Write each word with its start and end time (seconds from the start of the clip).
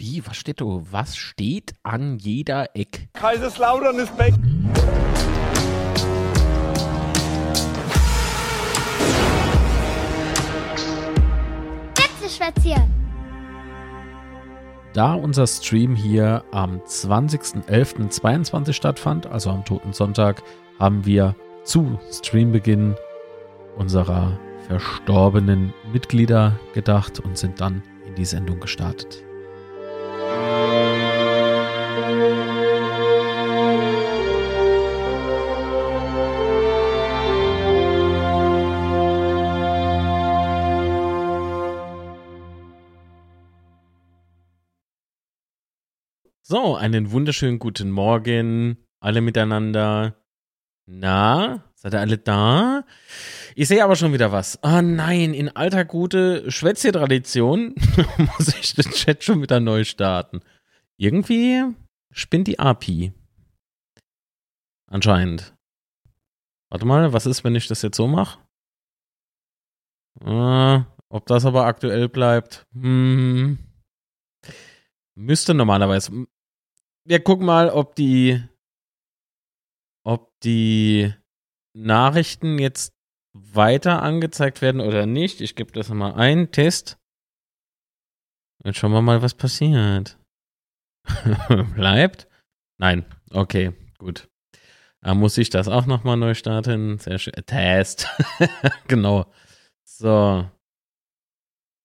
Wie, 0.00 0.26
was 0.26 0.38
steht 0.38 0.62
da? 0.62 0.64
Was 0.64 1.14
steht 1.14 1.74
an 1.82 2.16
jeder 2.16 2.74
Eck? 2.74 3.10
Kaiserslautern 3.12 3.98
ist 3.98 4.16
weg. 4.18 4.32
Schwätzchen. 12.30 12.82
Da 14.94 15.14
unser 15.14 15.46
Stream 15.46 15.94
hier 15.94 16.44
am 16.50 16.78
20.11.22 16.80 18.72
stattfand, 18.72 19.26
also 19.26 19.50
am 19.50 19.66
Toten 19.66 19.92
Sonntag, 19.92 20.42
haben 20.78 21.04
wir 21.04 21.36
zu 21.64 21.98
Streambeginn 22.10 22.94
unserer 23.76 24.38
verstorbenen 24.66 25.74
Mitglieder 25.92 26.58
gedacht 26.72 27.20
und 27.20 27.36
sind 27.36 27.60
dann 27.60 27.82
in 28.06 28.14
die 28.14 28.24
Sendung 28.24 28.60
gestartet. 28.60 29.24
So, 46.50 46.74
einen 46.74 47.12
wunderschönen 47.12 47.60
guten 47.60 47.92
Morgen, 47.92 48.76
alle 48.98 49.20
miteinander. 49.20 50.16
Na, 50.84 51.62
seid 51.76 51.94
ihr 51.94 52.00
alle 52.00 52.18
da? 52.18 52.84
Ich 53.54 53.68
sehe 53.68 53.84
aber 53.84 53.94
schon 53.94 54.12
wieder 54.12 54.32
was. 54.32 54.60
Ah 54.64 54.82
nein, 54.82 55.32
in 55.32 55.54
alter 55.54 55.84
gute 55.84 56.50
Schwätzchen-Tradition 56.50 57.76
muss 58.18 58.48
ich 58.48 58.74
den 58.74 58.90
Chat 58.90 59.22
schon 59.22 59.42
wieder 59.42 59.60
neu 59.60 59.84
starten. 59.84 60.40
Irgendwie 60.96 61.66
spinnt 62.10 62.48
die 62.48 62.58
API. 62.58 63.12
Anscheinend. 64.90 65.54
Warte 66.68 66.84
mal, 66.84 67.12
was 67.12 67.26
ist, 67.26 67.44
wenn 67.44 67.54
ich 67.54 67.68
das 67.68 67.82
jetzt 67.82 67.96
so 67.96 68.08
mache? 68.08 68.40
Ah, 70.24 70.86
ob 71.10 71.26
das 71.26 71.46
aber 71.46 71.66
aktuell 71.66 72.08
bleibt? 72.08 72.66
Hm. 72.72 73.60
Müsste 75.14 75.54
normalerweise 75.54 76.26
wir 77.04 77.22
gucken 77.22 77.46
mal, 77.46 77.70
ob 77.70 77.94
die, 77.94 78.42
ob 80.04 80.30
die 80.42 81.12
Nachrichten 81.76 82.58
jetzt 82.58 82.92
weiter 83.32 84.02
angezeigt 84.02 84.62
werden 84.62 84.80
oder 84.80 85.06
nicht. 85.06 85.40
Ich 85.40 85.54
gebe 85.54 85.72
das 85.72 85.88
mal 85.88 86.14
ein. 86.14 86.50
Test. 86.50 86.98
Jetzt 88.64 88.78
schauen 88.78 88.92
wir 88.92 89.02
mal, 89.02 89.22
was 89.22 89.34
passiert. 89.34 90.18
Bleibt? 91.74 92.28
Nein. 92.78 93.04
Okay, 93.30 93.72
gut. 93.98 94.28
Da 95.02 95.14
muss 95.14 95.38
ich 95.38 95.48
das 95.48 95.68
auch 95.68 95.86
nochmal 95.86 96.16
neu 96.16 96.34
starten. 96.34 96.98
Sehr 96.98 97.18
schön. 97.18 97.32
Test. 97.46 98.06
genau. 98.88 99.32
So. 99.84 100.48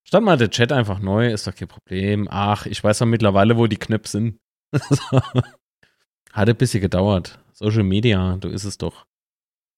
Stand 0.08 0.26
mal 0.26 0.38
der 0.38 0.50
Chat 0.50 0.72
einfach 0.72 1.00
neu, 1.00 1.32
ist 1.32 1.48
doch 1.48 1.56
kein 1.56 1.68
Problem. 1.68 2.28
Ach, 2.30 2.66
ich 2.66 2.84
weiß 2.84 3.00
doch 3.00 3.06
mittlerweile, 3.06 3.58
wo 3.58 3.68
die 3.68 3.78
Knöpfe 3.78 4.10
sind. 4.10 4.40
Hat 6.34 6.50
ein 6.50 6.56
bisschen 6.56 6.82
gedauert. 6.82 7.40
Social 7.54 7.84
Media, 7.84 8.38
du 8.38 8.50
ist 8.50 8.66
es 8.66 8.78
doch. 8.78 9.06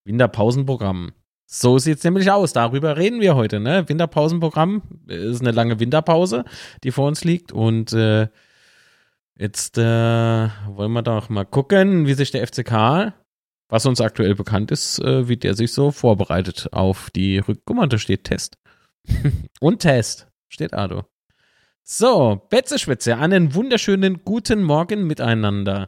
Winterpausenprogramm. 0.05 1.13
So 1.45 1.77
sieht 1.77 1.99
es 1.99 2.03
nämlich 2.03 2.29
aus. 2.31 2.52
Darüber 2.53 2.97
reden 2.97 3.21
wir 3.21 3.35
heute, 3.35 3.59
ne? 3.59 3.88
Winterpausenprogramm 3.88 4.81
ist 5.07 5.41
eine 5.41 5.52
lange 5.52 5.79
Winterpause, 5.79 6.44
die 6.83 6.91
vor 6.91 7.07
uns 7.07 7.23
liegt. 7.23 7.52
Und 7.52 7.94
äh, 7.94 8.27
jetzt 9.38 9.77
äh, 9.77 10.49
wollen 10.67 10.91
wir 10.91 11.03
doch 11.03 11.29
mal 11.29 11.45
gucken, 11.45 12.05
wie 12.05 12.16
sich 12.16 12.31
der 12.31 12.45
FCK, 12.45 13.13
was 13.69 13.85
uns 13.85 14.01
aktuell 14.01 14.35
bekannt 14.35 14.72
ist, 14.72 14.99
äh, 14.99 15.27
wie 15.29 15.38
der 15.38 15.53
sich 15.53 15.72
so 15.72 15.91
vorbereitet 15.91 16.69
auf 16.73 17.09
die 17.12 17.38
Rück. 17.38 17.62
Guck 17.66 17.78
mal, 17.78 17.88
da 17.88 17.97
steht 17.97 18.25
Test. 18.25 18.57
Und 19.62 19.79
Test. 19.79 20.28
Steht 20.50 20.73
Ado. 20.73 21.06
So, 21.90 22.42
Betzeschwitze, 22.50 23.16
einen 23.16 23.56
wunderschönen 23.56 24.25
guten 24.25 24.62
Morgen 24.62 25.08
miteinander. 25.08 25.88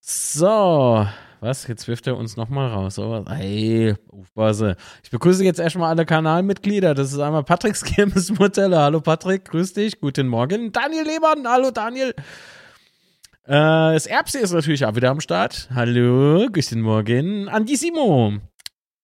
So, 0.00 1.06
was? 1.40 1.66
Jetzt 1.66 1.88
wirft 1.88 2.06
er 2.06 2.16
uns 2.16 2.38
nochmal 2.38 2.70
raus. 2.70 2.94
So, 2.94 3.22
hey, 3.28 3.94
Aufpasse. 4.08 4.76
Ich 5.04 5.10
begrüße 5.10 5.44
jetzt 5.44 5.60
erstmal 5.60 5.90
alle 5.90 6.06
Kanalmitglieder. 6.06 6.94
Das 6.94 7.12
ist 7.12 7.18
einmal 7.18 7.44
Patrick 7.44 7.76
Skirmes 7.76 8.30
Modelle. 8.38 8.78
Hallo 8.78 9.02
Patrick, 9.02 9.44
grüß 9.44 9.74
dich. 9.74 10.00
Guten 10.00 10.26
Morgen. 10.26 10.72
Daniel 10.72 11.04
Lehmann, 11.04 11.46
hallo 11.46 11.70
Daniel. 11.70 12.14
Äh, 13.44 13.92
das 13.92 14.06
Erbse 14.06 14.38
ist 14.38 14.52
natürlich 14.52 14.86
auch 14.86 14.96
wieder 14.96 15.10
am 15.10 15.20
Start. 15.20 15.68
Hallo, 15.74 16.48
guten 16.50 16.80
Morgen. 16.80 17.46
Andi 17.50 17.76
Simo. 17.76 18.38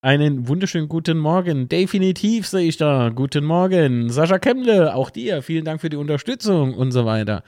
Einen 0.00 0.47
wunderschönen 0.47 0.88
guten 0.88 1.19
Morgen. 1.19 1.69
Definitiv 1.69 2.47
sehe 2.47 2.69
ich 2.69 2.76
da. 2.76 3.09
Guten 3.09 3.44
Morgen. 3.44 4.10
Sascha 4.10 4.38
Kemmle, 4.38 4.94
auch 4.94 5.10
dir. 5.10 5.42
Vielen 5.42 5.64
Dank 5.64 5.81
für 5.81 5.88
die 5.88 5.97
Unterstützung 5.97 6.75
und 6.75 6.92
so 6.92 7.04
weiter. 7.04 7.42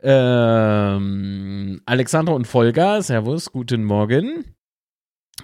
Ähm, 0.00 1.82
Alexandra 1.84 2.34
und 2.34 2.46
Volker, 2.46 3.02
Servus, 3.02 3.50
guten 3.50 3.82
Morgen. 3.82 4.54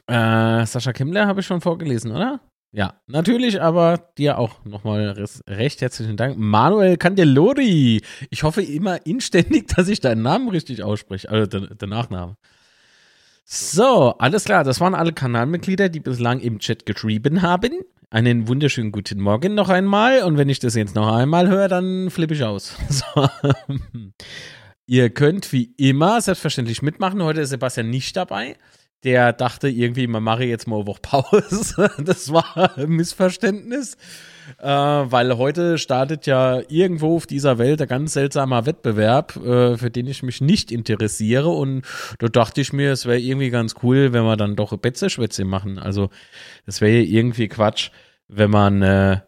Äh, 0.06 0.64
Sascha 0.66 0.92
Kemmler 0.92 1.26
habe 1.26 1.40
ich 1.40 1.46
schon 1.46 1.60
vorgelesen, 1.60 2.12
oder? 2.12 2.40
Ja, 2.70 3.00
natürlich, 3.08 3.60
aber 3.60 4.12
dir 4.16 4.38
auch 4.38 4.64
nochmal 4.64 5.16
recht 5.48 5.80
herzlichen 5.80 6.16
Dank. 6.16 6.38
Manuel 6.38 6.96
Candelori. 6.96 8.02
Ich 8.30 8.44
hoffe 8.44 8.62
immer 8.62 9.04
inständig, 9.04 9.66
dass 9.74 9.88
ich 9.88 9.98
deinen 9.98 10.22
Namen 10.22 10.48
richtig 10.48 10.84
ausspreche, 10.84 11.28
also 11.28 11.46
der, 11.46 11.74
der 11.74 11.88
Nachname. 11.88 12.36
So, 13.44 14.14
alles 14.18 14.44
klar. 14.44 14.64
Das 14.64 14.80
waren 14.80 14.94
alle 14.94 15.12
Kanalmitglieder, 15.12 15.88
die 15.90 16.00
bislang 16.00 16.40
im 16.40 16.58
Chat 16.58 16.86
geschrieben 16.86 17.42
haben. 17.42 17.72
Einen 18.10 18.48
wunderschönen 18.48 18.90
guten 18.90 19.20
Morgen 19.20 19.54
noch 19.54 19.68
einmal. 19.68 20.22
Und 20.22 20.38
wenn 20.38 20.48
ich 20.48 20.60
das 20.60 20.74
jetzt 20.74 20.94
noch 20.94 21.12
einmal 21.12 21.48
höre, 21.48 21.68
dann 21.68 22.10
flippe 22.10 22.34
ich 22.34 22.44
aus. 22.44 22.76
So. 22.88 23.28
Ihr 24.86 25.10
könnt 25.10 25.50
wie 25.52 25.74
immer 25.78 26.20
selbstverständlich 26.20 26.82
mitmachen. 26.82 27.22
Heute 27.22 27.40
ist 27.42 27.50
Sebastian 27.50 27.88
nicht 27.88 28.16
dabei. 28.16 28.56
Der 29.04 29.32
dachte 29.32 29.68
irgendwie, 29.68 30.06
man 30.06 30.22
mache 30.22 30.44
jetzt 30.44 30.66
mal 30.66 30.76
eine 30.76 30.86
Woche 30.86 31.00
Pause. 31.02 31.90
Das 32.04 32.32
war 32.32 32.76
ein 32.76 32.88
Missverständnis 32.88 33.96
äh, 34.58 34.66
weil 34.66 35.36
heute 35.36 35.78
startet 35.78 36.26
ja 36.26 36.60
irgendwo 36.68 37.16
auf 37.16 37.26
dieser 37.26 37.58
Welt 37.58 37.80
ein 37.80 37.88
ganz 37.88 38.12
seltsamer 38.12 38.66
Wettbewerb, 38.66 39.36
äh, 39.36 39.76
für 39.76 39.90
den 39.90 40.06
ich 40.06 40.22
mich 40.22 40.40
nicht 40.40 40.72
interessiere. 40.72 41.48
Und 41.48 41.82
da 42.18 42.28
dachte 42.28 42.60
ich 42.60 42.72
mir, 42.72 42.92
es 42.92 43.06
wäre 43.06 43.18
irgendwie 43.18 43.50
ganz 43.50 43.74
cool, 43.82 44.12
wenn 44.12 44.24
wir 44.24 44.36
dann 44.36 44.56
doch 44.56 44.76
Betzeschwätze 44.76 45.44
machen. 45.44 45.78
Also, 45.78 46.10
das 46.66 46.80
wäre 46.80 46.98
ja 46.98 47.02
irgendwie 47.02 47.48
Quatsch, 47.48 47.90
wenn 48.28 48.50
man, 48.50 48.82
äh, 48.82 49.20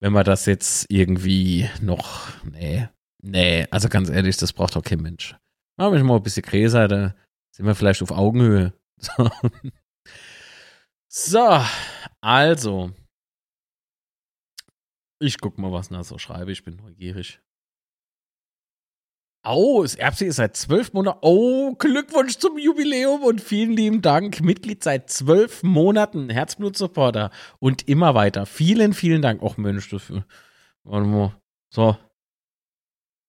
wenn 0.00 0.12
man 0.12 0.24
das 0.24 0.46
jetzt 0.46 0.86
irgendwie 0.88 1.68
noch, 1.82 2.28
nee, 2.44 2.88
nee, 3.22 3.66
also 3.70 3.88
ganz 3.88 4.08
ehrlich, 4.08 4.36
das 4.36 4.52
braucht 4.52 4.76
doch 4.76 4.82
kein 4.82 5.00
Mensch. 5.00 5.36
Machen 5.76 5.94
wir 5.94 6.04
mal 6.04 6.16
ein 6.16 6.22
bisschen 6.22 6.42
Gräser, 6.42 6.88
da 6.88 7.14
sind 7.50 7.66
wir 7.66 7.74
vielleicht 7.74 8.02
auf 8.02 8.10
Augenhöhe. 8.10 8.72
So, 9.00 9.30
so 11.08 11.64
also, 12.20 12.92
ich 15.18 15.40
guck 15.40 15.58
mal, 15.58 15.72
was 15.72 15.88
so 16.06 16.18
schreibe. 16.18 16.52
Ich 16.52 16.64
bin 16.64 16.76
neugierig. 16.76 17.40
Oh, 19.42 19.82
das 19.82 19.94
Erbse 19.94 20.26
ist 20.26 20.36
seit 20.36 20.54
zwölf 20.54 20.92
Monaten. 20.92 21.18
Oh, 21.22 21.74
Glückwunsch 21.74 22.36
zum 22.36 22.58
Jubiläum 22.58 23.22
und 23.22 23.40
vielen 23.40 23.72
lieben 23.72 24.02
Dank. 24.02 24.42
Mitglied 24.42 24.84
seit 24.84 25.08
zwölf 25.08 25.62
Monaten. 25.62 26.28
Herzblut-Supporter 26.28 27.30
und 27.58 27.88
immer 27.88 28.14
weiter. 28.14 28.44
Vielen, 28.44 28.92
vielen 28.92 29.22
Dank. 29.22 29.42
Och, 29.42 29.56
Mensch, 29.56 29.88
dafür. 29.88 30.26
Warte 30.84 31.06
mal. 31.06 31.40
So. 31.70 31.96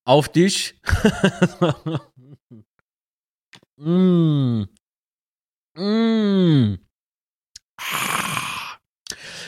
Auf 0.03 0.27
dich. 0.27 0.81
mm. 3.77 4.65
Mm. 5.75 6.75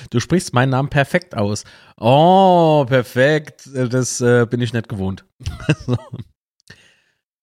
Du 0.09 0.19
sprichst 0.19 0.53
meinen 0.53 0.69
Namen 0.69 0.89
perfekt 0.89 1.35
aus. 1.35 1.63
Oh, 1.97 2.85
perfekt. 2.87 3.69
Das 3.73 4.21
äh, 4.21 4.45
bin 4.45 4.61
ich 4.61 4.73
nicht 4.73 4.89
gewohnt. 4.89 5.25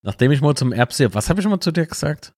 Nachdem 0.02 0.32
ich 0.32 0.40
mal 0.40 0.54
zum 0.54 0.72
Erbse, 0.72 1.12
was 1.14 1.28
habe 1.28 1.40
ich 1.40 1.46
mal 1.46 1.60
zu 1.60 1.72
dir 1.72 1.86
gesagt? 1.86 2.32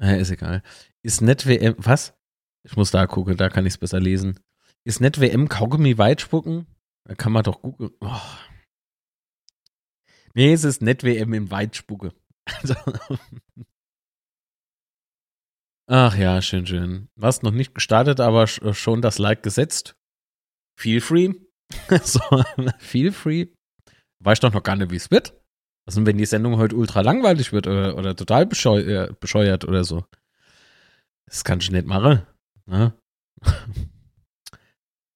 Äh, 0.00 0.20
ist 0.20 0.30
egal. 0.30 0.62
Ist 1.02 1.20
net 1.20 1.46
WM, 1.46 1.74
was? 1.78 2.14
Ich 2.64 2.76
muss 2.76 2.90
da 2.90 3.06
gucken, 3.06 3.36
da 3.36 3.48
kann 3.48 3.64
ich 3.66 3.74
es 3.74 3.78
besser 3.78 4.00
lesen. 4.00 4.40
Ist 4.84 5.00
net 5.00 5.20
WM 5.20 5.48
Kaugummi 5.48 5.98
Weitspucken? 5.98 6.66
Da 7.04 7.14
kann 7.14 7.32
man 7.32 7.44
doch 7.44 7.62
googeln. 7.62 7.92
Oh. 8.00 8.20
Nee, 10.34 10.52
es 10.52 10.64
ist 10.64 10.82
net 10.82 11.04
WM 11.04 11.32
im 11.32 11.50
Weitspucke. 11.50 12.12
Also, 12.62 12.76
Ach 15.88 16.16
ja, 16.16 16.42
schön, 16.42 16.66
schön. 16.66 17.08
Was 17.14 17.42
noch 17.42 17.52
nicht 17.52 17.74
gestartet, 17.74 18.18
aber 18.20 18.44
äh, 18.44 18.74
schon 18.74 19.02
das 19.02 19.18
Like 19.18 19.42
gesetzt. 19.42 19.96
Feel 20.78 21.00
free. 21.00 21.32
so, 22.02 22.20
feel 22.78 23.12
free. 23.12 23.46
Weiß 24.22 24.40
doch 24.40 24.52
noch 24.52 24.62
gar 24.62 24.76
nicht, 24.76 24.90
wie 24.90 24.96
es 24.96 25.10
wird. 25.10 25.34
Was 25.86 25.94
denn, 25.94 26.06
wenn 26.06 26.18
die 26.18 26.26
Sendung 26.26 26.56
heute 26.56 26.74
ultra 26.74 27.02
langweilig 27.02 27.52
wird 27.52 27.68
oder, 27.68 27.96
oder 27.96 28.16
total 28.16 28.46
bescheu 28.46 28.80
äh, 28.80 29.12
bescheuert 29.20 29.64
oder 29.64 29.84
so? 29.84 30.04
Das 31.26 31.44
kann 31.44 31.60
ich 31.60 31.70
nicht 31.70 31.86
machen. 31.86 32.22
Ne? 32.66 32.92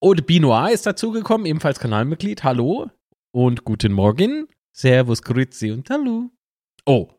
Der 0.02 0.22
Binoir 0.22 0.70
ist 0.70 0.87
dazugekommen, 0.87 1.46
ebenfalls 1.46 1.81
Kanalmitglied. 1.81 2.44
Hallo 2.44 2.90
und 3.32 3.64
guten 3.64 3.93
Morgen. 3.93 4.46
Servus, 4.72 5.22
Grüezi 5.22 5.72
und 5.72 5.90
Hallo. 5.90 6.31
Oh, 6.87 7.12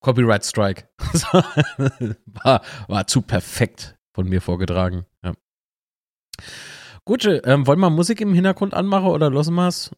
Copyright 0.00 0.44
Strike. 0.44 0.88
war, 2.26 2.62
war 2.86 3.06
zu 3.06 3.22
perfekt 3.22 3.96
von 4.14 4.28
mir 4.28 4.40
vorgetragen. 4.40 5.06
Ja. 5.22 5.34
Gut, 7.04 7.24
ähm, 7.24 7.66
wollen 7.66 7.80
wir 7.80 7.90
Musik 7.90 8.20
im 8.20 8.34
Hintergrund 8.34 8.74
anmachen 8.74 9.06
oder 9.06 9.30
lassen 9.30 9.54
wir 9.54 9.68
es? 9.68 9.90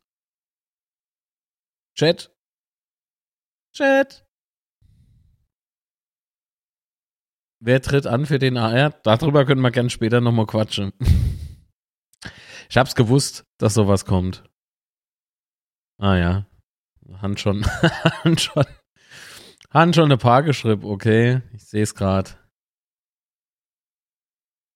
Chat? 1.97 2.35
Chat? 3.75 4.27
Wer 7.63 7.83
tritt 7.83 8.07
an 8.07 8.25
für 8.25 8.39
den 8.39 8.57
AR? 8.57 8.91
Darüber 9.03 9.45
können 9.45 9.61
wir 9.61 9.71
gerne 9.71 9.91
später 9.91 10.23
nochmal 10.23 10.47
quatschen. 10.47 10.93
ich 12.71 12.77
hab's 12.79 12.95
gewusst, 12.95 13.45
dass 13.59 13.75
sowas 13.75 14.07
kommt. 14.07 14.45
Ah 15.99 16.17
ja. 16.17 16.47
Hand 17.21 17.39
schon. 17.39 17.67
Hand 18.25 18.41
schon. 18.41 18.65
Hand 19.73 19.95
schon 19.95 20.07
eine 20.07 20.17
Paar 20.17 20.43
geschrieben, 20.43 20.85
okay. 20.85 21.43
Ich 21.55 21.65
sehe 21.65 21.85
es 21.85 21.95
gerade. 21.95 22.31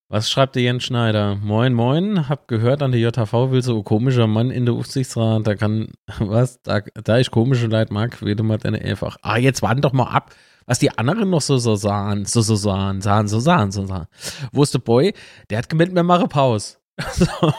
Was 0.08 0.30
schreibt 0.30 0.54
der 0.54 0.62
Jens 0.62 0.84
Schneider? 0.84 1.34
Moin, 1.34 1.74
moin. 1.74 2.28
Hab 2.28 2.46
gehört, 2.46 2.80
an 2.80 2.92
der 2.92 3.00
JHV 3.00 3.50
will 3.50 3.62
so 3.62 3.76
ein 3.78 3.82
komischer 3.82 4.28
Mann 4.28 4.52
in 4.52 4.66
der 4.66 4.74
Aufsichtsrat. 4.76 5.44
Da 5.44 5.56
kann, 5.56 5.88
was? 6.20 6.62
Da, 6.62 6.80
da 6.80 7.18
ich 7.18 7.32
komische 7.32 7.66
Leid 7.66 7.90
mag, 7.90 8.22
wähle 8.22 8.44
mal 8.44 8.58
deine 8.58 8.80
einfach. 8.82 9.16
Ah, 9.22 9.36
jetzt 9.36 9.62
warten 9.62 9.80
doch 9.80 9.92
mal 9.92 10.10
ab, 10.10 10.32
was 10.66 10.78
die 10.78 10.96
anderen 10.96 11.30
noch 11.30 11.40
so, 11.40 11.58
so 11.58 11.74
sahen. 11.74 12.24
So, 12.24 12.40
so 12.42 12.54
sahen, 12.54 13.00
sahen, 13.00 13.26
so 13.26 13.40
sahen, 13.40 13.72
so 13.72 13.86
sahen. 13.86 14.06
Wo 14.52 14.62
ist 14.62 14.74
der 14.74 14.78
Boy? 14.78 15.12
Der 15.50 15.58
hat 15.58 15.68
gemeint, 15.68 15.92
mir 15.92 16.04
mache 16.04 16.28
Pause. 16.28 16.76
so. 17.14 17.52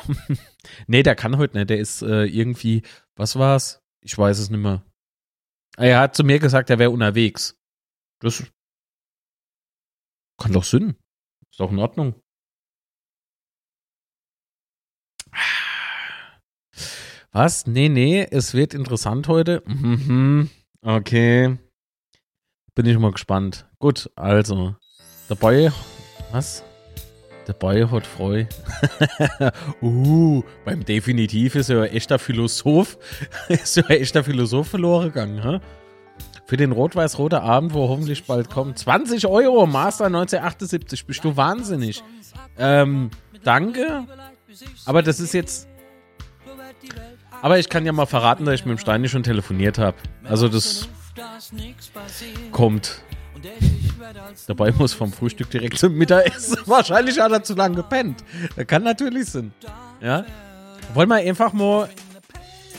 nee, 0.87 1.03
der 1.03 1.15
kann 1.15 1.37
heute 1.37 1.57
nicht. 1.57 1.69
Der 1.69 1.79
ist 1.79 2.01
äh, 2.01 2.23
irgendwie, 2.23 2.83
was 3.17 3.37
war's? 3.37 3.81
Ich 3.99 4.17
weiß 4.17 4.39
es 4.39 4.49
nicht 4.49 4.61
mehr. 4.61 4.83
Er 5.77 5.99
hat 5.99 6.15
zu 6.15 6.23
mir 6.23 6.39
gesagt, 6.39 6.69
er 6.69 6.79
wäre 6.79 6.91
unterwegs. 6.91 7.57
Das 8.21 8.43
kann 10.41 10.53
doch 10.53 10.63
Sinn. 10.63 10.95
Ist 11.51 11.59
doch 11.59 11.71
in 11.71 11.79
Ordnung. 11.79 12.15
Was? 17.31 17.67
Nee, 17.67 17.89
nee, 17.89 18.25
es 18.31 18.53
wird 18.53 18.73
interessant 18.73 19.27
heute. 19.27 19.61
Mhm. 19.65 20.49
Okay. 20.81 21.57
Bin 22.75 22.85
ich 22.85 22.97
mal 22.97 23.11
gespannt. 23.11 23.69
Gut, 23.79 24.09
also. 24.15 24.75
Boy. 25.39 25.69
Was? 26.31 26.63
Der 27.47 27.53
Boy 27.53 27.87
hat 27.87 28.07
Freu. 28.07 28.45
uh, 29.81 30.43
beim 30.63 30.83
Definitiv 30.83 31.55
ist 31.55 31.69
er 31.69 31.83
ein 31.83 31.91
echter 31.91 32.17
Philosoph. 32.17 32.97
ist 33.49 33.77
er 33.77 33.89
ein 33.89 34.01
echter 34.01 34.23
Philosoph 34.23 34.67
verloren 34.67 35.07
gegangen, 35.07 35.43
hä? 35.43 35.59
Für 36.47 36.57
den 36.57 36.71
rot-weiß-rote 36.71 37.41
Abend, 37.41 37.73
wo 37.73 37.89
hoffentlich 37.89 38.25
bald 38.25 38.49
kommt. 38.49 38.77
20 38.77 39.25
Euro, 39.27 39.65
Master 39.65 40.05
1978. 40.05 41.05
Bist 41.05 41.23
du 41.23 41.35
wahnsinnig? 41.35 42.03
Ähm, 42.57 43.09
danke. 43.43 44.05
Aber 44.85 45.01
das 45.01 45.19
ist 45.19 45.33
jetzt 45.33 45.67
aber 47.41 47.59
ich 47.59 47.69
kann 47.69 47.85
ja 47.85 47.91
mal 47.91 48.05
verraten, 48.05 48.45
dass 48.45 48.55
ich 48.55 48.65
mit 48.65 48.77
dem 48.77 48.81
Steini 48.81 49.07
schon 49.09 49.23
telefoniert 49.23 49.77
habe. 49.77 49.97
Also 50.23 50.47
das 50.47 50.89
kommt. 52.51 53.01
Dabei 54.47 54.71
muss 54.71 54.93
vom 54.93 55.11
Frühstück 55.11 55.49
direkt 55.49 55.77
zum 55.77 55.95
Mittagessen. 55.95 56.57
Wahrscheinlich 56.65 57.19
hat 57.19 57.31
er 57.31 57.43
zu 57.43 57.55
lange 57.55 57.75
gepennt. 57.75 58.23
Das 58.55 58.67
kann 58.67 58.83
natürlich 58.83 59.29
sein. 59.29 59.53
Ja? 60.01 60.25
Wollen 60.93 61.09
wir 61.09 61.15
einfach 61.15 61.53
mal. 61.53 61.89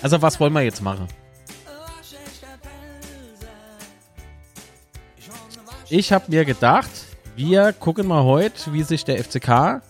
Also, 0.02 0.20
was 0.20 0.38
wollen 0.38 0.52
wir 0.52 0.62
jetzt 0.62 0.82
machen? 0.82 1.08
Ich 5.88 6.12
habe 6.12 6.24
mir 6.28 6.44
gedacht, 6.44 6.90
wir 7.36 7.72
gucken 7.72 8.08
mal 8.08 8.24
heute, 8.24 8.72
wie 8.72 8.82
sich 8.82 9.04
der 9.04 9.22
FCK 9.22 9.82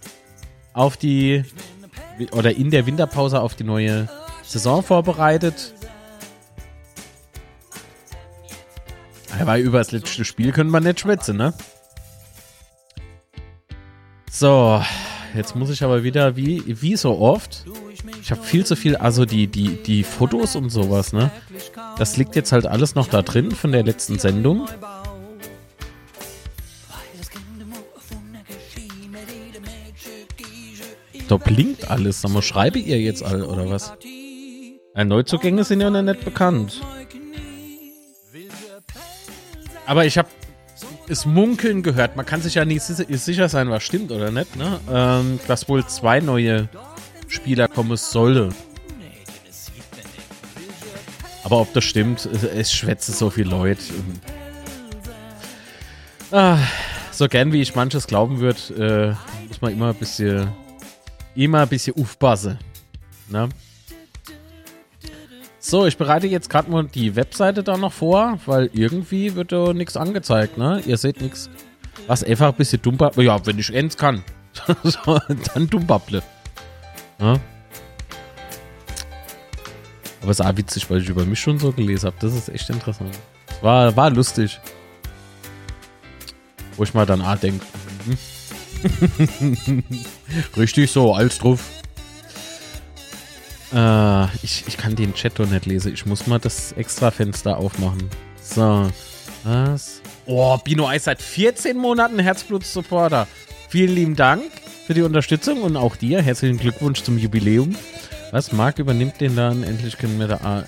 auf 0.75 0.97
die 0.97 1.45
oder 2.33 2.55
in 2.55 2.71
der 2.71 2.87
Winterpause 2.87 3.41
auf 3.41 3.55
die 3.55 3.65
neue 3.65 4.09
Saison 4.43 4.83
vorbereitet. 4.83 5.75
Aber 9.41 9.59
über 9.59 9.79
das 9.79 9.93
letzte 9.93 10.25
Spiel 10.25 10.53
können 10.53 10.71
wir 10.71 10.81
nicht 10.81 11.01
schwätzen, 11.01 11.37
ne? 11.37 11.55
So, 14.31 14.83
jetzt 15.35 15.57
muss 15.57 15.71
ich 15.71 15.83
aber 15.83 16.03
wieder, 16.03 16.37
wie, 16.37 16.63
wie 16.67 16.97
so 16.97 17.19
oft, 17.19 17.65
ich 18.21 18.31
habe 18.31 18.43
viel 18.43 18.67
zu 18.67 18.77
viel, 18.77 18.97
also 18.97 19.25
die, 19.25 19.47
die, 19.47 19.77
die 19.83 20.05
Fotos 20.05 20.57
und 20.57 20.71
sowas, 20.71 21.13
ne? 21.13 21.31
Das 21.99 22.17
liegt 22.17 22.37
jetzt 22.37 22.53
halt 22.53 22.67
alles 22.67 22.95
noch 22.95 23.09
da 23.09 23.23
drin 23.23 23.51
von 23.51 23.73
der 23.73 23.83
letzten 23.83 24.19
Sendung. 24.19 24.67
Da 31.29 31.37
blinkt 31.39 31.91
alles. 31.91 32.23
Mal, 32.23 32.43
schreibe 32.43 32.79
ihr 32.79 33.01
jetzt 33.01 33.23
all 33.23 33.43
oder 33.43 33.69
was? 33.69 33.93
Neuzugänge 34.95 35.65
sind 35.65 35.81
ja 35.81 35.91
noch 35.91 36.03
nicht 36.03 36.25
bekannt. 36.25 36.81
Aber 39.87 40.05
ich 40.05 40.19
habe 40.19 40.29
es 41.09 41.25
munkeln 41.25 41.83
gehört. 41.83 42.17
Man 42.17 42.27
kann 42.27 42.43
sich 42.43 42.55
ja 42.55 42.65
nicht 42.65 42.83
sicher 42.83 43.49
sein, 43.49 43.71
was 43.71 43.83
stimmt 43.83 44.11
oder 44.11 44.31
nicht, 44.31 44.57
ne? 44.57 44.81
Ähm, 44.93 45.41
dass 45.47 45.69
wohl 45.69 45.87
zwei 45.87 46.21
neue 46.21 46.69
Spieler 47.29 47.69
kommen 47.69 47.97
sollen. 47.97 48.55
Aber 51.45 51.61
ob 51.61 51.73
das 51.75 51.85
stimmt, 51.85 52.27
es 52.27 52.73
schwätze 52.73 53.13
so 53.13 53.31
viel 53.31 53.49
Leute. 53.49 53.81
Ah, 56.33 56.59
so 57.13 57.29
gern 57.29 57.53
wie 57.53 57.63
ich 57.63 57.77
manches 57.77 58.09
glauben 58.09 58.41
würde, 58.41 59.17
äh, 59.17 59.47
muss 59.47 59.61
man 59.61 59.73
immer 59.73 59.91
ein 59.91 59.95
bisschen, 59.95 60.49
immer 61.37 61.61
ein 61.61 61.69
bisschen 61.69 61.95
aufpassen. 61.97 62.59
Ne? 63.29 63.49
So, 65.69 65.85
ich 65.85 65.97
bereite 65.99 66.29
jetzt 66.29 66.49
gerade 66.49 66.71
mal 66.71 66.85
die 66.85 67.17
Webseite 67.17 67.65
da 67.65 67.77
noch 67.77 67.93
vor, 67.93 68.39
weil 68.47 68.71
irgendwie 68.73 69.35
wird 69.35 69.51
da 69.51 69.73
nichts 69.73 69.97
angezeigt, 69.97 70.57
ne? 70.59 70.81
Ihr 70.87 70.97
seht 70.97 71.21
nichts. 71.21 71.51
Was 72.07 72.23
einfach 72.23 72.51
ein 72.51 72.55
bisschen 72.55 72.81
dumm 72.83 72.97
Ja, 73.17 73.45
wenn 73.45 73.59
ich 73.59 73.75
eins 73.75 73.97
kann. 73.97 74.23
so, 74.85 75.19
dann 75.55 75.69
dumm 75.69 75.85
babble. 75.85 76.23
Ja? 77.19 77.41
Aber 80.23 80.31
es 80.31 80.39
ist 80.39 80.47
auch 80.47 80.57
witzig, 80.57 80.89
weil 80.89 81.03
ich 81.03 81.09
über 81.09 81.25
mich 81.25 81.41
schon 81.41 81.59
so 81.59 81.73
gelesen 81.73 82.07
habe. 82.07 82.17
Das 82.21 82.33
ist 82.33 82.49
echt 82.49 82.71
interessant. 82.71 83.19
War, 83.61 83.97
war 83.97 84.11
lustig. 84.11 84.61
Wo 86.77 86.85
ich 86.85 86.95
mal 86.95 87.07
dann 87.07 87.23
auch 87.23 87.39
denke. 87.39 87.67
Hm? 88.05 89.83
Richtig 90.57 90.93
so, 90.93 91.13
alles 91.13 91.39
drauf. 91.39 91.65
Äh, 93.73 94.25
ich, 94.43 94.65
ich 94.67 94.77
kann 94.77 94.97
den 94.97 95.15
Chat 95.15 95.39
doch 95.39 95.49
nicht 95.49 95.67
lesen. 95.67 95.93
Ich 95.93 96.07
muss 96.07 96.27
mal 96.27 96.39
das 96.39 96.73
extra 96.73 97.11
Fenster 97.11 97.57
aufmachen. 97.57 98.09
So. 98.41 98.91
Was? 99.45 100.01
Oh, 100.27 100.59
Bino 100.59 100.89
Eis 100.89 101.05
seit 101.05 101.23
14 101.23 101.77
Monaten 101.77 102.19
Herzblut-Supporter. 102.19 103.27
Vielen 103.69 103.95
lieben 103.95 104.17
Dank 104.17 104.43
für 104.87 104.95
die 104.95 105.03
Unterstützung 105.03 105.63
und 105.63 105.77
auch 105.77 105.97
dir. 105.97 106.23
Herzlichen 106.23 106.59
Glückwunsch 106.59 107.03
zum 107.03 107.19
Jubiläum. 107.19 107.77
Was? 108.33 108.53
Marc 108.53 108.79
übernimmt 108.79 109.21
den 109.21 109.37
dann. 109.37 109.63
Endlich 109.63 109.99
können 109.99 110.19
wir 110.19 110.29
da. 110.29 110.41
Ah. 110.43 110.65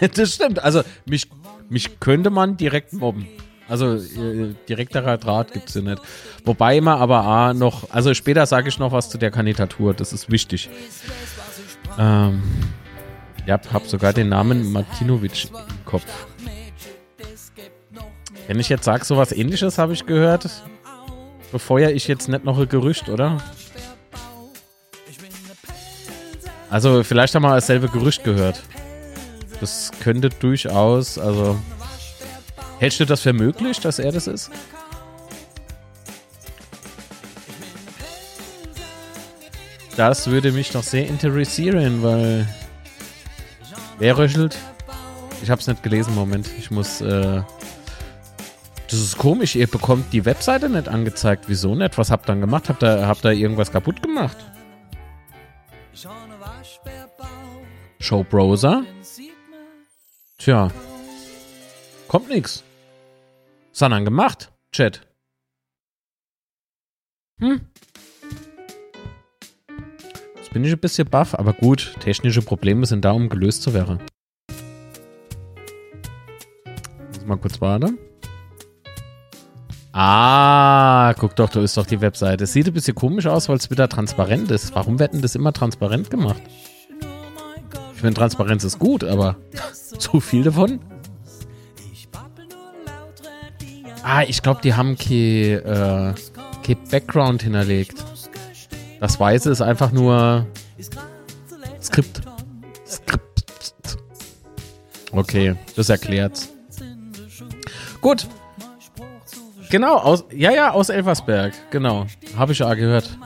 das 0.14 0.34
stimmt. 0.34 0.62
Also, 0.62 0.82
mich, 1.06 1.28
mich 1.68 2.00
könnte 2.00 2.30
man 2.30 2.56
direkt 2.56 2.92
mobben. 2.92 3.26
Also 3.70 3.94
äh, 3.94 4.54
direkterer 4.68 5.16
Draht 5.16 5.52
gibt 5.52 5.68
es 5.68 5.76
ja 5.76 5.82
nicht. 5.82 6.02
Wobei 6.44 6.78
immer 6.78 6.96
aber 6.96 7.20
A 7.20 7.54
noch, 7.54 7.88
also 7.90 8.12
später 8.14 8.44
sage 8.46 8.68
ich 8.68 8.80
noch 8.80 8.90
was 8.90 9.10
zu 9.10 9.16
der 9.16 9.30
Kandidatur, 9.30 9.94
das 9.94 10.12
ist 10.12 10.28
wichtig. 10.28 10.68
Ähm, 11.98 12.42
ja, 13.46 13.60
hab 13.72 13.86
sogar 13.86 14.12
den 14.12 14.28
Namen 14.28 14.72
Martinovic 14.72 15.46
im 15.46 15.84
Kopf. 15.84 16.26
Wenn 18.46 18.58
ich 18.58 18.68
jetzt 18.68 18.84
sage, 18.84 19.04
sowas 19.04 19.32
ähnliches 19.32 19.78
habe 19.78 19.92
ich 19.92 20.06
gehört, 20.06 20.48
befeuere 21.52 21.92
ich 21.92 22.08
jetzt 22.08 22.28
nicht 22.28 22.44
noch 22.44 22.58
ein 22.58 22.68
Gerücht, 22.68 23.08
oder? 23.08 23.38
Also, 26.68 27.02
vielleicht 27.02 27.34
haben 27.34 27.42
wir 27.42 27.54
dasselbe 27.54 27.88
Gerücht 27.88 28.22
gehört. 28.22 28.62
Das 29.60 29.90
könnte 30.00 30.30
durchaus, 30.30 31.18
also. 31.18 31.58
Hältst 32.78 33.00
du 33.00 33.04
das 33.04 33.20
für 33.20 33.32
möglich, 33.32 33.80
dass 33.80 33.98
er 33.98 34.12
das 34.12 34.26
ist? 34.26 34.50
Das 40.00 40.30
würde 40.30 40.50
mich 40.50 40.70
doch 40.70 40.82
sehr 40.82 41.06
interessieren, 41.06 42.02
weil 42.02 42.46
Wer 43.98 44.16
röchelt? 44.16 44.56
Ich 45.42 45.50
hab's 45.50 45.66
nicht 45.66 45.82
gelesen, 45.82 46.14
Moment. 46.14 46.48
Ich 46.58 46.70
muss, 46.70 47.02
äh. 47.02 47.42
Das 48.88 48.98
ist 48.98 49.18
komisch, 49.18 49.56
ihr 49.56 49.66
bekommt 49.66 50.10
die 50.14 50.24
Webseite 50.24 50.70
nicht 50.70 50.88
angezeigt. 50.88 51.44
Wieso 51.48 51.74
nicht? 51.74 51.98
Was 51.98 52.10
habt 52.10 52.24
ihr 52.24 52.28
dann 52.28 52.40
gemacht? 52.40 52.70
Habt 52.70 52.82
ihr, 52.82 53.06
habt 53.06 53.26
ihr 53.26 53.32
irgendwas 53.32 53.70
kaputt 53.70 54.02
gemacht? 54.02 54.38
Show 57.98 58.24
Browser? 58.24 58.84
Tja. 60.38 60.70
Kommt 62.08 62.30
nix. 62.30 62.64
Was 63.72 63.82
hat 63.82 63.92
dann 63.92 64.06
gemacht? 64.06 64.50
Chat. 64.72 65.02
Hm. 67.38 67.60
Bin 70.52 70.64
ich 70.64 70.72
ein 70.72 70.78
bisschen 70.78 71.08
baff, 71.08 71.34
aber 71.34 71.52
gut, 71.52 71.94
technische 72.00 72.42
Probleme 72.42 72.84
sind 72.84 73.04
da, 73.04 73.12
um 73.12 73.28
gelöst 73.28 73.62
zu 73.62 73.72
werden. 73.72 74.00
Muss 77.14 77.26
mal 77.26 77.36
kurz 77.36 77.60
warten. 77.60 77.98
Ah, 79.92 81.14
guck 81.18 81.36
doch, 81.36 81.50
da 81.50 81.60
ist 81.62 81.76
doch 81.76 81.86
die 81.86 82.00
Webseite. 82.00 82.46
Sieht 82.46 82.66
ein 82.66 82.72
bisschen 82.72 82.94
komisch 82.94 83.26
aus, 83.26 83.48
weil 83.48 83.56
es 83.56 83.70
wieder 83.70 83.88
transparent 83.88 84.50
ist. 84.50 84.74
Warum 84.74 84.98
wird 84.98 85.12
denn 85.12 85.22
das 85.22 85.34
immer 85.34 85.52
transparent 85.52 86.10
gemacht? 86.10 86.42
Ich 87.94 88.00
finde, 88.00 88.14
Transparenz 88.14 88.64
ist 88.64 88.78
gut, 88.78 89.04
aber 89.04 89.36
zu 89.98 90.20
viel 90.20 90.42
davon? 90.44 90.80
Ah, 94.02 94.22
ich 94.22 94.42
glaube, 94.42 94.60
die 94.62 94.74
haben 94.74 94.96
kein, 94.96 95.12
äh, 95.12 96.14
kein 96.64 96.76
Background 96.90 97.42
hinterlegt. 97.42 98.02
Das 99.00 99.18
Weiße 99.18 99.50
ist 99.50 99.62
einfach 99.62 99.92
nur 99.92 100.46
Skript. 101.82 102.20
Skript. 102.86 103.98
Okay, 105.12 105.56
das 105.74 105.88
erklärt's. 105.88 106.50
Gut. 108.00 108.28
Genau, 109.70 109.96
aus, 109.96 110.24
ja, 110.32 110.50
ja, 110.50 110.72
aus 110.72 110.88
Elversberg. 110.90 111.54
Genau. 111.70 112.06
Habe 112.36 112.52
ich 112.52 112.58
ja 112.58 112.74
gehört. 112.74 113.16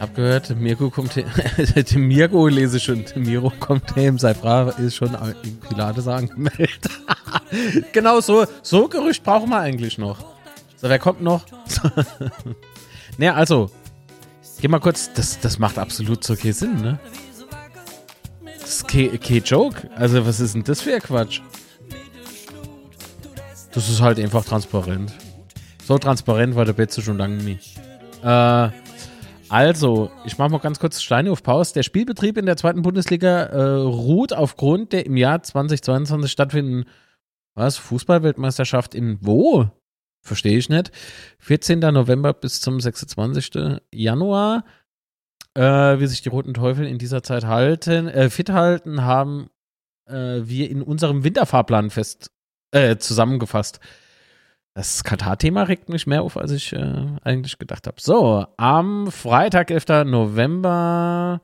Hab 0.00 0.14
gehört, 0.14 0.56
Mirko 0.56 0.90
kommt 0.90 1.16
her. 1.16 1.26
Mirko 1.94 2.48
lese 2.48 2.80
schon. 2.80 3.04
Miro 3.16 3.52
kommt 3.60 3.96
her, 3.96 4.12
sei 4.16 4.34
brav, 4.34 4.78
ist 4.78 4.96
schon 4.96 5.14
in 5.42 5.60
Pilates 5.60 6.08
angemeldet. 6.08 6.88
genau 7.92 8.20
so, 8.20 8.46
so 8.62 8.88
Gerücht 8.88 9.22
brauchen 9.22 9.50
wir 9.50 9.58
eigentlich 9.58 9.98
noch. 9.98 10.18
So, 10.76 10.88
wer 10.88 10.98
kommt 10.98 11.20
noch? 11.22 11.44
naja, 13.20 13.34
also, 13.34 13.70
geh 14.62 14.68
mal 14.68 14.78
kurz, 14.78 15.12
das, 15.12 15.38
das 15.40 15.58
macht 15.58 15.78
absolut 15.78 16.24
so 16.24 16.34
keinen 16.34 16.54
Sinn, 16.54 16.80
ne? 16.80 16.98
Das 18.58 18.76
ist 18.76 18.88
kein 18.88 19.42
Joke. 19.44 19.90
Also, 19.94 20.24
was 20.24 20.40
ist 20.40 20.54
denn 20.54 20.64
das 20.64 20.80
für 20.80 20.94
ein 20.94 21.02
Quatsch? 21.02 21.42
Das 23.72 23.90
ist 23.90 24.00
halt 24.00 24.18
einfach 24.18 24.42
transparent. 24.42 25.12
So 25.84 25.98
transparent 25.98 26.54
war 26.54 26.64
der 26.64 26.72
Betze 26.72 27.02
schon 27.02 27.18
lange 27.18 27.36
nicht. 27.42 27.78
Äh, 28.22 28.70
also, 29.50 30.10
ich 30.24 30.38
mache 30.38 30.52
mal 30.52 30.58
ganz 30.58 30.78
kurz 30.78 31.02
Steine 31.02 31.30
auf 31.30 31.42
Pause. 31.42 31.74
Der 31.74 31.82
Spielbetrieb 31.82 32.38
in 32.38 32.46
der 32.46 32.56
zweiten 32.56 32.80
Bundesliga 32.80 33.42
äh, 33.42 33.82
ruht 33.82 34.32
aufgrund 34.32 34.94
der 34.94 35.04
im 35.04 35.18
Jahr 35.18 35.42
2022 35.42 36.32
stattfindenden 36.32 36.86
was? 37.54 37.76
Fußballweltmeisterschaft 37.76 38.94
in 38.94 39.18
wo? 39.20 39.68
Verstehe 40.22 40.58
ich 40.58 40.68
nicht. 40.68 40.90
14. 41.38 41.80
November 41.80 42.32
bis 42.32 42.60
zum 42.60 42.80
26. 42.80 43.80
Januar. 43.92 44.64
Äh, 45.54 45.98
wie 45.98 46.06
sich 46.06 46.22
die 46.22 46.28
Roten 46.28 46.54
Teufel 46.54 46.86
in 46.86 46.98
dieser 46.98 47.24
Zeit 47.24 47.44
halten, 47.44 48.06
äh, 48.06 48.30
fit 48.30 48.50
halten, 48.50 49.02
haben 49.02 49.50
äh, 50.06 50.42
wir 50.44 50.70
in 50.70 50.80
unserem 50.80 51.24
Winterfahrplan 51.24 51.90
fest 51.90 52.30
äh, 52.70 52.98
zusammengefasst. 52.98 53.80
Das 54.74 55.02
Katar-Thema 55.02 55.64
regt 55.64 55.88
mich 55.88 56.06
mehr 56.06 56.22
auf, 56.22 56.36
als 56.36 56.52
ich 56.52 56.72
äh, 56.72 57.06
eigentlich 57.24 57.58
gedacht 57.58 57.88
habe. 57.88 58.00
So, 58.00 58.46
am 58.56 59.10
Freitag, 59.10 59.72
11. 59.72 60.06
November 60.06 61.40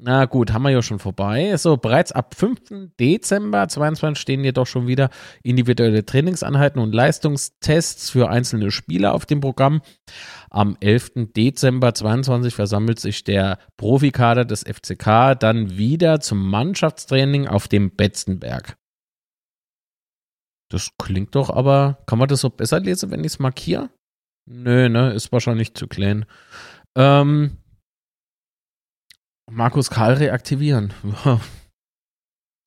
na 0.00 0.26
gut, 0.26 0.52
haben 0.52 0.62
wir 0.62 0.70
ja 0.70 0.80
schon 0.80 1.00
vorbei. 1.00 1.56
So, 1.56 1.76
bereits 1.76 2.12
ab 2.12 2.36
5. 2.36 2.92
Dezember 3.00 3.66
22 3.66 4.20
stehen 4.20 4.44
jedoch 4.44 4.68
schon 4.68 4.86
wieder 4.86 5.10
individuelle 5.42 6.06
Trainingseinheiten 6.06 6.80
und 6.80 6.94
Leistungstests 6.94 8.08
für 8.10 8.30
einzelne 8.30 8.70
Spieler 8.70 9.12
auf 9.12 9.26
dem 9.26 9.40
Programm. 9.40 9.82
Am 10.50 10.76
11. 10.78 11.32
Dezember 11.36 11.94
22 11.94 12.54
versammelt 12.54 13.00
sich 13.00 13.24
der 13.24 13.58
Profikader 13.76 14.44
des 14.44 14.62
FCK 14.62 15.34
dann 15.36 15.76
wieder 15.76 16.20
zum 16.20 16.48
Mannschaftstraining 16.48 17.48
auf 17.48 17.66
dem 17.66 17.90
Betzenberg. 17.90 18.76
Das 20.70 20.92
klingt 21.02 21.34
doch 21.34 21.50
aber, 21.50 21.98
kann 22.06 22.20
man 22.20 22.28
das 22.28 22.42
so 22.42 22.50
besser 22.50 22.78
lesen, 22.78 23.10
wenn 23.10 23.20
ich 23.20 23.32
es 23.32 23.38
markiere? 23.40 23.90
Nö, 24.46 24.88
ne, 24.88 25.12
ist 25.12 25.32
wahrscheinlich 25.32 25.74
zu 25.74 25.88
klein. 25.88 26.24
Ähm, 26.96 27.56
Markus 29.50 29.90
Karl 29.90 30.14
reaktivieren. 30.14 30.92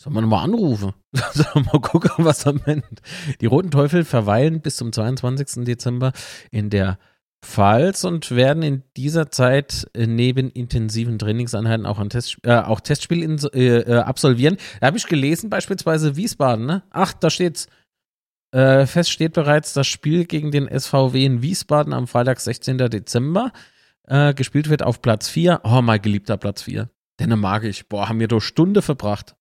Soll 0.02 0.14
man 0.14 0.28
mal 0.28 0.44
anrufen? 0.44 0.94
Soll 1.34 1.46
man 1.56 1.66
mal 1.66 1.82
gucken, 1.82 2.26
was 2.26 2.46
er 2.46 2.54
meint? 2.54 3.02
Die 3.40 3.46
Roten 3.46 3.70
Teufel 3.70 4.04
verweilen 4.04 4.62
bis 4.62 4.78
zum 4.78 4.92
22. 4.92 5.64
Dezember 5.64 6.12
in 6.50 6.72
der 6.72 6.98
Pfalz 7.44 8.04
und 8.04 8.32
werden 8.32 8.64
in 8.64 8.84
dieser 8.98 9.32
Zeit 9.32 9.88
äh, 9.94 10.06
neben 10.06 10.50
intensiven 10.52 11.18
Trainingseinheiten 11.18 11.86
auch, 11.86 12.04
Test, 12.08 12.38
äh, 12.44 12.54
auch 12.54 12.80
Testspiel 12.80 13.24
in, 13.24 13.38
äh, 13.54 13.80
äh, 13.80 13.98
absolvieren. 14.00 14.58
Da 14.80 14.88
habe 14.88 14.98
ich 14.98 15.08
gelesen, 15.08 15.50
beispielsweise 15.50 16.16
Wiesbaden, 16.16 16.66
ne? 16.66 16.84
Ach, 16.92 17.14
da 17.14 17.30
steht's. 17.30 17.68
Äh, 18.54 18.86
fest 18.86 19.10
steht 19.10 19.34
bereits 19.34 19.74
das 19.74 19.88
Spiel 19.88 20.26
gegen 20.26 20.52
den 20.52 20.68
SVW 20.68 21.24
in 21.24 21.42
Wiesbaden 21.42 21.94
am 21.94 22.06
Freitag, 22.06 22.40
16. 22.42 22.78
Dezember 22.78 23.54
äh, 24.08 24.34
gespielt 24.34 24.70
wird 24.70 24.84
auf 24.84 25.02
Platz 25.02 25.30
4. 25.30 25.62
Oh, 25.64 25.82
mein 25.82 26.02
geliebter 26.02 26.38
Platz 26.38 26.64
4. 26.64 26.90
Den 27.20 27.40
mag 27.40 27.64
ich. 27.64 27.88
Boah, 27.88 28.10
haben 28.10 28.20
wir 28.20 28.28
doch 28.28 28.40
Stunde 28.40 28.82
verbracht. 28.82 29.36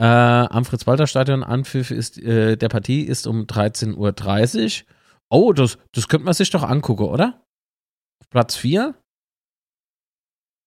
Äh, 0.00 0.04
am 0.04 0.64
Fritz-Walter-Stadion 0.64 1.44
Anpfiff 1.44 1.90
ist, 1.90 2.18
äh, 2.18 2.56
der 2.56 2.68
Partie 2.68 3.02
ist 3.02 3.26
um 3.26 3.42
13.30 3.42 4.82
Uhr. 4.82 4.86
Oh, 5.30 5.52
das, 5.52 5.78
das 5.92 6.08
könnte 6.08 6.24
man 6.24 6.34
sich 6.34 6.50
doch 6.50 6.62
angucken, 6.62 7.04
oder? 7.04 7.44
Auf 8.20 8.30
Platz 8.30 8.56
4? 8.56 8.94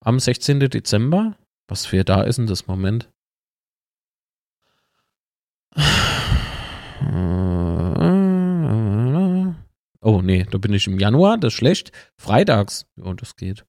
Am 0.06 0.20
16. 0.20 0.60
Dezember? 0.60 1.38
Was 1.68 1.86
für 1.86 2.06
da 2.06 2.22
ist 2.22 2.38
denn 2.38 2.48
das 2.48 2.68
Moment? 2.68 3.10
Oh, 10.08 10.22
nee, 10.22 10.46
da 10.50 10.58
bin 10.58 10.72
ich 10.72 10.88
im 10.88 11.00
Januar, 11.00 11.38
das 11.38 11.52
ist 11.52 11.58
schlecht. 11.58 11.92
Freitags, 12.16 12.86
ja, 12.96 13.14
das 13.14 13.36
geht. 13.36 13.66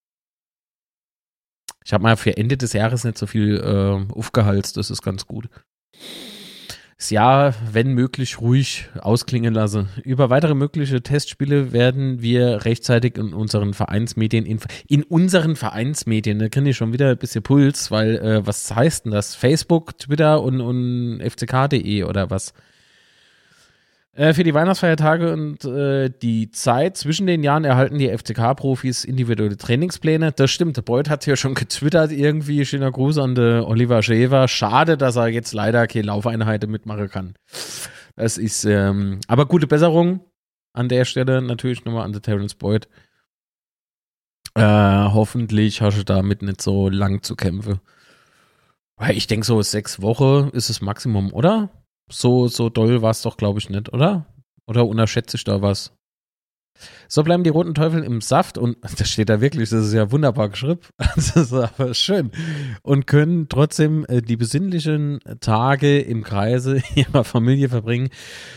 Ich 1.84 1.92
habe 1.92 2.04
mal 2.04 2.16
für 2.16 2.36
Ende 2.36 2.56
des 2.56 2.74
Jahres 2.74 3.02
nicht 3.02 3.18
so 3.18 3.26
viel 3.26 3.56
äh, 3.56 4.14
aufgehalst, 4.14 4.76
das 4.76 4.92
ist 4.92 5.02
ganz 5.02 5.26
gut. 5.26 5.48
Das 6.96 7.10
Jahr, 7.10 7.56
wenn 7.72 7.92
möglich, 7.92 8.40
ruhig 8.40 8.88
ausklingen 9.00 9.52
lassen. 9.52 9.88
Über 10.04 10.30
weitere 10.30 10.54
mögliche 10.54 11.02
Testspiele 11.02 11.72
werden 11.72 12.22
wir 12.22 12.64
rechtzeitig 12.64 13.18
in 13.18 13.34
unseren 13.34 13.74
Vereinsmedien, 13.74 14.46
in, 14.46 14.60
in 14.86 15.02
unseren 15.02 15.56
Vereinsmedien, 15.56 16.38
da 16.38 16.48
kriege 16.48 16.70
ich 16.70 16.76
schon 16.76 16.92
wieder 16.92 17.10
ein 17.10 17.18
bisschen 17.18 17.42
Puls, 17.42 17.90
weil, 17.90 18.14
äh, 18.18 18.46
was 18.46 18.72
heißt 18.72 19.06
denn 19.06 19.10
das? 19.10 19.34
Facebook, 19.34 19.98
Twitter 19.98 20.40
und, 20.40 20.60
und 20.60 21.20
fck.de 21.20 22.04
oder 22.04 22.30
was? 22.30 22.54
Äh, 24.18 24.34
für 24.34 24.42
die 24.42 24.52
Weihnachtsfeiertage 24.52 25.32
und 25.32 25.64
äh, 25.64 26.10
die 26.10 26.50
Zeit 26.50 26.96
zwischen 26.96 27.28
den 27.28 27.44
Jahren 27.44 27.64
erhalten 27.64 27.98
die 27.98 28.08
FCK-Profis 28.08 29.04
individuelle 29.04 29.56
Trainingspläne. 29.56 30.32
Das 30.32 30.50
stimmt, 30.50 30.76
der 30.76 30.82
Beuth 30.82 31.08
hat 31.08 31.24
ja 31.24 31.36
schon 31.36 31.54
getwittert 31.54 32.10
irgendwie. 32.10 32.66
Schöner 32.66 32.90
Gruß 32.90 33.18
an 33.18 33.36
den 33.36 33.62
Oliver 33.62 34.02
Schäfer. 34.02 34.48
Schade, 34.48 34.96
dass 34.96 35.14
er 35.14 35.28
jetzt 35.28 35.52
leider 35.52 35.86
keine 35.86 36.06
Laufeinheiten 36.06 36.68
mitmachen 36.68 37.08
kann. 37.08 37.34
Das 38.16 38.38
ist, 38.38 38.64
ähm, 38.64 39.20
aber 39.28 39.46
gute 39.46 39.68
Besserung 39.68 40.18
an 40.72 40.88
der 40.88 41.04
Stelle 41.04 41.40
natürlich 41.40 41.84
nochmal 41.84 42.04
an 42.04 42.12
den 42.12 42.22
Terence 42.22 42.56
Boyd. 42.56 42.88
Äh, 44.56 44.62
hoffentlich 44.62 45.80
hast 45.80 45.96
du 45.96 46.04
damit 46.04 46.42
nicht 46.42 46.60
so 46.60 46.88
lang 46.88 47.22
zu 47.22 47.36
kämpfen. 47.36 47.78
Ich 49.10 49.28
denke, 49.28 49.46
so 49.46 49.62
sechs 49.62 50.02
Wochen 50.02 50.48
ist 50.48 50.70
das 50.70 50.80
Maximum, 50.80 51.32
oder? 51.32 51.70
So, 52.08 52.48
so 52.48 52.68
doll 52.68 53.02
war 53.02 53.10
es 53.10 53.22
doch, 53.22 53.36
glaube 53.36 53.58
ich, 53.58 53.70
nicht, 53.70 53.92
oder? 53.92 54.26
Oder 54.66 54.86
unterschätze 54.86 55.36
ich 55.36 55.44
da 55.44 55.62
was? 55.62 55.92
So 57.08 57.22
bleiben 57.22 57.42
die 57.42 57.50
roten 57.50 57.74
Teufel 57.74 58.04
im 58.04 58.20
Saft 58.20 58.58
und 58.58 58.76
das 58.98 59.10
steht 59.10 59.28
da 59.28 59.40
wirklich, 59.40 59.70
das 59.70 59.86
ist 59.86 59.94
ja 59.94 60.10
wunderbar 60.12 60.48
geschrieben, 60.48 60.80
das 61.16 61.36
ist 61.36 61.52
aber 61.52 61.94
schön 61.94 62.30
und 62.82 63.06
können 63.06 63.48
trotzdem 63.48 64.04
äh, 64.08 64.20
die 64.22 64.36
besinnlichen 64.36 65.20
Tage 65.40 66.00
im 66.00 66.22
Kreise 66.22 66.82
ihrer 66.94 67.24
Familie 67.24 67.68
verbringen. 67.68 68.10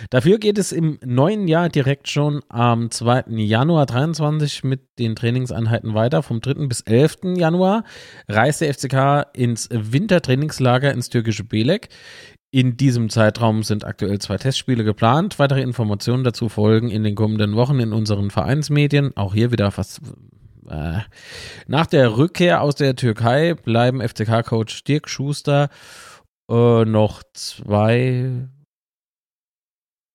Dafür 0.09 0.37
geht 0.37 0.57
es 0.57 0.71
im 0.71 0.99
neuen 1.03 1.47
Jahr 1.47 1.69
direkt 1.69 2.09
schon 2.09 2.41
am 2.49 2.91
2. 2.91 3.25
Januar 3.29 3.85
23 3.85 4.63
mit 4.63 4.81
den 4.99 5.15
Trainingseinheiten 5.15 5.93
weiter. 5.93 6.23
Vom 6.23 6.41
3. 6.41 6.67
bis 6.67 6.81
11. 6.81 7.37
Januar 7.37 7.83
reist 8.27 8.61
der 8.61 8.73
FCK 8.73 9.27
ins 9.33 9.69
Wintertrainingslager 9.71 10.91
ins 10.91 11.09
türkische 11.09 11.43
Belek. 11.43 11.89
In 12.53 12.75
diesem 12.75 13.09
Zeitraum 13.09 13.63
sind 13.63 13.85
aktuell 13.85 14.19
zwei 14.19 14.37
Testspiele 14.37 14.83
geplant. 14.83 15.39
Weitere 15.39 15.61
Informationen 15.61 16.25
dazu 16.25 16.49
folgen 16.49 16.89
in 16.89 17.03
den 17.03 17.15
kommenden 17.15 17.55
Wochen 17.55 17.79
in 17.79 17.93
unseren 17.93 18.29
Vereinsmedien. 18.29 19.15
Auch 19.15 19.33
hier 19.33 19.51
wieder 19.51 19.71
fast. 19.71 20.01
Äh, 20.67 20.99
nach 21.67 21.85
der 21.85 22.17
Rückkehr 22.17 22.61
aus 22.61 22.75
der 22.75 22.97
Türkei 22.97 23.53
bleiben 23.53 24.01
FCK-Coach 24.01 24.83
Dirk 24.83 25.07
Schuster 25.07 25.69
äh, 26.49 26.83
noch 26.83 27.23
zwei. 27.33 28.49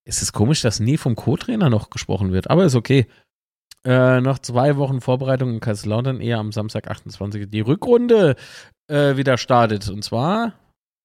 Es 0.05 0.21
ist 0.21 0.35
komisch, 0.35 0.61
dass 0.61 0.79
nie 0.79 0.99
vom 0.99 1.17
Co-Trainer 1.17 1.71
noch 1.71 1.89
gesprochen 1.89 2.33
wird, 2.33 2.51
aber 2.51 2.67
ist 2.67 2.75
okay. 2.75 3.07
Äh, 3.85 4.21
noch 4.21 4.41
zwei 4.41 4.77
Wochen 4.77 5.01
Vorbereitung 5.01 5.55
in 5.55 5.61
Kaiserslautern, 5.61 6.21
eher 6.21 6.39
am 6.39 6.53
Samstag 6.53 6.91
28. 6.91 7.49
die 7.49 7.61
Rückrunde 7.61 8.37
äh, 8.89 9.17
wieder 9.17 9.39
startet. 9.39 9.89
Und 9.89 10.03
zwar 10.03 10.53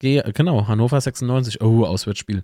G 0.01 0.19
genau, 0.33 0.67
Hannover 0.67 0.99
96. 0.99 1.61
Oh, 1.61 1.85
Auswärtsspiel. 1.85 2.43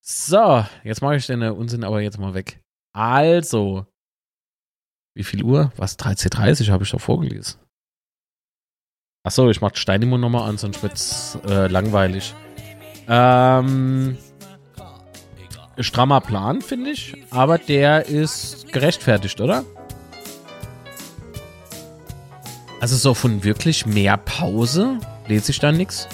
So, 0.00 0.64
jetzt 0.82 1.02
mache 1.02 1.16
ich 1.16 1.26
den 1.26 1.42
Unsinn 1.42 1.84
aber 1.84 2.00
jetzt 2.00 2.18
mal 2.18 2.32
weg. 2.32 2.62
Also, 2.94 3.86
wie 5.14 5.24
viel 5.24 5.44
Uhr? 5.44 5.70
Was? 5.76 5.98
13.30 5.98 6.70
habe 6.70 6.84
ich 6.84 6.90
doch 6.90 7.02
vorgelesen. 7.02 7.60
Achso, 9.24 9.50
ich 9.50 9.60
mache 9.60 9.76
Steinimo 9.76 10.16
nochmal 10.16 10.48
an, 10.48 10.56
sonst 10.56 10.82
wird 10.82 10.94
es 10.94 11.38
äh, 11.46 11.66
langweilig. 11.66 12.34
Ähm, 13.08 14.16
strammer 15.78 16.22
Plan, 16.22 16.62
finde 16.62 16.92
ich, 16.92 17.14
aber 17.30 17.58
der 17.58 18.06
ist 18.06 18.72
gerechtfertigt, 18.72 19.42
oder? 19.42 19.66
Also 22.80 22.96
so 22.96 23.12
von 23.12 23.44
wirklich 23.44 23.84
mehr 23.84 24.16
Pause 24.16 24.98
lese 25.26 25.50
ich 25.50 25.58
da 25.58 25.72
nichts. 25.72 26.08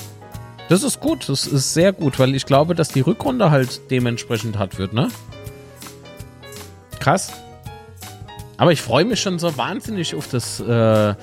Das 0.69 0.83
ist 0.83 1.01
gut, 1.01 1.29
das 1.29 1.47
ist 1.47 1.75
sehr 1.75 1.93
gut, 1.93 2.19
weil 2.19 2.35
ich 2.35 2.47
glaube, 2.47 2.75
dass 2.75 2.89
die 2.89 3.01
Rückrunde 3.01 3.51
halt 3.51 3.91
dementsprechend 3.91 4.59
hart 4.59 4.79
wird, 4.79 4.95
ne? 4.95 5.09
Krass. 7.01 7.33
Aber 8.57 8.73
ich 8.73 8.81
freue 8.81 9.05
mich 9.05 9.21
schon 9.21 9.39
so 9.39 9.57
wahnsinnig 9.59 10.15
auf 10.15 10.29
das, 10.29 10.61
äh, 10.61 11.15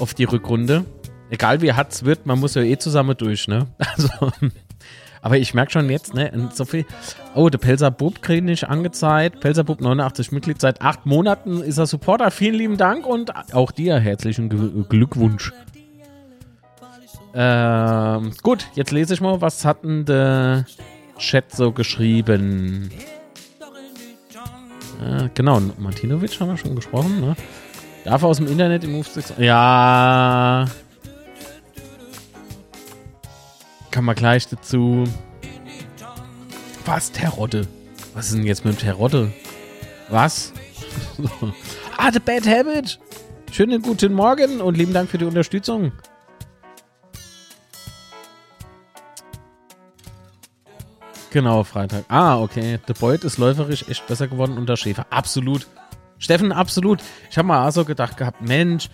auf 0.00 0.14
die 0.14 0.24
Rückrunde. 0.24 0.84
Egal 1.30 1.60
wie 1.60 1.72
hart 1.72 1.92
es 1.92 2.04
wird, 2.04 2.26
man 2.26 2.40
muss 2.40 2.54
ja 2.54 2.62
eh 2.62 2.78
zusammen 2.78 3.16
durch, 3.16 3.46
ne? 3.46 3.68
Also, 3.78 4.08
aber 5.22 5.36
ich 5.36 5.54
merke 5.54 5.72
schon 5.72 5.90
jetzt, 5.90 6.14
ne, 6.14 6.48
so 6.54 6.64
viel. 6.64 6.86
Oh, 7.34 7.50
der 7.50 7.58
Pelzer 7.58 7.90
Bub 7.90 8.22
kriegt 8.22 8.44
nicht 8.44 8.68
angezeigt. 8.68 9.40
Pelzer 9.40 9.64
Bub 9.64 9.80
89 9.80 10.32
Mitglied. 10.32 10.60
Seit 10.60 10.80
acht 10.80 11.04
Monaten 11.04 11.60
ist 11.60 11.78
er 11.78 11.86
Supporter. 11.86 12.30
Vielen 12.30 12.54
lieben 12.54 12.76
Dank 12.78 13.06
und 13.06 13.54
auch 13.54 13.70
dir 13.70 13.98
herzlichen 13.98 14.48
Glückwunsch. 14.88 15.52
Ähm, 17.32 18.32
gut, 18.42 18.66
jetzt 18.74 18.90
lese 18.90 19.14
ich 19.14 19.20
mal, 19.20 19.40
was 19.40 19.64
hat 19.64 19.84
denn 19.84 20.04
der 20.04 20.64
Chat 21.18 21.52
so 21.52 21.72
geschrieben? 21.72 22.90
Äh, 25.00 25.28
genau, 25.34 25.60
Martinovic 25.78 26.40
haben 26.40 26.50
wir 26.50 26.56
schon 26.56 26.74
gesprochen, 26.74 27.20
ne? 27.20 27.36
Darf 28.04 28.22
er 28.22 28.28
aus 28.28 28.38
dem 28.38 28.48
Internet 28.48 28.84
im 28.84 28.92
Move 28.92 29.08
6. 29.08 29.34
Ja. 29.38 30.66
Kann 33.90 34.04
man 34.04 34.14
gleich 34.14 34.48
dazu. 34.48 35.04
Was? 36.86 37.12
Terodde? 37.12 37.66
Was 38.14 38.28
ist 38.28 38.36
denn 38.36 38.46
jetzt 38.46 38.64
mit 38.64 38.78
Terodde? 38.78 39.32
Was? 40.08 40.52
ah, 41.96 42.10
The 42.12 42.18
Bad 42.18 42.46
Habit! 42.46 42.98
Schönen 43.52 43.82
guten 43.82 44.14
Morgen 44.14 44.60
und 44.60 44.76
lieben 44.76 44.92
Dank 44.92 45.10
für 45.10 45.18
die 45.18 45.24
Unterstützung. 45.24 45.92
Genau, 51.30 51.62
Freitag. 51.62 52.04
Ah, 52.08 52.38
okay. 52.40 52.78
Der 52.88 52.94
Beut 52.94 53.24
ist 53.24 53.38
läuferisch 53.38 53.84
echt 53.88 54.06
besser 54.06 54.28
geworden 54.28 54.58
unter 54.58 54.76
Schäfer. 54.76 55.06
Absolut. 55.10 55.66
Steffen, 56.18 56.52
absolut. 56.52 57.00
Ich 57.30 57.38
habe 57.38 57.48
mal 57.48 57.66
auch 57.66 57.72
so 57.72 57.84
gedacht 57.84 58.16
gehabt, 58.16 58.42
Mensch, 58.42 58.90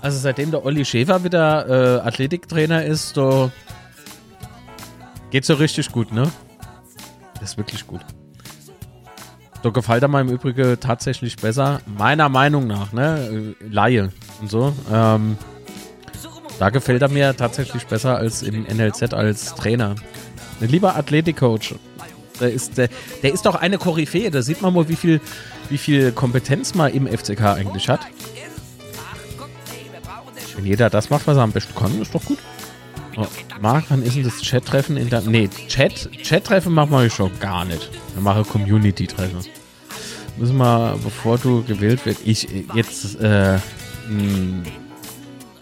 also 0.00 0.18
seitdem 0.18 0.50
der 0.50 0.64
Olli 0.64 0.84
Schäfer 0.84 1.22
wieder 1.22 2.00
äh, 2.02 2.06
Athletiktrainer 2.06 2.84
ist, 2.84 3.14
so 3.14 3.50
geht's 5.30 5.46
so 5.46 5.54
richtig 5.54 5.92
gut, 5.92 6.12
ne? 6.12 6.30
Das 7.34 7.50
ist 7.50 7.58
wirklich 7.58 7.86
gut. 7.86 8.00
Da 9.62 9.70
gefällt 9.70 10.02
er 10.02 10.08
mir 10.08 10.20
im 10.20 10.28
Übrigen 10.28 10.78
tatsächlich 10.80 11.36
besser, 11.36 11.80
meiner 11.86 12.28
Meinung 12.28 12.66
nach, 12.66 12.92
ne? 12.92 13.54
Laie 13.60 14.10
und 14.40 14.50
so. 14.50 14.72
Ähm, 14.92 15.36
da 16.58 16.70
gefällt 16.70 17.02
er 17.02 17.08
mir 17.08 17.36
tatsächlich 17.36 17.86
besser 17.86 18.16
als 18.16 18.42
im 18.42 18.64
NLZ 18.64 19.12
als 19.12 19.54
Trainer. 19.54 19.94
Lieber 20.60 20.96
Athletikcoach. 20.96 21.74
Der 22.40 22.52
ist, 22.52 22.76
der, 22.76 22.88
der 23.22 23.32
ist 23.32 23.46
doch 23.46 23.54
eine 23.54 23.78
Koryphäe. 23.78 24.30
Da 24.30 24.42
sieht 24.42 24.60
man 24.62 24.74
mal, 24.74 24.88
wie 24.88 24.96
viel, 24.96 25.20
wie 25.70 25.78
viel 25.78 26.12
Kompetenz 26.12 26.74
man 26.74 26.92
im 26.92 27.06
FCK 27.06 27.40
eigentlich 27.40 27.88
hat. 27.88 28.00
Wenn 30.54 30.66
jeder 30.66 30.90
das 30.90 31.10
macht, 31.10 31.26
was 31.26 31.36
er 31.36 31.42
am 31.42 31.52
besten 31.52 31.74
kann, 31.74 32.00
ist 32.00 32.14
doch 32.14 32.24
gut. 32.24 32.38
Oh, 33.16 33.26
Marc, 33.60 33.84
wann 33.88 34.02
ist 34.02 34.16
denn 34.16 34.24
das 34.24 34.40
Chat-Treffen 34.42 34.96
in 34.96 35.08
der. 35.08 35.22
Nee, 35.22 35.48
Chat, 35.68 36.10
Chat-Treffen 36.22 36.72
machen 36.72 36.90
wir 36.90 37.08
schon 37.08 37.30
gar 37.40 37.64
nicht. 37.64 37.90
Wir 38.14 38.22
machen 38.22 38.44
Community-Treffen. 38.46 39.38
Müssen 40.36 40.56
wir, 40.58 40.98
bevor 41.02 41.38
du 41.38 41.62
gewählt 41.62 42.04
wirst, 42.04 42.20
ich 42.26 42.46
jetzt, 42.74 43.18
äh, 43.20 43.54
mh, 43.54 43.60
hm, 44.08 44.62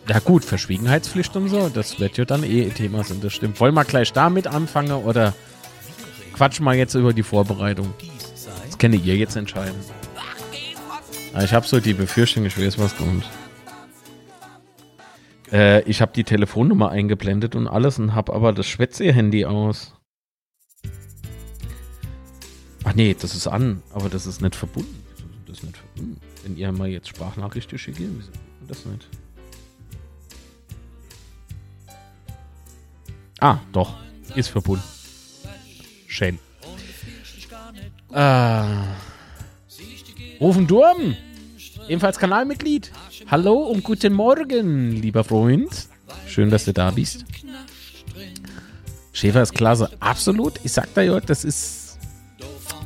ja 0.09 0.19
gut, 0.19 0.45
Verschwiegenheitspflicht 0.45 1.35
und 1.37 1.49
so, 1.49 1.69
das 1.69 1.99
wird 1.99 2.17
ja 2.17 2.25
dann 2.25 2.45
eh 2.45 2.69
Thema 2.71 3.05
sein, 3.05 3.21
das 3.21 3.33
stimmt. 3.33 3.59
Wollen 3.61 3.75
wir 3.75 3.85
gleich 3.85 4.13
damit 4.13 4.47
anfangen 4.47 4.93
oder 4.93 5.35
quatschen 6.35 6.65
wir 6.65 6.75
jetzt 6.75 6.95
über 6.95 7.13
die 7.13 7.23
Vorbereitung? 7.23 7.95
Das 8.67 8.79
kenne 8.79 8.97
ihr 8.97 9.17
jetzt 9.17 9.37
entscheiden. 9.37 9.77
ich 11.43 11.53
habe 11.53 11.67
so 11.67 11.81
die 11.81 11.95
Befürchtung, 11.95 12.45
ich 12.45 12.59
weiß, 12.59 12.79
was 12.79 12.97
kommt. 12.97 13.25
Äh, 15.53 15.83
ich 15.83 16.01
habe 16.01 16.13
die 16.15 16.25
Telefonnummer 16.25 16.91
eingeblendet 16.91 17.55
und 17.55 17.69
alles 17.69 17.99
und 17.99 18.15
habe 18.15 18.35
aber 18.35 18.53
das 18.53 18.67
Schwätze-Handy 18.67 19.45
aus. 19.45 19.95
Ach 22.85 22.95
nee, 22.95 23.17
das 23.19 23.35
ist 23.35 23.47
an, 23.47 23.83
aber 23.93 24.11
das 24.11 24.27
ist 24.27 24.43
nicht 24.43 24.55
verbunden. 24.55 25.03
Das 25.47 25.59
ist 25.59 25.65
nicht 25.65 25.79
verbunden. 25.79 26.21
Wenn 26.43 26.57
ihr 26.57 26.71
mal 26.73 26.89
jetzt 26.89 27.09
Sprachnachrichten 27.09 27.79
schickt, 27.79 28.01
wieso 28.01 28.31
das 28.67 28.85
nicht? 28.85 29.09
Ah, 33.45 33.61
doch. 33.73 33.93
Ist 34.35 34.49
verbunden. 34.49 34.83
Schön. 36.07 36.39
Äh, 38.11 38.65
Rufen 40.41 40.67
Durm. 40.67 41.15
Ebenfalls 41.87 42.19
Kanalmitglied. 42.19 42.91
Hallo 43.31 43.65
und 43.65 43.85
guten 43.85 44.15
Morgen, 44.15 44.93
lieber 44.93 45.25
Freund. 45.25 45.89
Schön, 46.27 46.49
dass 46.49 46.65
du 46.65 46.73
da 46.73 46.91
bist. 46.91 47.27
Schäfer 49.13 49.43
ist 49.43 49.53
klasse. 49.53 49.91
Absolut. 50.01 50.55
Ich 50.65 50.73
sag 50.73 50.95
da 50.95 51.03
ja, 51.03 51.21
das 51.21 51.45
ist. 51.45 51.99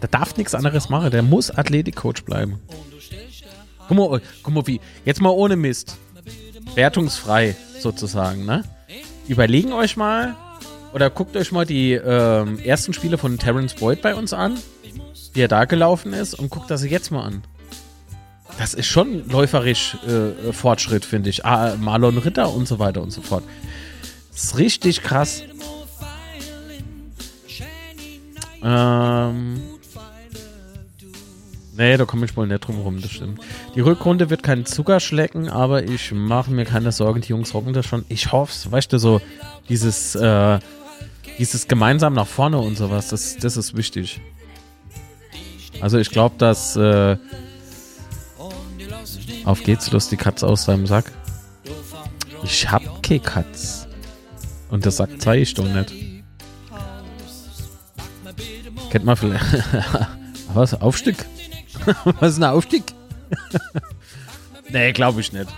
Der 0.03 0.09
darf 0.09 0.37
nichts 0.37 0.57
anderes 0.57 0.88
machen. 0.88 1.12
Der 1.12 1.23
muss 1.23 1.53
Athletikcoach 1.53 2.25
bleiben. 2.25 2.59
Guck 3.87 3.97
mal, 3.97 4.21
guck 4.42 4.55
mal, 4.55 4.66
wie. 4.66 4.81
Jetzt 5.05 5.21
mal 5.21 5.31
ohne 5.31 5.55
Mist. 5.55 5.99
Wertungsfrei 6.75 7.55
sozusagen, 7.79 8.44
ne? 8.44 8.64
Überlegen 9.29 9.73
euch 9.73 9.97
mal, 9.97 10.35
oder 10.92 11.11
guckt 11.11 11.37
euch 11.37 11.53
mal 11.53 11.66
die 11.66 11.92
ähm, 11.92 12.59
ersten 12.59 12.92
Spiele 12.92 13.18
von 13.18 13.38
Terence 13.38 13.74
Boyd 13.74 14.03
bei 14.03 14.14
uns 14.14 14.33
an, 14.33 14.59
wie 15.33 15.40
er 15.40 15.48
da 15.48 15.64
gelaufen 15.64 16.12
ist, 16.12 16.35
und 16.35 16.51
guckt 16.51 16.70
das 16.70 16.85
jetzt 16.85 17.11
mal 17.11 17.22
an. 17.22 17.42
Das 18.59 18.74
ist 18.74 18.87
schon 18.87 19.29
läuferisch 19.29 19.96
äh, 20.07 20.53
Fortschritt, 20.53 21.05
finde 21.05 21.31
ich. 21.31 21.44
Ah, 21.44 21.77
Marlon 21.79 22.18
Ritter 22.18 22.53
und 22.53 22.66
so 22.66 22.79
weiter 22.79 23.03
und 23.03 23.12
so 23.12 23.22
fort. 23.22 23.44
Das 24.33 24.44
ist 24.44 24.59
richtig 24.59 25.03
krass. 25.03 25.42
Ähm. 28.62 29.61
Nee, 31.77 31.96
da 31.96 32.05
komme 32.07 32.27
ich 32.27 32.37
wohl 32.37 32.48
nicht 32.48 32.66
drum 32.66 32.81
rum, 32.81 33.01
das 33.01 33.12
stimmt. 33.12 33.40
Die 33.77 33.81
Rückrunde 33.81 34.31
wird 34.31 34.42
keinen 34.42 34.66
Zucker 34.66 34.98
schlecken, 34.98 35.48
aber 35.48 35.85
ich 35.85 36.11
mache 36.11 36.51
mir 36.51 36.64
keine 36.64 36.90
Sorgen, 36.90 37.20
die 37.20 37.29
Jungs 37.29 37.55
rocken 37.55 37.72
das 37.72 37.87
schon. 37.87 38.05
Ich 38.09 38.33
hoffe 38.33 38.51
es, 38.53 38.72
weißt 38.72 38.92
du, 38.92 38.98
so 38.98 39.20
dieses 39.68 40.16
äh, 40.16 40.59
dieses 41.38 41.68
gemeinsam 41.68 42.14
nach 42.14 42.27
vorne 42.27 42.59
und 42.59 42.77
sowas, 42.77 43.09
das, 43.09 43.37
das 43.37 43.57
ist 43.57 43.77
wichtig. 43.77 44.20
Also 45.81 45.98
ich 45.98 46.11
glaube, 46.11 46.37
dass 46.38 46.77
äh, 46.77 47.16
auf 49.44 49.62
geht's 49.62 49.90
los 49.92 50.09
die 50.09 50.16
Katze 50.16 50.46
aus 50.46 50.64
seinem 50.64 50.87
Sack. 50.87 51.12
Ich 52.42 52.70
hab 52.70 53.03
keine 53.03 53.20
Katz. 53.20 53.87
Und 54.70 54.85
der 54.85 54.92
Sack 54.92 55.11
zeige 55.18 55.42
ich 55.42 55.55
doch 55.55 55.64
nicht. 55.64 55.92
Kennt 58.90 59.05
man 59.05 59.16
vielleicht. 59.16 59.44
Was? 60.55 60.74
Aufstieg? 60.81 61.16
Was 62.20 62.33
ist 62.33 62.38
ein 62.38 62.44
Aufstieg? 62.44 62.85
nee, 64.70 64.92
glaube 64.92 65.20
ich 65.20 65.33
nicht. 65.33 65.48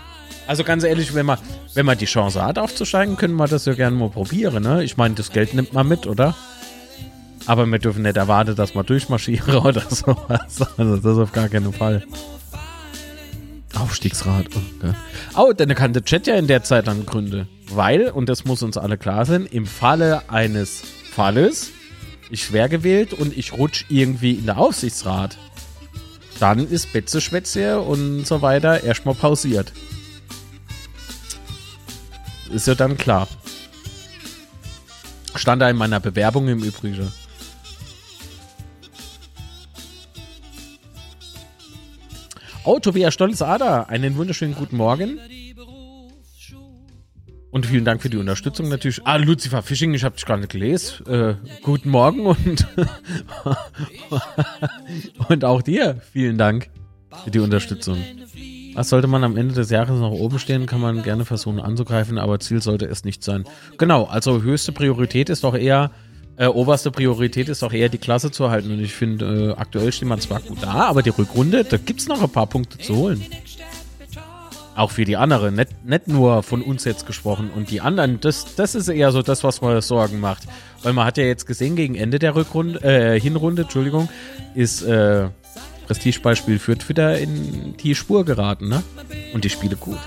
Also 0.47 0.63
ganz 0.63 0.83
ehrlich, 0.83 1.13
wenn 1.13 1.25
man, 1.25 1.39
wenn 1.73 1.85
man 1.85 1.97
die 1.97 2.05
Chance 2.05 2.43
hat 2.43 2.57
aufzusteigen, 2.59 3.15
können 3.15 3.35
wir 3.35 3.47
das 3.47 3.65
ja 3.65 3.73
gerne 3.73 3.95
mal 3.95 4.09
probieren. 4.09 4.63
Ne? 4.63 4.83
Ich 4.83 4.97
meine, 4.97 5.15
das 5.15 5.31
Geld 5.31 5.53
nimmt 5.53 5.73
man 5.73 5.87
mit, 5.87 6.07
oder? 6.07 6.35
Aber 7.45 7.65
wir 7.65 7.79
dürfen 7.79 8.03
nicht 8.03 8.17
erwarten, 8.17 8.55
dass 8.55 8.73
man 8.73 8.85
durchmarschiere 8.85 9.61
oder 9.61 9.81
sowas. 9.89 10.61
Also 10.77 10.97
das 10.97 11.17
auf 11.17 11.31
gar 11.31 11.49
keinen 11.49 11.73
Fall. 11.73 12.03
Aufstiegsrat. 13.75 14.47
Oh, 14.53 15.41
oh, 15.41 15.53
dann 15.53 15.73
kann 15.75 15.93
der 15.93 16.03
Chat 16.03 16.27
ja 16.27 16.35
in 16.35 16.47
der 16.47 16.63
Zeit 16.63 16.87
dann 16.87 17.05
gründen. 17.05 17.47
Weil, 17.69 18.09
und 18.09 18.27
das 18.27 18.43
muss 18.45 18.63
uns 18.63 18.77
alle 18.77 18.97
klar 18.97 19.25
sein, 19.25 19.45
im 19.45 19.65
Falle 19.65 20.29
eines 20.29 20.83
Falles, 21.11 21.71
ich 22.29 22.51
wäre 22.51 22.69
gewählt 22.69 23.13
und 23.13 23.37
ich 23.37 23.53
rutsche 23.53 23.85
irgendwie 23.89 24.33
in 24.33 24.45
der 24.45 24.57
Aufsichtsrat, 24.57 25.37
dann 26.39 26.67
ist 26.67 26.91
Betze 26.91 27.21
Schwätze 27.21 27.79
und 27.79 28.25
so 28.25 28.41
weiter 28.41 28.83
erstmal 28.83 29.15
pausiert. 29.15 29.71
Ist 32.53 32.67
ja 32.67 32.75
dann 32.75 32.97
klar. 32.97 33.27
Stand 35.35 35.61
da 35.61 35.69
in 35.69 35.77
meiner 35.77 35.99
Bewerbung 35.99 36.47
im 36.47 36.61
Übrigen. 36.63 37.11
Oh, 42.63 42.79
Tobias 42.79 43.13
Stolz-Ader, 43.13 43.89
einen 43.89 44.17
wunderschönen 44.17 44.53
guten 44.53 44.77
Morgen. 44.77 45.19
Und 47.49 47.65
vielen 47.65 47.83
Dank 47.83 48.01
für 48.01 48.09
die 48.09 48.17
Unterstützung 48.17 48.69
natürlich. 48.69 49.01
Ah, 49.05 49.17
Lucifer 49.17 49.61
Fishing, 49.61 49.93
ich 49.93 50.03
habe 50.03 50.15
dich 50.15 50.25
gar 50.25 50.37
nicht 50.37 50.51
gelesen. 50.51 51.05
Äh, 51.07 51.35
guten 51.63 51.89
Morgen 51.89 52.25
und, 52.25 52.67
und 55.27 55.43
auch 55.43 55.61
dir 55.61 56.01
vielen 56.11 56.37
Dank 56.37 56.69
für 57.23 57.31
die 57.31 57.39
Unterstützung. 57.39 57.97
Was 58.73 58.89
sollte 58.89 59.07
man 59.07 59.23
am 59.23 59.37
Ende 59.37 59.53
des 59.53 59.69
Jahres 59.69 59.99
noch 59.99 60.11
oben 60.11 60.39
stehen, 60.39 60.65
kann 60.65 60.79
man 60.79 61.03
gerne 61.03 61.25
versuchen 61.25 61.59
anzugreifen, 61.59 62.17
aber 62.17 62.39
Ziel 62.39 62.61
sollte 62.61 62.85
es 62.85 63.03
nicht 63.03 63.23
sein. 63.23 63.43
Genau, 63.77 64.05
also 64.05 64.41
höchste 64.41 64.71
Priorität 64.71 65.29
ist 65.29 65.43
doch 65.43 65.55
eher, 65.55 65.91
äh, 66.37 66.47
oberste 66.47 66.89
Priorität 66.89 67.49
ist 67.49 67.63
doch 67.63 67.73
eher 67.73 67.89
die 67.89 67.97
Klasse 67.97 68.31
zu 68.31 68.49
halten. 68.49 68.71
Und 68.71 68.79
ich 68.79 68.93
finde, 68.93 69.53
äh, 69.55 69.59
aktuell 69.59 69.91
steht 69.91 70.07
man 70.07 70.19
zwar 70.19 70.39
gut 70.39 70.59
da, 70.61 70.85
aber 70.85 71.03
die 71.03 71.09
Rückrunde, 71.09 71.63
da 71.65 71.77
gibt 71.77 71.99
es 71.99 72.07
noch 72.07 72.21
ein 72.21 72.29
paar 72.29 72.47
Punkte 72.47 72.77
zu 72.77 72.95
holen. 72.95 73.25
Auch 74.73 74.91
für 74.91 75.03
die 75.03 75.17
anderen, 75.17 75.55
nicht, 75.55 75.85
nicht 75.85 76.07
nur 76.07 76.43
von 76.43 76.61
uns 76.61 76.85
jetzt 76.85 77.05
gesprochen. 77.05 77.49
Und 77.53 77.71
die 77.71 77.81
anderen, 77.81 78.21
das, 78.21 78.55
das 78.55 78.73
ist 78.73 78.87
eher 78.87 79.11
so 79.11 79.21
das, 79.21 79.43
was 79.43 79.61
mir 79.61 79.81
Sorgen 79.81 80.21
macht. 80.21 80.43
Weil 80.81 80.93
man 80.93 81.05
hat 81.05 81.17
ja 81.17 81.25
jetzt 81.25 81.45
gesehen, 81.45 81.75
gegen 81.75 81.95
Ende 81.95 82.19
der 82.19 82.35
Rückrunde, 82.35 82.81
äh, 82.81 83.19
Hinrunde, 83.19 83.63
Entschuldigung, 83.63 84.07
ist 84.55 84.81
äh, 84.81 85.27
Prestigebeispiel 85.91 86.57
Fürth 86.57 86.87
wieder 86.87 87.17
in 87.19 87.75
die 87.75 87.95
Spur 87.95 88.23
geraten, 88.23 88.69
ne? 88.69 88.81
Und 89.33 89.43
die 89.43 89.49
Spiele 89.49 89.75
gut. 89.75 89.99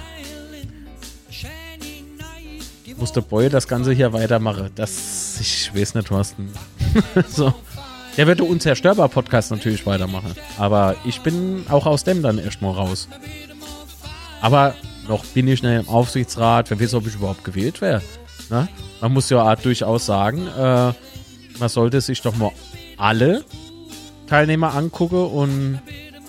Muss 2.97 3.13
der 3.13 3.21
Boy 3.21 3.51
das 3.51 3.69
Ganze 3.69 3.93
hier 3.93 4.15
weitermachen? 4.15 4.71
Das, 4.77 5.39
ich 5.41 5.75
weiß 5.75 5.95
nicht, 5.95 6.09
Thorsten. 6.09 6.51
so. 7.29 7.53
Der 8.17 8.27
wird 8.27 8.41
Unzerstörbar 8.41 9.11
Podcast 9.11 9.51
natürlich 9.51 9.85
weitermachen. 9.85 10.35
Aber 10.57 10.97
ich 11.05 11.21
bin 11.21 11.67
auch 11.69 11.85
aus 11.85 12.03
dem 12.03 12.23
dann 12.23 12.39
erstmal 12.39 12.73
raus. 12.73 13.09
Aber 14.41 14.75
noch 15.07 15.23
bin 15.27 15.49
ich 15.49 15.63
nicht 15.63 15.81
im 15.81 15.89
Aufsichtsrat. 15.89 16.71
Wer 16.71 16.81
weiß, 16.81 16.95
ob 16.95 17.07
ich 17.07 17.17
überhaupt 17.17 17.45
gewählt 17.45 17.83
wäre. 17.83 18.01
Ne? 18.49 18.69
Man 19.03 19.13
muss 19.13 19.29
ja 19.29 19.55
durchaus 19.57 20.07
sagen, 20.07 20.47
äh, 20.47 20.93
man 21.59 21.69
sollte 21.69 22.01
sich 22.01 22.23
doch 22.23 22.37
mal 22.37 22.53
alle 22.97 23.45
Teilnehmer 24.27 24.75
angucke 24.75 25.25
und 25.25 25.81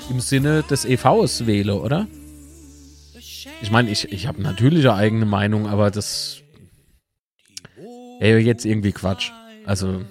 im 0.10 0.20
Sinne 0.20 0.64
des 0.64 0.86
EVs 0.86 1.46
wähle, 1.46 1.76
oder? 1.76 2.08
Ich 3.62 3.72
meine, 3.72 3.90
ich, 3.90 4.12
ich 4.12 4.28
habe 4.28 4.42
natürlich 4.42 4.86
eine 4.88 4.96
eigene 4.96 5.26
Meinung, 5.26 5.68
aber 5.68 5.92
das 5.92 6.42
wäre 8.20 8.40
jetzt 8.40 8.66
irgendwie 8.66 8.92
Quatsch. 8.92 9.32
Also. 9.66 10.04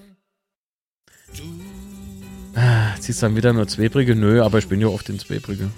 Ah, 2.55 2.95
ziehst 2.99 3.23
dann 3.23 3.37
wieder 3.37 3.53
nur 3.53 3.69
Zweibrige? 3.69 4.15
Nö, 4.15 4.43
aber 4.43 4.59
ich 4.59 4.69
bin 4.69 4.81
ja 4.81 4.87
oft 4.89 5.09
in 5.09 5.19
Zweibrige. 5.19 5.71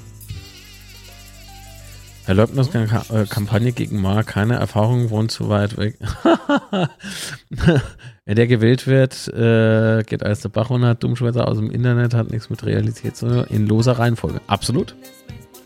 Erlaubniskampagne 2.26 3.72
gegen 3.72 4.00
Ma, 4.00 4.22
keine 4.24 4.54
Erfahrung, 4.56 5.10
wohnt 5.10 5.30
zu 5.30 5.48
weit 5.48 5.76
weg. 5.76 5.96
Wenn 8.26 8.34
der 8.34 8.48
gewählt 8.48 8.88
wird, 8.88 9.28
äh, 9.28 10.02
geht 10.02 10.24
alles 10.24 10.40
der 10.40 10.48
Bach 10.48 10.68
runter, 10.68 10.96
Dummschwätzer 10.96 11.46
aus 11.46 11.58
dem 11.58 11.70
Internet, 11.70 12.12
hat 12.12 12.28
nichts 12.28 12.50
mit 12.50 12.66
Realität 12.66 13.16
zu 13.16 13.46
in 13.48 13.68
loser 13.68 13.92
Reihenfolge. 13.92 14.40
Absolut. 14.48 14.96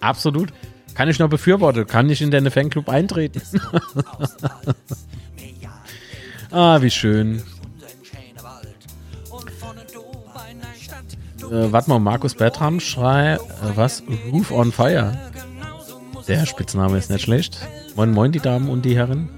Absolut. 0.00 0.52
Kann 0.94 1.08
ich 1.08 1.18
noch 1.18 1.30
befürworten. 1.30 1.86
Kann 1.86 2.10
ich 2.10 2.20
in 2.20 2.30
den 2.30 2.50
Fanclub 2.50 2.90
eintreten? 2.90 3.40
ah, 6.50 6.82
wie 6.82 6.90
schön. 6.90 7.38
Äh, 11.50 11.72
warte 11.72 11.88
mal, 11.88 11.98
Markus 11.98 12.34
Bertram 12.34 12.78
schrei, 12.78 13.36
äh, 13.36 13.38
was? 13.74 14.02
Roof 14.30 14.50
on 14.50 14.70
Fire. 14.70 15.18
Der 16.28 16.44
Spitzname 16.44 16.98
ist 16.98 17.10
nicht 17.10 17.22
schlecht. 17.22 17.58
Moin, 17.96 18.10
moin, 18.10 18.32
die 18.32 18.40
Damen 18.40 18.68
und 18.68 18.84
die 18.84 18.96
Herren. 18.96 19.30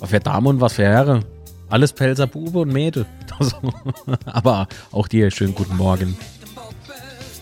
Was 0.00 0.10
für 0.10 0.20
Damen 0.20 0.46
und 0.46 0.60
was 0.60 0.74
für 0.74 0.84
Herren. 0.84 1.24
Alles 1.70 1.92
Pelzer 1.92 2.26
Bube 2.26 2.60
und 2.60 2.72
Mädel. 2.72 3.06
Aber 4.24 4.68
auch 4.90 5.08
dir 5.08 5.30
schönen 5.30 5.54
guten 5.54 5.76
Morgen. 5.76 6.16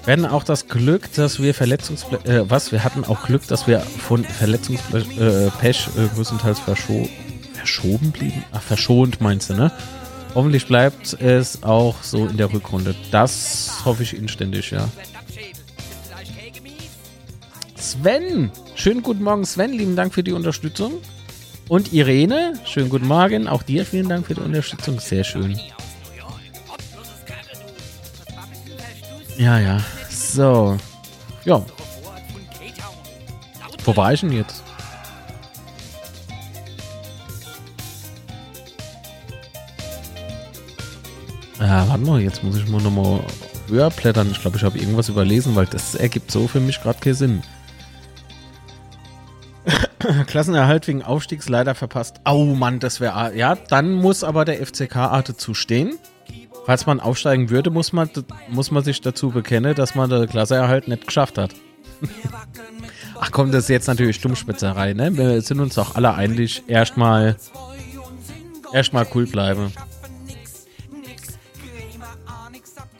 Wir 0.04 0.12
hatten 0.12 0.26
auch 0.26 0.44
das 0.44 0.68
Glück, 0.68 1.12
dass 1.14 1.40
wir 1.40 1.54
Verletzungspech, 1.54 2.24
äh, 2.26 2.48
was? 2.48 2.70
Wir 2.70 2.84
hatten 2.84 3.04
auch 3.04 3.24
Glück, 3.24 3.46
dass 3.48 3.66
wir 3.66 3.80
von 3.80 4.24
Verletzungspech 4.24 5.18
äh, 5.18 5.46
äh, 5.46 6.08
größtenteils 6.14 6.60
verscho 6.60 7.08
verschoben 7.54 8.12
blieben. 8.12 8.44
Ach, 8.52 8.62
verschont 8.62 9.20
meinst 9.20 9.50
du, 9.50 9.54
ne? 9.54 9.72
Hoffentlich 10.34 10.66
bleibt 10.66 11.14
es 11.14 11.62
auch 11.62 12.02
so 12.02 12.26
in 12.26 12.36
der 12.36 12.52
Rückrunde. 12.52 12.94
Das 13.10 13.82
hoffe 13.84 14.02
ich 14.02 14.16
inständig, 14.16 14.70
ja. 14.70 14.88
Sven! 17.74 18.50
Schönen 18.74 19.02
guten 19.02 19.24
Morgen, 19.24 19.44
Sven. 19.44 19.72
Lieben 19.72 19.96
Dank 19.96 20.12
für 20.14 20.22
die 20.22 20.32
Unterstützung. 20.32 20.92
Und 21.68 21.92
Irene, 21.92 22.55
schönen 22.64 22.88
guten 22.88 23.09
Morgen. 23.09 23.48
Auch 23.48 23.64
dir 23.64 23.85
vielen 23.85 24.09
Dank 24.09 24.26
für 24.26 24.35
die 24.35 24.40
Unterstützung. 24.40 25.00
Sehr 25.00 25.24
schön. 25.24 25.59
Ja, 29.37 29.59
ja. 29.59 29.81
So. 30.09 30.76
Ja. 31.44 31.64
Wo 33.85 33.96
war 33.96 34.12
ich 34.12 34.20
denn 34.20 34.33
jetzt? 34.33 34.62
Ja, 41.59 41.88
warte 41.88 42.05
mal, 42.05 42.20
jetzt 42.20 42.44
muss 42.44 42.57
ich 42.57 42.68
mal 42.68 42.81
nochmal 42.81 43.24
höher 43.68 43.90
blättern. 43.90 44.31
Ich 44.31 44.40
glaube, 44.40 44.57
ich 44.57 44.62
habe 44.62 44.79
irgendwas 44.79 45.09
überlesen, 45.09 45.57
weil 45.57 45.66
das 45.66 45.96
ergibt 45.96 46.31
so 46.31 46.46
für 46.46 46.61
mich 46.61 46.81
gerade 46.81 47.00
keinen 47.00 47.14
Sinn. 47.14 47.42
Klassenerhalt 50.26 50.87
wegen 50.88 51.02
Aufstiegs 51.02 51.48
leider 51.48 51.74
verpasst. 51.74 52.16
Oh 52.24 52.44
Mann, 52.44 52.80
das 52.80 53.00
wäre. 53.00 53.37
Ja, 53.37 53.56
dann 53.56 53.92
muss 53.92 54.24
aber 54.24 54.44
der 54.44 54.64
FCK 54.64 54.96
Arte 54.96 55.37
zustehen. 55.37 55.98
Falls 56.66 56.85
man 56.87 56.98
aufsteigen 56.98 57.50
würde, 57.50 57.70
muss 57.70 57.92
man, 57.92 58.11
muss 58.48 58.70
man 58.70 58.82
sich 58.82 59.00
dazu 59.00 59.30
bekennen, 59.30 59.74
dass 59.74 59.94
man 59.94 60.11
den 60.11 60.28
Klassenerhalt 60.28 60.88
nicht 60.88 61.06
geschafft 61.06 61.38
hat. 61.38 61.52
Ach 63.20 63.30
komm, 63.30 63.52
das 63.52 63.64
ist 63.64 63.68
jetzt 63.70 63.87
natürlich 63.87 64.16
Stummspitzerei, 64.16 64.92
ne? 64.92 65.16
Wir 65.16 65.40
sind 65.40 65.61
uns 65.61 65.76
doch 65.76 65.94
alle 65.94 66.14
einig, 66.14 66.64
erstmal 66.66 67.37
erstmal 68.72 69.06
cool 69.14 69.26
bleiben. 69.26 69.72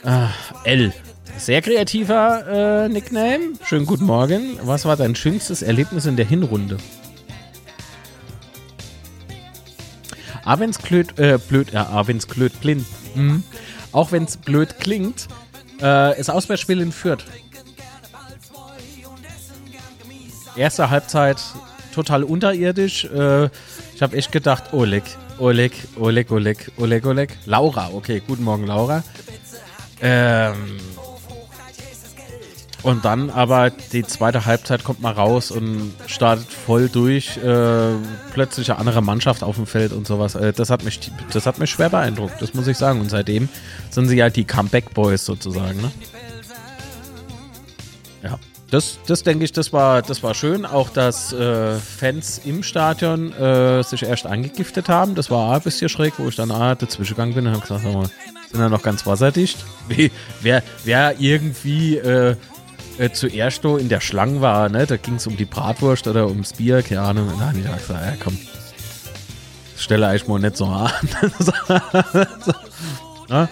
Ah, 0.05 0.31
L. 0.65 0.93
Sehr 1.39 1.63
kreativer 1.63 2.85
äh, 2.85 2.89
Nickname. 2.89 3.53
Schönen 3.65 3.87
guten 3.87 4.07
Morgen. 4.07 4.59
Was 4.63 4.85
war 4.85 4.97
dein 4.97 5.15
schönstes 5.15 5.63
Erlebnis 5.63 6.07
in 6.07 6.17
der 6.17 6.27
Hinrunde? 6.27 6.79
Es 10.47 10.79
blöd, 10.79 11.19
äh, 11.19 11.39
blöd, 11.39 11.73
wenn 11.73 12.17
es 12.17 12.27
blöd 12.27 12.61
blind, 12.61 12.87
hm, 13.15 13.43
auch 13.93 14.13
wenn 14.13 14.25
es 14.25 14.37
blöd 14.37 14.79
klingt, 14.79 15.27
äh, 15.83 16.19
ist 16.19 16.31
Auswärtsspiel 16.31 16.81
in 16.81 16.93
Fürth. 16.93 17.25
Erste 20.57 20.89
Halbzeit 20.89 21.39
total 21.93 22.23
unterirdisch. 22.23 23.05
Äh, 23.05 23.47
ich 23.95 24.03
habe 24.03 24.17
echt 24.17 24.33
gedacht, 24.33 24.73
Oleg, 24.73 25.05
Oleg, 25.39 25.73
Oleg, 25.99 26.31
Oleg, 26.31 26.71
Oleg, 26.77 27.05
Oleg. 27.05 27.37
Laura, 27.45 27.91
okay, 27.93 28.23
guten 28.27 28.45
Morgen, 28.45 28.67
Laura. 28.67 29.03
Ähm, 30.01 30.79
Und 32.87 33.05
dann 33.05 33.31
aber 33.31 33.71
die 33.71 34.05
zweite 34.05 34.47
Halbzeit 34.47 34.85
kommt 34.85 35.01
mal 35.01 35.13
raus 35.13 35.51
und 35.51 35.93
startet 36.07 36.47
voll 36.47 36.89
durch. 36.89 37.37
Äh, 37.37 37.95
plötzlich 38.33 38.71
eine 38.71 38.79
andere 38.79 39.03
Mannschaft 39.03 39.43
auf 39.43 39.57
dem 39.57 39.67
Feld 39.67 39.93
und 39.93 40.07
sowas. 40.07 40.37
Äh, 40.37 40.53
das, 40.53 40.71
hat 40.71 40.85
mich, 40.85 41.11
das 41.33 41.47
hat 41.47 41.59
mich 41.59 41.69
schwer 41.69 41.91
beeindruckt, 41.91 42.41
das 42.41 42.55
muss 42.55 42.69
ich 42.69 42.79
sagen. 42.79 43.01
Und 43.01 43.11
seitdem 43.11 43.49
sind 43.91 44.07
sie 44.07 44.23
halt 44.23 44.37
die 44.37 44.45
Comeback-Boys 44.45 45.25
sozusagen. 45.25 45.81
Ne? 45.81 45.91
Ja, 48.23 48.39
das, 48.71 49.01
das 49.09 49.25
denke 49.25 49.45
ich, 49.45 49.51
das 49.51 49.73
war, 49.73 50.03
das 50.03 50.23
war 50.23 50.35
schön. 50.35 50.65
Auch, 50.65 50.91
dass 50.91 51.33
äh, 51.33 51.81
Fans 51.81 52.41
im 52.45 52.63
Stadion 52.63 53.33
äh, 53.33 53.83
sich 53.83 54.05
erst 54.05 54.27
angegiftet 54.27 54.89
haben. 54.89 55.17
Das 55.17 55.29
war 55.29 55.57
ein 55.57 55.61
bisschen 55.61 55.89
schräg, 55.89 56.21
wo 56.21 56.29
ich 56.29 56.37
dann 56.37 56.53
ah, 56.53 56.77
dazwischen 56.77 57.15
gegangen 57.15 57.35
bin 57.35 57.49
und 57.49 57.53
habe 57.53 57.63
gesagt, 57.63 57.83
sind 57.83 58.61
ja 58.61 58.69
noch 58.69 58.83
ganz 58.83 59.05
wasserdicht. 59.07 59.65
Wie, 59.89 60.13
wer, 60.41 60.63
wer 60.85 61.19
irgendwie 61.19 61.97
äh, 61.97 62.37
äh, 62.99 63.11
zuerst 63.11 63.63
so 63.63 63.77
in 63.77 63.89
der 63.89 64.01
Schlange 64.01 64.41
war, 64.41 64.69
ne? 64.69 64.87
Da 64.87 64.97
ging 64.97 65.15
es 65.15 65.27
um 65.27 65.37
die 65.37 65.45
Bratwurst 65.45 66.07
oder 66.07 66.29
ums 66.29 66.55
Bier, 66.55 66.83
keine 66.83 67.03
Ahnung. 67.03 67.29
Und 67.29 67.41
dann 67.41 67.49
habe 67.49 67.59
ich 67.59 67.65
gesagt, 67.65 67.91
ja 67.91 68.17
komm, 68.23 68.39
stelle 69.77 70.09
eigentlich 70.09 70.29
mal 70.29 70.39
nicht 70.39 70.57
so 70.57 70.67
an. 70.67 70.91
so, 71.39 71.53
ja, 73.29 73.49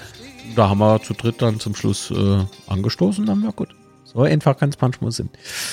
da 0.57 0.69
haben 0.69 0.79
wir 0.79 1.03
zu 1.03 1.15
dritt 1.15 1.43
dann 1.43 1.61
zum 1.61 1.75
Schluss 1.75 2.11
äh, 2.11 2.45
angestoßen, 2.67 3.27
dann 3.27 3.43
war 3.43 3.53
gut. 3.53 3.75
So 4.05 4.23
einfach 4.23 4.57
kann 4.57 4.71
es 4.71 4.81
manchmal 4.81 5.11
sein. 5.11 5.31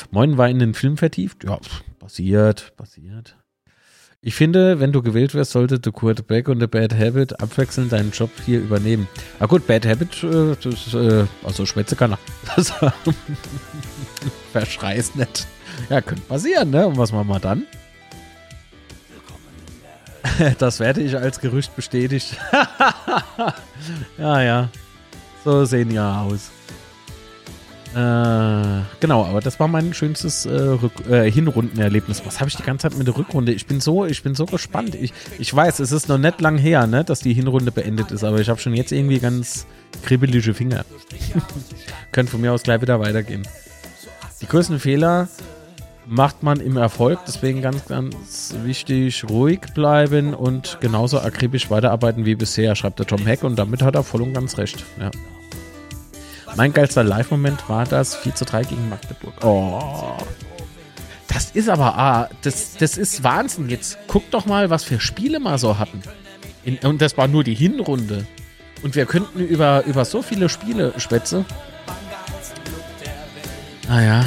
Moin 0.09 0.37
war 0.37 0.49
in 0.49 0.59
den 0.59 0.73
Film 0.73 0.97
vertieft. 0.97 1.43
Ja, 1.43 1.59
passiert, 1.99 2.75
passiert. 2.75 3.35
Ich 4.23 4.35
finde, 4.35 4.79
wenn 4.79 4.91
du 4.91 5.01
gewählt 5.01 5.33
wirst, 5.33 5.49
sollte 5.49 5.79
der 5.79 5.91
Quarterback 5.91 6.47
und 6.47 6.59
der 6.59 6.67
Bad 6.67 6.93
Habit 6.93 7.41
abwechselnd 7.41 7.91
deinen 7.91 8.11
Job 8.11 8.29
hier 8.45 8.59
übernehmen. 8.59 9.07
Ah 9.39 9.47
gut, 9.47 9.65
Bad 9.65 9.83
Habit, 9.87 10.23
äh, 10.23 10.55
das, 10.61 10.93
äh, 10.93 11.25
also 11.43 11.65
Schwätze 11.65 11.95
kann 11.95 12.11
er. 12.11 12.19
Das, 12.55 12.71
verschreißt 14.51 15.15
nicht. 15.15 15.47
Ja, 15.89 16.01
könnte 16.01 16.21
passieren, 16.21 16.69
ne? 16.69 16.85
Und 16.85 16.99
was 16.99 17.11
machen 17.11 17.29
wir 17.29 17.39
dann? 17.39 17.65
Das 20.59 20.79
werde 20.79 21.01
ich 21.01 21.17
als 21.17 21.39
Gerücht 21.39 21.75
bestätigt. 21.75 22.37
ja, 24.19 24.41
ja. 24.43 24.69
So 25.43 25.65
sehen 25.65 25.89
ja 25.89 26.21
aus. 26.21 26.51
Äh, 27.93 28.83
genau, 29.01 29.25
aber 29.25 29.41
das 29.41 29.59
war 29.59 29.67
mein 29.67 29.93
schönstes 29.93 30.45
äh, 30.45 30.77
äh, 31.09 31.29
Hinrundenerlebnis. 31.29 32.25
Was 32.25 32.39
habe 32.39 32.49
ich 32.49 32.55
die 32.55 32.63
ganze 32.63 32.89
Zeit 32.89 32.97
mit 32.97 33.07
der 33.07 33.17
Rückrunde? 33.17 33.51
Ich 33.51 33.65
bin 33.65 33.81
so, 33.81 34.05
ich 34.05 34.23
bin 34.23 34.33
so 34.33 34.45
gespannt. 34.45 34.95
Ich, 34.95 35.13
ich 35.39 35.53
weiß, 35.53 35.79
es 35.79 35.91
ist 35.91 36.07
noch 36.07 36.17
nicht 36.17 36.39
lang 36.39 36.57
her, 36.57 36.87
ne, 36.87 37.03
dass 37.03 37.19
die 37.19 37.33
Hinrunde 37.33 37.71
beendet 37.71 38.11
ist, 38.11 38.23
aber 38.23 38.39
ich 38.39 38.49
habe 38.49 38.61
schon 38.61 38.73
jetzt 38.73 38.93
irgendwie 38.93 39.19
ganz 39.19 39.67
kribbelige 40.03 40.53
Finger. 40.53 40.85
Könnte 42.13 42.31
von 42.31 42.39
mir 42.39 42.53
aus 42.53 42.63
gleich 42.63 42.81
wieder 42.81 42.99
weitergehen. 43.01 43.45
Die 44.41 44.47
größten 44.47 44.79
Fehler 44.79 45.27
macht 46.07 46.43
man 46.43 46.61
im 46.61 46.77
Erfolg, 46.77 47.19
deswegen 47.27 47.61
ganz, 47.61 47.85
ganz 47.85 48.55
wichtig, 48.63 49.25
ruhig 49.29 49.59
bleiben 49.75 50.33
und 50.33 50.77
genauso 50.79 51.19
akribisch 51.19 51.69
weiterarbeiten 51.69 52.25
wie 52.25 52.35
bisher, 52.35 52.75
schreibt 52.75 52.99
der 52.99 53.05
Tom 53.05 53.25
Heck 53.25 53.43
und 53.43 53.59
damit 53.59 53.81
hat 53.81 53.95
er 53.95 54.03
voll 54.03 54.21
und 54.21 54.33
ganz 54.33 54.57
recht. 54.57 54.83
Ja. 54.99 55.11
Mein 56.55 56.73
geilster 56.73 57.03
Live-Moment 57.03 57.67
war 57.69 57.85
das 57.85 58.15
4 58.15 58.35
zu 58.35 58.45
3 58.45 58.63
gegen 58.63 58.89
Magdeburg. 58.89 59.33
Oh. 59.43 60.17
Das 61.27 61.51
ist 61.51 61.69
aber, 61.69 61.97
ah, 61.97 62.29
das, 62.41 62.75
das 62.75 62.97
ist 62.97 63.23
Wahnsinn. 63.23 63.69
Jetzt 63.69 63.97
guck 64.07 64.29
doch 64.31 64.45
mal, 64.45 64.69
was 64.69 64.83
für 64.83 64.99
Spiele 64.99 65.39
wir 65.39 65.57
so 65.57 65.79
hatten. 65.79 66.01
In, 66.63 66.77
und 66.79 67.01
das 67.01 67.17
war 67.17 67.27
nur 67.27 67.43
die 67.43 67.55
Hinrunde. 67.55 68.27
Und 68.83 68.95
wir 68.95 69.05
könnten 69.05 69.39
über, 69.39 69.83
über 69.85 70.05
so 70.05 70.21
viele 70.21 70.49
Spiele 70.49 70.93
schwätzen. 70.97 71.45
Naja. 73.87 74.25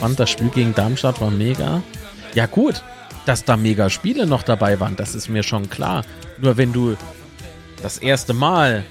Ah, 0.00 0.04
und 0.04 0.18
das 0.18 0.30
Spiel 0.30 0.48
gegen 0.48 0.74
Darmstadt 0.74 1.20
war 1.20 1.30
mega. 1.30 1.82
Ja, 2.34 2.46
gut, 2.46 2.82
dass 3.26 3.44
da 3.44 3.56
mega 3.56 3.90
Spiele 3.90 4.26
noch 4.26 4.42
dabei 4.42 4.80
waren, 4.80 4.96
das 4.96 5.14
ist 5.14 5.28
mir 5.28 5.42
schon 5.42 5.70
klar. 5.70 6.04
Nur 6.38 6.56
wenn 6.56 6.72
du 6.72 6.96
das 7.82 7.98
erste 7.98 8.34
Mal 8.34 8.84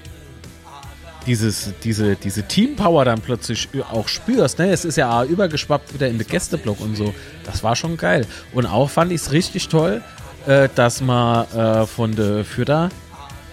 dieses, 1.26 1.72
diese, 1.82 2.16
diese 2.16 2.42
Teampower 2.42 3.04
dann 3.04 3.20
plötzlich 3.20 3.68
auch 3.90 4.08
spürst. 4.08 4.58
Ne? 4.58 4.70
Es 4.70 4.84
ist 4.84 4.96
ja 4.96 5.24
übergeschwappt 5.24 5.94
wieder 5.94 6.08
in 6.08 6.18
den 6.18 6.26
Gästeblock 6.26 6.80
und 6.80 6.96
so. 6.96 7.14
Das 7.44 7.62
war 7.62 7.76
schon 7.76 7.96
geil. 7.96 8.26
Und 8.52 8.66
auch 8.66 8.90
fand 8.90 9.12
ich 9.12 9.22
es 9.22 9.32
richtig 9.32 9.68
toll, 9.68 10.02
äh, 10.46 10.68
dass 10.74 11.00
wir 11.00 11.82
äh, 11.82 11.86
von 11.86 12.14
der 12.14 12.44
Fürder 12.44 12.90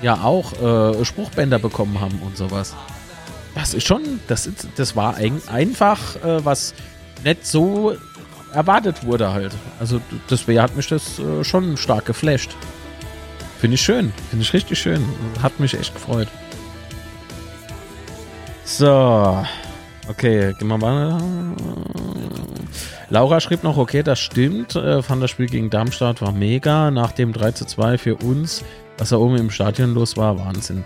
ja 0.02 0.24
auch 0.24 0.54
äh, 0.54 1.06
Spruchbänder 1.06 1.60
bekommen 1.60 2.00
haben 2.00 2.20
und 2.26 2.38
sowas. 2.38 2.76
Das 3.56 3.74
ist 3.74 3.86
schon, 3.86 4.20
das, 4.28 4.48
ist, 4.48 4.68
das 4.76 4.96
war 4.96 5.16
ein, 5.16 5.42
einfach, 5.48 6.16
äh, 6.24 6.44
was 6.46 6.74
nicht 7.24 7.46
so 7.46 7.96
erwartet 8.54 9.06
wurde 9.06 9.32
halt. 9.34 9.54
Also 9.80 10.02
deswegen 10.30 10.62
hat 10.62 10.76
mich 10.76 10.88
das 10.88 11.20
äh, 11.20 11.44
schon 11.44 11.78
stark 11.78 12.06
geflasht. 12.06 12.56
Finde 13.60 13.76
ich 13.76 13.82
schön. 13.82 14.14
Finde 14.30 14.44
ich 14.44 14.54
richtig 14.54 14.80
schön. 14.80 15.04
Hat 15.42 15.60
mich 15.60 15.74
echt 15.74 15.94
gefreut. 15.94 16.30
So. 18.70 19.44
Okay, 20.08 20.54
gehen 20.54 20.68
wir 20.68 20.78
mal. 20.78 21.20
Laura 23.10 23.40
schrieb 23.40 23.64
noch, 23.64 23.78
okay, 23.78 24.04
das 24.04 24.20
stimmt. 24.20 24.76
Äh, 24.76 25.02
fand 25.02 25.24
das 25.24 25.32
Spiel 25.32 25.48
gegen 25.48 25.72
Darmstadt 25.72 26.22
war 26.22 26.32
mega. 26.32 26.92
Nach 26.92 27.12
dem 27.12 27.34
3 27.34 27.52
zu 27.54 27.66
2 27.66 27.98
für 27.98 28.16
uns, 28.16 28.64
was 29.00 29.10
da 29.10 29.18
oben 29.18 29.38
im 29.38 29.50
Stadion 29.50 29.96
los 29.96 30.18
war, 30.18 30.38
Wahnsinn. 30.38 30.86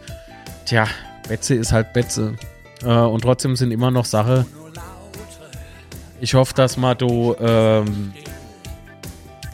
Tja, 0.66 0.88
Betze 1.28 1.56
ist 1.56 1.74
halt 1.74 1.92
Betze. 1.92 2.36
Äh, 2.84 2.88
und 2.88 3.22
trotzdem 3.22 3.58
sind 3.58 3.72
immer 3.72 3.92
noch 3.92 4.06
Sache. 4.06 4.46
Ich 6.22 6.36
hoffe, 6.36 6.54
dass 6.54 6.78
wir 6.78 6.96
do, 6.96 7.36
ähm, 7.42 8.14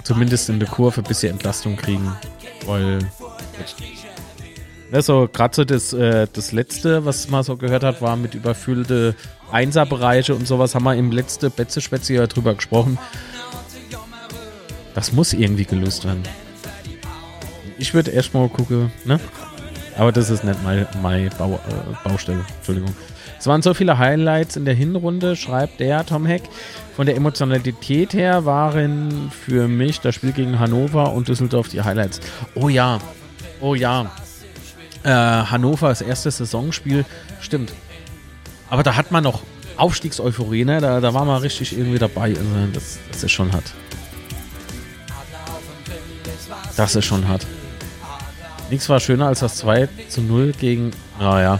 zumindest 0.03 0.49
in 0.49 0.59
der 0.59 0.69
Kurve 0.69 1.01
ein 1.01 1.07
bisschen 1.07 1.31
Entlastung 1.31 1.75
kriegen. 1.75 2.15
Weil 2.67 2.99
Ne, 4.91 5.01
so 5.03 5.29
gerade 5.31 5.55
so 5.55 5.65
das, 5.65 5.93
äh, 5.93 6.27
das 6.33 6.51
letzte, 6.51 7.05
was 7.05 7.29
man 7.29 7.43
so 7.43 7.57
gehört 7.57 7.83
hat, 7.83 8.01
war 8.01 8.15
mit 8.15 8.33
überfüllte 8.33 9.15
Einserbereiche 9.51 10.33
und 10.33 10.47
sowas, 10.47 10.73
haben 10.73 10.83
wir 10.83 10.95
im 10.95 11.11
letzten 11.11 11.51
Betze-Spätze 11.51 12.15
ja 12.15 12.25
drüber 12.25 12.55
gesprochen. 12.55 12.97
Das 14.95 15.13
muss 15.13 15.33
irgendwie 15.33 15.65
gelöst 15.65 16.05
werden. 16.05 16.23
Ich 17.77 17.93
würde 17.93 18.11
erstmal 18.11 18.49
gucken, 18.49 18.91
ne? 19.05 19.19
Aber 19.97 20.11
das 20.11 20.29
ist 20.29 20.43
nicht 20.43 20.63
meine, 20.63 20.87
meine 21.01 21.29
Bau, 21.29 21.59
äh, 21.67 22.07
Baustelle. 22.07 22.45
Entschuldigung. 22.57 22.93
Es 23.37 23.47
waren 23.47 23.61
so 23.61 23.73
viele 23.73 23.97
Highlights 23.97 24.57
in 24.57 24.65
der 24.65 24.73
Hinrunde, 24.73 25.35
schreibt 25.35 25.79
der 25.79 26.05
Tom 26.05 26.25
Heck. 26.25 26.43
Von 26.95 27.05
der 27.05 27.15
Emotionalität 27.15 28.13
her 28.13 28.45
waren 28.45 29.31
für 29.31 29.67
mich 29.67 30.01
das 30.01 30.15
Spiel 30.15 30.31
gegen 30.31 30.59
Hannover 30.59 31.13
und 31.13 31.27
Düsseldorf 31.27 31.69
die 31.69 31.81
Highlights. 31.81 32.19
Oh 32.55 32.69
ja, 32.69 32.99
oh 33.61 33.75
ja. 33.75 34.11
Äh, 35.09 35.11
Hannover, 35.11 35.89
das 35.89 36.01
erste 36.01 36.29
Saisonspiel, 36.29 37.03
stimmt. 37.41 37.73
Aber 38.69 38.83
da 38.83 38.95
hat 38.95 39.11
man 39.11 39.23
noch 39.23 39.41
Aufstiegseuphorie, 39.75 40.65
ne? 40.65 40.81
Da, 40.81 40.99
da 40.99 41.15
war 41.15 41.25
man 41.25 41.41
richtig 41.41 41.75
irgendwie 41.75 41.97
dabei. 41.97 42.29
Also 42.29 42.43
das, 42.73 42.99
das 43.11 43.23
ist 43.23 43.31
schon 43.31 43.51
hart. 43.51 43.63
Das 46.77 46.95
ist 46.95 47.05
schon 47.05 47.27
hart. 47.27 47.47
Nichts 48.69 48.87
war 48.87 48.99
schöner 48.99 49.25
als 49.25 49.39
das 49.39 49.55
2 49.55 49.89
zu 50.09 50.21
0 50.21 50.51
gegen. 50.51 50.91
Naja. 51.19 51.59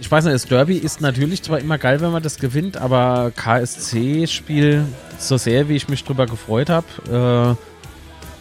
Ich 0.00 0.10
weiß 0.10 0.24
nicht, 0.24 0.34
das 0.34 0.46
Derby 0.46 0.78
ist 0.78 1.00
natürlich 1.00 1.44
zwar 1.44 1.60
immer 1.60 1.78
geil, 1.78 2.00
wenn 2.00 2.10
man 2.10 2.24
das 2.24 2.38
gewinnt, 2.38 2.76
aber 2.76 3.30
KSC-Spiel, 3.36 4.84
so 5.16 5.36
sehr 5.36 5.68
wie 5.68 5.76
ich 5.76 5.88
mich 5.88 6.02
drüber 6.02 6.26
gefreut 6.26 6.70
habe, 6.70 7.56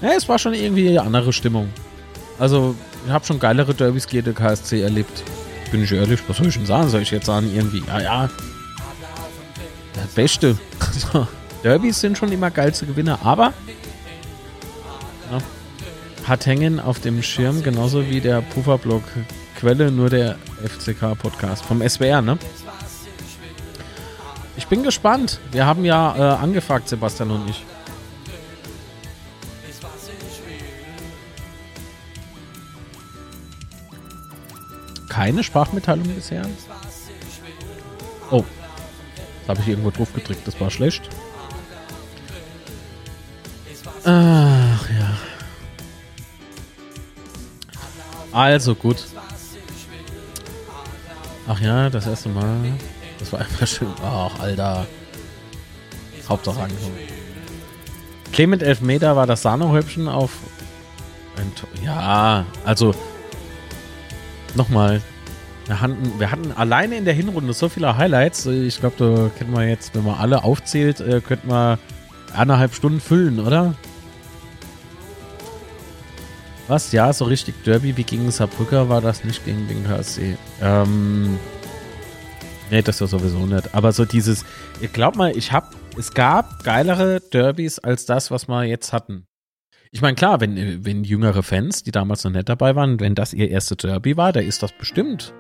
äh, 0.02 0.06
ja, 0.06 0.14
es 0.18 0.28
war 0.28 0.40
schon 0.40 0.56
irgendwie 0.56 0.90
eine 0.90 1.04
andere 1.04 1.32
Stimmung. 1.32 1.70
Also, 2.38 2.76
ich 3.06 3.12
habe 3.12 3.26
schon 3.26 3.40
geilere 3.40 3.74
Derbys 3.74 4.08
gegen 4.08 4.34
KSC 4.34 4.82
erlebt. 4.82 5.24
Bin 5.72 5.84
ich 5.84 5.92
ehrlich, 5.92 6.20
was 6.28 6.38
soll 6.38 6.48
ich 6.48 6.56
denn 6.56 6.66
sagen? 6.66 6.90
Soll 6.90 7.02
ich 7.02 7.12
jetzt 7.12 7.26
sagen, 7.26 7.52
irgendwie, 7.54 7.84
ja, 7.88 8.02
ja, 8.02 8.30
das 9.94 10.08
Beste. 10.14 10.58
Derbys 11.64 12.00
sind 12.00 12.18
schon 12.18 12.32
immer 12.32 12.52
geilste 12.52 12.86
Gewinner, 12.86 13.20
aber 13.24 13.54
ja, 15.32 15.40
hat 16.28 16.46
hängen 16.46 16.80
auf 16.80 17.00
dem 17.00 17.24
Schirm, 17.24 17.64
genauso 17.64 18.08
wie 18.08 18.22
der 18.22 18.42
Pufferblock 18.42 19.04
Quelle, 19.60 19.90
nur 19.90 20.10
der 20.10 20.36
FCK-Podcast 20.64 21.64
vom 21.64 21.88
SWR, 21.88 22.22
ne? 22.22 22.38
Ich 24.58 24.68
bin 24.68 24.84
gespannt. 24.84 25.40
Wir 25.52 25.66
haben 25.66 25.86
ja 25.86 26.16
äh, 26.16 26.36
angefragt, 26.38 26.90
Sebastian 26.90 27.32
und 27.32 27.50
ich. 27.50 27.66
Keine 35.16 35.44
Sprachmitteilung 35.44 36.08
bisher. 36.10 36.46
Oh. 38.32 38.44
Da 39.46 39.52
habe 39.52 39.62
ich 39.62 39.68
irgendwo 39.70 39.90
drauf 39.90 40.14
gedrückt, 40.14 40.46
das 40.46 40.60
war 40.60 40.70
schlecht. 40.70 41.10
Ach 44.04 44.90
ja. 44.90 45.18
Also 48.34 48.76
gut. 48.76 49.06
Ach 51.48 51.62
ja, 51.62 51.90
das 51.90 52.08
erste 52.08 52.28
Mal. 52.28 52.74
Das 53.20 53.32
war 53.32 53.40
einfach 53.40 53.68
schön. 53.68 53.94
Ach, 54.04 54.38
Alter. 54.40 54.86
Hauptsache 56.28 56.60
angekommen. 56.62 56.98
Clement 58.34 58.62
Elfmeter 58.62 59.16
war 59.16 59.28
das 59.28 59.44
Sahnehäubchen 59.44 60.10
auf. 60.10 60.32
Ja, 61.82 62.46
also. 62.66 62.94
Nochmal. 64.56 65.02
Wir 65.68 65.82
hatten, 65.82 66.20
wir 66.20 66.32
hatten 66.32 66.52
alleine 66.52 66.96
in 66.98 67.06
der 67.06 67.14
Hinrunde 67.14 67.54
so 67.54 67.70
viele 67.70 67.98
Highlights. 67.98 68.46
Ich 68.46 68.80
glaube, 68.80 68.96
da 68.98 69.30
kennen 69.38 69.52
wir 69.52 69.68
jetzt, 69.68 69.96
wenn 69.96 70.04
man 70.04 70.16
alle 70.16 70.44
aufzählt, 70.44 71.00
äh, 71.00 71.22
könnten 71.22 71.50
wir 71.50 71.80
eineinhalb 72.34 72.74
Stunden 72.74 73.00
füllen, 73.00 73.40
oder? 73.40 73.74
Was? 76.68 76.92
Ja, 76.92 77.14
so 77.14 77.26
richtig 77.26 77.64
Derby 77.64 77.96
wie 77.98 78.04
gegen 78.04 78.30
Saarbrücker 78.32 78.90
war 78.90 79.02
das 79.02 79.24
nicht 79.24 79.46
gegen 79.46 79.68
den 79.68 79.86
KSC. 79.86 80.38
Ähm. 80.62 81.38
Nee, 82.72 82.82
das 82.82 83.00
war 83.02 83.08
sowieso 83.08 83.46
nicht. 83.46 83.76
Aber 83.76 83.92
so 83.92 84.06
dieses, 84.06 84.44
ich 84.82 84.92
glaub 84.92 85.16
mal, 85.16 85.36
ich 85.38 85.52
hab, 85.52 85.76
es 85.98 86.14
gab 86.14 86.64
geilere 86.64 87.22
Derbys 87.22 87.78
als 87.78 88.06
das, 88.06 88.32
was 88.32 88.48
wir 88.48 88.64
jetzt 88.64 88.94
hatten. 88.94 89.28
Ich 89.92 90.02
meine, 90.02 90.16
klar, 90.16 90.42
wenn, 90.42 90.86
wenn 90.86 91.04
jüngere 91.04 91.44
Fans, 91.44 91.84
die 91.84 91.92
damals 91.92 92.24
noch 92.24 92.32
nicht 92.32 92.50
dabei 92.50 92.76
waren, 92.76 93.00
wenn 93.00 93.16
das 93.16 93.34
ihr 93.34 93.50
erste 93.50 93.76
Derby 93.76 94.18
war, 94.18 94.34
da 94.34 94.40
ist 94.40 94.62
das 94.62 94.72
bestimmt 94.74 95.34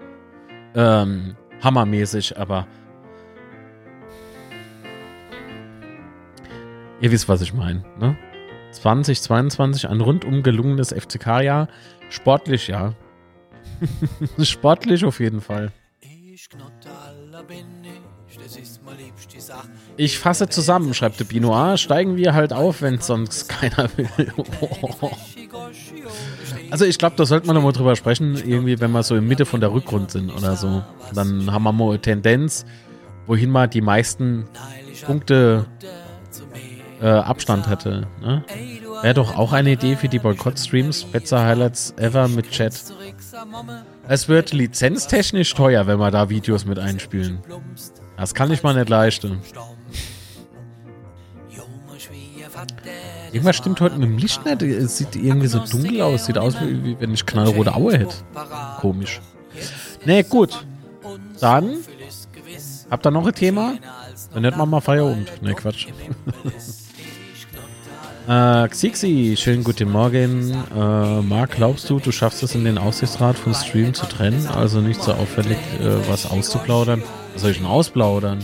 ähm, 0.75 1.35
hammermäßig, 1.61 2.37
aber 2.37 2.67
ihr 7.01 7.11
wisst, 7.11 7.27
was 7.27 7.41
ich 7.41 7.53
meine, 7.53 7.83
ne? 7.99 8.17
2022 8.71 9.87
ein 9.87 10.01
rundum 10.01 10.43
gelungenes 10.43 10.93
FCK-Jahr. 10.93 11.69
Sportlich, 12.09 12.67
ja. 12.67 12.93
Sportlich 14.43 15.05
auf 15.05 15.19
jeden 15.19 15.41
Fall. 15.41 15.71
Ich 16.01 16.49
fasse 20.19 20.49
zusammen, 20.49 20.93
schreibt 20.93 21.19
der 21.19 21.25
Binoir. 21.25 21.77
Steigen 21.77 22.17
wir 22.17 22.33
halt 22.33 22.51
auf, 22.51 22.81
wenn 22.81 22.99
sonst 22.99 23.47
keiner 23.49 23.89
will. 23.95 24.09
also 26.71 26.85
ich 26.85 26.97
glaube, 26.97 27.15
da 27.15 27.25
sollte 27.25 27.47
man 27.47 27.55
nochmal 27.55 27.71
drüber 27.71 27.95
sprechen, 27.95 28.35
irgendwie, 28.35 28.79
wenn 28.79 28.91
wir 28.91 29.03
so 29.03 29.15
in 29.15 29.27
Mitte 29.27 29.45
von 29.45 29.61
der 29.61 29.71
Rückrunde 29.71 30.11
sind 30.11 30.35
oder 30.35 30.55
so. 30.55 30.83
Dann 31.13 31.51
haben 31.51 31.63
wir 31.63 31.71
mal 31.71 31.89
eine 31.89 32.01
Tendenz, 32.01 32.65
wohin 33.25 33.49
man 33.49 33.69
die 33.69 33.81
meisten 33.81 34.45
Punkte 35.05 35.65
äh, 37.01 37.07
Abstand 37.07 37.69
hätte. 37.69 38.07
Ne? 38.21 38.43
Wäre 39.01 39.13
doch 39.13 39.37
auch 39.37 39.53
eine 39.53 39.71
Idee 39.71 39.95
für 39.95 40.09
die 40.09 40.19
Boykott-Streams. 40.19 41.05
Better 41.05 41.43
Highlights 41.43 41.93
ever 41.97 42.27
mit 42.27 42.49
Chat. 42.51 42.73
Es 44.07 44.27
wird 44.27 44.53
lizenztechnisch 44.53 45.53
teuer, 45.53 45.87
wenn 45.87 45.99
wir 45.99 46.11
da 46.11 46.29
Videos 46.29 46.65
mit 46.65 46.79
einspielen. 46.79 47.39
Das 48.17 48.33
kann 48.33 48.51
ich 48.51 48.63
mal 48.63 48.73
nicht 48.73 48.89
leisten. 48.89 49.41
Irgendwas 53.31 53.55
stimmt 53.55 53.81
heute 53.81 53.97
mit 53.97 54.07
dem 54.07 54.17
Licht 54.17 54.45
nicht. 54.45 54.61
Es 54.61 54.97
sieht 54.97 55.15
irgendwie 55.15 55.47
so 55.47 55.59
dunkel 55.59 56.01
aus. 56.01 56.25
Sieht 56.25 56.37
aus, 56.37 56.55
wie, 56.61 56.95
wenn 56.99 57.13
ich 57.13 57.25
knallrote 57.25 57.73
Aue 57.73 57.97
hätte. 57.97 58.15
Komisch. 58.79 59.19
Nee, 60.05 60.23
gut. 60.23 60.65
Dann 61.39 61.77
habt 62.89 63.05
ihr 63.05 63.11
noch 63.11 63.25
ein 63.25 63.33
Thema? 63.33 63.73
Dann 64.33 64.43
hätten 64.43 64.57
wir 64.57 64.65
mal 64.65 64.81
Feierabend. 64.81 65.31
Nee, 65.41 65.53
Quatsch. 65.53 65.87
Äh, 68.27 68.67
Xixi, 68.69 69.35
schönen 69.37 69.63
guten 69.63 69.91
Morgen. 69.91 70.51
Äh, 70.75 71.21
Marc, 71.21 71.51
glaubst 71.51 71.87
du, 71.91 71.99
du 71.99 72.11
schaffst 72.11 72.41
es 72.41 72.55
in 72.55 72.65
den 72.65 72.79
Aussichtsrat 72.79 73.37
von 73.37 73.53
Stream 73.53 73.93
zu 73.93 74.07
trennen? 74.07 74.47
Also 74.47 74.81
nicht 74.81 74.99
so 75.03 75.13
auffällig, 75.13 75.57
äh, 75.79 76.09
was 76.09 76.25
auszuplaudern? 76.25 77.03
Was 77.33 77.43
soll 77.43 77.51
ich 77.51 77.57
denn 77.57 77.67
ausplaudern? 77.67 78.39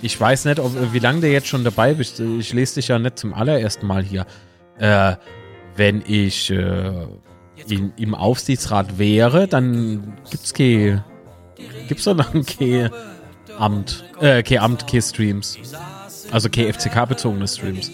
Ich 0.00 0.20
weiß 0.20 0.44
nicht, 0.44 0.60
ob, 0.60 0.72
wie 0.92 0.98
lange 0.98 1.20
du 1.20 1.28
jetzt 1.28 1.48
schon 1.48 1.64
dabei 1.64 1.94
bist. 1.94 2.20
Ich 2.20 2.52
lese 2.52 2.76
dich 2.76 2.88
ja 2.88 2.98
nicht 2.98 3.18
zum 3.18 3.34
allerersten 3.34 3.86
Mal 3.86 4.02
hier. 4.02 4.26
Äh, 4.78 5.16
wenn 5.76 6.02
ich 6.06 6.50
äh, 6.50 7.06
in, 7.68 7.92
im 7.96 8.14
Aufsichtsrat 8.14 8.98
wäre, 8.98 9.48
dann 9.48 10.18
gibt's 10.30 10.54
kein, 10.54 11.04
gibt's 11.88 12.04
doch 12.04 12.16
dann 12.16 12.44
kein 12.46 12.90
Amt, 13.58 14.04
äh, 14.20 14.42
kein 14.42 14.58
Amt, 14.58 14.86
kein 14.86 15.02
Streams. 15.02 15.58
Also 16.30 16.48
KFCK-bezogene 16.48 17.48
Streams. 17.48 17.90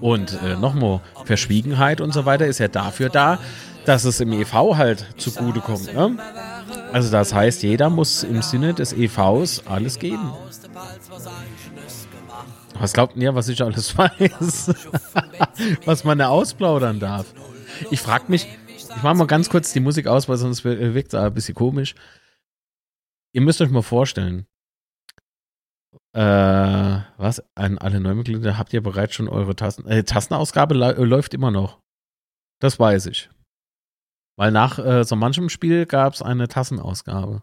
Und 0.00 0.38
äh, 0.44 0.54
nochmal, 0.56 1.00
Verschwiegenheit 1.24 2.00
und 2.00 2.12
so 2.12 2.24
weiter 2.24 2.46
ist 2.46 2.58
ja 2.58 2.68
dafür 2.68 3.08
da, 3.08 3.38
dass 3.84 4.04
es 4.04 4.20
im 4.20 4.32
EV 4.32 4.76
halt 4.76 5.06
zugutekommt. 5.16 5.94
Ne? 5.94 6.16
Also 6.92 7.10
das 7.10 7.34
heißt, 7.34 7.62
jeder 7.62 7.90
muss 7.90 8.22
im 8.22 8.42
Sinne 8.42 8.74
des 8.74 8.92
EVs 8.92 9.62
alles 9.66 9.98
geben. 9.98 10.32
Was 12.78 12.92
glaubt 12.92 13.16
ihr, 13.16 13.34
was 13.34 13.48
ich 13.48 13.62
alles 13.62 13.96
weiß? 13.98 14.74
was 15.84 16.04
man 16.04 16.18
da 16.18 16.28
ausplaudern 16.28 17.00
darf. 17.00 17.32
Ich 17.90 18.00
frag 18.00 18.28
mich, 18.28 18.46
ich 18.66 19.02
mache 19.02 19.16
mal 19.16 19.26
ganz 19.26 19.50
kurz 19.50 19.72
die 19.72 19.80
Musik 19.80 20.06
aus, 20.06 20.28
weil 20.28 20.36
sonst 20.36 20.64
wirkt 20.64 21.14
es 21.14 21.20
ein 21.20 21.34
bisschen 21.34 21.54
komisch. 21.54 21.94
Ihr 23.34 23.42
müsst 23.42 23.60
euch 23.60 23.70
mal 23.70 23.82
vorstellen, 23.82 24.46
äh, 26.14 27.00
was? 27.16 27.42
An 27.54 27.78
alle 27.78 28.00
Neumitglieder 28.00 28.58
habt 28.58 28.72
ihr 28.72 28.82
bereits 28.82 29.14
schon 29.14 29.28
eure 29.28 29.54
Tassen. 29.54 29.86
Äh, 29.86 30.04
Tassenausgabe 30.04 30.74
läuft 30.74 31.34
immer 31.34 31.50
noch. 31.50 31.80
Das 32.60 32.78
weiß 32.78 33.06
ich. 33.06 33.30
Weil 34.36 34.50
nach 34.52 34.78
äh, 34.78 35.04
so 35.04 35.16
manchem 35.16 35.48
Spiel 35.48 35.86
gab 35.86 36.14
es 36.14 36.22
eine 36.22 36.48
Tassenausgabe. 36.48 37.42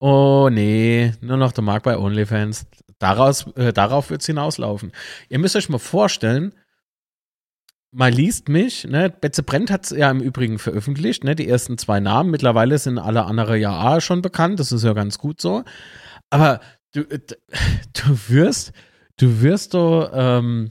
Oh 0.00 0.48
nee, 0.50 1.12
nur 1.20 1.36
noch 1.36 1.52
der 1.52 1.64
Markt 1.64 1.84
bei 1.84 1.98
OnlyFans. 1.98 2.66
Daraus, 2.98 3.46
äh, 3.56 3.72
darauf 3.72 4.10
wird 4.10 4.20
es 4.20 4.26
hinauslaufen. 4.26 4.92
Ihr 5.28 5.38
müsst 5.38 5.56
euch 5.56 5.68
mal 5.68 5.78
vorstellen, 5.78 6.52
mal 7.90 8.10
liest 8.10 8.48
mich, 8.48 8.84
ne? 8.84 9.10
Betze 9.10 9.42
Brent 9.42 9.70
hat 9.70 9.84
es 9.84 9.90
ja 9.90 10.10
im 10.10 10.20
Übrigen 10.20 10.58
veröffentlicht, 10.58 11.24
ne? 11.24 11.34
Die 11.34 11.48
ersten 11.48 11.78
zwei 11.78 12.00
Namen. 12.00 12.30
Mittlerweile 12.30 12.78
sind 12.78 12.98
alle 12.98 13.24
andere 13.24 13.56
ja 13.56 14.00
schon 14.00 14.22
bekannt, 14.22 14.60
das 14.60 14.72
ist 14.72 14.84
ja 14.84 14.92
ganz 14.92 15.18
gut 15.18 15.40
so. 15.40 15.64
Aber 16.30 16.60
du, 16.92 17.00
äh, 17.02 17.18
du 17.92 18.18
wirst, 18.28 18.72
du 19.16 19.42
wirst 19.42 19.74
doch 19.74 20.10
ähm, 20.12 20.70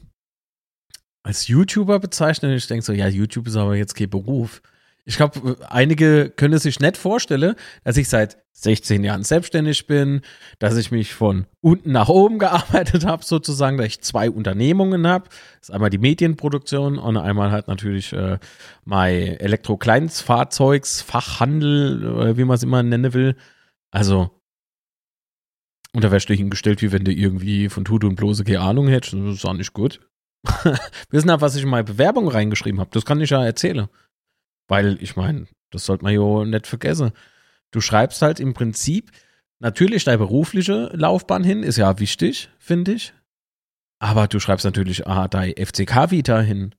als 1.23 1.47
YouTuber 1.47 1.99
bezeichnen. 1.99 2.51
Ich 2.53 2.67
denke 2.67 2.85
so, 2.85 2.93
ja, 2.93 3.07
YouTube 3.07 3.47
ist 3.47 3.57
aber 3.57 3.75
jetzt 3.75 3.95
kein 3.95 4.09
Beruf. 4.09 4.61
Ich 5.07 5.15
glaube, 5.15 5.55
einige 5.69 6.29
können 6.29 6.59
sich 6.59 6.81
nicht 6.81 6.97
vorstellen, 6.97 7.55
dass 7.85 7.95
ich 7.95 8.09
seit 8.09 8.39
16 8.51 9.05
Jahren 9.05 9.23
selbstständig 9.23 9.87
bin, 9.87 10.19
dass 10.59 10.75
ich 10.75 10.91
mich 10.91 11.13
von 11.13 11.45
unten 11.61 11.93
nach 11.93 12.09
oben 12.09 12.39
gearbeitet 12.39 13.05
habe, 13.05 13.23
sozusagen, 13.23 13.77
dass 13.77 13.87
ich 13.87 14.01
zwei 14.01 14.29
Unternehmungen 14.29 15.07
habe. 15.07 15.29
Das 15.59 15.69
ist 15.69 15.73
einmal 15.73 15.91
die 15.91 15.97
Medienproduktion 15.97 16.99
und 16.99 17.15
einmal 17.15 17.51
halt 17.51 17.69
natürlich 17.69 18.11
äh, 18.11 18.37
mein 18.83 19.39
Elektro-Kleinstfahrzeugsfachhandel, 19.39 22.35
wie 22.35 22.43
man 22.43 22.55
es 22.55 22.63
immer 22.63 22.83
nennen 22.83 23.13
will. 23.13 23.37
Also 23.91 24.31
wärst 25.93 26.27
du 26.27 26.33
hingestellt, 26.33 26.81
wie 26.81 26.91
wenn 26.91 27.05
du 27.05 27.13
irgendwie 27.13 27.69
von 27.69 27.85
Tute 27.85 28.07
und 28.07 28.15
Blose 28.15 28.43
keine 28.43 28.59
Ahnung 28.59 28.89
hättest. 28.89 29.13
Das 29.13 29.35
ist 29.35 29.45
auch 29.45 29.53
nicht 29.53 29.71
gut. 29.71 30.01
Wissen 31.11 31.29
ab, 31.29 31.39
was 31.39 31.55
ich 31.55 31.63
in 31.63 31.69
meine 31.69 31.85
Bewerbung 31.85 32.27
reingeschrieben 32.27 32.81
habe. 32.81 32.89
Das 32.91 33.05
kann 33.05 33.21
ich 33.21 33.29
ja 33.29 33.45
erzählen. 33.45 33.87
Weil, 34.67 35.01
ich 35.01 35.15
meine, 35.15 35.47
das 35.71 35.85
sollte 35.85 36.03
man 36.03 36.13
ja 36.13 36.45
nicht 36.45 36.67
vergessen. 36.67 37.11
Du 37.71 37.81
schreibst 37.81 38.21
halt 38.21 38.39
im 38.39 38.53
Prinzip 38.53 39.11
natürlich 39.59 40.03
deine 40.03 40.19
berufliche 40.19 40.89
Laufbahn 40.93 41.43
hin, 41.43 41.63
ist 41.63 41.77
ja 41.77 41.99
wichtig, 41.99 42.49
finde 42.59 42.93
ich. 42.93 43.13
Aber 43.99 44.27
du 44.27 44.39
schreibst 44.39 44.65
natürlich 44.65 45.07
ah, 45.07 45.27
deine 45.27 45.53
FCK-Vita 45.53 46.39
hin. 46.41 46.75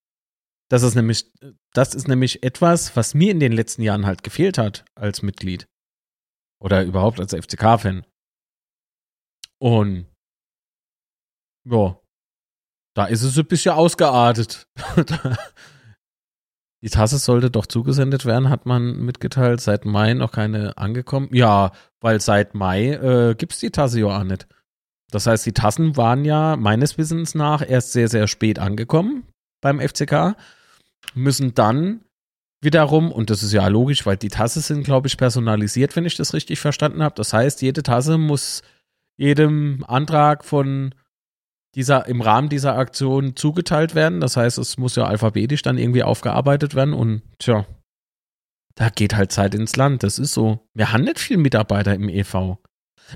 Das 0.70 0.83
ist 0.83 0.94
nämlich, 0.94 1.33
das 1.72 1.94
ist 1.94 2.09
nämlich 2.09 2.42
etwas, 2.42 2.94
was 2.94 3.14
mir 3.14 3.31
in 3.31 3.40
den 3.40 3.53
letzten 3.53 3.83
Jahren 3.83 4.07
halt 4.07 4.22
gefehlt 4.22 4.59
hat 4.59 4.85
als 4.94 5.22
Mitglied. 5.22 5.66
Oder 6.61 6.85
überhaupt 6.85 7.20
als 7.20 7.35
FCK-Fan. 7.35 8.05
Und 9.59 10.07
ja, 11.64 12.01
da 12.94 13.07
ist 13.07 13.22
es 13.22 13.38
ein 13.38 13.46
bisschen 13.46 13.72
ausgeartet. 13.72 14.68
die 16.82 16.90
Tasse 16.90 17.18
sollte 17.18 17.50
doch 17.50 17.66
zugesendet 17.66 18.24
werden, 18.24 18.50
hat 18.50 18.66
man 18.66 18.98
mitgeteilt. 18.98 19.60
Seit 19.60 19.84
Mai 19.84 20.14
noch 20.14 20.30
keine 20.30 20.78
angekommen. 20.78 21.28
Ja, 21.32 21.72
weil 22.00 22.20
seit 22.20 22.54
Mai 22.54 22.90
äh, 22.90 23.34
gibt 23.34 23.52
es 23.52 23.58
die 23.58 23.70
Tasse 23.70 24.00
ja 24.00 24.06
auch 24.06 24.24
nicht. 24.24 24.46
Das 25.10 25.26
heißt, 25.26 25.44
die 25.46 25.52
Tassen 25.52 25.96
waren 25.96 26.24
ja 26.24 26.56
meines 26.56 26.98
Wissens 26.98 27.35
nach 27.35 27.68
erst 27.68 27.92
sehr, 27.92 28.08
sehr 28.08 28.29
spät 28.29 28.58
angekommen 28.58 29.24
beim 29.60 29.81
FCK, 29.81 30.37
müssen 31.14 31.54
dann 31.54 32.00
wiederum, 32.60 33.10
und 33.10 33.31
das 33.31 33.42
ist 33.42 33.52
ja 33.52 33.66
logisch, 33.68 34.04
weil 34.06 34.16
die 34.16 34.29
Tasse 34.29 34.60
sind, 34.60 34.85
glaube 34.85 35.08
ich, 35.08 35.16
personalisiert, 35.16 35.96
wenn 35.96 36.04
ich 36.04 36.16
das 36.16 36.35
richtig 36.35 36.60
verstanden 36.60 37.02
habe. 37.02 37.14
Das 37.14 37.33
heißt, 37.33 37.62
jede 37.62 37.83
Tasse 37.83 38.18
muss 38.18 38.62
jedem 39.16 39.85
Antrag 39.87 40.44
von 40.44 40.94
dieser, 41.79 42.08
im 42.08 42.20
Rahmen 42.20 42.48
dieser 42.48 42.76
Aktion 42.76 43.37
zugeteilt 43.37 43.94
werden. 43.94 44.20
Das 44.20 44.37
heißt, 44.37 44.58
es 44.58 44.79
muss 44.79 44.96
ja 44.96 45.04
alphabetisch 45.04 45.62
dann 45.62 45.79
irgendwie 45.79 46.02
aufgearbeitet 46.02 46.74
werden 46.74 46.92
und 46.92 47.22
tja, 47.38 47.66
Da 48.74 48.88
geht 48.88 49.14
halt 49.14 49.31
Zeit 49.31 49.54
ins 49.54 49.76
Land. 49.76 50.02
Das 50.02 50.18
ist 50.18 50.35
so. 50.35 50.68
Wir 50.74 50.92
haben 50.92 51.04
nicht 51.04 51.20
viel 51.20 51.37
Mitarbeiter 51.37 51.94
im 51.94 52.08
EV. 52.08 52.56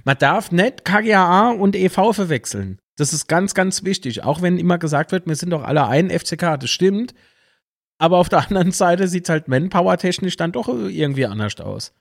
Man 0.05 0.17
darf 0.17 0.53
nicht 0.53 0.85
KGAA 0.85 1.51
und 1.51 1.75
EV 1.75 2.13
verwechseln. 2.13 2.79
Das 2.97 3.13
ist 3.13 3.27
ganz, 3.27 3.55
ganz 3.55 3.83
wichtig. 3.83 4.23
Auch 4.23 4.43
wenn 4.43 4.59
immer 4.59 4.79
gesagt 4.79 5.11
wird, 5.11 5.27
wir 5.27 5.35
sind 5.35 5.51
doch 5.51 5.65
alle 5.65 5.89
ein 5.89 6.11
FCK. 6.11 6.57
Das 6.61 6.71
stimmt. 6.71 7.15
Aber 7.99 8.19
auf 8.19 8.29
der 8.29 8.43
anderen 8.47 8.71
Seite 8.71 9.09
sieht 9.09 9.25
es 9.25 9.29
halt 9.29 9.49
manpower-technisch 9.49 10.37
dann 10.37 10.53
doch 10.53 10.69
irgendwie 10.69 11.27
anders 11.27 11.61
aus. 11.61 11.93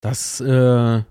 Das, 0.00 0.40
äh, 0.40 1.02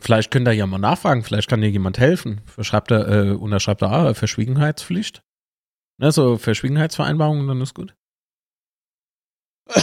vielleicht 0.00 0.30
könnt 0.30 0.48
ihr 0.48 0.52
ja 0.52 0.66
mal 0.66 0.78
nachfragen, 0.78 1.22
vielleicht 1.22 1.48
kann 1.48 1.60
dir 1.60 1.70
jemand 1.70 1.98
helfen. 1.98 2.40
Schreibt 2.60 2.90
er, 2.90 3.08
äh, 3.08 3.30
unterschreibt 3.32 3.82
er 3.82 3.90
ah, 3.90 4.14
Verschwiegenheitspflicht. 4.14 5.22
Ne, 5.98 6.10
so 6.10 6.38
Verschwiegenheitsvereinbarungen, 6.38 7.46
dann 7.46 7.60
ist 7.60 7.74
gut. 7.74 7.94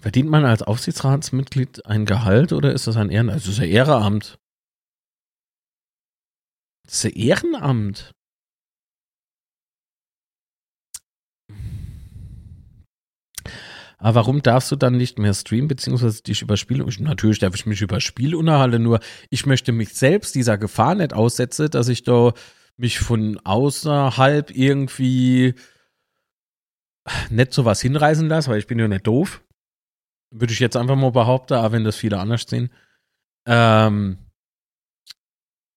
Verdient 0.00 0.28
man 0.28 0.44
als 0.44 0.62
Aufsichtsratsmitglied 0.62 1.86
ein 1.86 2.06
Gehalt 2.06 2.52
oder 2.52 2.72
ist 2.72 2.86
das 2.86 2.96
ein 2.96 3.08
Ehrenamt? 3.08 3.34
Also, 3.34 3.46
das 3.46 3.58
ist 3.58 3.64
ja 3.64 3.66
Ehrenamt. 3.66 4.38
Das 6.84 6.94
ist 6.94 7.04
ja 7.04 7.10
Ehrenamt. 7.10 8.12
Aber 14.02 14.16
warum 14.16 14.42
darfst 14.42 14.72
du 14.72 14.74
dann 14.74 14.96
nicht 14.96 15.20
mehr 15.20 15.32
streamen, 15.32 15.68
beziehungsweise 15.68 16.24
dich 16.24 16.42
über 16.42 16.56
Spiele? 16.56 16.84
Natürlich 16.98 17.38
darf 17.38 17.54
ich 17.54 17.66
mich 17.66 17.82
über 17.82 18.00
Spiele 18.00 18.36
unterhalten, 18.36 18.82
nur 18.82 18.98
ich 19.30 19.46
möchte 19.46 19.70
mich 19.70 19.90
selbst 19.90 20.34
dieser 20.34 20.58
Gefahr 20.58 20.96
nicht 20.96 21.12
aussetzen, 21.12 21.70
dass 21.70 21.86
ich 21.86 22.02
da 22.02 22.32
mich 22.76 22.98
von 22.98 23.38
außerhalb 23.44 24.50
irgendwie 24.50 25.54
nicht 27.30 27.52
so 27.52 27.64
was 27.64 27.80
hinreißen 27.80 28.28
lasse, 28.28 28.50
weil 28.50 28.58
ich 28.58 28.66
bin 28.66 28.80
ja 28.80 28.88
nicht 28.88 29.06
doof. 29.06 29.40
Würde 30.32 30.52
ich 30.52 30.58
jetzt 30.58 30.76
einfach 30.76 30.96
mal 30.96 31.12
behaupten, 31.12 31.54
auch 31.54 31.70
wenn 31.70 31.84
das 31.84 31.94
viele 31.94 32.18
anders 32.18 32.42
sehen. 32.48 32.70
Ähm, 33.46 34.18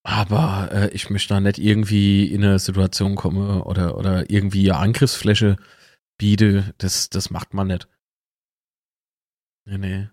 aber 0.01 0.69
äh, 0.71 0.89
ich 0.95 1.11
möchte 1.11 1.35
da 1.35 1.39
nicht 1.39 1.59
irgendwie 1.59 2.25
in 2.25 2.43
eine 2.43 2.57
Situation 2.57 3.15
kommen 3.15 3.61
oder, 3.61 3.99
oder 3.99 4.31
irgendwie 4.31 4.71
eine 4.71 4.79
Angriffsfläche 4.79 5.57
biete. 6.17 6.73
Das, 6.79 7.11
das 7.11 7.29
macht 7.29 7.53
man 7.53 7.67
nicht. 7.67 7.87
Nee, 9.65 9.77
nee. 9.77 10.07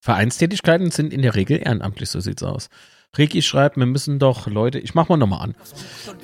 Vereinstätigkeiten 0.00 0.90
sind 0.90 1.12
in 1.12 1.22
der 1.22 1.34
Regel 1.34 1.58
ehrenamtlich, 1.58 2.10
so 2.10 2.20
sieht's 2.20 2.42
aus. 2.42 2.68
Ricky 3.16 3.42
schreibt, 3.42 3.76
wir 3.76 3.86
müssen 3.86 4.18
doch 4.18 4.46
Leute, 4.46 4.78
ich 4.78 4.94
mach 4.94 5.08
mal 5.08 5.16
nochmal 5.16 5.40
an. 5.40 5.54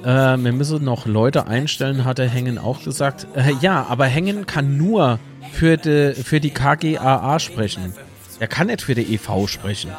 Äh, 0.03 0.45
wir 0.45 0.53
müssen 0.53 0.85
noch 0.85 1.07
Leute 1.07 1.47
einstellen, 1.47 2.05
hat 2.05 2.19
er 2.19 2.29
Hängen 2.29 2.59
auch 2.59 2.83
gesagt. 2.83 3.27
Äh, 3.35 3.55
ja, 3.61 3.87
aber 3.89 4.07
Hängen 4.07 4.47
kann 4.47 4.77
nur 4.77 5.19
für 5.53 5.77
die, 5.77 6.15
für 6.15 6.41
die 6.41 6.51
KGAA 6.51 7.39
sprechen. 7.39 7.95
Er 8.39 8.49
kann 8.49 8.67
nicht 8.67 8.83
für 8.83 8.95
die 8.95 9.15
EV 9.15 9.47
sprechen. 9.47 9.93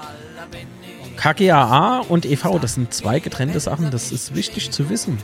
KGAA 1.18 2.00
und 2.08 2.26
EV, 2.26 2.60
das 2.60 2.76
sind 2.76 2.94
zwei 2.94 3.20
getrennte 3.20 3.60
Sachen, 3.60 3.92
das 3.92 4.12
ist 4.12 4.36
wichtig 4.36 4.72
zu 4.72 4.90
wissen. 4.90 5.18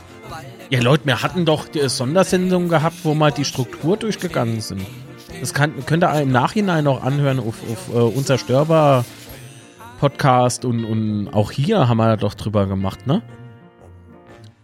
Ja, 0.70 0.82
Leute, 0.82 1.06
wir 1.06 1.22
hatten 1.22 1.46
doch 1.46 1.66
die 1.66 1.88
Sondersendung 1.88 2.68
gehabt, 2.68 2.96
wo 3.02 3.14
mal 3.14 3.32
die 3.32 3.46
Struktur 3.46 3.96
durchgegangen 3.96 4.60
sind. 4.60 4.84
Das 5.40 5.54
kann, 5.54 5.72
könnt 5.86 6.04
ihr 6.04 6.20
im 6.20 6.30
Nachhinein 6.30 6.84
noch 6.84 7.02
anhören 7.02 7.38
auf, 7.38 7.54
auf 7.72 7.94
uh, 7.94 8.06
Unzerstörbar 8.08 9.06
Podcast 9.98 10.66
und, 10.66 10.84
und 10.84 11.28
auch 11.32 11.52
hier 11.52 11.88
haben 11.88 11.96
wir 11.96 12.18
doch 12.18 12.34
drüber 12.34 12.66
gemacht, 12.66 13.06
ne? 13.06 13.22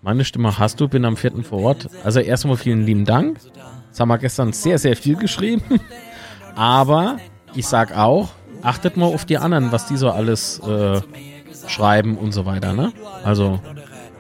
Meine 0.03 0.27
Stimme 0.27 0.59
hast 0.59 0.79
du, 0.79 0.89
bin 0.89 1.07
am 1.07 1.17
vierten 1.17 1.43
vor 1.43 1.63
Ort. 1.63 1.89
Also 2.05 2.21
erstmal 2.21 2.59
vielen 2.59 2.85
lieben 2.85 3.07
Dank. 3.07 3.39
Das 3.89 4.01
haben 4.01 4.09
wir 4.09 4.19
gestern 4.19 4.53
sehr, 4.53 4.79
sehr 4.79 4.97
viel 4.97 5.17
geschrieben. 5.17 5.81
Aber 6.55 7.17
ich 7.55 7.67
sag 7.67 7.97
auch, 7.97 8.29
achtet 8.61 8.99
mal 8.99 9.07
auf 9.07 9.25
die 9.25 9.39
anderen, 9.39 9.73
was 9.73 9.87
die 9.87 9.97
so 9.97 10.11
alles 10.11 10.59
äh, 10.59 11.01
schreiben 11.67 12.19
und 12.19 12.33
so 12.33 12.45
weiter, 12.45 12.75
ne? 12.75 12.93
Also 13.25 13.61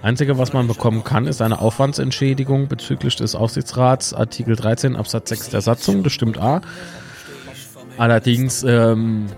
Einzige, 0.04 0.36
was 0.36 0.52
man 0.52 0.68
bekommen 0.68 1.02
kann, 1.02 1.26
ist 1.26 1.40
eine 1.40 1.60
Aufwandsentschädigung 1.60 2.68
bezüglich 2.68 3.16
des 3.16 3.34
Aufsichtsrats, 3.34 4.12
Artikel 4.12 4.54
13 4.54 4.96
Absatz 4.96 5.30
6 5.30 5.48
der 5.48 5.62
Satzung. 5.62 6.02
Das 6.02 6.12
stimmt 6.12 6.38
A. 6.38 6.60
Allerdings 7.96 8.62
ähm, 8.64 9.28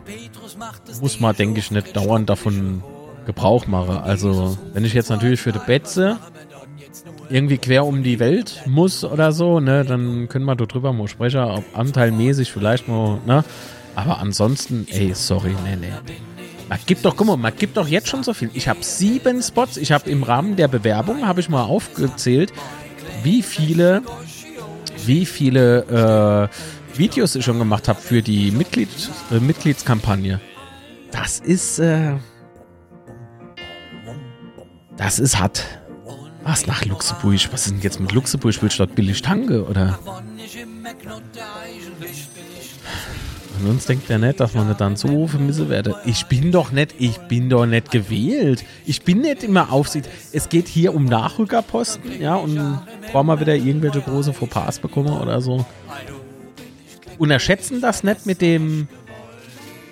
muss 1.01 1.21
man, 1.21 1.37
denke 1.37 1.61
ich, 1.61 1.71
nicht 1.71 1.95
dauernd 1.95 2.29
davon 2.29 2.83
Gebrauch 3.27 3.69
machen. 3.69 3.99
Also, 3.99 4.59
wenn 4.73 4.85
ich 4.85 4.93
jetzt 4.93 5.09
natürlich 5.09 5.41
für 5.41 5.53
die 5.53 5.61
Betze 5.64 6.19
irgendwie 7.31 7.59
quer 7.59 7.87
um 7.87 8.03
die 8.03 8.19
Welt 8.19 8.62
muss 8.67 9.05
oder 9.05 9.31
so, 9.31 9.61
ne, 9.61 9.85
dann 9.85 10.29
können 10.29 10.47
wir 10.47 10.57
darüber 10.57 10.93
mal 10.93 11.07
sprechen, 11.07 11.43
ob 11.43 11.64
anteilmäßig 11.79 12.51
vielleicht 12.51 12.89
mal, 12.89 13.21
ne. 13.25 13.45
Aber 13.95 14.19
ansonsten, 14.19 14.89
ey, 14.91 15.14
sorry, 15.14 15.55
nee, 15.64 15.77
nee. 15.77 15.93
Man 16.69 16.79
gibt 16.85 17.05
doch, 17.05 17.17
guck 17.17 17.27
mal, 17.27 17.37
man 17.37 17.55
gibt 17.55 17.77
doch 17.77 17.87
jetzt 17.87 18.09
schon 18.09 18.25
so 18.25 18.35
viel. 18.35 18.51
Ich 18.55 18.69
habe 18.69 18.83
sieben 18.83 19.43
Spots. 19.43 19.77
Ich 19.77 19.93
habe 19.93 20.11
im 20.11 20.23
Rahmen 20.23 20.57
der 20.57 20.69
Bewerbung, 20.69 21.27
habe 21.27 21.41
ich 21.41 21.49
mal 21.49 21.62
aufgezählt, 21.62 22.53
wie 23.23 23.43
viele, 23.43 24.03
wie 25.05 25.27
viele 25.27 26.51
äh, 26.93 26.99
Videos 26.99 27.35
ich 27.37 27.45
schon 27.45 27.59
gemacht 27.59 27.89
habe 27.89 28.01
für 28.01 28.21
die 28.21 28.51
Mitglied, 28.51 28.89
äh, 29.31 29.39
Mitgliedskampagne. 29.39 30.41
Das 31.12 31.39
ist, 31.39 31.79
äh, 31.79 32.17
das 34.97 35.19
ist 35.19 35.39
hart. 35.39 35.64
Was 36.43 36.67
nach 36.67 36.85
Luxemburg? 36.85 37.41
Was 37.53 37.67
ist 37.67 37.73
denn 37.73 37.83
jetzt 37.83 38.01
mit 38.01 38.12
Luxemburg? 38.12 38.55
Willst 38.61 38.79
du 38.79 38.87
dort 38.87 38.95
billig 38.95 39.23
tanke, 39.23 39.67
oder? 39.67 39.99
Und 43.61 43.71
uns 43.71 43.87
denkt 43.87 44.11
er 44.11 44.19
nicht, 44.19 44.41
dass 44.41 44.55
man 44.55 44.69
nicht 44.69 44.81
dann 44.81 44.97
so 44.97 45.27
vermissen 45.27 45.69
werde. 45.69 45.97
Ich 46.05 46.27
bin 46.27 46.53
doch 46.53 46.73
nicht, 46.73 46.95
ich 46.99 47.19
bin 47.19 47.49
doch 47.49 47.67
nicht 47.67 47.91
gewählt. 47.91 48.65
Ich 48.85 49.03
bin 49.03 49.21
nicht 49.21 49.43
immer 49.43 49.73
Aufsicht. 49.73 50.09
Es 50.33 50.49
geht 50.49 50.69
hier 50.69 50.95
um 50.95 51.05
Nachrückerposten, 51.05 52.21
ja, 52.21 52.35
und 52.35 52.57
brauchen 53.13 53.27
wir 53.27 53.41
wieder 53.41 53.55
irgendwelche 53.55 54.01
große 54.01 54.33
Fauxpas 54.33 54.79
bekommen 54.79 55.13
oder 55.13 55.41
so. 55.41 55.65
Unterschätzen 57.19 57.81
das 57.81 58.05
nicht 58.05 58.27
mit 58.27 58.43
dem, 58.43 58.89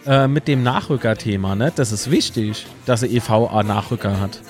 äh, 0.06 0.28
mit 0.28 0.46
dem 0.46 0.62
Nachrückerthema, 0.62 1.54
ne? 1.54 1.72
Das 1.74 1.90
ist 1.90 2.10
wichtig, 2.10 2.66
dass 2.84 3.02
er 3.02 3.10
EVA 3.10 3.62
Nachrücker 3.62 4.20
hat. 4.20 4.40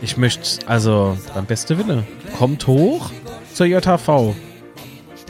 Ich 0.00 0.16
möchte, 0.16 0.66
also, 0.66 1.16
beim 1.34 1.46
beste 1.46 1.78
Wille, 1.78 2.06
kommt 2.38 2.66
hoch 2.66 3.10
zur 3.52 3.66
JHV. 3.66 4.34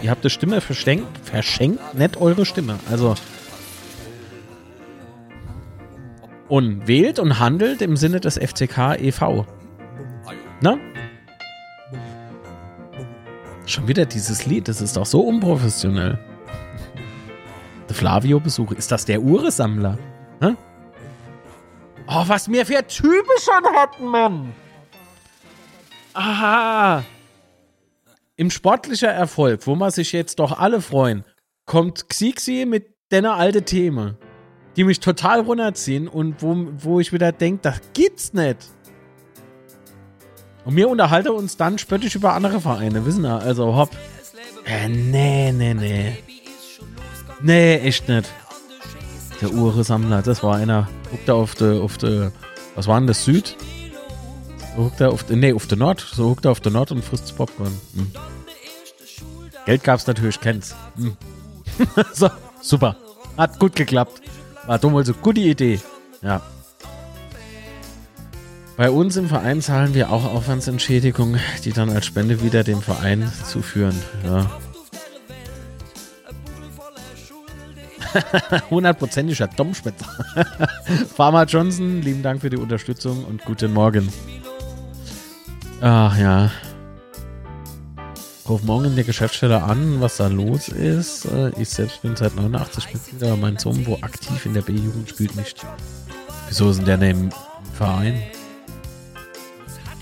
Ihr 0.03 0.11
habt 0.11 0.25
die 0.25 0.31
Stimme 0.31 0.61
verschenkt, 0.61 1.19
verschenkt 1.25 1.95
nicht 1.95 2.17
eure 2.17 2.45
Stimme. 2.45 2.79
Also. 2.91 3.15
Und 6.49 6.87
wählt 6.87 7.19
und 7.19 7.39
handelt 7.39 7.83
im 7.83 7.97
Sinne 7.97 8.21
des 8.21 8.39
FCK 8.39 9.01
e.V. 9.01 9.47
Ne? 10.61 10.79
Schon 13.67 13.89
wieder 13.89 14.07
dieses 14.07 14.47
Lied, 14.47 14.69
das 14.69 14.81
ist 14.81 14.97
doch 14.97 15.07
so 15.07 15.21
unprofessionell. 15.23 16.19
Der 17.89 17.97
Flavio-Besuch, 17.97 18.73
ist 18.73 18.93
das 18.93 19.05
der 19.05 19.21
Uhresammler? 19.21 19.99
Ne? 20.41 20.57
Oh, 22.07 22.23
was 22.27 22.47
mir 22.47 22.65
für 22.65 22.87
Typen 22.87 23.37
schon 23.41 23.75
hatten, 23.75 24.07
Mann! 24.07 24.53
Aha! 26.15 27.03
Im 28.39 28.51
sportlicher 28.51 29.09
Erfolg, 29.09 29.67
wo 29.67 29.77
man 29.77 29.91
sich 29.91 30.13
jetzt 30.13 30.41
doch 30.41 30.59
alle 30.59 30.83
freuen, 30.83 31.25
kommt 31.65 32.11
Xixi 32.11 32.67
mit 32.69 32.95
deiner 33.09 33.35
alte 33.37 33.63
Thema, 33.63 34.19
die 34.77 34.85
mich 34.85 35.01
total 35.01 35.41
runterziehen 35.41 36.07
und 36.07 36.43
wo, 36.43 36.67
wo 36.77 37.01
ich 37.01 37.15
wieder 37.15 37.33
denke, 37.33 37.61
das 37.63 37.81
gibt's 37.95 38.35
nicht. 38.35 38.59
Und 40.67 40.77
wir 40.77 40.91
unterhalten 40.91 41.31
uns 41.31 41.57
dann 41.57 41.79
spöttisch 41.79 42.15
über 42.15 42.35
andere 42.35 42.61
Vereine, 42.61 43.07
wissen 43.07 43.23
wir? 43.23 43.39
Also 43.39 43.75
hopp. 43.75 43.97
Äh, 44.67 44.89
nee, 44.89 45.51
nee, 45.53 45.73
nee. 45.73 46.19
Nee, 47.41 47.77
echt 47.77 48.07
nicht. 48.07 48.29
Der 49.41 49.51
Uhrensammler, 49.51 50.21
das 50.21 50.43
war 50.43 50.57
einer. 50.57 50.89
Guckt 51.11 51.29
er 51.29 51.37
auf 51.37 51.55
der, 51.55 51.81
auf 51.81 51.97
der, 51.97 52.33
was 52.75 52.87
war 52.87 52.99
denn 53.01 53.07
das, 53.07 53.25
Süd? 53.25 53.57
So 54.77 54.85
huckt 54.85 55.01
er 55.01 55.11
auf, 55.11 55.29
nee, 55.31 55.55
auf 55.55 55.67
der 55.67 55.79
Nord. 55.79 56.01
So 56.01 56.29
huckt 56.29 56.45
er 56.45 56.51
auf 56.51 56.61
der 56.61 56.71
Nord 56.71 56.93
und 56.93 57.03
frisst 57.03 57.35
Popcorn. 57.35 57.73
Hm. 57.95 58.11
Geld 59.65 59.83
gab's 59.83 60.07
natürlich, 60.07 60.39
kennt's. 60.39 60.75
Hm. 60.97 61.17
so, 62.13 62.29
super. 62.61 62.97
Hat 63.39 63.59
gut 63.59 63.75
geklappt. 63.75 64.21
War 64.67 64.79
dumm, 64.79 64.97
also 64.97 65.15
gute 65.15 65.41
Idee. 65.41 65.81
Ja. 66.21 66.43
Bei 68.77 68.91
uns 68.91 69.17
im 69.17 69.29
Verein 69.29 69.63
zahlen 69.63 69.95
wir 69.95 70.11
auch 70.13 70.27
Aufwandsentschädigungen, 70.27 71.41
die 71.65 71.73
dann 71.73 71.89
als 71.89 72.05
Spende 72.05 72.43
wieder 72.43 72.63
dem 72.63 72.83
Verein 72.83 73.33
zuführen. 73.45 73.99
Ja. 74.25 74.51
Hundertprozentiger 78.71 79.49
Domspitzer. 79.49 80.07
Farmer 81.17 81.45
Johnson, 81.45 82.03
lieben 82.03 82.23
Dank 82.23 82.43
für 82.43 82.51
die 82.51 82.59
Unterstützung 82.59 83.25
und 83.25 83.43
guten 83.47 83.73
Morgen. 83.73 84.13
Ach 85.89 86.19
ja. 86.19 86.51
Ruf 88.49 88.65
morgen 88.65 88.87
in 88.87 88.97
der 88.97 89.05
Geschäftsstelle 89.05 89.63
an, 89.63 90.01
was 90.01 90.17
da 90.17 90.27
los 90.27 90.67
ist. 90.67 91.27
Äh, 91.27 91.51
ich 91.61 91.69
selbst 91.69 92.03
bin 92.03 92.17
seit 92.17 92.35
89 92.35 92.93
Mitglied, 92.93 93.23
aber 93.23 93.37
mein 93.37 93.57
Sohn, 93.57 93.87
wo 93.87 93.95
aktiv 94.03 94.47
in 94.47 94.55
der 94.55 94.63
B-Jugend 94.63 95.09
spielt, 95.09 95.37
nicht. 95.37 95.65
Wieso 96.49 96.71
ist 96.71 96.79
denn 96.79 96.87
der 96.87 96.97
denn 96.97 97.11
im 97.11 97.31
Verein? 97.73 98.21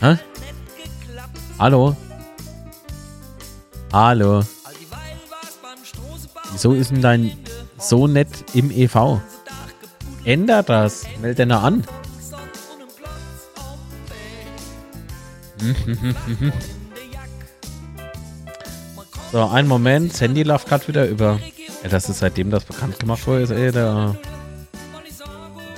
Hä? 0.00 0.16
Hallo? 1.58 1.94
Hallo? 3.92 4.42
Wieso 6.52 6.72
ist 6.72 6.92
denn 6.92 7.02
dein 7.02 7.36
so 7.76 8.06
nett 8.06 8.30
im 8.54 8.70
EV? 8.70 9.20
Ändert 10.24 10.70
das. 10.70 11.04
Meld 11.20 11.36
den 11.36 11.52
an. 11.52 11.84
so, 19.32 19.46
einen 19.46 19.68
Moment. 19.68 20.12
Sandy 20.12 20.42
läuft 20.42 20.68
gerade 20.68 20.88
wieder 20.88 21.08
über. 21.08 21.40
Ja, 21.82 21.88
das 21.88 22.08
ist 22.08 22.18
seitdem 22.18 22.50
das 22.50 22.64
bekannt 22.64 22.98
gemacht 22.98 23.26
wurde, 23.26 23.54
ey, 23.54 23.70
da 23.70 24.16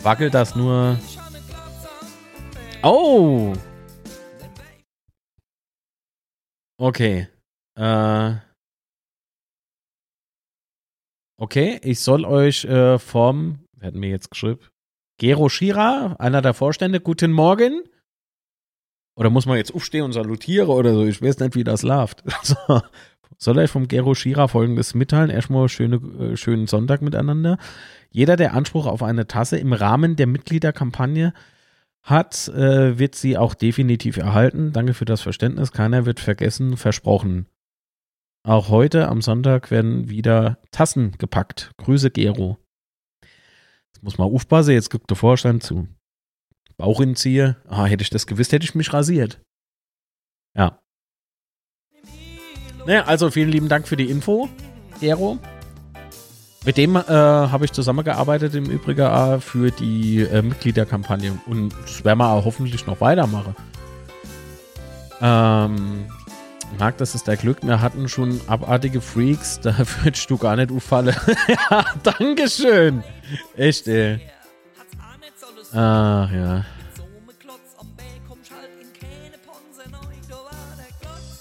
wackelt 0.03 0.35
das 0.35 0.55
nur. 0.55 0.99
Oh! 2.83 3.53
Okay. 6.79 7.29
Äh. 7.77 8.35
Okay, 11.39 11.81
ich 11.83 12.01
soll 12.01 12.25
euch 12.25 12.65
äh, 12.65 12.99
vom, 12.99 13.59
wer 13.77 13.89
hat 13.89 13.95
mir 13.95 14.09
jetzt 14.09 14.31
geschrieben? 14.31 14.61
Gero 15.19 15.49
Schira, 15.49 16.17
einer 16.19 16.41
der 16.41 16.55
Vorstände, 16.55 17.01
guten 17.01 17.33
Morgen. 17.33 17.83
Oder 19.17 19.31
muss 19.31 19.47
man 19.47 19.57
jetzt 19.57 19.75
aufstehen 19.75 20.05
und 20.05 20.13
salutieren 20.13 20.69
oder 20.69 20.93
so? 20.93 21.05
Ich 21.05 21.23
weiß 21.23 21.39
nicht, 21.41 21.55
wie 21.55 21.65
das 21.65 21.83
läuft. 21.83 22.23
So. 22.43 22.81
Soll 23.39 23.59
euch 23.59 23.71
vom 23.71 23.89
Gero 23.89 24.15
Schira 24.15 24.49
folgendes 24.49 24.95
mitteilen? 24.95 25.31
Erstmal 25.31 25.69
schöne, 25.69 25.97
äh, 25.97 26.37
schönen 26.37 26.67
Sonntag 26.67 27.03
miteinander. 27.03 27.59
Jeder, 28.11 28.37
der 28.37 28.55
Anspruch 28.55 28.87
auf 28.87 29.03
eine 29.03 29.27
Tasse 29.27 29.59
im 29.59 29.73
Rahmen 29.73 30.17
der 30.17 30.27
Mitgliederkampagne 30.27 31.35
hat, 32.03 32.49
äh, 32.49 32.99
wird 32.99 33.15
sie 33.15 33.37
auch 33.37 33.55
definitiv 33.55 34.17
erhalten. 34.17 34.73
Danke 34.73 34.95
für 34.95 35.05
das 35.05 35.21
Verständnis. 35.21 35.73
Keiner 35.73 36.07
wird 36.07 36.21
vergessen, 36.21 36.77
versprochen. 36.77 37.47
Auch 38.43 38.69
heute 38.69 39.09
am 39.09 39.21
Sonntag 39.21 39.71
werden 39.71 40.09
wieder 40.09 40.59
Tassen 40.71 41.13
gepackt. 41.19 41.73
Grüße, 41.79 42.11
Gero. 42.11 42.59
Jetzt 43.93 44.03
muss 44.03 44.19
man 44.19 44.33
aufpassen, 44.33 44.73
jetzt 44.73 44.91
guckt 44.91 45.11
der 45.11 45.17
Vorstand 45.17 45.63
zu. 45.63 45.89
Bauch 46.79 46.99
hinziehe. 46.99 47.57
Ah, 47.69 47.87
hätte 47.87 48.03
ich 48.03 48.11
das 48.11 48.27
gewusst, 48.27 48.53
hätte 48.53 48.65
ich 48.65 48.75
mich 48.75 48.93
rasiert. 48.93 49.41
Ja. 50.57 50.81
Naja, 52.87 53.05
also 53.05 53.31
vielen 53.31 53.51
lieben 53.51 53.69
Dank 53.69 53.89
für 53.89 53.97
die 53.97 54.11
Info, 54.11 54.49
Gero. 55.01 55.39
Mit 56.65 56.77
dem 56.77 56.97
äh, 56.97 57.01
habe 57.01 57.65
ich 57.65 57.73
zusammengearbeitet 57.73 58.55
im 58.55 58.67
Übrigen 58.67 59.41
für 59.41 59.71
die 59.71 60.23
äh, 60.23 60.43
Mitgliederkampagne 60.43 61.39
und 61.47 61.73
das 61.83 62.05
werden 62.05 62.19
wir 62.19 62.45
hoffentlich 62.45 62.87
noch 62.87 63.01
weitermachen. 63.01 63.55
Ähm, 65.21 66.07
Marc, 66.79 66.99
das 66.99 67.15
ist 67.15 67.27
der 67.27 67.37
Glück. 67.37 67.59
Wir 67.63 67.81
hatten 67.81 68.09
schon 68.09 68.41
abartige 68.49 69.01
Freaks, 69.01 69.61
da 69.63 69.77
würdest 70.03 70.29
du 70.31 70.37
gar 70.37 70.57
nicht 70.57 70.73
auffallen. 70.73 71.15
ja, 71.71 71.85
Dankeschön. 72.03 73.03
Echt, 73.57 73.87
ey. 73.89 74.21
Ach 75.77 76.33
ja. 76.33 76.65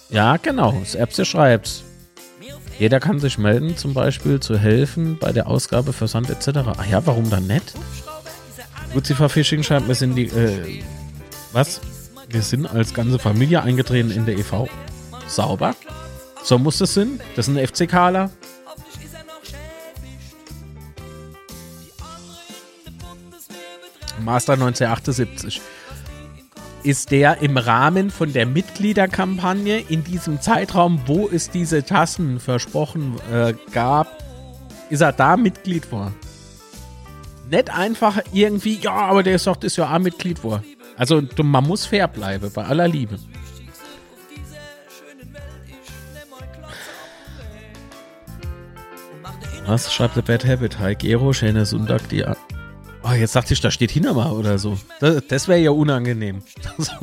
Ja, 0.10 0.38
genau. 0.38 0.74
Das 0.80 0.96
Erbse 0.96 1.24
schreibt. 1.26 1.84
Jeder 2.78 3.00
kann 3.00 3.20
sich 3.20 3.38
melden, 3.38 3.78
zum 3.78 3.94
Beispiel 3.94 4.42
zu 4.42 4.58
helfen 4.58 5.18
bei 5.18 5.32
der 5.32 5.48
Ausgabe, 5.48 5.94
Versand 5.94 6.30
etc. 6.30 6.60
Ach 6.78 6.86
ja, 6.86 7.06
warum 7.06 7.30
dann 7.30 7.48
nicht? 7.48 7.74
Lucifer 8.94 9.30
Fishing 9.30 9.64
schreibt, 9.64 9.88
wir 9.88 9.96
sind 9.96 10.16
die, 10.16 10.26
äh, 10.26 10.84
was? 11.54 11.80
Wir 12.28 12.42
sind 12.42 12.66
als 12.66 12.94
ganze 12.94 13.20
Familie 13.20 13.62
eingetreten 13.64 14.12
in 14.12 14.26
der 14.26 14.38
EV. 14.38 14.68
Sauber. 15.28 15.76
So 16.44 16.60
muss 16.60 16.82
es 16.82 16.94
sein. 16.94 17.22
Das 17.38 17.48
ist 17.48 17.58
ein 17.58 17.66
FCKler. 17.66 18.30
Master 24.26 24.54
1978. 24.54 25.62
Ist 26.84 27.12
der 27.12 27.42
im 27.42 27.58
Rahmen 27.58 28.12
von 28.12 28.34
der 28.34 28.46
Mitgliederkampagne 28.46 29.80
in 29.80 30.04
diesem 30.04 30.42
Zeitraum, 30.42 31.02
wo 31.06 31.30
es 31.30 31.50
diese 31.50 31.84
Tassen 31.84 32.40
versprochen 32.40 33.16
äh, 33.32 33.54
gab, 33.72 34.22
ist 34.90 35.02
er 35.02 35.14
da 35.14 35.38
Mitglied 35.38 35.86
vor? 35.86 36.12
Nicht 37.50 37.70
einfach 37.70 38.20
irgendwie, 38.34 38.78
ja, 38.80 38.94
aber 38.94 39.24
der 39.24 39.36
ist 39.36 39.48
doch 39.48 39.56
das 39.56 39.76
Jahr 39.76 39.98
Mitglied 40.00 40.40
vor. 40.40 40.64
Also 40.98 41.22
man 41.42 41.64
muss 41.66 41.86
fair 41.86 42.08
bleiben, 42.08 42.52
bei 42.54 42.64
aller 42.66 42.88
Liebe. 42.88 43.18
Was 49.66 49.92
schreibt 49.92 50.16
der 50.16 50.22
Bad 50.22 50.46
Habit? 50.46 50.78
Hi 50.78 50.94
Gero, 50.94 51.34
schöner 51.34 51.66
Sonntag 51.66 52.08
die. 52.10 52.24
Oh, 53.08 53.12
jetzt 53.12 53.36
dachte 53.36 53.54
ich, 53.54 53.62
da 53.62 53.70
steht 53.70 53.92
Hinama 53.92 54.32
oder 54.32 54.58
so. 54.58 54.80
Das, 55.00 55.22
das 55.28 55.48
wäre 55.48 55.60
ja 55.60 55.70
unangenehm. 55.70 56.42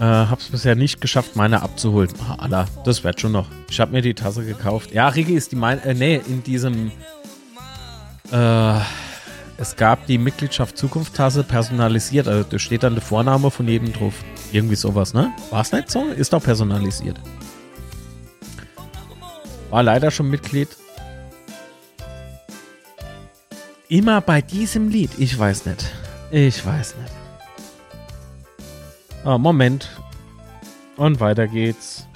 äh, 0.00 0.04
hab's 0.04 0.48
bisher 0.48 0.74
nicht 0.74 1.00
geschafft, 1.00 1.36
meine 1.36 1.62
abzuholen. 1.62 2.10
Ah, 2.28 2.38
Allah, 2.40 2.66
das 2.84 3.04
wird 3.04 3.20
schon 3.20 3.30
noch. 3.30 3.46
Ich 3.70 3.78
habe 3.78 3.92
mir 3.92 4.02
die 4.02 4.14
Tasse 4.14 4.44
gekauft. 4.44 4.92
Ja, 4.92 5.06
Rigi 5.08 5.34
ist 5.34 5.52
die 5.52 5.56
meine. 5.56 5.84
Äh, 5.84 5.94
nee, 5.94 6.20
in 6.26 6.42
diesem. 6.42 6.90
Äh, 8.32 8.80
es 9.58 9.76
gab 9.76 10.06
die 10.06 10.18
Mitgliedschaft 10.18 10.76
Zukunft-Tasse 10.76 11.44
personalisiert. 11.44 12.26
Also 12.26 12.44
da 12.48 12.58
steht 12.58 12.82
dann 12.82 12.94
der 12.94 13.02
Vorname 13.02 13.52
von 13.52 13.68
jedem 13.68 13.92
drauf. 13.92 14.14
Irgendwie 14.50 14.76
sowas, 14.76 15.14
ne? 15.14 15.30
War 15.50 15.60
es 15.60 15.70
nicht 15.70 15.88
so? 15.88 16.04
Ist 16.06 16.32
doch 16.32 16.42
personalisiert. 16.42 17.20
War 19.70 19.82
leider 19.82 20.10
schon 20.10 20.30
Mitglied. 20.30 20.68
Immer 23.88 24.20
bei 24.20 24.42
diesem 24.42 24.88
Lied. 24.88 25.10
Ich 25.18 25.38
weiß 25.38 25.66
nicht. 25.66 25.84
Ich 26.30 26.64
weiß 26.64 26.96
nicht. 26.96 27.12
Oh, 29.24 29.38
Moment. 29.38 29.88
Und 30.96 31.20
weiter 31.20 31.46
geht's. 31.46 32.06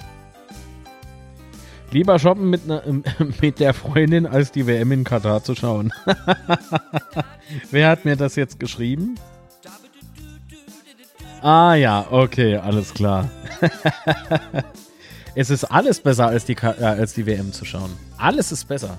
Lieber 1.91 2.17
shoppen 2.17 2.49
mit, 2.49 2.65
ne, 2.65 3.03
mit 3.41 3.59
der 3.59 3.73
Freundin, 3.73 4.25
als 4.25 4.51
die 4.51 4.65
WM 4.65 4.91
in 4.91 5.03
Katar 5.03 5.43
zu 5.43 5.53
schauen. 5.53 5.93
Wer 7.71 7.89
hat 7.89 8.03
mir 8.03 8.15
das 8.15 8.35
jetzt 8.35 8.59
geschrieben? 8.59 9.15
Ah 11.41 11.75
ja, 11.75 12.07
okay, 12.09 12.57
alles 12.57 12.93
klar. 12.93 13.29
es 15.35 15.49
ist 15.49 15.63
alles 15.65 15.99
besser, 15.99 16.27
als 16.27 16.45
die, 16.45 16.53
äh, 16.53 16.83
als 16.83 17.13
die 17.13 17.25
WM 17.25 17.51
zu 17.53 17.65
schauen. 17.65 17.91
Alles 18.17 18.51
ist 18.51 18.67
besser. 18.67 18.97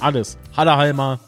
Alles. 0.00 0.36
Hallerheimer. 0.56 1.20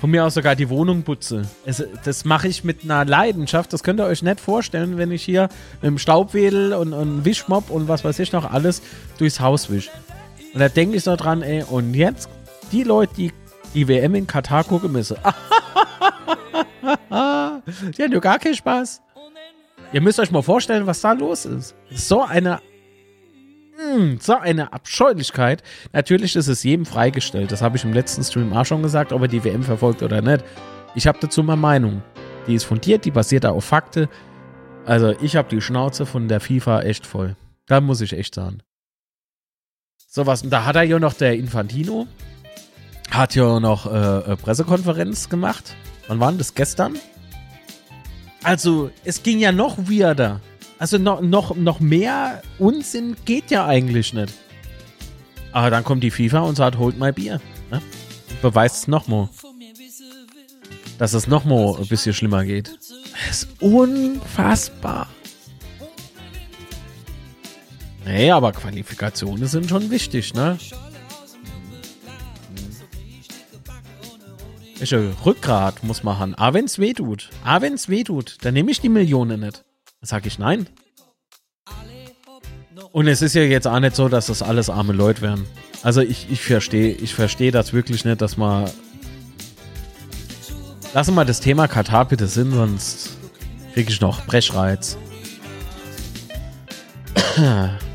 Von 0.00 0.10
mir 0.10 0.24
aus 0.24 0.34
sogar 0.34 0.54
die 0.54 0.68
Wohnung 0.68 1.02
putze. 1.02 1.42
Es, 1.64 1.82
das 2.04 2.24
mache 2.24 2.48
ich 2.48 2.64
mit 2.64 2.84
einer 2.84 3.04
Leidenschaft. 3.04 3.72
Das 3.72 3.82
könnt 3.82 3.98
ihr 3.98 4.04
euch 4.04 4.22
nicht 4.22 4.40
vorstellen, 4.40 4.98
wenn 4.98 5.10
ich 5.10 5.24
hier 5.24 5.48
im 5.82 5.98
Staubwedel 5.98 6.74
und, 6.74 6.92
und 6.92 7.24
Wischmopp 7.24 7.70
und 7.70 7.88
was 7.88 8.04
weiß 8.04 8.18
ich 8.18 8.32
noch 8.32 8.50
alles 8.50 8.82
durchs 9.18 9.40
Haus 9.40 9.70
wisch. 9.70 9.90
Und 10.52 10.60
da 10.60 10.68
denke 10.68 10.96
ich 10.96 11.04
so 11.04 11.16
dran, 11.16 11.42
ey, 11.42 11.64
und 11.64 11.94
jetzt 11.94 12.28
die 12.72 12.82
Leute, 12.82 13.14
die 13.14 13.32
die 13.74 13.88
WM 13.88 14.14
in 14.14 14.26
Katar 14.26 14.64
gucken 14.64 14.92
müssen. 14.92 15.16
die 17.10 18.02
haben 18.02 18.12
ja 18.12 18.18
gar 18.20 18.38
keinen 18.38 18.54
Spaß. 18.54 19.02
Ihr 19.92 20.00
müsst 20.00 20.18
euch 20.18 20.30
mal 20.30 20.42
vorstellen, 20.42 20.86
was 20.86 21.00
da 21.00 21.12
los 21.12 21.44
ist. 21.44 21.74
So 21.90 22.22
eine 22.22 22.60
hm, 23.76 24.18
so 24.20 24.36
eine 24.36 24.72
Abscheulichkeit. 24.72 25.62
Natürlich 25.92 26.34
ist 26.36 26.48
es 26.48 26.62
jedem 26.62 26.86
freigestellt. 26.86 27.52
Das 27.52 27.62
habe 27.62 27.76
ich 27.76 27.84
im 27.84 27.92
letzten 27.92 28.24
Stream 28.24 28.52
auch 28.52 28.64
schon 28.64 28.82
gesagt, 28.82 29.12
ob 29.12 29.22
er 29.22 29.28
die 29.28 29.44
WM 29.44 29.62
verfolgt 29.62 30.02
oder 30.02 30.22
nicht. 30.22 30.44
Ich 30.94 31.06
habe 31.06 31.18
dazu 31.20 31.42
meine 31.42 31.60
Meinung. 31.60 32.02
Die 32.46 32.54
ist 32.54 32.64
fundiert, 32.64 33.04
die 33.04 33.10
basiert 33.10 33.44
auf 33.44 33.64
Fakte. 33.64 34.08
Also 34.86 35.14
ich 35.20 35.36
habe 35.36 35.48
die 35.48 35.60
Schnauze 35.60 36.06
von 36.06 36.28
der 36.28 36.40
FIFA 36.40 36.82
echt 36.82 37.06
voll. 37.06 37.36
Da 37.66 37.80
muss 37.80 38.00
ich 38.00 38.12
echt 38.12 38.34
sagen. 38.34 38.62
So 40.08 40.26
was, 40.26 40.42
und 40.42 40.50
da 40.50 40.64
hat 40.64 40.76
er 40.76 40.84
ja 40.84 40.98
noch 40.98 41.12
der 41.12 41.34
Infantino, 41.34 42.06
hat 43.10 43.34
ja 43.34 43.60
noch 43.60 43.92
äh, 43.92 44.32
äh, 44.32 44.36
Pressekonferenz 44.36 45.28
gemacht. 45.28 45.74
Wann 46.08 46.20
war 46.20 46.30
denn 46.30 46.38
das 46.38 46.54
gestern? 46.54 46.96
Also, 48.42 48.90
es 49.04 49.22
ging 49.22 49.40
ja 49.40 49.52
noch 49.52 49.76
weirder. 49.76 50.40
Also 50.78 50.98
noch, 50.98 51.20
noch, 51.20 51.56
noch 51.56 51.80
mehr 51.80 52.42
Unsinn 52.58 53.16
geht 53.24 53.50
ja 53.50 53.66
eigentlich 53.66 54.12
nicht. 54.12 54.34
Aber 55.52 55.70
dann 55.70 55.84
kommt 55.84 56.02
die 56.02 56.10
FIFA 56.10 56.40
und 56.40 56.56
sagt, 56.56 56.76
holt 56.76 56.98
mal 56.98 57.12
Bier. 57.12 57.40
Ne? 57.70 57.80
Beweist 58.42 58.76
es 58.76 58.88
nochmal. 58.88 59.28
Dass 60.98 61.14
es 61.14 61.26
nochmal 61.26 61.76
ein 61.78 61.86
bisschen 61.86 62.12
schlimmer 62.12 62.44
geht. 62.44 62.76
Das 63.26 63.42
ist 63.42 63.48
unfassbar. 63.60 65.08
Nee, 68.04 68.30
aber 68.30 68.52
Qualifikationen 68.52 69.46
sind 69.46 69.68
schon 69.68 69.90
wichtig, 69.90 70.34
ne? 70.34 70.58
Welche 74.78 75.12
Rückgrat 75.24 75.82
muss 75.82 76.02
man 76.02 76.18
haben. 76.18 76.34
Ah, 76.36 76.52
wenn's 76.52 76.78
weh 76.78 76.92
tut. 76.92 77.30
Ah, 77.44 77.62
wenn's 77.62 77.88
weh 77.88 78.04
tut. 78.04 78.36
Dann 78.42 78.54
nehme 78.54 78.70
ich 78.70 78.80
die 78.80 78.90
Millionen 78.90 79.40
nicht. 79.40 79.64
Dann 80.00 80.08
sag 80.08 80.26
ich 80.26 80.38
nein. 80.38 80.68
Und 82.92 83.08
es 83.08 83.22
ist 83.22 83.34
ja 83.34 83.42
jetzt 83.42 83.66
auch 83.66 83.80
nicht 83.80 83.96
so, 83.96 84.08
dass 84.08 84.26
das 84.26 84.42
alles 84.42 84.70
arme 84.70 84.92
Leute 84.92 85.22
wären. 85.22 85.46
Also 85.82 86.00
ich, 86.00 86.30
ich 86.30 86.40
verstehe, 86.40 86.92
ich 86.92 87.14
verstehe 87.14 87.50
das 87.50 87.72
wirklich 87.72 88.04
nicht, 88.04 88.20
dass 88.20 88.36
man. 88.36 88.70
Lassen 90.94 91.14
wir 91.14 91.24
das 91.24 91.40
Thema 91.40 91.68
Katar 91.68 92.06
bitte 92.06 92.26
sind, 92.26 92.52
sonst 92.52 93.16
kriege 93.74 93.90
ich 93.90 94.00
noch 94.00 94.24
Brechreiz. 94.26 94.96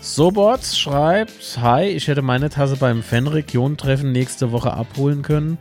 Sobots 0.00 0.78
schreibt, 0.78 1.58
Hi, 1.60 1.84
ich 1.84 2.08
hätte 2.08 2.22
meine 2.22 2.48
Tasse 2.50 2.76
beim 2.76 3.02
Fan-Region-Treffen 3.02 4.10
nächste 4.10 4.52
Woche 4.52 4.72
abholen 4.72 5.22
können. 5.22 5.58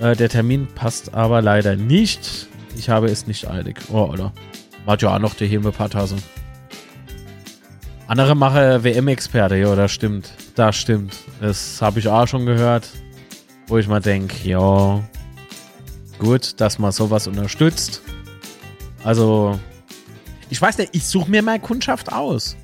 Äh, 0.00 0.16
der 0.16 0.28
Termin 0.28 0.66
passt 0.74 1.14
aber 1.14 1.42
leider 1.42 1.76
nicht. 1.76 2.48
Ich 2.76 2.88
habe 2.88 3.06
es 3.08 3.26
nicht 3.26 3.48
eilig. 3.48 3.76
Oh, 3.90 4.04
oder? 4.04 4.32
Hat 4.86 5.02
ja 5.02 5.14
auch 5.14 5.18
noch 5.18 5.34
die 5.34 5.46
Himmel 5.46 5.72
paar 5.72 5.90
Tassen. 5.90 6.22
Andere 8.08 8.34
mache 8.34 8.82
WM-Experte, 8.84 9.56
ja, 9.56 9.74
das 9.74 9.92
stimmt. 9.92 10.32
Das 10.54 10.76
stimmt. 10.76 11.16
Das 11.40 11.80
habe 11.80 11.98
ich 11.98 12.08
auch 12.08 12.26
schon 12.26 12.46
gehört. 12.46 12.88
Wo 13.68 13.78
ich 13.78 13.88
mal 13.88 14.00
denke, 14.00 14.46
ja, 14.46 15.02
gut, 16.18 16.60
dass 16.60 16.78
man 16.78 16.92
sowas 16.92 17.26
unterstützt. 17.26 18.02
Also, 19.04 19.58
ich 20.50 20.60
weiß 20.60 20.78
nicht, 20.78 20.94
ich 20.94 21.06
suche 21.06 21.30
mir 21.30 21.42
mal 21.42 21.58
Kundschaft 21.58 22.12
aus. 22.12 22.56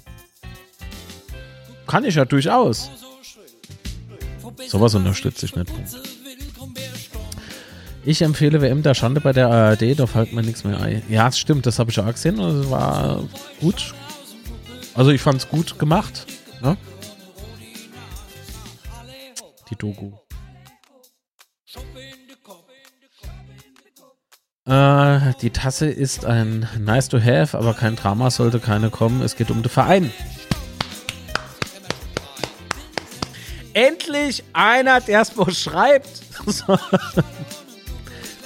Kann 1.86 2.04
ich 2.04 2.16
ja 2.16 2.24
durchaus. 2.24 2.90
Sowas 4.66 4.94
unterstütze 4.94 5.46
ich 5.46 5.56
nicht. 5.56 5.72
Ich 8.09 8.22
empfehle 8.22 8.62
WM 8.62 8.82
der 8.82 8.94
Schande 8.94 9.20
bei 9.20 9.34
der 9.34 9.50
ARD, 9.50 10.00
da 10.00 10.06
fällt 10.06 10.32
mir 10.32 10.40
nichts 10.40 10.64
mehr 10.64 10.80
ein. 10.80 11.02
Ja, 11.11 11.26
das 11.26 11.38
stimmt, 11.38 11.66
das 11.66 11.78
habe 11.78 11.90
ich 11.90 12.00
auch 12.00 12.11
gesehen 12.11 12.38
und 12.38 12.61
es 12.61 12.70
war 12.70 13.22
gut. 13.61 13.92
Also 14.94 15.11
ich 15.11 15.20
fand 15.20 15.42
es 15.42 15.48
gut 15.50 15.78
gemacht. 15.78 16.24
Ne? 16.62 16.78
Die 19.68 19.76
Doku. 19.76 20.12
Äh, 24.64 25.34
die 25.42 25.50
Tasse 25.50 25.90
ist 25.90 26.24
ein 26.24 26.66
nice 26.78 27.11
to 27.11 27.20
have, 27.20 27.59
aber 27.59 27.74
kein 27.74 27.94
Drama 27.94 28.30
sollte 28.30 28.59
keine 28.59 28.88
kommen. 28.88 29.20
Es 29.20 29.36
geht 29.36 29.50
um 29.50 29.62
den 29.62 29.68
Verein. 29.68 30.11
endlich 33.74 34.42
einer, 34.54 35.00
der 35.02 35.20
es 35.20 35.36
wo 35.36 35.48
schreibt. 35.50 36.22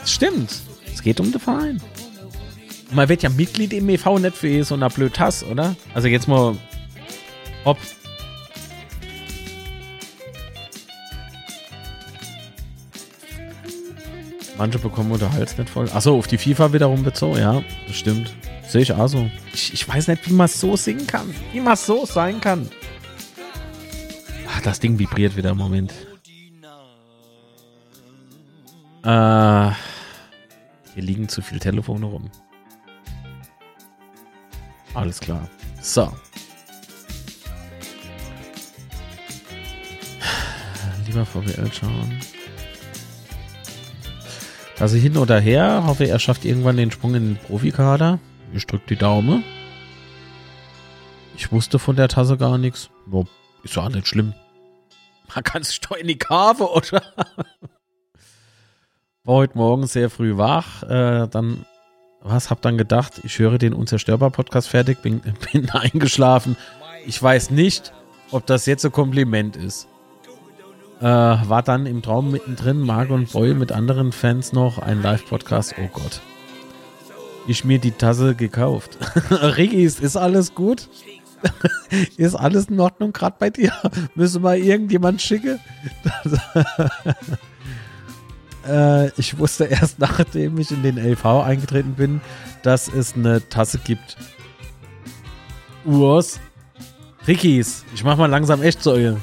Stimmt. 0.04 0.50
Es 0.92 1.02
geht 1.02 1.20
um 1.20 1.30
den 1.30 1.40
Verein. 1.40 1.80
Man 2.90 3.08
wird 3.08 3.22
ja 3.22 3.30
Mitglied 3.30 3.72
im 3.72 3.88
EV 3.88 4.18
nicht 4.18 4.36
für 4.36 4.64
so 4.64 4.74
eine 4.74 4.88
blöd 4.90 5.14
Tass, 5.14 5.42
oder? 5.44 5.74
Also 5.94 6.08
jetzt 6.08 6.28
mal 6.28 6.56
ob. 7.64 7.78
Manche 14.58 14.78
bekommen 14.78 15.10
unter 15.10 15.32
Hals 15.32 15.56
nicht 15.56 15.70
voll. 15.70 15.88
Achso, 15.90 16.18
auf 16.18 16.26
die 16.26 16.36
FIFA 16.38 16.72
wiederum 16.72 17.02
bezogen, 17.02 17.38
ja, 17.38 17.62
das 17.86 17.96
stimmt. 17.96 18.34
Sehe 18.68 18.82
ich 18.82 18.92
auch 18.92 19.08
so. 19.08 19.30
Ich, 19.54 19.72
ich 19.72 19.88
weiß 19.88 20.08
nicht, 20.08 20.28
wie 20.28 20.34
man 20.34 20.48
so 20.48 20.76
singen 20.76 21.06
kann. 21.06 21.34
Wie 21.52 21.60
man 21.60 21.76
so 21.76 22.04
sein 22.04 22.40
kann 22.40 22.68
das 24.62 24.80
Ding 24.80 24.98
vibriert 24.98 25.36
wieder 25.36 25.50
im 25.50 25.58
Moment. 25.58 25.92
Äh, 29.04 29.70
hier 30.94 31.02
liegen 31.02 31.28
zu 31.28 31.42
viele 31.42 31.60
Telefone 31.60 32.06
rum. 32.06 32.30
Alles 34.94 35.18
klar. 35.18 35.48
So. 35.80 36.12
Lieber 41.06 41.26
VWL 41.26 41.72
schauen. 41.72 42.20
Also 44.78 44.96
hin 44.96 45.16
oder 45.16 45.40
her, 45.40 45.84
hoffe 45.86 46.04
er 46.06 46.18
schafft 46.18 46.44
irgendwann 46.44 46.76
den 46.76 46.90
Sprung 46.90 47.14
in 47.14 47.34
den 47.34 47.36
Profikader. 47.36 48.18
Ich 48.52 48.66
drücke 48.66 48.86
die 48.88 48.96
Daumen. 48.96 49.44
Ich 51.36 51.50
wusste 51.50 51.78
von 51.78 51.96
der 51.96 52.08
Tasse 52.08 52.36
gar 52.36 52.58
nichts. 52.58 52.90
Ist 53.64 53.76
ja 53.76 53.88
nicht 53.88 54.06
schlimm. 54.06 54.34
Man 55.34 55.44
kann 55.44 55.62
sich 55.62 55.80
doch 55.80 55.96
in 55.96 56.08
die 56.08 56.18
Kave, 56.18 56.70
oder? 56.70 57.02
War 59.24 59.36
heute 59.36 59.56
Morgen 59.56 59.86
sehr 59.86 60.10
früh 60.10 60.36
wach. 60.36 60.82
Äh, 60.82 61.28
dann, 61.28 61.64
was, 62.22 62.50
hab 62.50 62.60
dann 62.60 62.76
gedacht, 62.76 63.20
ich 63.22 63.38
höre 63.38 63.56
den 63.56 63.72
Unzerstörbar-Podcast 63.72 64.66
fertig, 64.66 65.00
bin, 65.00 65.20
bin 65.52 65.70
eingeschlafen. 65.70 66.56
Ich 67.06 67.22
weiß 67.22 67.50
nicht, 67.50 67.92
ob 68.32 68.46
das 68.46 68.66
jetzt 68.66 68.84
ein 68.84 68.90
Kompliment 68.90 69.54
ist. 69.54 69.86
Äh, 71.00 71.04
war 71.04 71.62
dann 71.62 71.86
im 71.86 72.02
Traum 72.02 72.32
mittendrin, 72.32 72.80
Marc 72.80 73.10
und 73.10 73.30
Boy 73.30 73.54
mit 73.54 73.70
anderen 73.70 74.10
Fans 74.10 74.52
noch, 74.52 74.78
ein 74.78 75.02
Live-Podcast. 75.02 75.76
Oh 75.80 75.88
Gott. 75.92 76.20
Ich 77.46 77.64
mir 77.64 77.78
die 77.78 77.92
Tasse 77.92 78.34
gekauft. 78.34 78.98
Ricky, 79.30 79.84
ist 79.84 80.16
alles 80.16 80.52
gut? 80.56 80.88
Ist 82.16 82.36
alles 82.36 82.66
in 82.66 82.78
Ordnung 82.78 83.12
gerade 83.12 83.34
bei 83.36 83.50
dir? 83.50 83.72
Müssen 84.14 84.44
wir 84.44 84.54
irgendjemand 84.54 85.20
schicken? 85.20 85.58
Äh, 88.66 89.08
ich 89.18 89.38
wusste 89.38 89.64
erst 89.64 89.98
nachdem 89.98 90.58
ich 90.58 90.70
in 90.70 90.82
den 90.82 90.96
LV 90.98 91.24
eingetreten 91.24 91.94
bin, 91.94 92.20
dass 92.62 92.88
es 92.88 93.14
eine 93.14 93.48
Tasse 93.48 93.78
gibt. 93.78 94.16
Urs. 95.84 96.40
Rickies, 97.26 97.84
ich 97.94 98.02
mach 98.02 98.16
mal 98.16 98.26
langsam 98.26 98.62
echt 98.62 98.82
zu 98.82 98.92
euch. 98.92 99.14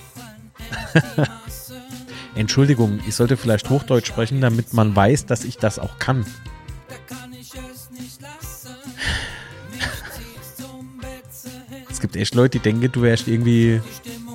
Entschuldigung, 2.36 3.00
ich 3.08 3.16
sollte 3.16 3.36
vielleicht 3.36 3.70
Hochdeutsch 3.70 4.08
sprechen, 4.08 4.40
damit 4.40 4.74
man 4.74 4.96
weiß, 4.96 5.26
dass 5.26 5.44
ich 5.44 5.58
das 5.58 5.80
auch 5.80 6.00
kann. 6.00 6.26
Es 11.92 12.02
gibt 12.02 12.16
echt 12.16 12.34
Leute, 12.34 12.60
die 12.60 12.64
denken, 12.64 12.90
du 12.90 13.02
wärst 13.02 13.28
irgendwie 13.28 13.82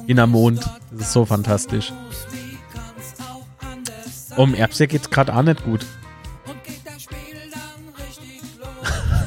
in 0.07 0.18
am 0.18 0.32
Mond. 0.32 0.61
Das 0.90 1.07
ist 1.07 1.12
so 1.14 1.24
fantastisch. 1.24 1.94
Um 4.37 4.55
Erbse 4.55 4.87
geht's 4.87 5.11
gerade 5.11 5.35
auch 5.35 5.43
nicht 5.43 5.64
gut. 5.64 5.87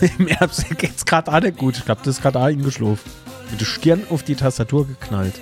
Im 0.17 0.27
Erbse 0.27 0.75
geht's 0.75 1.05
gerade 1.05 1.31
auch 1.31 1.39
nicht 1.39 1.57
gut. 1.57 1.77
Ich 1.77 1.85
glaube, 1.85 2.01
das 2.03 2.17
ist 2.17 2.21
gerade 2.21 2.39
auch 2.39 2.45
eingeschlafen. 2.45 2.99
Mit 3.49 3.61
der 3.61 3.65
Stirn 3.65 4.03
auf 4.09 4.23
die 4.23 4.35
Tastatur 4.35 4.85
geknallt. 4.87 5.39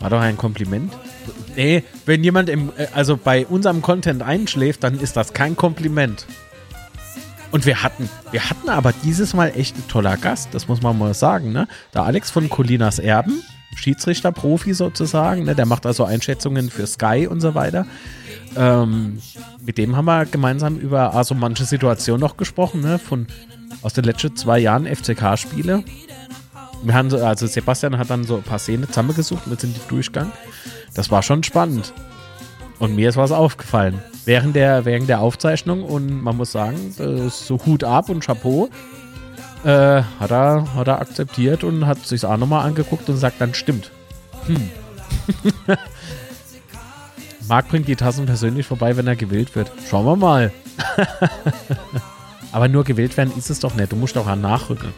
War 0.00 0.10
doch 0.10 0.20
ein 0.20 0.36
Kompliment. 0.36 0.92
Nee, 1.56 1.84
wenn 2.06 2.24
jemand 2.24 2.48
im, 2.48 2.72
äh, 2.76 2.88
also 2.92 3.16
bei 3.16 3.46
unserem 3.46 3.82
Content 3.82 4.22
einschläft, 4.22 4.82
dann 4.82 4.98
ist 4.98 5.16
das 5.16 5.32
kein 5.32 5.56
Kompliment. 5.56 6.26
Und 7.50 7.66
wir 7.66 7.82
hatten, 7.82 8.08
wir 8.30 8.48
hatten 8.48 8.68
aber 8.68 8.92
dieses 9.04 9.34
Mal 9.34 9.52
echt 9.54 9.76
ein 9.76 9.86
toller 9.86 10.16
Gast, 10.16 10.48
das 10.52 10.68
muss 10.68 10.82
man 10.82 10.98
mal 10.98 11.14
sagen, 11.14 11.52
ne? 11.52 11.68
Der 11.94 12.02
Alex 12.02 12.30
von 12.30 12.48
Colinas 12.48 12.98
Erben, 12.98 13.42
Schiedsrichter-Profi 13.74 14.74
sozusagen, 14.74 15.44
ne? 15.44 15.54
Der 15.54 15.66
macht 15.66 15.86
also 15.86 16.04
Einschätzungen 16.04 16.70
für 16.70 16.86
Sky 16.86 17.26
und 17.28 17.40
so 17.40 17.54
weiter. 17.54 17.86
Ähm, 18.56 19.18
mit 19.64 19.78
dem 19.78 19.96
haben 19.96 20.04
wir 20.04 20.26
gemeinsam 20.26 20.76
über 20.76 21.14
also 21.14 21.34
manche 21.34 21.64
Situationen 21.64 22.20
noch 22.20 22.36
gesprochen, 22.36 22.80
ne? 22.80 22.98
Von 22.98 23.26
aus 23.82 23.94
den 23.94 24.04
letzten 24.04 24.36
zwei 24.36 24.58
Jahren 24.58 24.86
FCK-Spiele. 24.86 25.84
Wir 26.84 26.94
haben 26.94 27.10
so, 27.10 27.18
also 27.18 27.46
Sebastian 27.46 27.96
hat 27.98 28.10
dann 28.10 28.24
so 28.24 28.36
ein 28.36 28.42
paar 28.42 28.58
Szenen 28.58 28.88
zusammengesucht, 28.88 29.44
sind 29.44 29.76
die 29.76 29.88
Durchgang. 29.88 30.32
Das 30.94 31.10
war 31.10 31.22
schon 31.22 31.42
spannend. 31.42 31.92
Und 32.78 32.96
mir 32.96 33.08
ist 33.08 33.16
was 33.16 33.32
aufgefallen 33.32 34.00
während 34.24 34.56
der, 34.56 34.84
während 34.84 35.08
der 35.08 35.20
Aufzeichnung 35.20 35.82
und 35.82 36.22
man 36.22 36.36
muss 36.36 36.52
sagen, 36.52 36.94
so 37.28 37.58
Hut 37.64 37.84
ab 37.84 38.08
und 38.08 38.24
Chapeau. 38.24 38.68
Äh, 39.64 40.02
hat, 40.18 40.30
er, 40.30 40.74
hat 40.74 40.88
er 40.88 41.00
akzeptiert 41.00 41.62
und 41.62 41.86
hat 41.86 42.04
sich 42.04 42.24
auch 42.24 42.36
nochmal 42.36 42.66
angeguckt 42.66 43.08
und 43.08 43.16
sagt 43.16 43.40
dann 43.40 43.54
stimmt. 43.54 43.92
Hm. 44.46 44.70
Marc 47.48 47.68
bringt 47.68 47.86
die 47.86 47.96
Tassen 47.96 48.26
persönlich 48.26 48.66
vorbei, 48.66 48.96
wenn 48.96 49.06
er 49.06 49.16
gewählt 49.16 49.54
wird. 49.54 49.70
Schauen 49.88 50.06
wir 50.06 50.16
mal. 50.16 50.52
Aber 52.52 52.68
nur 52.68 52.84
gewählt 52.84 53.16
werden 53.16 53.32
ist 53.36 53.50
es 53.50 53.60
doch 53.60 53.74
nicht. 53.74 53.92
Du 53.92 53.96
musst 53.96 54.16
doch 54.16 54.34
nachrücken. 54.34 54.92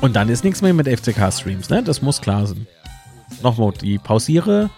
Und 0.00 0.16
dann 0.16 0.28
ist 0.28 0.44
nichts 0.44 0.62
mehr 0.62 0.72
mit 0.72 0.86
FCK-Streams, 0.86 1.68
ne? 1.68 1.82
Das 1.82 2.00
muss 2.00 2.20
klar 2.20 2.46
sein. 2.46 2.66
Nochmal, 3.42 3.72
die 3.72 3.98
pausiere, 3.98 4.70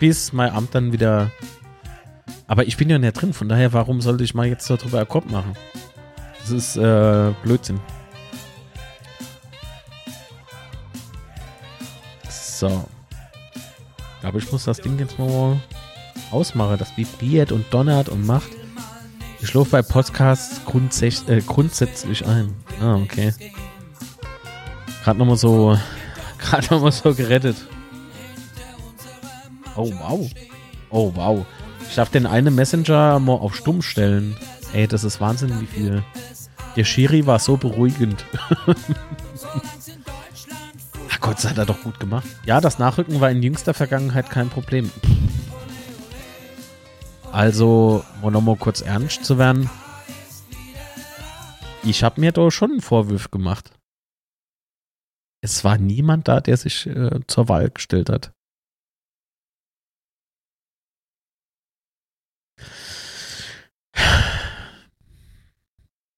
bis 0.00 0.32
mein 0.32 0.52
Amt 0.52 0.74
dann 0.74 0.92
wieder. 0.92 1.30
Aber 2.46 2.66
ich 2.66 2.76
bin 2.76 2.88
ja 2.88 2.98
nicht 2.98 3.12
drin, 3.14 3.32
von 3.32 3.48
daher, 3.48 3.72
warum 3.72 4.00
sollte 4.00 4.24
ich 4.24 4.34
mal 4.34 4.46
jetzt 4.46 4.68
darüber 4.68 5.04
Kopf 5.04 5.30
machen? 5.30 5.54
Das 6.44 6.50
ist 6.50 6.76
äh, 6.76 7.32
Blödsinn. 7.42 7.80
So. 12.28 12.84
Ich 14.14 14.20
glaube, 14.20 14.38
ich 14.38 14.52
muss 14.52 14.64
das 14.64 14.78
Ding 14.78 14.98
jetzt 14.98 15.18
mal 15.18 15.58
ausmachen. 16.30 16.76
Das 16.78 16.94
vibriert 16.98 17.50
und 17.50 17.64
donnert 17.72 18.10
und 18.10 18.26
macht. 18.26 18.50
Ich 19.40 19.48
schlafe 19.48 19.70
bei 19.70 19.82
Podcasts 19.82 20.60
grundsätzlich, 20.66 21.28
äh, 21.28 21.40
grundsätzlich 21.40 22.26
ein. 22.26 22.54
Ah, 22.78 22.96
okay. 22.96 23.32
Gerade 25.02 25.18
nochmal 25.18 25.36
so, 25.36 25.78
gerade 26.38 26.66
nochmal 26.74 26.92
so 26.92 27.14
gerettet. 27.14 27.56
Oh, 29.76 29.90
wow. 29.90 30.30
Oh, 30.90 31.12
wow. 31.14 31.46
Ich 31.88 31.94
darf 31.94 32.10
den 32.10 32.26
einen 32.26 32.54
Messenger 32.54 33.18
mal 33.18 33.32
auf 33.32 33.54
stumm 33.54 33.80
stellen. 33.80 34.36
Ey, 34.74 34.88
das 34.88 35.04
ist 35.04 35.20
Wahnsinn, 35.20 35.60
wie 35.60 35.66
viel. 35.66 36.02
Der 36.76 36.84
Schiri 36.84 37.26
war 37.26 37.38
so 37.38 37.56
beruhigend. 37.56 38.24
Ach 41.10 41.20
Gott, 41.20 41.36
das 41.36 41.50
hat 41.50 41.58
er 41.58 41.66
doch 41.66 41.82
gut 41.82 42.00
gemacht. 42.00 42.26
Ja, 42.44 42.60
das 42.60 42.78
Nachrücken 42.78 43.20
war 43.20 43.30
in 43.30 43.42
jüngster 43.42 43.74
Vergangenheit 43.74 44.28
kein 44.28 44.50
Problem. 44.50 44.90
Also, 47.30 48.04
um 48.22 48.32
nochmal 48.32 48.56
kurz 48.56 48.80
ernst 48.80 49.24
zu 49.24 49.38
werden. 49.38 49.70
Ich 51.82 52.02
habe 52.02 52.20
mir 52.20 52.32
doch 52.32 52.50
schon 52.50 52.72
einen 52.72 52.80
Vorwurf 52.80 53.30
gemacht. 53.30 53.70
Es 55.40 55.62
war 55.64 55.76
niemand 55.76 56.26
da, 56.28 56.40
der 56.40 56.56
sich 56.56 56.86
äh, 56.86 57.20
zur 57.26 57.48
Wahl 57.48 57.70
gestellt 57.70 58.08
hat. 58.08 58.33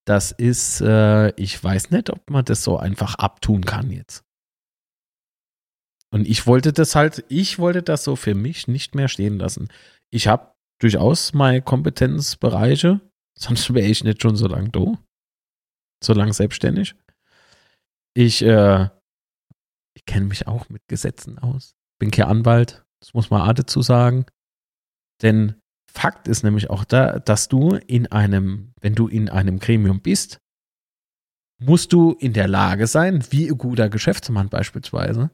Das 0.07 0.31
ist, 0.31 0.81
äh, 0.81 1.31
ich 1.41 1.63
weiß 1.63 1.91
nicht, 1.91 2.11
ob 2.11 2.31
man 2.31 2.45
das 2.45 2.63
so 2.63 2.79
einfach 2.79 3.17
abtun 3.17 3.65
kann 3.65 3.91
jetzt. 3.91 4.25
Und 6.13 6.29
ich 6.29 6.47
wollte 6.47 6.73
das 6.73 6.95
halt, 6.95 7.25
ich 7.29 7.59
wollte 7.59 7.83
das 7.83 8.05
so 8.05 8.15
für 8.15 8.35
mich 8.35 8.69
nicht 8.69 8.95
mehr 8.95 9.09
stehen 9.09 9.39
lassen. 9.39 9.69
Ich 10.11 10.29
habe 10.29 10.55
durchaus 10.81 11.35
meine 11.35 11.61
Kompetenzbereiche, 11.61 13.01
sonst 13.39 13.75
wäre 13.75 13.89
ich 13.89 14.05
nicht 14.05 14.23
schon 14.23 14.37
so 14.37 14.47
lange 14.47 14.71
da. 14.71 14.95
So 16.03 16.13
lange 16.13 16.33
selbstständig. 16.33 16.95
Ich 18.15 18.43
äh, 18.43 18.89
ich 19.97 20.05
kenne 20.05 20.27
mich 20.27 20.47
auch 20.47 20.69
mit 20.69 20.87
Gesetzen 20.89 21.39
aus. 21.39 21.75
Bin 21.99 22.11
kein 22.11 22.27
Anwalt, 22.27 22.85
das 23.01 23.15
muss 23.15 23.31
man 23.31 23.49
auch 23.49 23.55
dazu 23.55 23.81
sagen. 23.81 24.27
Denn 25.23 25.61
Fakt 25.97 26.29
ist 26.29 26.43
nämlich 26.43 26.69
auch 26.69 26.85
da, 26.85 27.19
dass 27.21 27.49
du 27.49 27.71
in 27.87 28.07
einem, 28.13 28.75
wenn 28.83 28.95
du 28.95 29.09
in 29.09 29.31
einem 29.31 29.59
Gremium 29.59 30.03
bist, 30.03 30.41
musst 31.59 31.95
du 31.95 32.13
in 32.13 32.35
der 32.35 32.49
Lage 32.49 32.87
sein, 32.87 33.25
wie 33.31 33.49
ein 33.49 33.57
guter 33.57 33.89
Geschäftsmann 33.89 34.51
beispielsweise, 34.51 35.31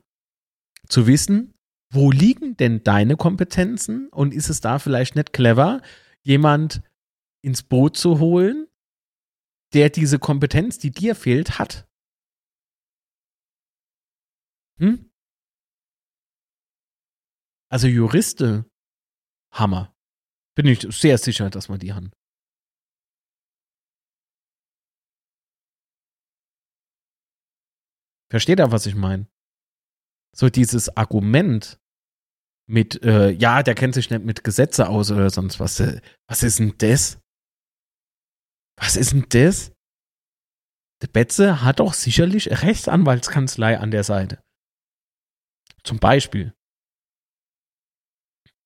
zu 0.87 1.09
wissen, 1.09 1.53
wo 1.93 2.13
liegen 2.13 2.57
denn 2.57 2.85
deine 2.85 3.17
Kompetenzen 3.17 4.09
und 4.11 4.33
ist 4.33 4.51
es 4.51 4.61
da 4.61 4.79
vielleicht 4.79 5.17
nicht 5.17 5.33
clever, 5.33 5.83
jemand 6.23 6.81
ins 7.43 7.65
Boot 7.65 7.97
zu 7.97 8.21
holen, 8.21 8.69
der 9.75 9.91
diese 9.91 10.21
Kompetenz, 10.21 10.79
die 10.79 10.93
dir 10.93 11.17
fehlt, 11.17 11.59
hat. 11.59 11.89
Hm? 14.79 15.11
Also 17.69 17.89
Juriste, 17.89 18.65
Hammer. 19.51 19.92
Bin 20.55 20.67
ich 20.67 20.81
sehr 20.91 21.17
sicher, 21.19 21.49
dass 21.51 21.69
wir 21.69 21.79
die 21.79 21.93
haben. 21.93 22.11
Versteht 28.31 28.59
er, 28.61 28.73
was 28.73 28.87
ich 28.87 28.95
meine? 28.95 29.27
So 30.35 30.49
dieses 30.49 30.97
Argument 30.97 31.79
mit, 32.67 33.03
äh, 33.03 33.31
ja, 33.31 33.63
der 33.63 33.75
kennt 33.75 33.95
sich 33.95 34.09
nicht 34.09 34.25
mit 34.25 34.45
Gesetze 34.45 34.89
aus 34.89 35.11
oder 35.11 35.29
sonst 35.29 35.61
was. 35.61 35.81
Äh, 35.81 36.01
was 36.29 36.43
ist 36.43 36.59
denn 36.59 36.75
das? 36.79 37.21
Was 38.79 38.97
ist 38.97 39.13
denn 39.13 39.27
das? 39.29 39.73
Der 41.03 41.09
Betze 41.09 41.63
hat 41.63 41.81
doch 41.81 41.93
sicherlich 41.95 42.63
Rechtsanwaltskanzlei 42.63 43.79
an 43.79 43.91
der 43.91 44.05
Seite. 44.05 44.43
Zum 45.85 45.99
Beispiel. 45.99 46.55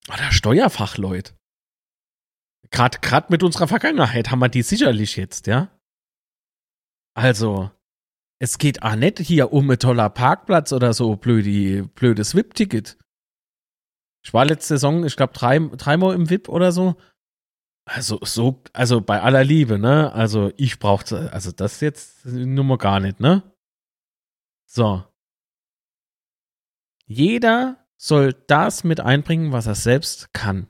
Oder 0.09 0.31
Steuerfachleute. 0.31 1.37
Gerade 2.71 2.99
grad 3.01 3.31
mit 3.31 3.43
unserer 3.43 3.69
Vergangenheit 3.69 4.31
haben 4.31 4.41
wir 4.41 4.49
die 4.49 4.63
sicherlich 4.63 5.17
jetzt, 5.17 5.47
ja? 5.47 5.71
Also, 7.15 7.71
es 8.39 8.59
geht 8.59 8.83
auch 8.83 8.97
nicht 8.97 9.19
hier 9.19 9.53
um 9.53 9.71
ein 9.71 9.79
toller 9.79 10.11
Parkplatz 10.11 10.73
oder 10.73 10.93
so 10.93 11.17
blöd, 11.17 11.95
blödes 11.95 12.35
VIP-Ticket. 12.35 12.99
Ich 14.25 14.35
war 14.35 14.45
letzte 14.45 14.75
Saison, 14.75 15.05
ich 15.05 15.17
glaube, 15.17 15.33
drei, 15.33 15.59
dreimal 15.59 16.15
im 16.15 16.29
VIP 16.29 16.49
oder 16.49 16.73
so. 16.73 16.97
Also, 17.89 18.19
so, 18.23 18.63
also 18.73 19.01
bei 19.01 19.23
aller 19.23 19.45
Liebe, 19.45 19.79
ne? 19.79 20.13
Also, 20.13 20.53
ich 20.57 20.79
brauchte, 20.81 21.33
also 21.33 21.53
das 21.53 21.81
jetzt 21.81 22.27
nun 22.27 22.67
mal 22.67 22.79
gar 22.79 22.99
nicht, 23.01 23.21
ne? 23.21 23.43
So. 24.67 25.05
Jeder 27.07 27.87
soll 27.97 28.33
das 28.49 28.83
mit 28.83 28.99
einbringen, 28.99 29.53
was 29.53 29.67
er 29.67 29.77
selbst 29.77 30.35
kann. 30.35 30.67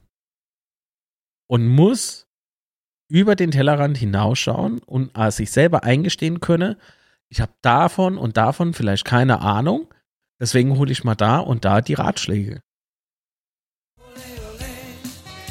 Und 1.49 1.69
muss 1.69 2.27
über 3.09 3.37
den 3.37 3.53
Tellerrand 3.53 3.97
hinausschauen 3.97 4.81
und 4.81 5.13
sich 5.33 5.51
selber 5.51 5.85
eingestehen 5.85 6.41
könne, 6.41 6.77
ich 7.29 7.41
habe 7.41 7.53
davon 7.63 8.19
und 8.19 8.37
davon 8.37 8.75
vielleicht 8.75 9.05
keine 9.05 9.41
Ahnung, 9.41 9.93
deswegen 10.41 10.77
hole 10.77 10.93
ich 10.93 11.05
mal 11.05 11.15
da 11.15 11.39
und 11.39 11.65
da 11.65 11.81
die 11.81 11.95
Ratschläge. 11.95 12.61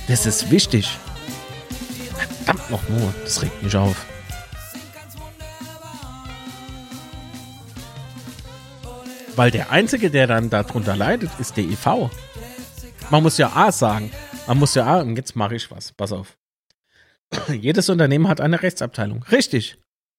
Das 0.07 0.25
ist 0.25 0.51
wichtig. 0.51 0.97
Verdammt 2.43 2.69
noch 2.69 2.87
nur, 2.89 3.13
das 3.23 3.41
regt 3.41 3.63
mich 3.63 3.75
auf. 3.75 4.05
Weil 9.35 9.51
der 9.51 9.71
Einzige, 9.71 10.11
der 10.11 10.27
dann 10.27 10.49
darunter 10.49 10.95
leidet, 10.95 11.31
ist 11.39 11.57
der 11.57 11.65
EV. 11.65 12.09
Man 13.11 13.23
muss 13.23 13.37
ja 13.37 13.51
A 13.53 13.71
sagen. 13.71 14.11
Man 14.47 14.57
muss 14.59 14.75
ja 14.75 14.85
A, 14.85 15.01
und 15.01 15.15
jetzt 15.15 15.35
mache 15.35 15.55
ich 15.55 15.69
was. 15.71 15.91
Pass 15.93 16.11
auf. 16.11 16.37
Jedes 17.49 17.89
Unternehmen 17.89 18.27
hat 18.27 18.41
eine 18.41 18.61
Rechtsabteilung. 18.61 19.23
Richtig. 19.23 19.77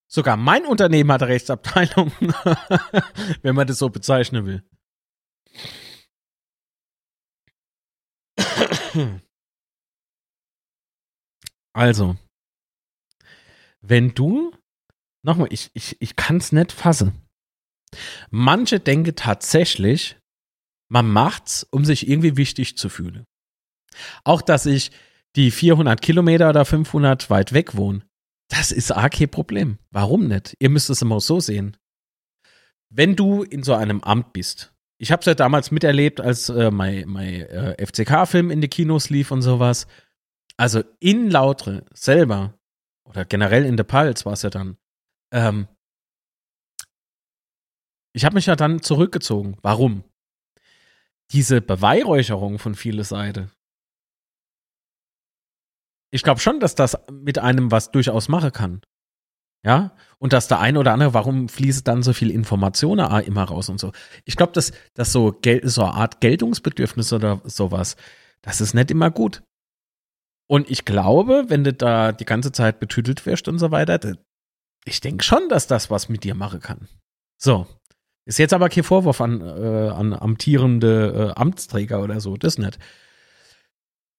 Sogar 0.08 0.36
mein 0.36 0.64
Unternehmen 0.64 1.10
hat 1.10 1.22
eine 1.22 1.32
Rechtsabteilung. 1.32 2.12
Wenn 3.42 3.54
man 3.54 3.66
das 3.66 3.78
so 3.78 3.88
bezeichnen 3.88 4.46
will. 4.46 4.62
Also, 11.76 12.16
wenn 13.82 14.14
du, 14.14 14.50
nochmal, 15.22 15.48
ich, 15.50 15.70
ich, 15.74 16.00
ich 16.00 16.16
kann 16.16 16.38
es 16.38 16.50
nicht 16.50 16.72
fassen. 16.72 17.28
Manche 18.30 18.80
denken 18.80 19.14
tatsächlich, 19.14 20.16
man 20.88 21.08
macht's, 21.08 21.66
um 21.70 21.84
sich 21.84 22.08
irgendwie 22.08 22.36
wichtig 22.36 22.76
zu 22.76 22.88
fühlen. 22.88 23.24
Auch, 24.24 24.42
dass 24.42 24.66
ich 24.66 24.90
die 25.36 25.50
400 25.50 26.00
Kilometer 26.00 26.50
oder 26.50 26.64
500 26.64 27.28
weit 27.30 27.52
weg 27.52 27.76
wohne, 27.76 28.02
das 28.48 28.72
ist 28.72 28.94
auch 28.94 29.10
kein 29.10 29.30
Problem. 29.30 29.78
Warum 29.90 30.28
nicht? 30.28 30.54
Ihr 30.58 30.70
müsst 30.70 30.90
es 30.90 31.02
immer 31.02 31.20
so 31.20 31.40
sehen. 31.40 31.76
Wenn 32.88 33.16
du 33.16 33.42
in 33.42 33.62
so 33.62 33.74
einem 33.74 34.00
Amt 34.02 34.32
bist, 34.32 34.72
ich 34.98 35.12
habe 35.12 35.20
es 35.20 35.26
ja 35.26 35.34
damals 35.34 35.70
miterlebt, 35.70 36.20
als 36.20 36.48
äh, 36.48 36.70
mein, 36.70 37.08
mein 37.08 37.42
äh, 37.42 37.86
FCK-Film 37.86 38.50
in 38.50 38.60
die 38.60 38.68
Kinos 38.68 39.10
lief 39.10 39.30
und 39.30 39.42
sowas. 39.42 39.86
Also 40.56 40.82
in 41.00 41.30
Lautre 41.30 41.84
selber 41.92 42.54
oder 43.04 43.24
generell 43.24 43.64
in 43.64 43.76
der 43.76 43.84
Pals 43.84 44.24
war 44.24 44.32
es 44.32 44.42
ja 44.42 44.50
dann, 44.50 44.78
ähm, 45.32 45.68
ich 48.14 48.24
habe 48.24 48.36
mich 48.36 48.46
ja 48.46 48.56
dann 48.56 48.80
zurückgezogen. 48.80 49.58
Warum? 49.60 50.04
Diese 51.32 51.60
Beweihräucherung 51.60 52.58
von 52.58 52.74
viele 52.74 53.04
Seite. 53.04 53.50
Ich 56.12 56.22
glaube 56.22 56.40
schon, 56.40 56.60
dass 56.60 56.74
das 56.74 56.96
mit 57.10 57.38
einem 57.38 57.70
was 57.70 57.90
durchaus 57.90 58.28
machen 58.28 58.52
kann. 58.52 58.80
Ja, 59.64 59.96
und 60.18 60.32
dass 60.32 60.46
der 60.46 60.60
eine 60.60 60.78
oder 60.78 60.92
andere, 60.92 61.12
warum 61.12 61.48
fließt 61.48 61.88
dann 61.88 62.04
so 62.04 62.12
viel 62.12 62.30
Informationen 62.30 63.04
immer 63.22 63.42
raus 63.42 63.68
und 63.68 63.80
so. 63.80 63.90
Ich 64.24 64.36
glaube, 64.36 64.52
dass, 64.52 64.72
dass 64.94 65.10
so, 65.10 65.32
Gel 65.32 65.66
so 65.68 65.82
eine 65.82 65.94
Art 65.94 66.20
Geltungsbedürfnis 66.20 67.12
oder 67.12 67.40
sowas, 67.42 67.96
das 68.42 68.60
ist 68.60 68.74
nicht 68.74 68.92
immer 68.92 69.10
gut. 69.10 69.42
Und 70.48 70.70
ich 70.70 70.84
glaube, 70.84 71.46
wenn 71.48 71.64
du 71.64 71.72
da 71.72 72.12
die 72.12 72.24
ganze 72.24 72.52
Zeit 72.52 72.78
betütelt 72.78 73.26
wirst 73.26 73.48
und 73.48 73.58
so 73.58 73.72
weiter, 73.72 74.16
ich 74.84 75.00
denke 75.00 75.24
schon, 75.24 75.48
dass 75.48 75.66
das 75.66 75.90
was 75.90 76.08
mit 76.08 76.22
dir 76.22 76.36
machen 76.36 76.60
kann. 76.60 76.88
So. 77.36 77.66
Ist 78.26 78.38
jetzt 78.38 78.52
aber 78.52 78.68
kein 78.68 78.82
Vorwurf 78.82 79.20
an, 79.20 79.40
äh, 79.40 79.88
an 79.88 80.12
amtierende 80.12 81.32
äh, 81.36 81.40
Amtsträger 81.40 82.02
oder 82.02 82.20
so, 82.20 82.36
das 82.36 82.58
nicht. 82.58 82.78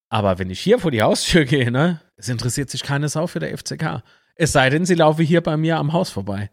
Aber 0.10 0.39
wenn 0.39 0.49
ich 0.49 0.62
hier 0.62 0.80
vor 0.80 0.91
die 0.91 1.01
Haustür 1.01 1.43
gehe, 1.45 1.70
ne, 1.72 2.01
es 2.16 2.30
interessiert 2.30 2.70
sich 2.70 2.84
keine 2.84 3.10
Sau 3.10 3.28
für 3.28 3.39
der 3.39 3.55
FCK. 3.58 4.03
Es 4.36 4.53
sei 4.53 4.70
denn, 4.70 4.86
sie 4.86 4.95
laufe 4.95 5.24
hier 5.24 5.41
bei 5.41 5.58
mir 5.58 5.78
am 5.78 5.91
Haus 5.91 6.10
vorbei. 6.10 6.51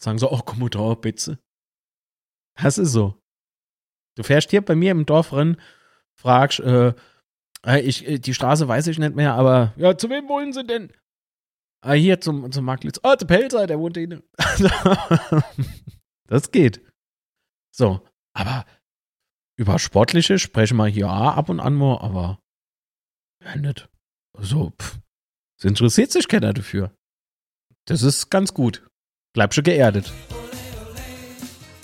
Sagen 0.00 0.18
so, 0.18 0.32
oh, 0.32 0.40
komm 0.44 0.60
mal 0.60 0.70
da, 0.70 0.94
bitte. 0.94 1.38
Das 2.56 2.78
ist 2.78 2.92
so. 2.92 3.20
Du 4.16 4.22
fährst 4.22 4.50
hier 4.50 4.62
bei 4.62 4.74
mir 4.74 4.92
im 4.92 5.06
Dorf 5.06 5.32
rein, 5.32 5.60
fragst, 6.14 6.60
äh, 6.60 6.94
ich, 7.80 8.06
äh, 8.06 8.18
die 8.18 8.34
Straße 8.34 8.66
weiß 8.66 8.86
ich 8.86 8.98
nicht 8.98 9.14
mehr, 9.14 9.34
aber 9.34 9.74
ja, 9.76 9.96
zu 9.96 10.08
wem 10.08 10.28
wollen 10.28 10.52
sie 10.52 10.64
denn? 10.64 10.92
Ah, 11.82 11.92
hier 11.92 12.20
zum, 12.20 12.50
zum 12.50 12.64
Marktplatz. 12.64 13.00
Oh, 13.02 13.14
der 13.14 13.26
Pelzer, 13.26 13.66
der 13.66 13.78
wohnt 13.78 13.96
inne. 13.96 14.22
das 16.28 16.50
geht. 16.50 16.80
So, 17.76 18.00
aber 18.36 18.64
über 19.56 19.80
Sportliche 19.80 20.38
sprechen 20.38 20.76
wir 20.76 20.86
hier 20.86 21.08
ab 21.08 21.48
und 21.48 21.58
an 21.58 21.74
mal, 21.74 21.98
aber 21.98 22.38
ja, 23.42 23.56
nicht. 23.56 23.88
So, 24.38 24.72
pff. 24.80 25.00
Es 25.58 25.64
interessiert 25.64 26.12
sich 26.12 26.28
keiner 26.28 26.52
dafür. 26.52 26.94
Das 27.86 28.02
ist 28.02 28.30
ganz 28.30 28.54
gut. 28.54 28.86
Bleib 29.34 29.54
schon 29.54 29.64
geerdet. 29.64 30.12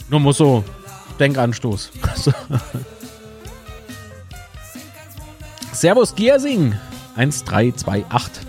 Nur 0.09 0.21
muss 0.21 0.37
so 0.37 0.65
Denkanstoß. 1.19 1.91
Servus 5.73 6.15
Giersing 6.15 6.79
1328. 7.17 8.47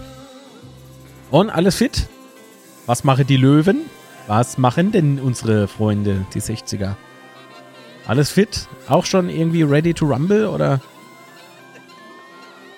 Und 1.31 1.49
alles 1.49 1.77
fit? 1.77 2.07
Was 2.85 3.03
machen 3.03 3.25
die 3.25 3.37
Löwen? 3.37 3.89
Was 4.27 4.59
machen 4.59 4.91
denn 4.91 5.19
unsere 5.19 5.67
Freunde, 5.67 6.27
die 6.35 6.41
60er? 6.41 6.95
Alles 8.07 8.31
fit? 8.31 8.67
Auch 8.87 9.05
schon 9.05 9.29
irgendwie 9.29 9.63
ready 9.63 9.93
to 9.93 10.05
rumble 10.05 10.47
oder? 10.47 10.81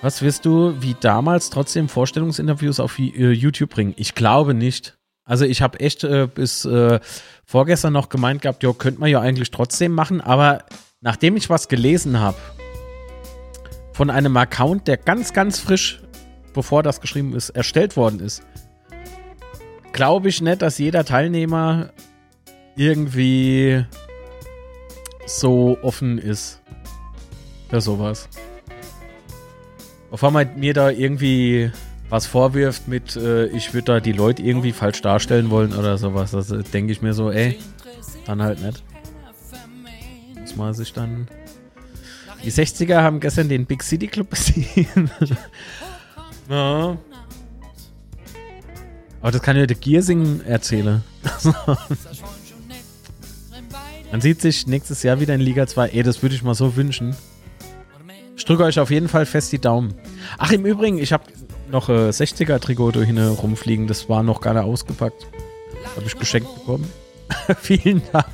Was 0.02 0.22
wirst 0.22 0.46
du 0.46 0.76
wie 0.82 0.96
damals 1.00 1.50
trotzdem 1.50 1.88
Vorstellungsinterviews 1.88 2.80
auf 2.80 3.00
äh, 3.00 3.32
YouTube 3.32 3.70
bringen? 3.70 3.94
Ich 3.96 4.16
glaube 4.16 4.54
nicht. 4.54 4.98
Also 5.26 5.46
ich 5.46 5.62
habe 5.62 5.80
echt 5.80 6.04
äh, 6.04 6.28
bis 6.28 6.66
äh, 6.66 7.00
vorgestern 7.46 7.94
noch 7.94 8.10
gemeint 8.10 8.42
gehabt, 8.42 8.64
ja, 8.64 8.74
könnte 8.74 9.00
man 9.00 9.10
ja 9.10 9.22
eigentlich 9.22 9.52
trotzdem 9.52 9.94
machen, 9.94 10.20
aber 10.20 10.66
nachdem 11.00 11.38
ich 11.38 11.50
was 11.50 11.70
gelesen 11.70 12.20
habe 12.20 12.38
von 13.94 14.10
einem 14.10 14.36
Account, 14.36 14.88
der 14.88 14.98
ganz, 14.98 15.32
ganz 15.32 15.60
frisch, 15.60 16.02
bevor 16.54 16.84
das 16.84 17.00
geschrieben 17.00 17.34
ist, 17.34 17.52
erstellt 17.52 17.96
worden 17.96 18.20
ist, 18.20 18.44
glaube 19.94 20.28
ich 20.28 20.42
nicht, 20.42 20.62
dass 20.62 20.78
jeder 20.80 21.06
Teilnehmer 21.06 21.92
irgendwie 22.76 23.86
so 25.26 25.78
offen 25.82 26.18
ist 26.18 26.62
für 27.70 27.82
sowas. 27.82 28.30
Bevor 30.12 30.32
man 30.32 30.60
mir 30.60 30.74
da 30.74 30.90
irgendwie 30.90 31.72
was 32.10 32.28
vorwirft 32.28 32.88
mit, 32.88 33.16
äh, 33.16 33.48
ich 33.48 33.74
würde 33.74 33.86
da 33.86 34.00
die 34.00 34.12
Leute 34.12 34.44
irgendwie 34.44 34.72
falsch 34.72 35.02
darstellen 35.02 35.50
wollen 35.50 35.74
oder 35.74 35.98
sowas, 35.98 36.32
das 36.32 36.52
äh, 36.52 36.62
denke 36.62 36.92
ich 36.92 37.02
mir 37.02 37.14
so, 37.14 37.32
ey, 37.32 37.58
dann 38.26 38.42
halt 38.42 38.62
nicht. 38.62 38.84
Muss 40.40 40.56
man 40.56 40.74
sich 40.76 40.94
dann. 40.94 41.28
Die 42.44 42.52
60er 42.52 43.02
haben 43.02 43.20
gestern 43.20 43.50
den 43.50 43.66
Big 43.66 43.82
City 43.82 44.08
Club 44.08 44.30
gesehen. 44.30 45.10
ja. 46.50 46.98
Aber 49.22 49.32
das 49.32 49.42
kann 49.42 49.58
ja 49.58 49.66
der 49.66 49.78
Giersing 49.78 50.42
erzählen. 50.42 51.02
Man 54.14 54.22
sieht 54.22 54.42
sich 54.42 54.68
nächstes 54.68 55.02
Jahr 55.02 55.20
wieder 55.20 55.34
in 55.34 55.42
Liga 55.42 55.66
2. 55.66 55.88
Ey, 55.90 56.04
das 56.04 56.22
würde 56.22 56.36
ich 56.36 56.44
mal 56.44 56.54
so 56.54 56.76
wünschen. 56.76 57.16
Ich 58.38 58.46
drücke 58.46 58.64
euch 58.64 58.80
auf 58.80 58.92
jeden 58.92 59.08
Fall 59.08 59.26
fest 59.26 59.52
die 59.52 59.58
Daumen. 59.58 59.96
Ach, 60.38 60.52
im 60.52 60.68
Übrigen, 60.68 61.00
ich 61.00 61.12
habe 61.12 61.24
noch 61.72 61.90
äh, 61.90 62.10
60er-Trikot 62.10 63.04
hin 63.04 63.18
rumfliegen. 63.18 63.88
Das 63.88 64.10
war 64.10 64.22
noch 64.22 64.40
gar 64.40 64.54
nicht 64.54 64.66
ausgepackt. 64.66 65.26
Habe 65.96 66.06
ich 66.06 66.16
geschenkt 66.16 66.48
bekommen. 66.54 66.88
Vielen 67.60 68.04
Dank. 68.12 68.28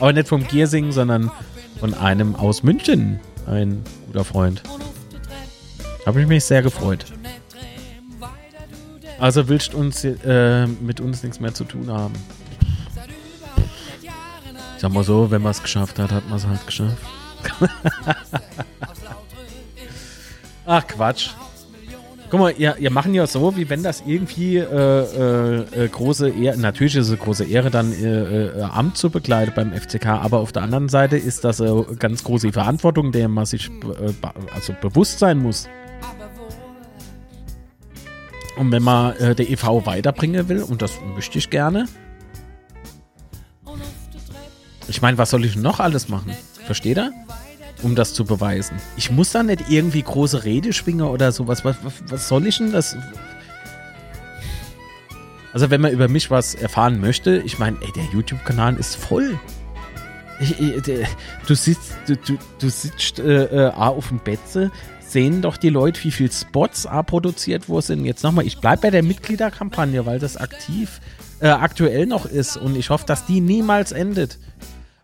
Aber 0.00 0.14
nicht 0.14 0.28
vom 0.28 0.48
Giersing, 0.48 0.92
sondern 0.92 1.30
von 1.78 1.92
einem 1.92 2.34
aus 2.34 2.62
München. 2.62 3.20
Ein 3.46 3.84
guter 4.06 4.24
Freund. 4.24 4.62
Habe 6.06 6.22
ich 6.22 6.26
mich 6.26 6.42
sehr 6.42 6.62
gefreut. 6.62 7.04
Also 9.20 9.46
willst 9.46 9.74
du 9.74 9.76
uns 9.76 10.04
äh, 10.04 10.66
mit 10.66 11.02
uns 11.02 11.22
nichts 11.22 11.38
mehr 11.38 11.52
zu 11.52 11.64
tun 11.64 11.90
haben? 11.92 12.14
Sag 14.78 14.92
mal 14.92 15.02
so, 15.02 15.30
wenn 15.30 15.42
man 15.42 15.50
es 15.50 15.62
geschafft 15.62 15.98
hat, 15.98 16.12
hat 16.12 16.28
man 16.28 16.38
es 16.38 16.46
halt 16.46 16.64
geschafft. 16.64 16.96
Ach 20.66 20.86
Quatsch. 20.86 21.30
Guck 22.30 22.40
mal, 22.40 22.54
ihr, 22.56 22.76
ihr 22.78 22.90
machen 22.90 23.14
ja 23.14 23.26
so, 23.26 23.56
wie 23.56 23.70
wenn 23.70 23.82
das 23.82 24.02
irgendwie 24.06 24.58
äh, 24.58 24.62
äh, 24.62 25.84
äh, 25.84 25.88
große 25.88 26.28
Ehre, 26.28 26.58
natürlich 26.58 26.94
ist 26.94 27.06
es 27.06 27.12
eine 27.12 27.18
große 27.18 27.44
Ehre, 27.44 27.70
dann 27.70 27.92
äh, 27.92 28.46
äh, 28.46 28.62
Amt 28.62 28.98
zu 28.98 29.08
begleiten 29.08 29.52
beim 29.56 29.72
FCK, 29.72 30.06
aber 30.06 30.38
auf 30.38 30.52
der 30.52 30.62
anderen 30.62 30.90
Seite 30.90 31.16
ist 31.16 31.42
das 31.44 31.60
eine 31.60 31.84
ganz 31.98 32.22
große 32.24 32.52
Verantwortung, 32.52 33.12
der 33.12 33.28
man 33.28 33.46
sich 33.46 33.70
äh, 33.70 34.12
also 34.54 34.74
bewusst 34.80 35.18
sein 35.18 35.38
muss. 35.38 35.68
Und 38.58 38.72
wenn 38.72 38.82
man 38.82 39.14
der 39.18 39.48
EV 39.48 39.86
weiterbringen 39.86 40.48
will, 40.48 40.62
und 40.62 40.82
das 40.82 40.92
möchte 41.14 41.38
ich 41.38 41.48
gerne, 41.48 41.86
ich 44.88 45.02
meine, 45.02 45.18
was 45.18 45.30
soll 45.30 45.44
ich 45.44 45.56
noch 45.56 45.80
alles 45.80 46.08
machen? 46.08 46.32
Versteht 46.66 46.98
ihr? 46.98 47.12
um 47.82 47.94
das 47.94 48.14
zu 48.14 48.24
beweisen. 48.24 48.76
Ich 48.96 49.10
muss 49.10 49.32
da 49.32 49.42
nicht 49.42 49.64
irgendwie 49.68 50.02
große 50.02 50.44
Rede 50.44 50.72
schwingen 50.72 51.06
oder 51.06 51.32
sowas. 51.32 51.64
Was, 51.64 51.76
was, 51.82 51.92
was 52.08 52.28
soll 52.28 52.46
ich 52.46 52.58
denn 52.58 52.72
das? 52.72 52.96
Also, 55.52 55.70
wenn 55.70 55.80
man 55.80 55.92
über 55.92 56.08
mich 56.08 56.30
was 56.30 56.54
erfahren 56.54 57.00
möchte, 57.00 57.38
ich 57.38 57.58
meine, 57.58 57.76
ey, 57.80 57.92
der 57.92 58.04
YouTube-Kanal 58.12 58.76
ist 58.76 58.96
voll. 58.96 59.38
Ich, 60.40 60.60
ich, 60.60 60.82
du 61.46 61.54
sitzt, 61.54 61.94
du, 62.06 62.16
du, 62.58 62.68
sitzt 62.68 63.18
äh, 63.18 63.44
äh, 63.44 63.70
auf 63.72 64.08
dem 64.08 64.18
Betze, 64.18 64.70
sehen 65.00 65.42
doch 65.42 65.56
die 65.56 65.70
Leute, 65.70 66.04
wie 66.04 66.12
viele 66.12 66.30
Spots 66.30 66.86
A 66.86 67.02
produziert 67.02 67.68
wo 67.68 67.80
sind. 67.80 68.04
Jetzt 68.04 68.22
nochmal, 68.22 68.46
ich 68.46 68.58
bleibe 68.58 68.82
bei 68.82 68.90
der 68.90 69.02
Mitgliederkampagne, 69.02 70.06
weil 70.06 70.20
das 70.20 70.36
aktiv 70.36 71.00
äh, 71.40 71.48
aktuell 71.48 72.06
noch 72.06 72.26
ist 72.26 72.56
und 72.56 72.76
ich 72.76 72.90
hoffe, 72.90 73.06
dass 73.06 73.26
die 73.26 73.40
niemals 73.40 73.90
endet. 73.90 74.38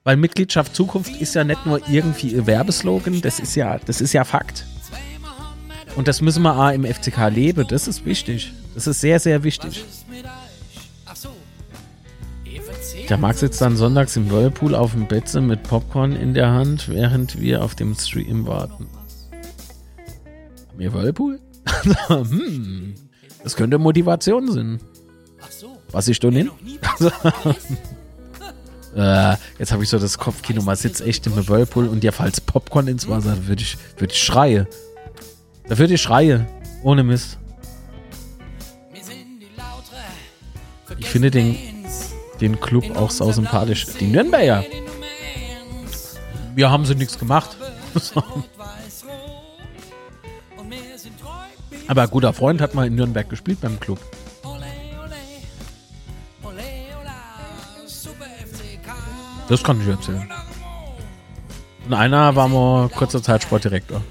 Weil 0.05 0.18
Mitgliedschaft 0.18 0.74
Zukunft 0.76 1.18
ist 1.18 1.34
ja 1.34 1.44
nicht 1.44 1.64
nur 1.64 1.80
irgendwie 1.88 2.28
ihr 2.28 2.46
Werbeslogan, 2.46 3.22
das 3.22 3.40
ist 3.40 3.55
ja, 3.55 3.78
das 3.78 4.02
ist 4.02 4.12
ja 4.12 4.24
Fakt. 4.24 4.66
Und 5.96 6.09
das 6.09 6.20
müssen 6.20 6.42
wir 6.42 6.59
auch 6.59 6.72
im 6.72 6.84
FCK 6.84 7.30
leben, 7.30 7.66
das 7.66 7.88
ist 7.88 8.05
wichtig. 8.05 8.52
Das 8.74 8.86
ist 8.86 9.00
sehr, 9.00 9.18
sehr 9.18 9.42
wichtig. 9.42 9.82
Der 13.09 13.16
Max 13.16 13.40
sitzt 13.40 13.61
dann 13.62 13.76
sonntags 13.76 14.16
im 14.16 14.30
Whirlpool 14.30 14.74
auf 14.74 14.92
dem 14.92 15.07
Betze 15.07 15.40
mit 15.40 15.62
Popcorn 15.62 16.12
in 16.12 16.34
der 16.34 16.50
Hand, 16.50 16.88
während 16.88 17.40
wir 17.40 17.62
auf 17.62 17.74
dem 17.74 17.94
Stream 17.94 18.46
warten. 18.46 18.86
Haben 20.68 20.78
wir 20.78 20.92
Whirlpool? 20.92 21.40
hm, 22.09 22.94
das 23.42 23.57
könnte 23.57 23.78
Motivation 23.78 24.52
sein. 24.52 24.80
Was 25.92 26.09
ich 26.09 26.20
da 26.20 26.28
hin? 26.28 26.50
Äh, 28.97 29.36
jetzt 29.59 29.72
habe 29.72 29.82
ich 29.82 29.88
so 29.88 29.99
das 29.99 30.18
Kopfkino, 30.18 30.62
man 30.62 30.76
sitzt 30.76 31.01
echt 31.01 31.26
im 31.26 31.36
Whirlpool 31.49 31.88
und 31.88 32.01
dir 32.05 32.12
fällt 32.12 32.47
Popcorn 32.47 32.86
ins 32.86 33.09
Wasser, 33.09 33.34
da 33.36 33.47
würde 33.49 33.62
ich, 33.62 33.76
würd 33.99 34.12
ich 34.12 34.22
schreie. 34.22 34.68
Da 35.68 35.78
würde 35.78 35.95
ich 35.95 36.03
schreie. 36.03 36.47
Ohne 36.82 37.03
Mist. 37.03 37.38
Ich 40.99 41.09
finde 41.09 41.30
den, 41.30 41.57
den 42.40 42.61
Club 42.61 42.97
auch 42.97 43.11
sau 43.11 43.32
sympathisch. 43.32 43.86
Die 43.99 44.07
Nürnberger. 44.07 44.64
Wir 46.55 46.70
haben 46.70 46.84
sie 46.84 46.95
nichts 46.95 47.18
gemacht. 47.18 47.57
Aber 51.86 52.03
ein 52.03 52.11
guter 52.11 52.32
Freund 52.32 52.61
hat 52.61 52.74
mal 52.74 52.86
in 52.86 52.95
Nürnberg 52.95 53.28
gespielt 53.28 53.61
beim 53.61 53.80
Club. 53.80 53.99
Das 59.49 59.62
kann 59.62 59.80
ich 59.80 59.88
erzählen. 59.88 60.28
Und 61.86 61.95
einer 61.95 62.34
war 62.34 62.49
mal 62.49 62.88
kurzer 62.88 63.22
Zeit 63.22 63.42
Sportdirektor. 63.42 64.03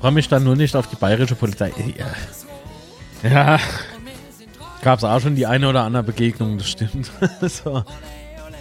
freue 0.00 0.12
mich 0.12 0.28
dann 0.28 0.44
nur 0.44 0.56
nicht 0.56 0.74
auf 0.76 0.86
die 0.86 0.96
bayerische 0.96 1.34
Polizei. 1.34 1.72
Ja, 3.22 3.28
ja. 3.28 3.58
gab 4.82 4.98
es 4.98 5.04
auch 5.04 5.20
schon 5.20 5.36
die 5.36 5.46
eine 5.46 5.68
oder 5.68 5.82
andere 5.82 6.02
Begegnung, 6.02 6.56
das 6.56 6.70
stimmt. 6.70 7.10
so. 7.42 7.84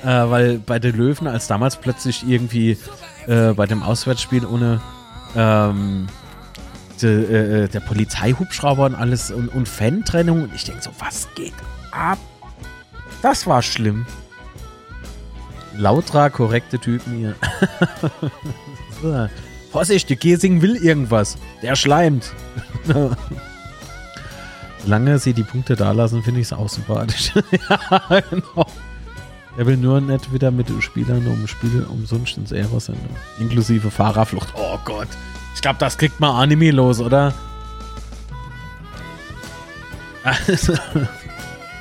äh, 0.03 0.29
weil 0.29 0.59
bei 0.59 0.79
den 0.79 0.97
Löwen, 0.97 1.27
als 1.27 1.47
damals 1.47 1.77
plötzlich 1.77 2.27
irgendwie 2.27 2.77
äh, 3.27 3.53
bei 3.53 3.65
dem 3.65 3.83
Auswärtsspiel 3.83 4.45
ohne 4.45 4.81
ähm, 5.35 6.07
de, 7.01 7.63
äh, 7.63 7.67
der 7.67 7.79
Polizeihubschrauber 7.79 8.85
und 8.85 8.95
alles 8.95 9.31
und, 9.31 9.49
und 9.49 9.67
Fan-Trennung 9.67 10.43
und 10.43 10.55
ich 10.55 10.63
denke 10.63 10.81
so, 10.81 10.91
was 10.99 11.27
geht 11.35 11.53
ab? 11.91 12.19
Das 13.21 13.47
war 13.47 13.61
schlimm. 13.61 14.05
Lauter, 15.77 16.29
korrekte 16.29 16.79
Typen 16.79 17.17
hier. 17.17 17.35
Vorsicht, 19.71 20.09
die 20.09 20.15
Gesing 20.15 20.61
will 20.61 20.75
irgendwas. 20.75 21.37
Der 21.61 21.75
schleimt. 21.75 22.33
Solange 24.83 25.19
sie 25.19 25.33
die 25.33 25.43
Punkte 25.43 25.75
da 25.75 25.91
lassen, 25.91 26.23
finde 26.23 26.39
ich 26.39 26.47
es 26.47 26.53
auch 26.53 26.69
sympathisch. 26.69 27.33
ja, 27.69 28.21
genau. 28.29 28.65
Er 29.57 29.65
will 29.65 29.77
nur 29.77 29.99
nicht 29.99 30.31
wieder 30.33 30.51
mit 30.51 30.69
den 30.69 30.81
Spielern 30.81 31.27
um 31.27 31.47
Spiel 31.47 31.85
umsonst 31.89 32.37
ins 32.37 32.53
Aero 32.53 32.79
senden. 32.79 33.09
Inklusive 33.39 33.91
Fahrerflucht. 33.91 34.53
Oh 34.55 34.79
Gott. 34.85 35.09
Ich 35.59 35.61
glaube, 35.61 35.77
das 35.77 35.97
kriegt 35.97 36.21
man 36.21 36.33
Anime 36.37 36.71
los, 36.71 37.01
oder? 37.01 37.33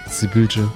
Sibylte. 0.08 0.68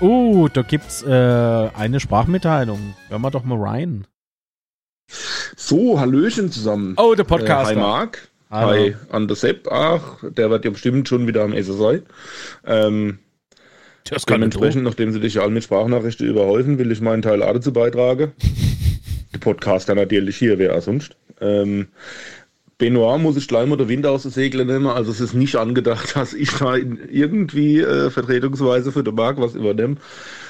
Uh, 0.00 0.46
da 0.46 0.62
gibt's 0.62 1.02
äh, 1.02 1.10
eine 1.10 1.98
Sprachmitteilung. 1.98 2.94
Hören 3.08 3.22
wir 3.22 3.32
doch 3.32 3.42
mal 3.42 3.58
rein. 3.58 4.06
So, 5.56 5.98
Hallöchen 5.98 6.52
zusammen. 6.52 6.94
Oh, 6.96 7.16
der 7.16 7.24
Podcast. 7.24 7.72
Äh, 7.72 7.74
hi 7.74 7.80
Marc. 7.80 8.28
Hallo. 8.48 8.70
Hi 8.70 8.96
Anders 9.10 9.40
Sepp. 9.40 9.66
Ach, 9.68 10.18
der 10.22 10.48
wird 10.50 10.64
ja 10.64 10.70
bestimmt 10.70 11.08
schon 11.08 11.26
wieder 11.26 11.42
am 11.42 11.52
SSI. 11.60 12.02
Ähm, 12.64 13.18
das 14.08 14.26
kann 14.26 14.42
Dementsprechend, 14.42 14.84
nachdem 14.84 15.10
sie 15.10 15.18
dich 15.18 15.34
ja 15.34 15.42
alle 15.42 15.50
mit 15.50 15.64
Sprachnachrichten 15.64 16.28
überhäufen, 16.28 16.78
will 16.78 16.92
ich 16.92 17.00
meinen 17.00 17.22
Teil 17.22 17.42
auch 17.42 17.52
dazu 17.52 17.72
beitragen. 17.72 18.32
Der 19.32 19.38
Podcaster 19.38 19.94
natürlich 19.94 20.36
hier, 20.36 20.76
auch 20.76 20.82
sonst. 20.82 21.16
Ähm, 21.40 21.88
Benoit 22.78 23.20
muss 23.20 23.36
ich 23.36 23.46
gleich 23.46 23.66
mal 23.66 23.76
der 23.76 23.88
Wind 23.88 24.06
aus 24.06 24.22
der 24.22 24.32
Segel 24.32 24.64
nehmen. 24.64 24.86
Also 24.86 25.10
es 25.10 25.20
ist 25.20 25.34
nicht 25.34 25.56
angedacht, 25.56 26.14
dass 26.16 26.32
ich 26.32 26.50
da 26.52 26.76
irgendwie 26.76 27.80
äh, 27.80 28.10
vertretungsweise 28.10 28.90
für 28.90 29.04
den 29.04 29.14
Marc 29.14 29.38
was 29.38 29.54
übernehme. 29.54 29.96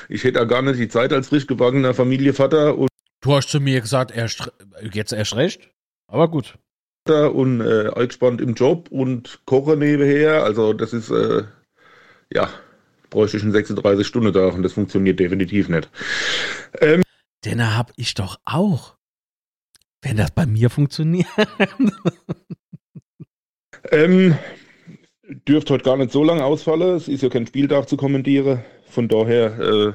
Ich 0.09 0.24
hätte 0.24 0.39
ja 0.39 0.45
gar 0.45 0.62
nicht 0.62 0.78
die 0.78 0.89
Zeit 0.89 1.12
als 1.12 1.28
frisch 1.28 1.47
gebackener 1.47 1.95
Familienvater 1.95 2.76
und 2.76 2.89
Du 3.22 3.35
hast 3.35 3.51
zu 3.51 3.61
mir 3.61 3.83
gesagt, 3.83 4.16
erst, 4.16 4.51
jetzt 4.93 5.12
erst 5.12 5.37
recht. 5.37 5.70
Aber 6.07 6.31
gut. 6.31 6.55
Und 7.07 7.61
äh, 7.61 7.91
eingespannt 7.95 8.41
im 8.41 8.55
Job 8.55 8.89
und 8.91 9.41
koche 9.45 9.76
nebenher. 9.76 10.45
Also 10.45 10.72
das 10.72 10.93
ist, 10.93 11.11
äh, 11.11 11.43
ja, 12.33 12.49
bräuchte 13.11 13.37
ich 13.37 13.43
einen 13.43 13.55
36-Stunden-Tag 13.55 14.55
und 14.55 14.62
das 14.62 14.74
funktioniert 14.74 15.18
definitiv 15.18 15.68
nicht. 15.68 15.91
Ähm, 16.81 17.03
Den 17.45 17.76
hab 17.76 17.93
ich 17.97 18.14
doch 18.14 18.38
auch. 18.45 18.97
Wenn 20.03 20.16
das 20.16 20.30
bei 20.30 20.47
mir 20.47 20.70
funktioniert. 20.70 21.28
ähm, 23.91 24.38
dürfte 25.22 25.74
heute 25.74 25.84
gar 25.84 25.97
nicht 25.97 26.12
so 26.12 26.24
lange 26.24 26.45
ausfallen. 26.45 26.97
Es 26.97 27.09
ist 27.09 27.22
ja 27.22 27.28
kein 27.28 27.47
Spieltag 27.47 27.88
zu 27.88 27.97
kommentieren. 27.97 28.64
Von 28.84 29.09
daher 29.09 29.59
äh, 29.59 29.93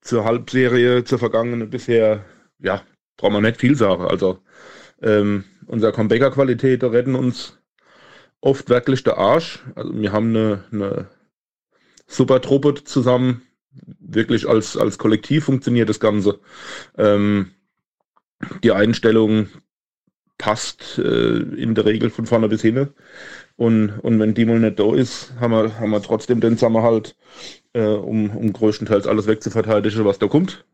zur 0.00 0.24
Halbserie, 0.24 1.04
zur 1.04 1.18
vergangenen 1.18 1.70
bisher 1.70 2.24
ja, 2.58 2.82
braucht 3.16 3.32
man 3.32 3.42
nicht 3.42 3.60
viel 3.60 3.76
sagen. 3.76 4.04
Also 4.04 4.38
ähm, 5.02 5.44
unsere 5.66 5.92
Comebacker-Qualität 5.92 6.82
retten 6.84 7.14
uns 7.14 7.58
oft 8.40 8.68
wirklich 8.68 9.02
der 9.02 9.18
Arsch. 9.18 9.64
Also 9.74 9.94
wir 9.94 10.12
haben 10.12 10.30
eine, 10.30 10.64
eine 10.72 11.10
super 12.06 12.40
Truppe 12.40 12.74
zusammen. 12.84 13.42
Wirklich 14.00 14.48
als, 14.48 14.76
als 14.76 14.98
Kollektiv 14.98 15.44
funktioniert 15.44 15.88
das 15.88 16.00
Ganze. 16.00 16.40
Ähm, 16.96 17.50
die 18.62 18.72
Einstellung 18.72 19.48
passt 20.38 20.98
äh, 20.98 21.38
in 21.38 21.74
der 21.74 21.84
Regel 21.86 22.10
von 22.10 22.26
vorne 22.26 22.48
bis 22.48 22.62
hinten. 22.62 22.94
Und, 23.56 23.90
und 24.00 24.20
wenn 24.20 24.34
die 24.34 24.44
mal 24.44 24.60
nicht 24.60 24.78
da 24.78 24.94
ist, 24.94 25.32
haben 25.40 25.52
wir, 25.52 25.78
haben 25.78 25.90
wir 25.90 26.02
trotzdem 26.02 26.40
den 26.40 26.58
Zusammenhalt, 26.58 27.16
äh, 27.72 27.86
um, 27.86 28.30
um 28.30 28.52
größtenteils 28.52 29.06
alles 29.06 29.26
wegzuverteidigen, 29.26 30.04
was 30.04 30.18
da 30.18 30.26
kommt. 30.28 30.66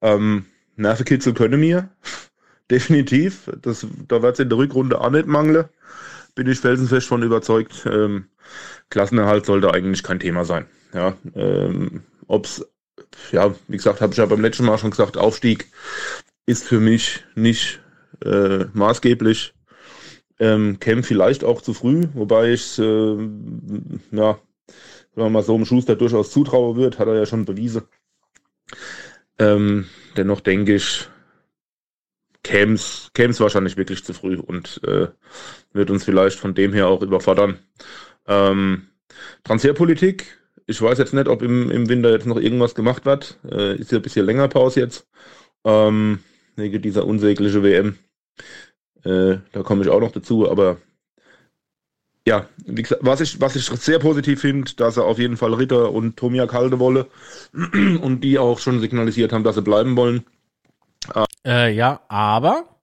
Ähm, 0.00 0.46
Nervenkitzel 0.76 1.34
können 1.34 1.60
mir. 1.60 1.90
Definitiv. 2.70 3.50
Das, 3.60 3.86
da 4.08 4.22
wird 4.22 4.34
es 4.34 4.40
in 4.40 4.48
der 4.48 4.58
Rückrunde 4.58 5.00
auch 5.00 5.10
nicht 5.10 5.26
mangeln. 5.26 5.66
Bin 6.34 6.48
ich 6.48 6.60
felsenfest 6.60 7.08
von 7.08 7.22
überzeugt. 7.22 7.86
Ähm, 7.86 8.26
Klassenerhalt 8.88 9.46
sollte 9.46 9.72
eigentlich 9.72 10.02
kein 10.02 10.20
Thema 10.20 10.44
sein. 10.44 10.66
Ja, 10.94 11.14
ähm, 11.34 12.02
ob's, 12.26 12.64
ja, 13.30 13.54
wie 13.68 13.76
gesagt, 13.76 14.00
habe 14.00 14.12
ich 14.12 14.18
ja 14.18 14.26
beim 14.26 14.40
letzten 14.40 14.64
Mal 14.64 14.78
schon 14.78 14.90
gesagt, 14.90 15.16
Aufstieg 15.16 15.70
ist 16.46 16.64
für 16.64 16.80
mich 16.80 17.24
nicht 17.34 17.80
äh, 18.24 18.64
maßgeblich. 18.72 19.54
Ähm, 20.38 20.78
Cam 20.80 21.04
vielleicht 21.04 21.44
auch 21.44 21.62
zu 21.62 21.74
früh, 21.74 22.08
wobei 22.14 22.52
ich, 22.52 22.78
äh, 22.78 23.16
ja, 24.10 24.38
wenn 25.14 25.24
man 25.24 25.32
mal 25.32 25.42
so 25.42 25.54
im 25.56 25.64
Schuster 25.64 25.94
durchaus 25.94 26.30
zutrauen 26.30 26.76
wird, 26.76 26.98
hat 26.98 27.06
er 27.06 27.14
ja 27.14 27.26
schon 27.26 27.44
bewiesen. 27.44 27.82
Ähm, 29.38 29.86
dennoch 30.16 30.40
denke 30.40 30.74
ich, 30.74 31.08
käme 32.42 32.74
es 32.74 33.40
wahrscheinlich 33.40 33.76
wirklich 33.76 34.04
zu 34.04 34.14
früh 34.14 34.36
und 34.36 34.80
äh, 34.84 35.08
wird 35.72 35.90
uns 35.90 36.04
vielleicht 36.04 36.38
von 36.38 36.54
dem 36.54 36.72
her 36.72 36.88
auch 36.88 37.02
überfordern. 37.02 37.58
Ähm, 38.26 38.88
Transferpolitik, 39.44 40.38
ich 40.66 40.80
weiß 40.80 40.98
jetzt 40.98 41.14
nicht, 41.14 41.28
ob 41.28 41.42
im, 41.42 41.70
im 41.70 41.88
Winter 41.88 42.10
jetzt 42.10 42.26
noch 42.26 42.38
irgendwas 42.38 42.74
gemacht 42.74 43.04
wird. 43.04 43.38
Äh, 43.50 43.76
ist 43.76 43.92
ja 43.92 43.98
ein 43.98 44.02
bisschen 44.02 44.26
länger 44.26 44.48
Pause 44.48 44.80
jetzt. 44.80 45.06
Ähm, 45.64 46.20
wegen 46.56 46.82
dieser 46.82 47.06
unsägliche 47.06 47.62
WM. 47.62 47.98
Äh, 49.04 49.38
da 49.52 49.62
komme 49.62 49.82
ich 49.82 49.88
auch 49.88 50.00
noch 50.00 50.12
dazu, 50.12 50.50
aber 50.50 50.78
ja, 52.26 52.46
wie 52.64 52.82
gesagt, 52.82 53.04
was 53.04 53.20
ich, 53.20 53.40
was 53.40 53.56
ich 53.56 53.64
sehr 53.64 53.98
positiv 53.98 54.40
finde, 54.40 54.72
dass 54.74 54.96
er 54.96 55.04
auf 55.04 55.18
jeden 55.18 55.36
Fall 55.36 55.54
Ritter 55.54 55.90
und 55.90 56.16
Tomiak 56.16 56.52
halten 56.52 56.78
wolle 56.78 57.08
und 57.52 58.20
die 58.20 58.38
auch 58.38 58.60
schon 58.60 58.80
signalisiert 58.80 59.32
haben, 59.32 59.44
dass 59.44 59.56
sie 59.56 59.62
bleiben 59.62 59.96
wollen. 59.96 60.24
Äh, 61.44 61.74
ja, 61.74 62.00
aber, 62.08 62.80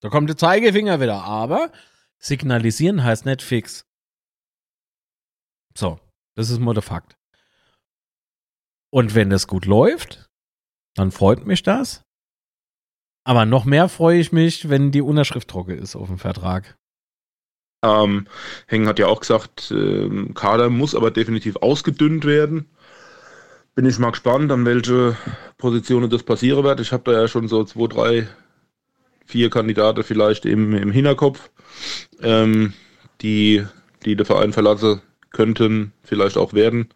da 0.00 0.08
kommt 0.10 0.28
der 0.28 0.36
Zeigefinger 0.36 1.00
wieder, 1.00 1.24
aber 1.24 1.72
signalisieren 2.18 3.02
heißt 3.02 3.26
nicht 3.26 3.42
fix. 3.42 3.84
So, 5.76 5.98
das 6.34 6.50
ist 6.50 6.60
mal 6.60 6.74
der 6.74 6.82
Fakt. 6.82 7.16
Und 8.90 9.14
wenn 9.14 9.32
es 9.32 9.46
gut 9.46 9.66
läuft, 9.66 10.28
dann 10.94 11.10
freut 11.10 11.46
mich 11.46 11.62
das. 11.62 12.02
Aber 13.24 13.46
noch 13.46 13.64
mehr 13.64 13.88
freue 13.88 14.18
ich 14.18 14.32
mich, 14.32 14.68
wenn 14.68 14.90
die 14.90 15.00
Unterschrift 15.00 15.48
trocken 15.48 15.78
ist 15.78 15.96
auf 15.96 16.08
dem 16.08 16.18
Vertrag. 16.18 16.76
Ähm, 17.84 18.26
Hengen 18.66 18.88
hat 18.88 18.98
ja 18.98 19.06
auch 19.06 19.20
gesagt, 19.20 19.70
äh, 19.70 20.08
Kader 20.34 20.70
muss 20.70 20.94
aber 20.94 21.10
definitiv 21.10 21.56
ausgedünnt 21.56 22.24
werden. 22.24 22.68
Bin 23.74 23.86
ich 23.86 23.98
mal 23.98 24.10
gespannt, 24.10 24.52
an 24.52 24.66
welche 24.66 25.16
Positionen 25.56 26.10
das 26.10 26.22
passieren 26.22 26.64
wird. 26.64 26.80
Ich 26.80 26.92
habe 26.92 27.10
da 27.10 27.22
ja 27.22 27.28
schon 27.28 27.48
so 27.48 27.64
zwei, 27.64 27.86
drei, 27.86 28.28
vier 29.24 29.50
Kandidaten 29.50 30.02
vielleicht 30.02 30.44
im, 30.44 30.74
im 30.74 30.90
Hinterkopf, 30.92 31.50
ähm, 32.20 32.74
die, 33.22 33.64
die 34.04 34.16
den 34.16 34.26
Verein 34.26 34.52
verlassen 34.52 35.00
könnten, 35.32 35.92
vielleicht 36.02 36.36
auch 36.36 36.52
werden. 36.52 36.88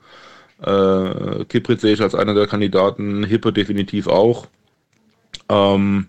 Äh, 0.62 1.45
Kiprit 1.47 1.80
sehe 1.80 1.95
ich 1.95 2.01
als 2.01 2.14
einer 2.14 2.34
der 2.34 2.47
Kandidaten, 2.47 3.24
Hippe 3.24 3.53
definitiv 3.53 4.07
auch. 4.07 4.47
Ähm, 5.49 6.09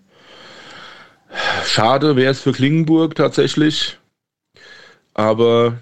schade 1.66 2.16
wäre 2.16 2.32
es 2.32 2.42
für 2.42 2.54
Klingenburg 2.54 3.16
tatsächlich. 3.16 3.98
Aber 5.14 5.78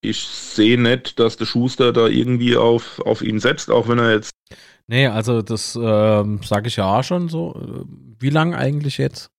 ich 0.00 0.22
sehe 0.26 0.80
nicht, 0.80 1.18
dass 1.18 1.36
der 1.36 1.44
Schuster 1.44 1.92
da 1.92 2.06
irgendwie 2.06 2.56
auf, 2.56 3.00
auf 3.00 3.22
ihn 3.22 3.38
setzt, 3.38 3.70
auch 3.70 3.88
wenn 3.88 3.98
er 3.98 4.14
jetzt. 4.14 4.30
Nee, 4.86 5.06
also 5.06 5.42
das 5.42 5.78
ähm, 5.80 6.40
sage 6.42 6.68
ich 6.68 6.76
ja 6.76 6.98
auch 6.98 7.04
schon 7.04 7.28
so. 7.28 7.86
Wie 8.18 8.30
lang 8.30 8.54
eigentlich 8.54 8.98
jetzt? 8.98 9.30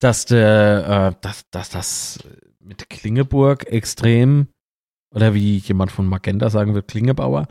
Dass 0.00 0.24
der, 0.24 1.14
äh, 1.14 1.20
dass, 1.20 1.48
dass 1.50 1.70
das 1.70 2.18
mit 2.58 2.90
Klingeburg 2.90 3.66
extrem, 3.66 4.48
oder 5.12 5.34
wie 5.34 5.58
jemand 5.58 5.92
von 5.92 6.06
Magenta 6.06 6.50
sagen 6.50 6.74
wird, 6.74 6.88
Klingebauer, 6.88 7.46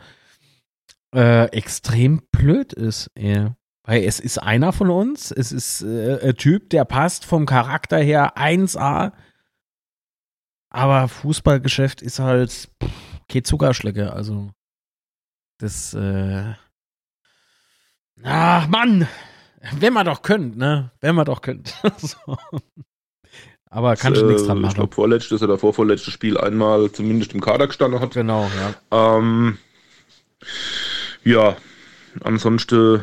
äh, 1.14 1.46
extrem 1.48 2.22
blöd 2.32 2.74
ist. 2.74 3.12
Ja. 3.18 3.56
Weil 3.84 4.04
es 4.04 4.20
ist 4.20 4.38
einer 4.38 4.74
von 4.74 4.90
uns, 4.90 5.32
es 5.32 5.52
ist 5.52 5.82
äh, 5.82 6.30
ein 6.30 6.36
Typ, 6.36 6.70
der 6.70 6.86
passt 6.86 7.26
vom 7.26 7.46
Charakter 7.46 7.98
her 7.98 8.38
1A 8.38 9.12
aber 10.72 11.10
Fußballgeschäft 11.10 12.02
ist 12.02 12.20
halt 12.20 12.70
pff, 12.82 13.44
Zuckerschlecke. 13.44 14.12
Also 14.14 14.52
das, 15.58 15.94
äh, 15.94 16.54
ach 18.24 18.68
Mann, 18.68 19.08
wenn 19.74 19.94
man 19.94 20.06
doch 20.06 20.22
könnt, 20.22 20.58
ne? 20.58 20.92
Wenn 21.02 21.16
man 21.16 21.26
doch 21.26 21.42
könnt. 21.42 21.76
so. 21.98 22.38
Aber 23.74 23.96
kann 23.96 24.14
ich 24.14 24.22
nichts 24.22 24.46
dran 24.46 24.60
machen. 24.60 24.72
Ich 24.72 24.76
glaube, 24.76 24.94
vorletztes 24.94 25.42
oder 25.42 25.58
vorvorletztes 25.58 26.14
Spiel 26.14 26.38
einmal 26.38 26.92
zumindest 26.92 27.34
im 27.34 27.40
Kader 27.40 27.68
gestanden 27.68 28.02
hat. 28.02 28.14
Genau, 28.14 28.50
ja. 28.92 29.18
Ähm, 29.18 29.58
ja, 31.24 31.56
ansonsten 32.22 33.00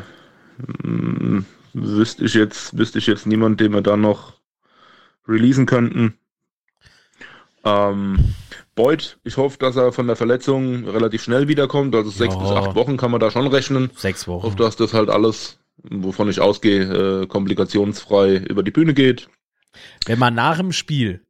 mh, 0.83 1.43
wüsste 1.73 2.23
ich 2.23 2.35
jetzt, 2.35 2.77
wüsste 2.77 2.99
ich 2.99 3.07
jetzt 3.07 3.25
niemand, 3.25 3.59
den 3.59 3.73
wir 3.73 3.81
da 3.81 3.97
noch 3.97 4.33
releasen 5.27 5.65
könnten. 5.65 6.13
Ähm, 7.65 8.35
Boyd, 8.75 9.17
ich 9.23 9.37
hoffe, 9.37 9.57
dass 9.57 9.75
er 9.75 9.91
von 9.91 10.05
der 10.05 10.15
Verletzung 10.15 10.87
relativ 10.87 11.23
schnell 11.23 11.47
wiederkommt. 11.47 11.95
Also 11.95 12.11
sechs 12.11 12.35
ja. 12.35 12.41
bis 12.41 12.51
acht 12.51 12.75
Wochen 12.75 12.95
kann 12.95 13.09
man 13.09 13.19
da 13.19 13.31
schon 13.31 13.47
rechnen. 13.47 13.89
Sechs 13.95 14.27
Wochen. 14.27 14.39
Ich 14.39 14.43
hoffe, 14.45 14.63
dass 14.63 14.75
das 14.75 14.93
halt 14.93 15.09
alles, 15.09 15.57
wovon 15.81 16.29
ich 16.29 16.39
ausgehe, 16.39 17.23
äh, 17.23 17.25
komplikationsfrei 17.25 18.37
über 18.37 18.61
die 18.61 18.71
Bühne 18.71 18.93
geht. 18.93 19.29
Wenn 20.05 20.19
man 20.19 20.33
nach 20.33 20.57
dem 20.57 20.71
Spiel 20.71 21.25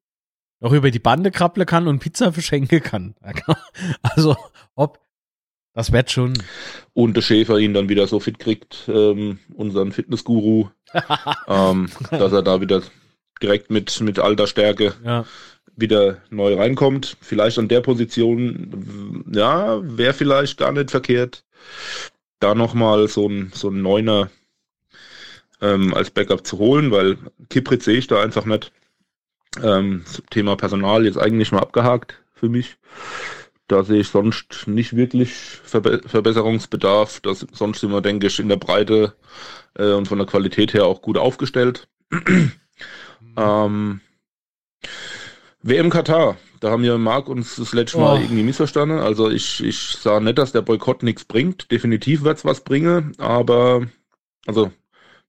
noch 0.60 0.74
über 0.74 0.92
die 0.92 1.00
Bande 1.00 1.32
krabbeln 1.32 1.66
kann 1.66 1.88
und 1.88 2.00
Pizza 2.00 2.34
verschenken 2.34 2.82
kann. 2.82 3.16
Also, 4.02 4.36
ob, 4.76 5.00
das 5.74 5.92
wird 5.92 6.12
schon. 6.12 6.34
Und 6.94 7.16
der 7.16 7.22
Schäfer 7.22 7.58
ihn 7.58 7.74
dann 7.74 7.90
wieder 7.90 8.08
so 8.08 8.20
fit 8.20 8.40
kriegt, 8.40 8.90
ähm, 8.90 9.40
unseren 9.54 9.92
Fitnessguru, 9.92 10.70
ähm, 11.48 11.90
dass 12.12 12.34
er 12.34 12.42
da 12.42 12.62
wieder 12.62 12.82
direkt 13.42 13.72
mit, 13.72 14.02
mit 14.02 14.20
alter 14.20 14.48
Stärke 14.48 14.94
ja. 15.04 15.26
wieder 15.76 16.18
neu 16.30 16.56
reinkommt. 16.56 17.16
Vielleicht 17.22 17.58
an 17.58 17.70
der 17.70 17.82
Position, 17.82 19.24
ja, 19.34 19.80
wäre 19.82 20.14
vielleicht 20.14 20.58
gar 20.58 20.74
nicht 20.74 20.92
verkehrt, 20.92 21.46
da 22.40 22.56
nochmal 22.56 23.08
so 23.08 23.28
ein, 23.28 23.52
so 23.54 23.70
ein 23.70 23.82
Neuner 23.82 24.30
ähm, 25.62 25.94
als 25.94 26.12
Backup 26.12 26.46
zu 26.46 26.58
holen, 26.58 26.92
weil 26.92 27.18
Kiprit 27.50 27.84
sehe 27.84 27.98
ich 27.98 28.08
da 28.08 28.22
einfach 28.22 28.46
nicht. 28.46 28.72
Ähm, 29.64 30.04
Thema 30.30 30.56
Personal 30.56 31.06
jetzt 31.06 31.18
eigentlich 31.18 31.52
mal 31.52 31.60
abgehakt 31.60 32.22
für 32.34 32.50
mich. 32.50 32.78
Da 33.68 33.84
sehe 33.84 34.00
ich 34.00 34.10
sonst 34.10 34.68
nicht 34.68 34.96
wirklich 34.96 35.32
Verbe 35.34 36.02
Verbesserungsbedarf. 36.06 37.20
Das, 37.22 37.46
sonst 37.52 37.82
sind 37.82 37.92
wir, 37.92 38.02
denke 38.02 38.28
ich, 38.28 38.40
in 38.40 38.50
der 38.50 38.58
Breite 38.58 39.14
äh, 39.76 39.92
und 39.92 40.08
von 40.08 40.18
der 40.18 40.28
Qualität 40.28 40.74
her 40.74 40.86
auch 40.86 41.02
gut 41.02 41.18
aufgestellt. 41.18 41.88
ähm, 43.38 44.02
WM 45.62 45.90
Katar, 45.90 46.38
da 46.62 46.72
haben 46.72 46.84
ja 46.84 46.98
Marc 46.98 47.28
uns 47.28 47.58
das 47.58 47.74
letzte 47.74 48.00
Mal 48.00 48.18
oh. 48.18 48.22
irgendwie 48.22 48.44
missverstanden. 48.44 49.00
Also 49.00 49.30
ich, 49.30 49.64
ich 49.64 49.98
sah 50.00 50.20
nicht, 50.20 50.38
dass 50.38 50.52
der 50.52 50.62
Boykott 50.62 51.04
nichts 51.04 51.26
bringt. 51.26 51.72
Definitiv 51.72 52.24
wird 52.24 52.38
es 52.38 52.46
was 52.46 52.62
bringen, 52.62 53.14
aber 53.18 53.88
also 54.48 54.72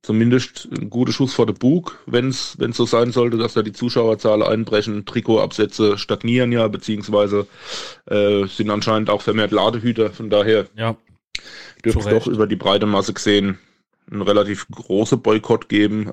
zumindest 0.02 0.68
ein 0.72 0.90
guter 0.90 1.12
Schuss 1.12 1.34
vor 1.34 1.46
der 1.46 1.52
Bug, 1.52 2.02
wenn 2.06 2.28
es 2.28 2.56
so 2.72 2.86
sein 2.86 3.12
sollte, 3.12 3.36
dass 3.36 3.54
da 3.54 3.62
die 3.62 3.72
Zuschauerzahlen 3.72 4.42
einbrechen, 4.42 5.04
Trikotabsätze 5.04 5.98
stagnieren 5.98 6.52
ja, 6.52 6.68
beziehungsweise 6.68 7.46
äh, 8.06 8.46
sind 8.46 8.70
anscheinend 8.70 9.10
auch 9.10 9.22
vermehrt 9.22 9.52
Ladehüter, 9.52 10.10
von 10.10 10.30
daher 10.30 10.66
ja, 10.74 10.96
dürfte 11.84 12.00
es 12.00 12.24
doch 12.24 12.26
über 12.26 12.46
die 12.46 12.56
breite 12.56 12.86
Masse 12.86 13.12
gesehen 13.12 13.58
einen 14.10 14.22
relativ 14.22 14.66
großen 14.68 15.22
Boykott 15.22 15.68
geben. 15.68 16.10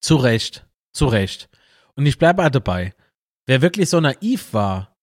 Zu 0.00 0.16
Recht, 0.16 0.66
zu 0.92 1.06
Recht. 1.06 1.48
Und 1.94 2.06
ich 2.06 2.18
bleibe 2.18 2.48
dabei. 2.50 2.92
Wer 3.46 3.62
wirklich 3.62 3.88
so 3.88 4.00
naiv 4.00 4.52
war, 4.52 4.96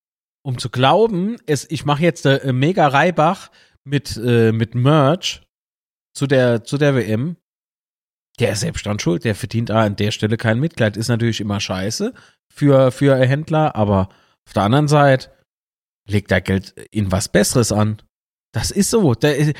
um 0.43 0.57
zu 0.57 0.69
glauben, 0.69 1.37
es, 1.45 1.69
ich 1.69 1.85
mache 1.85 2.03
jetzt 2.03 2.25
äh, 2.25 2.51
mega 2.51 2.87
Reibach 2.87 3.49
mit, 3.85 4.17
äh, 4.17 4.51
mit 4.51 4.75
Merch 4.75 5.41
zu 6.13 6.27
der, 6.27 6.63
zu 6.63 6.77
der 6.77 6.95
WM, 6.95 7.37
der 8.39 8.51
ist 8.51 8.61
selbst 8.61 8.85
dran 8.85 8.99
schuld, 8.99 9.25
der 9.25 9.35
verdient 9.35 9.71
an 9.71 9.95
der 9.95 10.11
Stelle 10.11 10.37
kein 10.37 10.59
Mitglied. 10.59 10.97
Ist 10.97 11.09
natürlich 11.09 11.41
immer 11.41 11.59
scheiße 11.59 12.13
für, 12.51 12.91
für 12.91 13.15
Händler, 13.15 13.75
aber 13.75 14.09
auf 14.45 14.53
der 14.53 14.63
anderen 14.63 14.87
Seite 14.87 15.31
legt 16.07 16.31
er 16.31 16.41
Geld 16.41 16.71
in 16.91 17.11
was 17.11 17.29
Besseres 17.29 17.71
an. 17.71 18.01
Das 18.51 18.71
ist 18.71 18.89
so. 18.89 19.13
Der, 19.13 19.53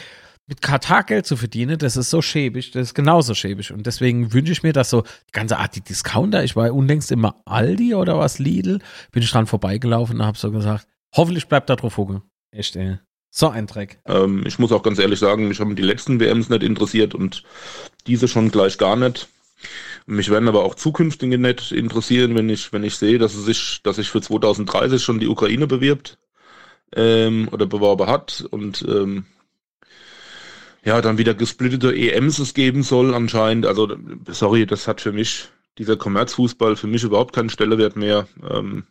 mit 0.48 0.62
Katar 0.62 1.04
Geld 1.04 1.26
zu 1.26 1.38
verdienen, 1.38 1.78
das 1.78 1.96
ist 1.96 2.10
so 2.10 2.22
schäbig, 2.22 2.72
das 2.72 2.90
ist 2.90 2.94
genauso 2.94 3.34
schäbig. 3.34 3.72
Und 3.72 3.88
deswegen 3.88 4.34
wünsche 4.34 4.52
ich 4.52 4.64
mir, 4.64 4.74
dass 4.74 4.90
so 4.90 5.04
die 5.04 5.32
ganze 5.32 5.58
Art 5.58 5.76
die 5.76 5.82
Discounter, 5.82 6.44
ich 6.44 6.56
war 6.56 6.74
unlängst 6.74 7.12
immer 7.12 7.42
Aldi 7.46 7.96
oder 7.96 8.20
was, 8.20 8.40
Lidl, 8.40 8.80
bin 9.12 9.24
ich 9.24 9.32
dran 9.32 9.48
vorbeigelaufen 9.48 10.20
und 10.20 10.26
habe 10.26 10.38
so 10.38 10.52
gesagt, 10.52 10.86
hoffentlich 11.16 11.48
bleibt 11.48 11.70
da 11.70 11.76
drauf 11.76 11.98
Hucke. 11.98 12.24
Echt, 12.52 12.76
ey. 12.76 13.00
So 13.36 13.50
ein 13.50 13.66
Dreck. 13.66 13.98
Ähm, 14.06 14.44
ich 14.46 14.60
muss 14.60 14.72
auch 14.72 14.84
ganz 14.84 15.00
ehrlich 15.00 15.18
sagen, 15.18 15.48
mich 15.48 15.60
haben 15.60 15.76
die 15.76 15.82
letzten 15.82 16.20
WMs 16.20 16.50
nicht 16.50 16.62
interessiert 16.62 17.16
und 17.16 17.42
diese 18.06 18.28
schon 18.28 18.52
gleich 18.52 18.78
gar 18.78 18.96
nicht. 18.96 19.28
Mich 20.06 20.30
werden 20.30 20.48
aber 20.48 20.64
auch 20.64 20.76
zukünftige 20.76 21.40
nicht 21.40 21.72
interessieren, 21.72 22.36
wenn 22.36 22.48
ich, 22.48 22.72
wenn 22.74 22.84
ich 22.84 22.96
sehe, 22.96 23.18
dass 23.18 23.34
es 23.34 23.46
sich, 23.46 23.82
dass 23.82 23.96
sich 23.96 24.12
für 24.12 24.22
2030 24.22 25.04
schon 25.04 25.20
die 25.20 25.28
Ukraine 25.28 25.66
bewirbt 25.66 26.20
ähm, 26.96 27.50
oder 27.52 27.66
beworben 27.66 28.06
hat 28.06 28.46
und 28.52 28.86
ähm, 28.88 29.26
ja, 30.86 31.02
dann 31.02 31.18
wieder 31.18 31.34
gesplittete 31.34 31.96
EMs 31.96 32.38
es 32.38 32.54
geben 32.54 32.84
soll 32.84 33.16
anscheinend. 33.16 33.66
Also, 33.66 33.98
sorry, 34.28 34.68
das 34.68 34.88
hat 34.88 35.02
für 35.02 35.12
mich, 35.12 35.48
dieser 35.80 35.98
Kommerzfußball 35.98 36.76
für 36.76 36.86
mich 36.86 37.04
überhaupt 37.04 37.34
keinen 37.34 37.50
Stellewert 37.50 37.96
mehr. 37.96 38.28
Ähm, 38.48 38.84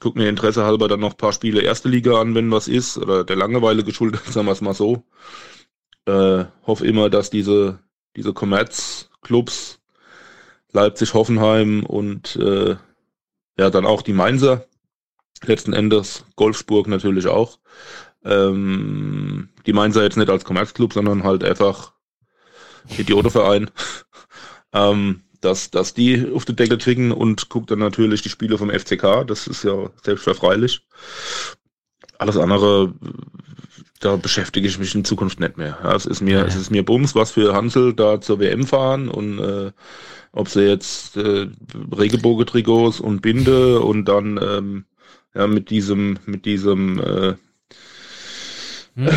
guck 0.00 0.16
mir 0.16 0.28
Interesse 0.28 0.64
halber 0.64 0.88
dann 0.88 1.00
noch 1.00 1.12
ein 1.12 1.16
paar 1.18 1.32
Spiele 1.32 1.62
erste 1.62 1.88
Liga 1.88 2.20
an, 2.20 2.34
wenn 2.34 2.50
was 2.50 2.68
ist, 2.68 2.98
oder 2.98 3.24
der 3.24 3.36
Langeweile 3.36 3.84
geschuldet, 3.84 4.24
sagen 4.26 4.46
wir 4.46 4.52
es 4.52 4.60
mal 4.60 4.74
so. 4.74 5.04
Äh, 6.06 6.44
hoffe 6.66 6.86
immer, 6.86 7.10
dass 7.10 7.30
diese, 7.30 7.78
diese 8.16 8.32
Commerz-Clubs, 8.32 9.80
Leipzig, 10.72 11.14
Hoffenheim 11.14 11.84
und 11.84 12.36
äh, 12.36 12.76
ja, 13.58 13.70
dann 13.70 13.86
auch 13.86 14.02
die 14.02 14.12
Mainzer, 14.12 14.66
letzten 15.44 15.72
Endes 15.72 16.24
Golfsburg 16.36 16.88
natürlich 16.88 17.26
auch. 17.26 17.58
Ähm, 18.24 19.50
die 19.66 19.72
Mainzer 19.72 20.02
jetzt 20.02 20.16
nicht 20.16 20.30
als 20.30 20.44
Commerzclub, 20.44 20.92
sondern 20.92 21.24
halt 21.24 21.44
einfach 21.44 21.92
Idiotenverein. 22.98 23.70
ähm, 24.72 25.23
dass, 25.44 25.70
dass 25.70 25.94
die 25.94 26.30
auf 26.34 26.44
den 26.44 26.56
Deckel 26.56 26.78
kriegen 26.78 27.12
und 27.12 27.48
guckt 27.48 27.70
dann 27.70 27.78
natürlich 27.78 28.22
die 28.22 28.28
Spiele 28.28 28.58
vom 28.58 28.70
FCK. 28.70 29.26
Das 29.26 29.46
ist 29.46 29.64
ja 29.64 29.90
selbstverfreilich. 30.02 30.86
Alles 32.18 32.36
andere, 32.36 32.94
da 34.00 34.16
beschäftige 34.16 34.66
ich 34.66 34.78
mich 34.78 34.94
in 34.94 35.04
Zukunft 35.04 35.40
nicht 35.40 35.56
mehr. 35.56 35.78
Ja, 35.82 35.94
es 35.94 36.06
ist 36.06 36.20
mir, 36.20 36.38
ja. 36.38 36.44
es 36.44 36.56
ist 36.56 36.70
mir 36.70 36.84
Bums, 36.84 37.14
was 37.14 37.32
für 37.32 37.54
Hansel 37.54 37.92
da 37.94 38.20
zur 38.20 38.38
WM 38.38 38.66
fahren 38.66 39.08
und 39.08 39.38
äh, 39.38 39.72
ob 40.32 40.48
sie 40.48 40.62
jetzt 40.62 41.16
äh, 41.16 41.48
Regenbogen-Trikots 41.96 43.00
und 43.00 43.22
Binde 43.22 43.80
und 43.80 44.06
dann 44.06 44.40
ähm, 44.42 44.84
ja 45.34 45.46
mit 45.46 45.70
diesem, 45.70 46.18
mit 46.26 46.44
diesem 46.44 46.98
äh, 47.00 47.34
hm. 48.96 49.08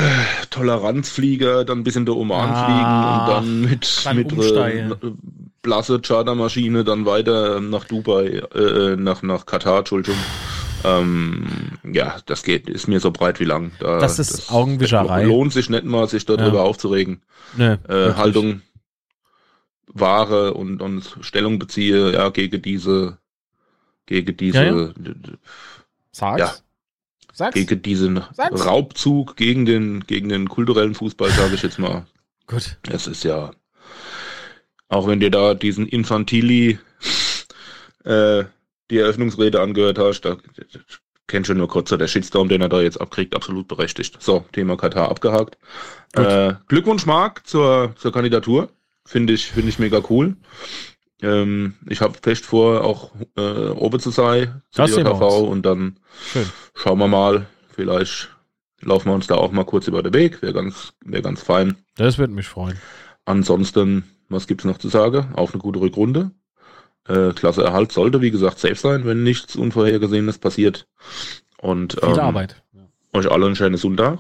Toleranzflieger 0.50 1.66
dann 1.66 1.84
bis 1.84 1.96
in 1.96 2.06
der 2.06 2.16
Oman 2.16 2.50
ah, 2.50 2.66
fliegen 2.66 3.14
und 3.14 3.28
dann 3.30 3.62
mit, 3.70 4.06
dann 4.06 4.18
mit 4.18 4.32
äh, 4.34 5.12
blasse 5.62 6.00
Chartermaschine 6.00 6.84
dann 6.84 7.06
weiter 7.06 7.60
nach 7.62 7.86
Dubai, 7.86 8.42
äh, 8.56 8.96
nach, 8.96 9.22
nach 9.22 9.46
Katar, 9.46 9.80
Entschuldigung. 9.80 10.20
Ähm, 10.84 11.46
ja, 11.92 12.18
das 12.26 12.44
geht, 12.44 12.70
ist 12.70 12.88
mir 12.88 13.00
so 13.00 13.12
breit 13.12 13.40
wie 13.40 13.46
lang. 13.46 13.72
Da, 13.80 14.00
das 14.00 14.20
ist 14.20 14.34
das 14.34 14.50
Augenwischerei. 14.50 15.26
Lohnt 15.26 15.54
sich 15.54 15.70
nicht 15.70 15.86
mal, 15.86 16.08
sich 16.08 16.26
darüber 16.26 16.58
ja. 16.58 16.64
aufzuregen. 16.64 17.22
Nee, 17.56 17.78
äh, 17.88 18.14
Haltung, 18.14 18.62
Ware 19.88 20.54
und, 20.54 20.82
und 20.82 21.18
Stellung 21.22 21.60
beziehe, 21.60 22.14
ja, 22.14 22.30
gegen 22.30 22.62
diese, 22.62 23.18
gegen 24.06 24.38
diese, 24.38 24.66
ja, 24.66 24.74
ja. 24.74 24.94
Sag's. 26.12 26.40
Ja, 26.40 26.54
Sag's. 27.38 27.54
Gegen 27.54 27.84
diesen 27.84 28.24
Sag's. 28.34 28.66
Raubzug 28.66 29.36
gegen 29.36 29.68
den, 29.68 30.00
gegen 30.08 30.30
den 30.30 30.50
kulturellen 30.50 30.96
Fußball, 30.96 31.30
sage 31.30 31.54
ich 31.54 31.62
jetzt 31.62 31.78
mal. 31.78 32.08
Gut. 32.48 32.78
Es 32.90 33.06
ist 33.06 33.24
ja, 33.24 33.52
auch 34.90 35.08
wenn 35.08 35.20
dir 35.20 35.30
da 35.30 35.54
diesen 35.54 35.86
Infantili 35.88 36.80
äh, 38.06 38.46
die 38.90 38.98
Eröffnungsrede 38.98 39.62
angehört 39.62 40.00
hast, 40.00 40.22
da 40.22 40.38
kennst 41.28 41.52
du 41.52 41.54
nur 41.54 41.68
kurz 41.68 41.90
der 41.90 42.08
Shitstorm, 42.08 42.50
den 42.50 42.62
er 42.62 42.70
da 42.70 42.82
jetzt 42.82 43.00
abkriegt, 43.00 43.36
absolut 43.36 43.68
berechtigt. 43.68 44.18
So, 44.20 44.44
Thema 44.52 44.76
Katar 44.76 45.12
abgehakt. 45.12 45.60
Äh, 46.14 46.56
Glückwunsch, 46.68 47.06
Marc, 47.06 47.46
zur, 47.46 47.94
zur 47.98 48.12
Kandidatur. 48.12 48.72
Finde 49.06 49.34
ich, 49.34 49.46
finde 49.52 49.70
ich 49.70 49.78
mega 49.78 50.02
cool. 50.10 50.36
Ähm, 51.22 51.76
ich 51.90 52.02
habe 52.02 52.18
fest 52.22 52.46
vor, 52.46 52.84
auch 52.84 53.12
äh, 53.36 53.70
oben 53.70 54.00
zu 54.00 54.12
sein, 54.12 54.62
zu 54.72 54.82
das 54.82 54.96
JV 54.96 55.40
und 55.40 55.66
dann 55.66 56.00
Schön. 56.32 56.46
schauen 56.76 57.00
wir 57.00 57.08
mal, 57.08 57.48
vielleicht 57.70 58.30
laufen 58.82 59.10
wir 59.10 59.16
uns 59.16 59.28
da 59.28 59.36
auch 59.36 59.52
mal 59.52 59.66
kurz 59.66 59.88
über 59.88 60.04
den 60.04 60.14
Weg, 60.14 60.42
wäre 60.42 60.54
ganz, 60.54 60.94
wäre 61.04 61.24
ganz 61.24 61.42
fein. 61.42 61.76
Das 61.96 62.18
würde 62.18 62.34
mich 62.34 62.48
freuen. 62.48 62.78
Ansonsten, 63.26 64.04
was 64.30 64.48
gibt's 64.48 64.66
noch 64.66 64.78
zu 64.78 64.90
sagen? 64.90 65.34
Auch 65.36 65.54
eine 65.54 65.62
gute 65.62 65.80
Rückrunde. 65.80 66.32
Äh, 67.08 67.32
Klasse 67.34 67.64
Erhalt 67.64 67.92
sollte, 67.92 68.22
wie 68.22 68.32
gesagt, 68.32 68.60
safe 68.60 68.76
sein, 68.76 69.06
wenn 69.06 69.24
nichts 69.24 69.56
Unvorhergesehenes 69.56 70.38
passiert. 70.38 70.88
Und 71.60 71.94
Viel 71.94 72.10
ähm, 72.10 72.20
Arbeit. 72.20 72.64
euch 73.14 73.32
alle 73.32 73.48
einen 73.48 73.56
schönen 73.56 73.78
Sonntag. 73.78 74.20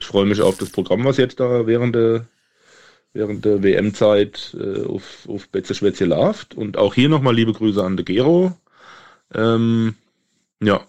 Ich 0.00 0.06
freue 0.06 0.26
mich 0.26 0.40
auf 0.40 0.58
das 0.58 0.70
Programm, 0.70 1.04
was 1.04 1.16
jetzt 1.16 1.40
da 1.40 1.66
während 1.66 1.94
der 1.94 2.26
während 3.12 3.44
der 3.44 3.62
WM-Zeit 3.62 4.56
äh, 4.58 4.84
auf, 4.84 5.28
auf 5.28 5.48
Betze 5.48 5.74
Schwätze 5.74 6.04
läuft. 6.04 6.54
Und 6.54 6.76
auch 6.76 6.94
hier 6.94 7.08
nochmal 7.08 7.34
liebe 7.34 7.52
Grüße 7.52 7.82
an 7.82 7.96
De 7.96 8.04
Gero. 8.04 8.52
Ähm, 9.34 9.94
ja. 10.62 10.80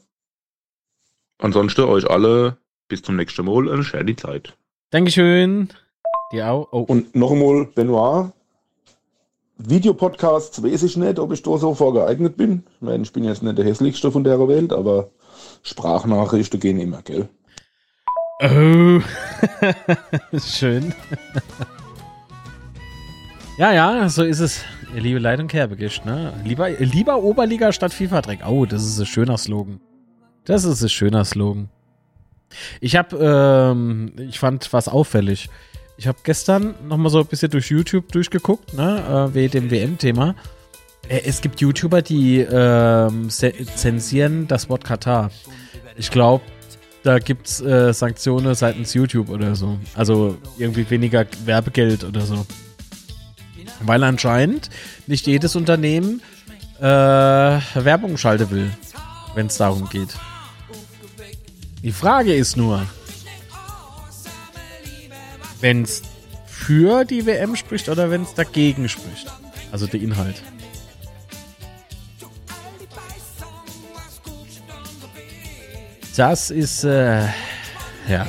Ansonsten 1.38 1.82
euch 1.82 2.10
alle 2.10 2.58
bis 2.88 3.02
zum 3.02 3.16
nächsten 3.16 3.46
Mal 3.46 3.72
eine 3.72 3.84
schöne 3.84 4.16
Zeit. 4.16 4.58
Dankeschön. 4.90 5.70
Dir 6.32 6.50
auch. 6.50 6.68
Oh. 6.72 6.82
Und 6.82 7.16
noch 7.16 7.32
einmal, 7.32 7.66
Benoit, 7.66 8.32
Videopodcasts 9.58 10.64
weiß 10.64 10.84
ich 10.84 10.98
nicht, 10.98 11.20
ob 11.20 11.32
ich 11.34 11.44
da 11.44 11.58
so 11.58 11.76
vorgeeignet 11.76 12.38
bin. 12.38 12.64
Ich 12.76 12.82
meine, 12.82 13.04
ich 13.04 13.14
bin 13.14 13.24
jetzt 13.24 13.44
nicht 13.44 13.58
der 13.58 13.66
hässlichste 13.66 14.12
von 14.12 14.24
der 14.24 14.40
Welt, 14.48 14.72
aber 14.74 15.10
Sprachnachrichten 15.64 16.60
gehen 16.60 16.80
immer, 16.80 17.02
gell? 17.02 17.28
Oh. 18.42 19.02
Schön. 20.40 20.94
ja, 23.60 23.74
ja, 23.74 24.08
so 24.08 24.24
ist 24.24 24.40
es. 24.40 24.64
Liebe 24.96 25.20
Leid 25.20 25.42
und 25.42 25.50
Kerbegischt, 25.50 26.06
ne? 26.06 26.34
Lieber, 26.46 26.70
lieber 26.70 27.22
Oberliga 27.22 27.74
statt 27.74 27.94
FIFA-Dreck. 27.94 28.40
Oh, 28.48 28.66
das 28.66 28.86
ist 28.86 28.98
ein 28.98 29.06
schöner 29.06 29.38
Slogan. 29.38 29.82
Das 30.46 30.64
ist 30.64 30.82
ein 30.82 30.88
schöner 30.88 31.26
Slogan. 31.26 31.68
Ich 32.80 32.96
habe, 32.96 33.18
ähm, 33.18 34.14
ich 34.18 34.40
fand 34.40 34.72
was 34.72 34.88
auffällig. 34.88 35.50
Ich 35.98 36.08
habe 36.08 36.18
gestern 36.24 36.74
nochmal 36.88 37.12
so 37.12 37.20
ein 37.20 37.26
bisschen 37.26 37.52
durch 37.52 37.70
YouTube 37.70 38.10
durchgeguckt, 38.14 38.74
ne, 38.74 39.28
äh, 39.30 39.34
wegen 39.34 39.52
dem 39.52 39.72
WM-Thema. 39.72 40.36
Äh, 41.10 41.24
es 41.26 41.42
gibt 41.42 41.60
YouTuber, 41.60 42.02
die 42.02 42.40
ähm, 42.40 43.30
zensieren 43.30 44.48
das 44.48 44.70
Wort 44.70 44.86
Katar. 44.86 45.32
Ich 45.98 46.12
glaube, 46.12 46.46
da 47.04 47.20
gibt 47.20 47.48
es 47.48 47.60
äh, 47.60 47.94
Sanktionen 47.94 48.56
seitens 48.56 48.94
YouTube 48.94 49.28
oder 49.28 49.54
so. 49.56 49.78
Also 49.96 50.38
irgendwie 50.58 50.90
weniger 50.90 51.26
Werbegeld 51.44 52.06
oder 52.06 52.22
so. 52.22 52.46
Weil 53.82 54.04
anscheinend 54.04 54.70
nicht 55.08 55.28
jedes 55.28 55.56
Unternehmen 55.56 56.22
äh, 56.80 56.84
Werbung 56.84 58.18
schalten 58.18 58.50
will, 58.52 58.72
wenn 59.36 59.48
es 59.48 59.58
darum 59.58 59.90
geht. 59.90 60.16
Die 61.84 61.92
Frage 61.92 62.34
ist 62.34 62.58
nur, 62.58 62.86
wenn 65.62 65.84
es 65.84 66.02
für 66.46 67.06
die 67.06 67.26
WM 67.26 67.56
spricht 67.56 67.90
oder 67.90 68.12
wenn 68.12 68.24
es 68.24 68.34
dagegen 68.34 68.90
spricht. 68.90 69.28
Also 69.72 69.88
der 69.88 70.02
Inhalt. 70.02 70.42
Das 76.16 76.52
ist, 76.52 76.84
äh, 76.84 77.28
ja. 78.10 78.28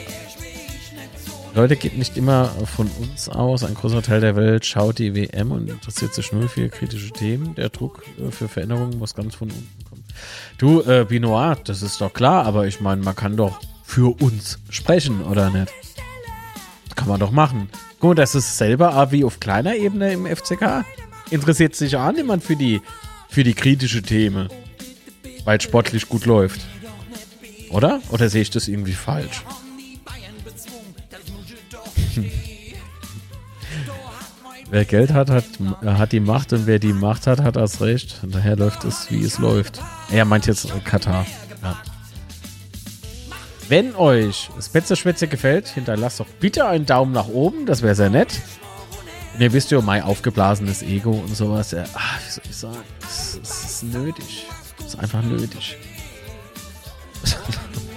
Leute, 1.55 1.77
geht 1.77 1.99
nicht 1.99 2.17
immer 2.17 2.47
von 2.77 2.89
uns 3.01 3.29
aus. 3.29 3.65
Ein 3.65 3.75
großer 3.75 4.03
Teil 4.03 4.21
der 4.21 4.37
Welt 4.37 4.65
schaut 4.65 4.99
die 4.99 5.15
WM 5.15 5.51
und 5.51 5.69
interessiert 5.69 6.15
sich 6.15 6.31
nur 6.33 6.49
für 6.49 6.69
kritische 6.69 7.11
Themen. 7.11 7.57
Der 7.57 7.71
Druck 7.71 8.05
äh, 8.19 8.31
für 8.31 8.49
Veränderungen 8.49 8.99
muss 8.99 9.15
ganz 9.15 9.35
von 9.35 9.49
unten 9.51 9.85
kommen. 9.89 10.05
Du, 10.59 10.81
äh, 10.83 11.05
Binoir, 11.09 11.57
das 11.65 11.83
ist 11.83 12.01
doch 12.01 12.13
klar, 12.13 12.47
aber 12.47 12.69
ich 12.69 12.81
meine, 12.81 13.03
man 13.03 13.17
kann 13.17 13.37
doch 13.37 13.59
für 13.83 14.15
uns 14.23 14.61
sprechen, 14.71 15.23
oder 15.23 15.51
nicht? 15.51 15.73
Kann 16.95 17.09
man 17.09 17.19
doch 17.19 17.33
machen. 17.33 17.69
Gut, 17.99 18.19
das 18.19 18.37
ist 18.37 18.57
selber 18.57 19.11
wie 19.11 19.25
auf 19.25 19.41
kleiner 19.41 19.75
Ebene 19.75 20.13
im 20.13 20.27
FCK. 20.27 20.85
Interessiert 21.31 21.75
sich 21.75 21.97
auch 21.97 22.13
niemand 22.13 22.45
für 22.45 22.57
die, 22.57 22.81
für 23.29 23.43
die 23.43 23.55
kritische 23.55 24.03
Themen. 24.03 24.49
Weil 25.45 25.61
sportlich 25.61 26.09
gut 26.09 26.27
läuft. 26.27 26.61
Oder? 27.71 28.01
Oder 28.11 28.29
sehe 28.29 28.43
ich 28.43 28.51
das 28.51 28.69
irgendwie 28.69 28.93
falsch? 28.93 29.43
Wer 34.71 34.85
Geld 34.85 35.13
hat, 35.13 35.31
hat, 35.31 35.45
hat 35.85 36.13
die 36.13 36.21
Macht 36.21 36.53
und 36.53 36.67
wer 36.67 36.79
die 36.79 36.93
Macht 36.93 37.27
hat, 37.27 37.41
hat 37.41 37.57
das 37.57 37.81
Recht. 37.81 38.21
Und 38.23 38.35
daher 38.35 38.57
läuft 38.57 38.85
es, 38.85 39.11
wie 39.11 39.23
es 39.23 39.39
läuft. 39.39 39.81
Er 40.11 40.25
meint 40.25 40.47
jetzt 40.47 40.73
Katar. 40.85 41.27
Ja. 41.63 41.77
Wenn 43.69 43.95
euch 43.95 44.51
Spencer 44.61 44.97
Schwätze 44.97 45.29
gefällt, 45.29 45.69
hinterlasst 45.69 46.19
doch 46.19 46.27
bitte 46.41 46.67
einen 46.67 46.87
Daumen 46.87 47.13
nach 47.13 47.29
oben, 47.29 47.67
das 47.67 47.83
wäre 47.83 47.95
sehr 47.95 48.11
nett. 48.11 48.41
Und 49.35 49.41
ihr 49.41 49.53
wisst 49.53 49.71
ja, 49.71 49.81
mein 49.81 50.03
aufgeblasenes 50.03 50.83
Ego 50.83 51.13
und 51.13 51.37
sowas. 51.37 51.75
Ach, 51.95 52.19
wie 52.27 52.31
soll 52.31 52.43
ich 52.49 52.57
sagen? 52.57 52.79
Es 53.03 53.35
ist 53.37 53.85
nötig. 53.85 54.47
Es 54.81 54.87
ist 54.87 54.99
einfach 54.99 55.23
nötig. 55.23 55.77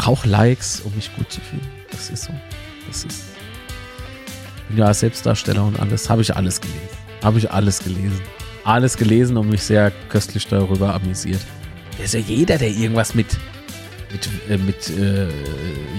brauche 0.00 0.26
Likes, 0.26 0.80
um 0.80 0.94
mich 0.94 1.14
gut 1.14 1.30
zu 1.30 1.40
fühlen. 1.42 1.66
Das 1.90 2.08
ist 2.08 2.24
so. 2.24 2.32
Das 2.88 3.04
ist. 3.04 3.24
Bin 4.68 4.78
ja 4.78 4.94
Selbstdarsteller 4.94 5.64
und 5.64 5.78
alles. 5.78 6.08
Habe 6.08 6.22
ich 6.22 6.34
alles 6.34 6.60
gelesen. 6.60 6.88
Habe 7.22 7.38
ich 7.38 7.50
alles 7.50 7.80
gelesen. 7.80 8.20
Alles 8.64 8.96
gelesen 8.96 9.36
und 9.36 9.50
mich 9.50 9.62
sehr 9.62 9.92
köstlich 10.08 10.46
darüber 10.46 10.94
amüsiert. 10.94 11.40
Also 12.00 12.16
jeder, 12.16 12.56
der 12.56 12.70
irgendwas 12.70 13.14
mit, 13.14 13.26
mit, 14.10 14.28
äh, 14.48 14.56
mit 14.56 14.88
äh, 14.90 15.28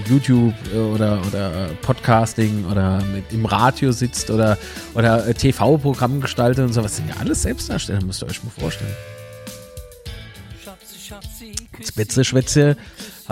YouTube 0.08 0.54
äh, 0.74 0.78
oder, 0.78 1.20
oder 1.28 1.68
Podcasting 1.82 2.64
oder 2.66 3.00
mit, 3.04 3.32
im 3.32 3.46
Radio 3.46 3.92
sitzt 3.92 4.30
oder, 4.30 4.58
oder 4.94 5.28
äh, 5.28 5.34
TV-Programm 5.34 6.20
gestaltet 6.20 6.64
und 6.64 6.72
sowas, 6.72 6.96
sind 6.96 7.08
ja 7.08 7.16
alles 7.20 7.42
Selbstdarsteller, 7.42 8.04
müsst 8.04 8.22
ihr 8.22 8.26
euch 8.26 8.42
mal 8.42 8.50
vorstellen. 8.50 8.94
Spätze 11.84 12.24
Schwätze 12.24 12.76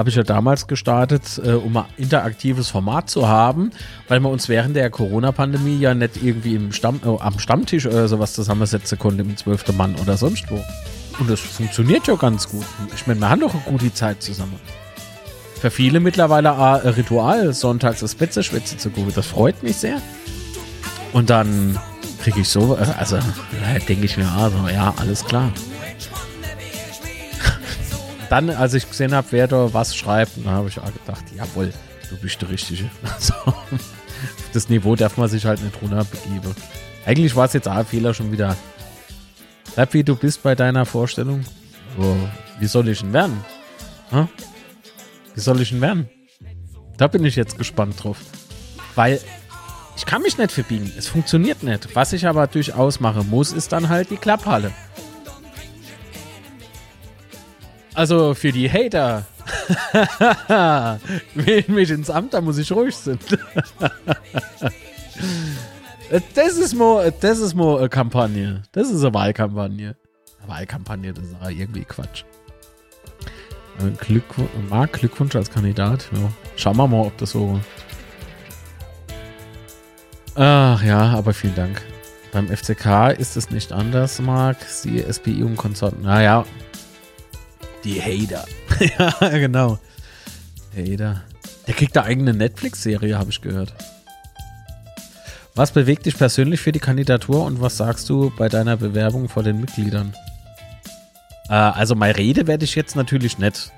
habe 0.00 0.08
ich 0.08 0.16
ja 0.16 0.22
damals 0.22 0.66
gestartet, 0.66 1.38
äh, 1.44 1.50
um 1.50 1.76
ein 1.76 1.84
interaktives 1.98 2.70
Format 2.70 3.10
zu 3.10 3.28
haben, 3.28 3.70
weil 4.08 4.18
man 4.18 4.32
uns 4.32 4.48
während 4.48 4.74
der 4.74 4.88
Corona-Pandemie 4.88 5.78
ja 5.78 5.92
nicht 5.92 6.22
irgendwie 6.22 6.54
im 6.54 6.72
Stamm, 6.72 7.02
äh, 7.04 7.20
am 7.20 7.38
Stammtisch 7.38 7.84
oder 7.84 8.08
sowas 8.08 8.32
zusammensetzen 8.32 8.98
konnte 8.98 9.24
mit 9.24 9.38
zwölften 9.38 9.76
Mann 9.76 9.94
oder 9.96 10.16
sonst 10.16 10.50
wo. 10.50 10.58
Und 11.18 11.28
das 11.28 11.40
funktioniert 11.40 12.06
ja 12.06 12.14
ganz 12.14 12.48
gut. 12.48 12.64
Ich 12.94 13.06
meine, 13.06 13.20
wir 13.20 13.28
haben 13.28 13.42
doch 13.42 13.52
eine 13.52 13.62
gute 13.64 13.92
Zeit 13.92 14.22
zusammen. 14.22 14.58
Für 15.60 15.70
viele 15.70 16.00
mittlerweile 16.00 16.56
ein 16.56 16.80
Ritual, 16.94 17.52
sonntags 17.52 18.00
das 18.00 18.14
Betzeschwätze 18.14 18.78
zu 18.78 18.88
gucken. 18.88 19.12
Das 19.14 19.26
freut 19.26 19.62
mich 19.62 19.76
sehr. 19.76 20.00
Und 21.12 21.28
dann 21.28 21.78
kriege 22.22 22.40
ich 22.40 22.48
so, 22.48 22.78
also 22.98 23.18
denke 23.86 24.06
ich 24.06 24.16
mir, 24.16 24.28
also 24.28 24.66
ja, 24.72 24.94
alles 24.96 25.26
klar. 25.26 25.52
Dann, 28.30 28.48
als 28.48 28.74
ich 28.74 28.88
gesehen 28.88 29.14
habe, 29.14 29.26
wer 29.30 29.46
da 29.46 29.74
was 29.74 29.94
schreibt, 29.94 30.38
dann 30.38 30.46
habe 30.46 30.68
ich 30.68 30.78
auch 30.78 30.92
gedacht, 30.92 31.24
jawohl, 31.36 31.72
du 32.08 32.16
bist 32.16 32.40
der 32.40 32.48
Richtige. 32.48 32.90
Also, 33.02 33.34
das 34.52 34.68
Niveau 34.68 34.96
darf 34.96 35.16
man 35.16 35.28
sich 35.28 35.44
halt 35.44 35.62
nicht 35.62 35.80
runterbegeben. 35.80 36.54
Eigentlich 37.06 37.34
war 37.36 37.46
es 37.46 37.52
jetzt 37.54 37.68
auch 37.68 37.76
ein 37.76 37.86
Fehler 37.86 38.12
schon 38.12 38.32
wieder 38.32 38.56
Bleib 39.74 39.94
wie 39.94 40.04
du 40.04 40.16
bist 40.16 40.42
bei 40.42 40.54
deiner 40.54 40.84
Vorstellung. 40.84 41.44
Oh, 41.98 42.16
wie 42.58 42.66
soll 42.66 42.88
ich 42.88 43.00
denn 43.00 43.12
werden? 43.12 43.44
Hm? 44.10 44.28
Wie 45.34 45.40
soll 45.40 45.60
ich 45.60 45.70
denn 45.70 45.80
werden? 45.80 46.08
Da 46.96 47.06
bin 47.06 47.24
ich 47.24 47.36
jetzt 47.36 47.56
gespannt 47.56 48.02
drauf. 48.02 48.18
Weil 48.94 49.20
ich 49.96 50.04
kann 50.06 50.22
mich 50.22 50.38
nicht 50.38 50.52
verbiegen. 50.52 50.92
Es 50.98 51.08
funktioniert 51.08 51.62
nicht. 51.62 51.94
Was 51.94 52.12
ich 52.12 52.26
aber 52.26 52.46
durchaus 52.46 53.00
machen 53.00 53.30
muss, 53.30 53.52
ist 53.52 53.72
dann 53.72 53.88
halt 53.88 54.10
die 54.10 54.16
Klapphalle. 54.16 54.72
Also 57.94 58.34
für 58.34 58.52
die 58.52 58.70
Hater. 58.70 59.26
Wählen 61.34 61.74
mich 61.74 61.90
ins 61.90 62.10
Amt, 62.10 62.34
da 62.34 62.40
muss 62.40 62.58
ich 62.58 62.70
ruhig 62.72 62.94
sein. 62.96 63.18
Das 66.34 66.56
ist 66.56 66.74
mal, 66.74 67.12
das 67.20 67.38
ist 67.38 67.54
mal 67.54 67.78
eine 67.78 67.88
Kampagne. 67.88 68.64
Das 68.72 68.90
ist 68.90 69.04
eine 69.04 69.14
Wahlkampagne. 69.14 69.96
Eine 70.40 70.48
Wahlkampagne, 70.48 71.12
das 71.12 71.24
ist 71.24 71.36
aber 71.40 71.50
irgendwie 71.50 71.84
Quatsch. 71.84 72.24
Äh, 73.78 73.90
Glückwunsch, 73.96 74.50
Marc, 74.68 74.94
Glückwunsch 74.94 75.36
als 75.36 75.50
Kandidat. 75.50 76.08
Ja. 76.12 76.28
Schauen 76.56 76.78
wir 76.78 76.88
mal, 76.88 77.06
ob 77.06 77.16
das 77.18 77.30
so. 77.30 77.60
Ach 80.34 80.82
ja, 80.82 81.12
aber 81.12 81.32
vielen 81.32 81.54
Dank. 81.54 81.80
Beim 82.32 82.48
FCK 82.48 83.16
ist 83.16 83.36
es 83.36 83.50
nicht 83.50 83.72
anders, 83.72 84.20
Marc. 84.20 84.58
Die 84.82 85.04
SPI 85.12 85.44
und 85.44 85.56
Konsorten. 85.56 86.02
Naja. 86.02 86.44
Die 87.84 88.00
Hater. 88.00 88.46
ja, 88.98 89.28
genau. 89.38 89.78
Hater. 90.76 91.22
Der 91.66 91.74
kriegt 91.74 91.96
da 91.96 92.04
eigene 92.04 92.34
Netflix-Serie, 92.34 93.18
habe 93.18 93.30
ich 93.30 93.40
gehört. 93.40 93.74
Was 95.54 95.72
bewegt 95.72 96.06
dich 96.06 96.16
persönlich 96.16 96.60
für 96.60 96.72
die 96.72 96.78
Kandidatur 96.78 97.44
und 97.44 97.60
was 97.60 97.76
sagst 97.76 98.08
du 98.08 98.32
bei 98.36 98.48
deiner 98.48 98.76
Bewerbung 98.76 99.28
vor 99.28 99.42
den 99.42 99.60
Mitgliedern? 99.60 100.14
Äh, 101.48 101.54
also, 101.54 101.94
meine 101.94 102.16
Rede 102.16 102.46
werde 102.46 102.64
ich 102.64 102.74
jetzt 102.74 102.96
natürlich 102.96 103.38
nicht 103.38 103.72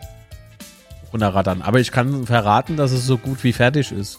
runterrattern, 1.12 1.62
aber 1.62 1.80
ich 1.80 1.90
kann 1.90 2.26
verraten, 2.26 2.76
dass 2.76 2.92
es 2.92 3.06
so 3.06 3.18
gut 3.18 3.44
wie 3.44 3.52
fertig 3.52 3.92
ist. 3.92 4.18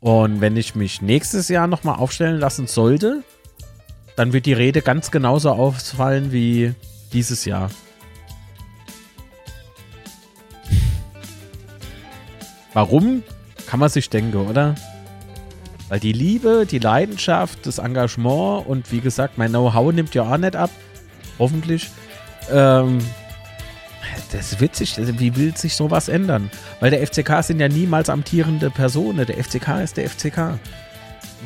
Und 0.00 0.40
wenn 0.40 0.56
ich 0.56 0.74
mich 0.74 1.02
nächstes 1.02 1.48
Jahr 1.48 1.66
nochmal 1.66 1.96
aufstellen 1.96 2.38
lassen 2.38 2.66
sollte, 2.66 3.24
dann 4.16 4.32
wird 4.32 4.46
die 4.46 4.52
Rede 4.52 4.82
ganz 4.82 5.10
genauso 5.10 5.50
ausfallen 5.50 6.32
wie 6.32 6.74
dieses 7.12 7.44
Jahr. 7.44 7.70
Warum? 12.72 13.22
Kann 13.66 13.80
man 13.80 13.88
sich 13.88 14.08
denken, 14.10 14.36
oder? 14.36 14.74
Weil 15.88 16.00
die 16.00 16.12
Liebe, 16.12 16.66
die 16.70 16.78
Leidenschaft, 16.78 17.66
das 17.66 17.78
Engagement 17.78 18.66
und 18.66 18.92
wie 18.92 19.00
gesagt, 19.00 19.38
mein 19.38 19.50
Know-how 19.50 19.92
nimmt 19.92 20.14
ja 20.14 20.22
auch 20.22 20.36
nicht 20.36 20.56
ab. 20.56 20.70
Hoffentlich. 21.38 21.90
Ähm, 22.50 22.98
das 24.32 24.60
wird 24.60 24.76
sich, 24.76 24.98
also 24.98 25.18
wie 25.18 25.34
will 25.36 25.56
sich 25.56 25.74
sowas 25.74 26.08
ändern? 26.08 26.50
Weil 26.80 26.90
der 26.90 27.06
FCK 27.06 27.42
sind 27.42 27.60
ja 27.60 27.68
niemals 27.68 28.10
amtierende 28.10 28.70
Personen. 28.70 29.26
Der 29.26 29.42
FCK 29.42 29.82
ist 29.82 29.96
der 29.96 30.08
FCK. 30.08 30.58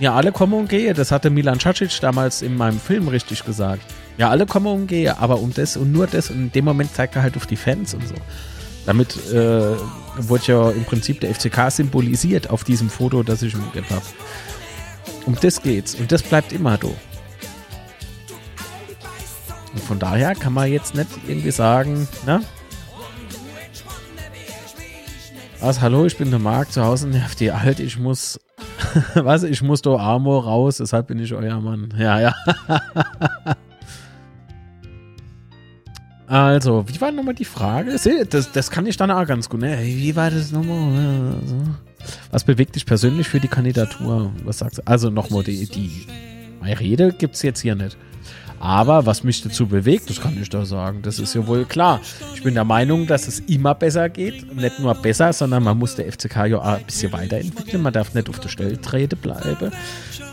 Ja, 0.01 0.15
alle 0.15 0.33
kommen 0.33 0.55
und 0.55 0.69
gehen. 0.69 0.97
Das 0.97 1.13
hatte 1.13 1.31
Milan 1.31 1.59
Cacic 1.59 2.01
damals 2.01 2.43
in 2.43 2.57
meinem 2.57 2.81
Film 2.81 3.09
richtig 3.09 3.45
gesagt. 3.45 3.83
Ja, 4.19 4.31
alle 4.31 4.47
kommen 4.47 4.67
und 4.67 4.87
gehen, 4.89 5.15
aber 5.17 5.39
um 5.39 5.55
das 5.55 5.77
und 5.77 5.93
nur 5.93 6.07
das 6.07 6.31
und 6.31 6.37
in 6.37 6.53
dem 6.53 6.65
Moment 6.65 6.95
zeigt 6.95 7.15
er 7.17 7.23
halt 7.23 7.37
auf 7.37 7.47
die 7.47 7.57
Fans 7.57 7.95
und 7.95 8.07
so. 8.07 8.15
Damit 8.87 9.17
äh, 9.33 9.77
wurde 10.17 10.45
ja 10.47 10.71
im 10.71 10.85
Prinzip 10.85 11.21
der 11.21 11.35
FCK 11.35 11.71
symbolisiert 11.71 12.51
auf 12.51 12.65
diesem 12.65 12.91
Foto, 12.91 13.23
das 13.23 13.43
ich 13.43 13.55
umgegeben 13.55 13.87
habe. 13.91 14.05
Um 15.27 15.37
das 15.41 15.63
geht's 15.63 15.95
und 15.95 16.11
das 16.11 16.23
bleibt 16.23 16.53
immer 16.53 16.79
so. 16.81 16.95
Und 19.73 19.83
von 19.83 19.99
daher 19.99 20.35
kann 20.35 20.53
man 20.53 20.71
jetzt 20.71 20.95
nicht 20.95 21.09
irgendwie 21.27 21.51
sagen, 21.51 22.09
ne? 22.27 22.43
Was, 25.61 25.81
hallo, 25.81 26.05
ich 26.07 26.19
bin 26.19 26.31
der 26.31 26.41
Marc, 26.41 26.73
zu 26.73 26.85
Hause 26.85 27.09
nervt 27.09 27.39
die 27.39 27.53
alt, 27.53 27.79
ich 27.79 27.97
muss, 27.97 28.41
was, 29.15 29.45
ich 29.45 29.63
muss 29.63 29.81
da 29.81 29.95
Amor 29.97 30.45
raus, 30.45 30.79
deshalb 30.79 31.07
bin 31.07 31.21
ich 31.21 31.33
euer 31.33 31.61
Mann. 31.61 31.95
Ja, 31.97 32.21
ja. 32.21 32.35
Also, 36.33 36.89
wie 36.89 36.99
war 36.99 37.13
nochmal 37.13 37.35
die 37.35 37.45
Frage? 37.45 37.95
Das, 38.31 38.53
das 38.53 38.71
kann 38.71 38.87
ich 38.87 38.97
dann 38.97 39.11
auch 39.11 39.27
ganz 39.27 39.51
gut. 39.51 39.61
Ne? 39.61 39.79
Wie 39.83 40.17
war 40.17 40.31
das 40.31 40.51
nochmal? 40.51 41.35
Was 42.31 42.43
bewegt 42.45 42.75
dich 42.75 42.87
persönlich 42.87 43.29
für 43.29 43.39
die 43.39 43.49
Kandidatur? 43.49 44.33
Was 44.43 44.61
sagst 44.61 44.79
du? 44.79 44.83
Also 44.87 45.11
nochmal, 45.11 45.43
die, 45.43 45.67
die 45.67 46.07
Rede 46.63 47.13
gibt 47.13 47.35
es 47.35 47.43
jetzt 47.43 47.61
hier 47.61 47.75
nicht. 47.75 47.99
Aber 48.61 49.05
was 49.05 49.25
mich 49.25 49.43
dazu 49.43 49.67
bewegt, 49.67 50.09
das 50.09 50.23
kann 50.23 50.41
ich 50.41 50.49
da 50.49 50.65
sagen, 50.65 51.03
das 51.03 51.19
ist 51.19 51.35
ja 51.35 51.47
wohl 51.47 51.67
klar. 51.67 52.01
Ich 52.35 52.43
bin 52.43 52.55
der 52.55 52.65
Meinung, 52.65 53.07
dass 53.07 53.29
es 53.29 53.41
immer 53.41 53.75
besser 53.75 54.09
geht. 54.09 54.57
Nicht 54.57 54.81
nur 54.81 54.95
besser, 54.95 55.35
sondern 55.35 55.63
man 55.63 55.77
muss 55.77 55.97
der 55.97 56.11
FCK 56.11 56.47
ja 56.47 56.57
auch 56.57 56.65
ein 56.65 56.85
bisschen 56.87 57.13
weiterentwickeln. 57.13 57.83
Man 57.83 57.93
darf 57.93 58.15
nicht 58.15 58.31
auf 58.31 58.41
der 58.41 58.49
Stelltrede 58.49 59.17
bleiben 59.17 59.71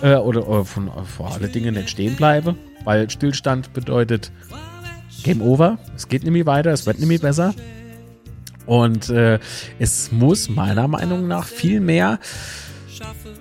äh, 0.01 0.15
oder, 0.15 0.47
oder 0.47 0.63
von, 0.63 0.89
vor 1.17 1.33
allen 1.33 1.51
Dingen 1.51 1.73
nicht 1.73 1.89
stehen 1.89 2.15
bleiben, 2.15 2.55
weil 2.85 3.09
Stillstand 3.09 3.73
bedeutet 3.73 4.31
Game 5.23 5.41
Over. 5.41 5.77
Es 5.95 6.07
geht 6.07 6.23
nämlich 6.23 6.45
weiter, 6.45 6.71
es 6.71 6.85
wird 6.85 6.99
nämlich 6.99 7.21
besser. 7.21 7.53
Und 8.65 9.09
äh, 9.09 9.39
es 9.79 10.11
muss 10.11 10.47
meiner 10.47 10.87
Meinung 10.87 11.27
nach 11.27 11.45
viel 11.45 11.79
mehr. 11.79 12.19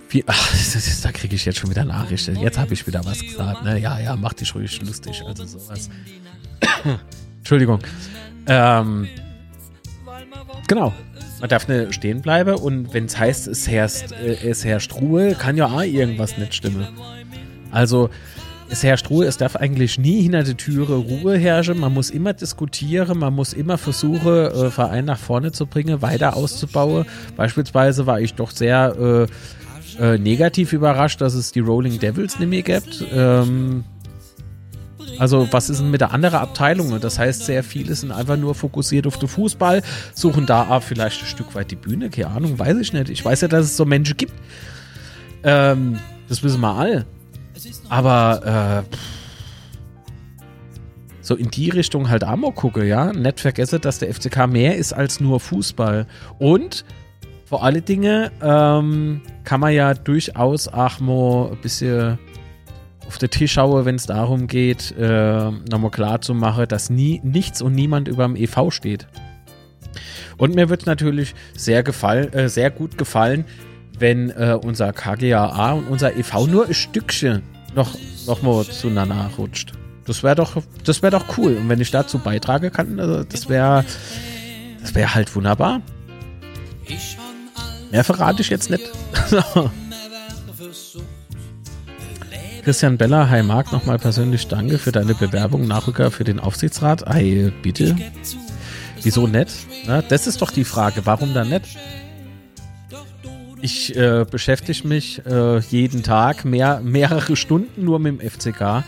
Viel, 0.09 0.25
ach, 0.27 0.55
ist, 0.55 1.05
da 1.05 1.13
kriege 1.13 1.35
ich 1.35 1.45
jetzt 1.45 1.59
schon 1.59 1.71
wieder 1.71 1.85
Nachrichten. 1.85 2.37
Jetzt 2.37 2.59
habe 2.59 2.73
ich 2.73 2.87
wieder 2.87 3.05
was 3.05 3.21
gesagt. 3.21 3.63
Ne? 3.63 3.79
Ja, 3.79 3.99
ja, 3.99 4.17
mach 4.17 4.33
dich 4.33 4.55
ruhig 4.55 4.81
lustig. 4.83 5.23
Also 5.27 5.45
sowas. 5.45 5.91
Entschuldigung. 7.39 7.81
Ähm, 8.47 9.09
genau. 10.67 10.95
Man 11.41 11.49
darf 11.51 11.69
nicht 11.69 11.95
stehen 11.95 12.21
bleiben 12.21 12.55
und 12.55 12.93
wenn 12.95 13.05
es 13.05 13.17
heißt, 13.17 13.47
es 13.47 13.69
herrscht, 13.69 14.13
äh, 14.13 14.49
es 14.49 14.65
herrscht 14.65 14.95
Ruhe, 14.95 15.35
kann 15.35 15.57
ja 15.57 15.67
auch 15.67 15.83
irgendwas 15.83 16.37
nicht 16.37 16.55
stimmen. 16.55 16.89
Also 17.71 18.11
es 18.71 18.83
herrscht 18.83 19.11
Ruhe, 19.11 19.27
es 19.27 19.37
darf 19.37 19.57
eigentlich 19.57 19.99
nie 19.99 20.23
hinter 20.23 20.43
der 20.43 20.57
Türe 20.57 20.95
Ruhe 20.95 21.37
herrschen. 21.39 21.79
Man 21.79 21.95
muss 21.95 22.11
immer 22.11 22.33
diskutieren, 22.33 23.19
man 23.19 23.35
muss 23.35 23.53
immer 23.53 23.79
versuchen, 23.79 24.29
äh, 24.29 24.71
Verein 24.71 25.07
nach 25.07 25.19
vorne 25.19 25.53
zu 25.53 25.67
bringen, 25.67 26.03
weiter 26.03 26.37
auszubauen. 26.37 27.07
Beispielsweise 27.37 28.07
war 28.07 28.21
ich 28.21 28.35
doch 28.35 28.51
sehr 28.51 29.29
äh, 29.99 30.13
äh, 30.15 30.19
negativ 30.19 30.73
überrascht, 30.73 31.21
dass 31.21 31.35
es 31.35 31.53
die 31.53 31.61
Rolling 31.61 31.99
Devils 31.99 32.39
nicht 32.39 32.49
mehr 32.49 32.63
gibt. 32.63 33.05
Ähm, 33.13 33.85
also, 35.19 35.49
was 35.51 35.71
ist 35.71 35.81
denn 35.81 35.91
mit 35.91 36.01
der 36.01 36.13
anderen 36.13 36.39
Abteilung? 36.39 37.01
Das 37.01 37.19
heißt, 37.19 37.47
sehr 37.47 37.65
viele 37.65 37.95
sind 37.95 38.13
einfach 38.13 38.37
nur 38.37 38.55
fokussiert 38.55 39.07
auf 39.07 39.19
den 39.19 39.29
Fußball, 39.29 39.83
suchen 40.15 40.47
da 40.47 40.81
vielleicht 40.81 41.23
ein 41.23 41.27
Stück 41.27 41.55
weit 41.55 41.71
die 41.71 41.77
Bühne, 41.77 42.11
keine 42.11 42.29
Ahnung, 42.29 42.59
weiß 42.59 42.77
ich 42.77 42.93
nicht. 42.93 43.09
Ich 43.09 43.25
weiß 43.25 43.41
ja, 43.41 43.49
dass 43.49 43.65
es 43.65 43.77
so 43.77 43.85
Menschen 43.85 44.17
gibt. 44.17 44.35
Ähm, 45.43 45.99
das 46.29 46.43
wissen 46.43 46.61
wir 46.61 46.75
alle. 46.75 47.07
Aber 47.89 48.85
äh, 48.87 48.97
so 51.29 51.35
in 51.35 51.51
die 51.51 51.69
Richtung 51.69 52.09
halt 52.09 52.25
Amok 52.25 52.57
gucke, 52.57 52.87
ja. 52.87 53.13
Nicht 53.13 53.41
vergesse, 53.41 53.79
dass 53.79 53.99
der 53.99 54.13
FCK 54.13 54.47
mehr 54.47 54.77
ist 54.77 54.93
als 54.93 55.21
nur 55.21 55.41
Fußball. 55.41 56.07
Und 56.39 56.85
vor 57.45 57.65
alle 57.65 57.83
Dinge 57.83 58.33
ähm, 58.43 59.21
kann 59.45 59.61
man 59.61 59.73
ja 59.73 59.95
durchaus 59.95 60.69
auch 60.69 61.01
mal 61.01 61.51
ein 61.53 61.59
bisschen 61.61 62.19
auf 63.07 63.17
den 63.19 63.31
Tisch 63.31 63.53
schauen, 63.53 63.87
wenn 63.87 63.95
es 63.95 64.07
darum 64.07 64.47
geht, 64.47 64.95
äh, 64.99 65.51
nochmal 65.51 65.91
klar 65.91 66.21
zu 66.21 66.35
machen, 66.35 66.67
dass 66.69 66.91
nie, 66.91 67.21
nichts 67.25 67.63
und 67.63 67.75
niemand 67.75 68.07
über 68.09 68.25
dem 68.25 68.37
EV 68.37 68.71
steht. 68.71 69.07
Und 70.37 70.55
mir 70.55 70.69
wird 70.69 70.87
natürlich 70.87 71.35
sehr, 71.57 71.83
gefall, 71.83 72.31
äh, 72.33 72.49
sehr 72.49 72.71
gut 72.71 72.99
gefallen, 72.99 73.45
wenn 73.99 74.31
äh, 74.31 74.59
unser 74.63 74.93
KGAA 74.93 75.73
und 75.73 75.89
unser 75.89 76.17
EV 76.17 76.47
nur 76.47 76.67
ein 76.67 76.75
Stückchen 76.75 77.43
noch, 77.79 77.97
noch 78.27 78.43
mal 78.43 78.65
zueinander 78.67 79.31
rutscht. 79.39 79.73
Das 80.05 80.23
wäre 80.23 80.35
doch, 80.35 80.63
das 80.85 81.03
wäre 81.03 81.13
doch 81.13 81.39
cool. 81.39 81.57
Und 81.57 81.69
wenn 81.69 81.81
ich 81.81 81.91
dazu 81.91 82.19
beitragen 82.19 82.71
kann, 82.73 83.01
also 83.01 83.25
das 83.25 83.49
wäre, 83.49 83.85
das 84.81 84.95
wäre 84.95 85.15
halt 85.15 85.35
wunderbar. 85.35 85.81
Mehr 87.91 88.05
verrate 88.05 88.43
ich 88.43 88.51
jetzt 88.51 88.71
nicht. 88.71 88.85
Christian 92.65 92.99
Beller, 92.99 93.31
hi 93.31 93.43
Marc, 93.43 93.73
nochmal 93.73 93.99
persönlich 93.99 94.47
danke 94.47 94.77
für 94.79 94.93
deine 94.93 95.15
Bewerbung, 95.15 95.67
Nachrücker 95.67 96.11
für 96.11 96.25
den 96.25 96.39
Aufsichtsrat. 96.39 97.07
Ei, 97.09 97.51
bitte. 97.63 97.97
Wieso 99.03 99.27
nett? 99.27 99.51
Na, 99.87 100.03
das 100.03 100.27
ist 100.27 100.43
doch 100.43 100.51
die 100.51 100.65
Frage. 100.65 101.07
Warum 101.07 101.33
dann 101.33 101.49
nicht? 101.49 101.79
Ich 103.61 103.97
äh, 103.97 104.25
beschäftige 104.31 104.87
mich 104.87 105.25
äh, 105.27 105.59
jeden 105.59 106.03
Tag 106.03 106.45
mehr, 106.45 106.81
mehrere 106.81 107.35
Stunden 107.37 107.85
nur 107.85 107.99
mit 107.99 108.21
dem 108.21 108.31
FCK. 108.31 108.85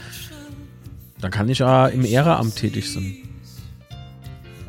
Dann 1.21 1.31
kann 1.31 1.49
ich 1.49 1.59
ja 1.59 1.89
im 1.89 2.05
Ehrenamt 2.05 2.57
tätig 2.57 2.93
sein. 2.93 3.17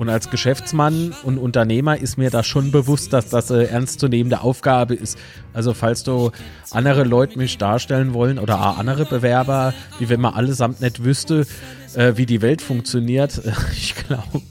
Und 0.01 0.09
als 0.09 0.31
Geschäftsmann 0.31 1.13
und 1.21 1.37
Unternehmer 1.37 1.95
ist 1.95 2.17
mir 2.17 2.31
da 2.31 2.43
schon 2.43 2.71
bewusst, 2.71 3.13
dass 3.13 3.29
das 3.29 3.51
eine 3.51 3.67
ernstzunehmende 3.67 4.41
Aufgabe 4.41 4.95
ist. 4.95 5.15
Also 5.53 5.75
falls 5.75 6.03
du 6.03 6.31
andere 6.71 7.03
Leute 7.03 7.37
mich 7.37 7.59
darstellen 7.59 8.15
wollen 8.15 8.39
oder 8.39 8.79
andere 8.79 9.05
Bewerber, 9.05 9.75
wie 9.99 10.09
wenn 10.09 10.19
man 10.19 10.33
allesamt 10.33 10.81
nicht 10.81 11.03
wüsste, 11.03 11.45
äh, 11.93 12.13
wie 12.15 12.25
die 12.25 12.41
Welt 12.41 12.63
funktioniert, 12.63 13.39
ich 13.73 13.93
glaube, 13.93 14.41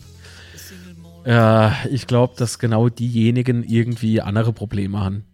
äh, 1.25 1.89
ich 1.89 2.07
glaube, 2.07 2.35
dass 2.37 2.61
genau 2.61 2.89
diejenigen 2.89 3.65
irgendwie 3.65 4.21
andere 4.21 4.53
Probleme 4.53 5.01
haben. 5.01 5.25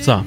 So. 0.00 0.24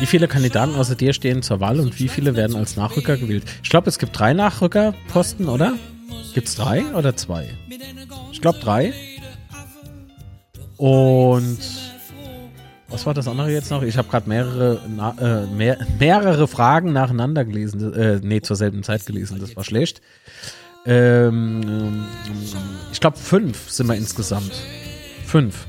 Wie 0.00 0.06
viele 0.06 0.28
Kandidaten 0.28 0.74
außer 0.74 0.94
dir 0.94 1.12
stehen 1.12 1.42
zur 1.42 1.60
Wahl 1.60 1.80
und 1.80 1.98
wie 1.98 2.08
viele 2.08 2.36
werden 2.36 2.56
als 2.56 2.76
Nachrücker 2.76 3.16
gewählt? 3.16 3.44
Ich 3.62 3.70
glaube, 3.70 3.88
es 3.88 3.98
gibt 3.98 4.18
drei 4.18 4.32
Nachrückerposten, 4.32 5.48
oder? 5.48 5.74
Gibt 6.34 6.48
es 6.48 6.54
drei 6.54 6.84
oder 6.94 7.16
zwei? 7.16 7.48
Ich 8.32 8.40
glaube 8.40 8.58
drei. 8.60 8.92
Und 10.76 11.58
was 12.88 13.04
war 13.04 13.12
das 13.12 13.28
andere 13.28 13.50
jetzt 13.50 13.70
noch? 13.70 13.82
Ich 13.82 13.98
habe 13.98 14.08
gerade 14.08 14.28
mehrere, 14.28 14.80
äh, 15.20 15.54
mehr, 15.54 15.78
mehrere 15.98 16.46
Fragen 16.48 16.92
nacheinander 16.92 17.44
gelesen. 17.44 17.92
Äh, 17.92 18.20
nee, 18.22 18.40
zur 18.40 18.56
selben 18.56 18.82
Zeit 18.82 19.04
gelesen. 19.04 19.38
Das 19.40 19.56
war 19.56 19.64
schlecht. 19.64 20.00
Ähm, 20.86 22.06
ich 22.92 23.00
glaube, 23.00 23.18
fünf 23.18 23.68
sind 23.70 23.88
wir 23.88 23.96
insgesamt. 23.96 24.52
Fünf. 25.26 25.66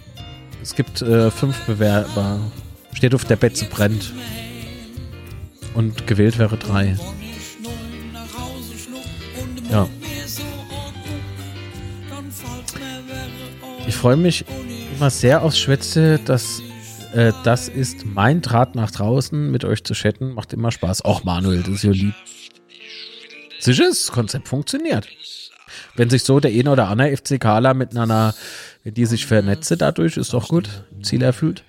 Es 0.69 0.75
gibt 0.75 1.01
äh, 1.01 1.31
fünf 1.31 1.65
Bewerber. 1.65 2.39
Steht 2.93 3.15
auf 3.15 3.25
der 3.25 3.37
Betze 3.37 3.65
brennt. 3.65 4.13
Und 5.73 6.05
gewählt 6.05 6.37
wäre 6.37 6.57
drei. 6.57 6.95
Ja. 9.71 9.89
Ich 13.87 13.95
freue 13.95 14.15
mich 14.15 14.45
immer 14.95 15.09
sehr 15.09 15.41
aufs 15.41 15.57
Schwätze, 15.57 16.19
dass 16.23 16.61
äh, 17.15 17.33
das 17.43 17.67
ist 17.67 18.05
mein 18.05 18.41
Draht 18.41 18.75
nach 18.75 18.91
draußen, 18.91 19.49
mit 19.49 19.65
euch 19.65 19.83
zu 19.83 19.95
chatten. 19.95 20.35
Macht 20.35 20.53
immer 20.53 20.71
Spaß. 20.71 21.03
Auch 21.03 21.23
Manuel, 21.23 21.63
das 21.63 21.73
ist 21.73 21.83
ja 21.83 21.91
lieb. 21.91 22.13
Sicher, 23.59 23.85
das 23.85 24.11
Konzept 24.11 24.47
funktioniert. 24.47 25.07
Wenn 25.99 26.09
sich 26.09 26.23
so 26.23 26.39
der 26.39 26.51
eine 26.51 26.71
oder 26.71 26.87
andere 26.87 27.17
FCKler 27.17 27.73
miteinander 27.73 28.33
wenn 28.85 28.93
die 28.93 29.05
sich 29.05 29.25
vernetze 29.25 29.75
dadurch, 29.75 30.15
ist 30.15 30.31
doch 30.31 30.47
gut. 30.47 30.69
Ziel 31.01 31.21
erfüllt. 31.21 31.65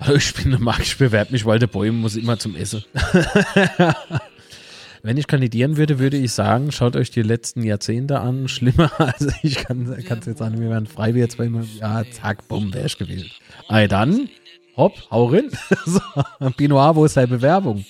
Also 0.00 0.16
ich 0.16 0.34
bin 0.34 0.50
der 0.50 0.58
Marc, 0.58 0.82
ich 0.82 0.98
bewerbe 0.98 1.30
mich, 1.30 1.46
weil 1.46 1.60
der 1.60 1.68
Bäume 1.68 1.98
muss 1.98 2.16
immer 2.16 2.36
zum 2.36 2.56
Essen. 2.56 2.84
wenn 5.04 5.16
ich 5.18 5.28
kandidieren 5.28 5.76
würde, 5.76 6.00
würde 6.00 6.16
ich 6.16 6.32
sagen, 6.32 6.72
schaut 6.72 6.96
euch 6.96 7.12
die 7.12 7.22
letzten 7.22 7.62
Jahrzehnte 7.62 8.18
an. 8.18 8.48
Schlimmer, 8.48 8.90
also 8.98 9.30
ich 9.44 9.54
kann 9.54 9.86
es 9.86 10.26
jetzt 10.26 10.38
sagen, 10.38 10.60
wir 10.60 10.68
wären 10.68 10.86
frei 10.86 11.14
wie 11.14 11.20
jetzt 11.20 11.36
bei 11.36 11.44
ihm. 11.44 11.64
Ja, 11.78 12.02
zack, 12.10 12.48
bumm, 12.48 12.74
wäre 12.74 12.86
ich 12.86 12.98
gewählt. 12.98 13.30
Ey, 13.68 13.86
dann, 13.86 14.28
hopp, 14.76 14.94
hau 15.12 15.26
rein. 15.26 15.52
so, 15.86 16.00
Pinot, 16.56 16.96
wo 16.96 17.04
ist 17.04 17.16
deine 17.16 17.28
Bewerbung? 17.28 17.84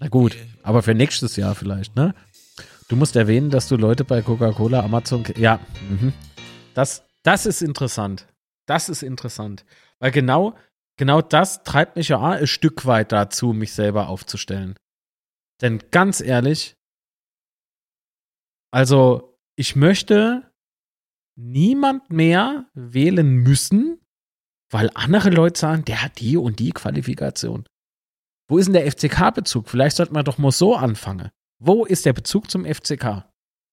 Na 0.00 0.08
gut, 0.08 0.34
aber 0.62 0.82
für 0.82 0.94
nächstes 0.94 1.36
Jahr 1.36 1.54
vielleicht, 1.54 1.96
ne? 1.96 2.14
Du 2.90 2.96
musst 2.96 3.14
erwähnen, 3.14 3.50
dass 3.50 3.68
du 3.68 3.76
Leute 3.76 4.04
bei 4.04 4.20
Coca-Cola, 4.20 4.80
Amazon, 4.80 5.22
ja, 5.36 5.60
mhm. 5.88 6.12
das, 6.74 7.06
das 7.22 7.46
ist 7.46 7.62
interessant. 7.62 8.26
Das 8.66 8.88
ist 8.88 9.04
interessant. 9.04 9.64
Weil 10.00 10.10
genau, 10.10 10.56
genau 10.96 11.22
das 11.22 11.62
treibt 11.62 11.94
mich 11.94 12.08
ja 12.08 12.20
ein 12.20 12.48
Stück 12.48 12.86
weit 12.86 13.12
dazu, 13.12 13.52
mich 13.52 13.74
selber 13.74 14.08
aufzustellen. 14.08 14.74
Denn 15.60 15.80
ganz 15.92 16.20
ehrlich, 16.20 16.76
also 18.72 19.38
ich 19.54 19.76
möchte 19.76 20.50
niemand 21.36 22.10
mehr 22.10 22.68
wählen 22.74 23.36
müssen, 23.36 24.00
weil 24.68 24.90
andere 24.94 25.30
Leute 25.30 25.60
sagen, 25.60 25.84
der 25.84 26.02
hat 26.02 26.18
die 26.18 26.36
und 26.36 26.58
die 26.58 26.72
Qualifikation. 26.72 27.68
Wo 28.48 28.58
ist 28.58 28.66
denn 28.66 28.72
der 28.72 28.90
FCK-Bezug? 28.90 29.68
Vielleicht 29.68 29.96
sollte 29.96 30.12
man 30.12 30.24
doch 30.24 30.38
mal 30.38 30.50
so 30.50 30.74
anfangen. 30.74 31.30
Wo 31.62 31.84
ist 31.84 32.06
der 32.06 32.14
Bezug 32.14 32.50
zum 32.50 32.64
FCK? 32.64 33.24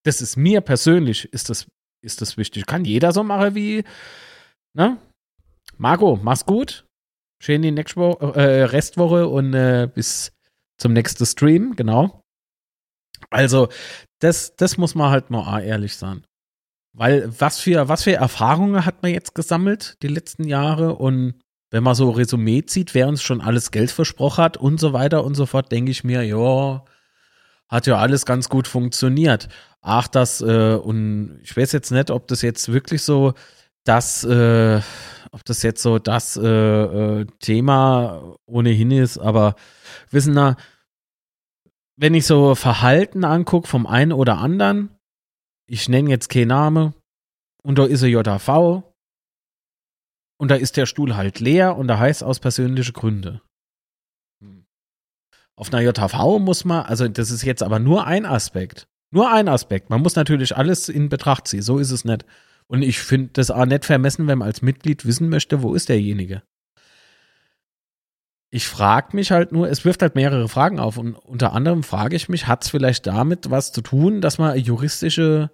Das 0.03 0.21
ist 0.21 0.35
mir 0.35 0.61
persönlich, 0.61 1.31
ist 1.33 1.49
das, 1.49 1.67
ist 2.03 2.21
das 2.21 2.37
wichtig. 2.37 2.65
Kann 2.65 2.85
jeder 2.85 3.13
so 3.13 3.23
machen 3.23 3.55
wie, 3.55 3.83
ne? 4.73 4.97
Marco, 5.77 6.19
mach's 6.21 6.45
gut. 6.45 6.85
Schön 7.41 7.61
die 7.61 7.71
nächste 7.71 7.97
Woche, 7.97 8.35
äh, 8.35 8.63
Restwoche 8.63 9.27
und 9.27 9.53
äh, 9.53 9.89
bis 9.93 10.33
zum 10.79 10.93
nächsten 10.93 11.25
Stream, 11.25 11.75
genau. 11.75 12.21
Also, 13.29 13.69
das, 14.19 14.55
das 14.55 14.77
muss 14.77 14.95
man 14.95 15.11
halt 15.11 15.29
mal 15.29 15.61
ehrlich 15.61 15.95
sein. 15.95 16.25
Weil 16.93 17.29
was 17.39 17.59
für, 17.59 17.87
was 17.89 18.03
für 18.03 18.13
Erfahrungen 18.13 18.85
hat 18.85 19.03
man 19.03 19.11
jetzt 19.11 19.35
gesammelt 19.35 19.97
die 20.01 20.07
letzten 20.07 20.45
Jahre 20.45 20.95
und 20.95 21.39
wenn 21.69 21.83
man 21.83 21.95
so 21.95 22.09
Resümee 22.09 22.63
zieht, 22.65 22.93
wer 22.95 23.07
uns 23.07 23.21
schon 23.21 23.41
alles 23.41 23.71
Geld 23.71 23.91
versprochen 23.91 24.43
hat 24.43 24.57
und 24.57 24.79
so 24.79 24.93
weiter 24.93 25.23
und 25.23 25.35
so 25.35 25.45
fort, 25.45 25.71
denke 25.71 25.91
ich 25.91 26.03
mir, 26.03 26.23
ja, 26.23 26.83
hat 27.69 27.87
ja 27.87 27.97
alles 27.97 28.25
ganz 28.25 28.49
gut 28.49 28.67
funktioniert. 28.67 29.49
Ach, 29.81 30.07
das, 30.07 30.41
äh, 30.41 30.75
und 30.75 31.39
ich 31.43 31.55
weiß 31.55 31.71
jetzt 31.71 31.91
nicht, 31.91 32.11
ob 32.11 32.27
das 32.27 32.41
jetzt 32.41 32.71
wirklich 32.71 33.03
so 33.03 33.33
das, 33.83 34.23
äh, 34.23 34.81
ob 35.31 35.45
das 35.45 35.63
jetzt 35.63 35.81
so 35.81 35.99
das 35.99 36.37
äh, 36.37 36.47
äh, 36.47 37.25
Thema 37.39 38.35
ohnehin 38.45 38.91
ist, 38.91 39.17
aber 39.17 39.55
wissen 40.11 40.35
da, 40.35 40.55
wenn 41.95 42.13
ich 42.13 42.25
so 42.25 42.55
Verhalten 42.55 43.23
angucke 43.23 43.67
vom 43.67 43.87
einen 43.87 44.11
oder 44.11 44.37
anderen, 44.37 44.89
ich 45.67 45.89
nenne 45.89 46.09
jetzt 46.09 46.29
keinen 46.29 46.49
Namen, 46.49 46.93
und 47.63 47.77
da 47.77 47.85
ist 47.85 48.03
ein 48.03 48.11
JV, 48.11 48.83
und 50.39 50.51
da 50.51 50.55
ist 50.55 50.77
der 50.77 50.85
Stuhl 50.85 51.15
halt 51.15 51.39
leer 51.39 51.75
und 51.77 51.87
da 51.87 51.97
heißt 51.97 52.23
aus 52.23 52.39
persönlichen 52.39 52.93
Gründen. 52.93 53.41
Auf 55.57 55.73
einer 55.73 55.81
JV 55.81 56.39
muss 56.39 56.65
man, 56.65 56.85
also 56.85 57.07
das 57.07 57.31
ist 57.31 57.43
jetzt 57.43 57.63
aber 57.63 57.79
nur 57.79 58.05
ein 58.05 58.25
Aspekt. 58.25 58.87
Nur 59.09 59.31
ein 59.31 59.47
Aspekt. 59.47 59.89
Man 59.89 60.01
muss 60.01 60.15
natürlich 60.15 60.55
alles 60.55 60.87
in 60.87 61.09
Betracht 61.09 61.47
ziehen. 61.47 61.63
So 61.63 61.79
ist 61.79 61.91
es 61.91 62.05
nicht. 62.05 62.25
Und 62.67 62.83
ich 62.83 62.99
finde 62.99 63.31
das 63.33 63.49
auch 63.49 63.65
nicht 63.65 63.83
vermessen, 63.83 64.27
wenn 64.27 64.37
man 64.37 64.47
als 64.47 64.61
Mitglied 64.61 65.05
wissen 65.05 65.29
möchte, 65.29 65.63
wo 65.63 65.73
ist 65.73 65.89
derjenige. 65.89 66.43
Ich 68.49 68.67
frage 68.67 69.15
mich 69.15 69.31
halt 69.31 69.51
nur, 69.51 69.67
es 69.67 69.83
wirft 69.83 70.03
halt 70.03 70.15
mehrere 70.15 70.47
Fragen 70.47 70.79
auf. 70.79 70.97
Und 70.97 71.15
unter 71.15 71.53
anderem 71.53 71.81
frage 71.81 72.15
ich 72.15 72.29
mich, 72.29 72.47
hat 72.47 72.63
es 72.63 72.69
vielleicht 72.69 73.07
damit 73.07 73.49
was 73.49 73.71
zu 73.71 73.81
tun, 73.81 74.21
dass 74.21 74.37
man 74.37 74.57
juristische 74.59 75.49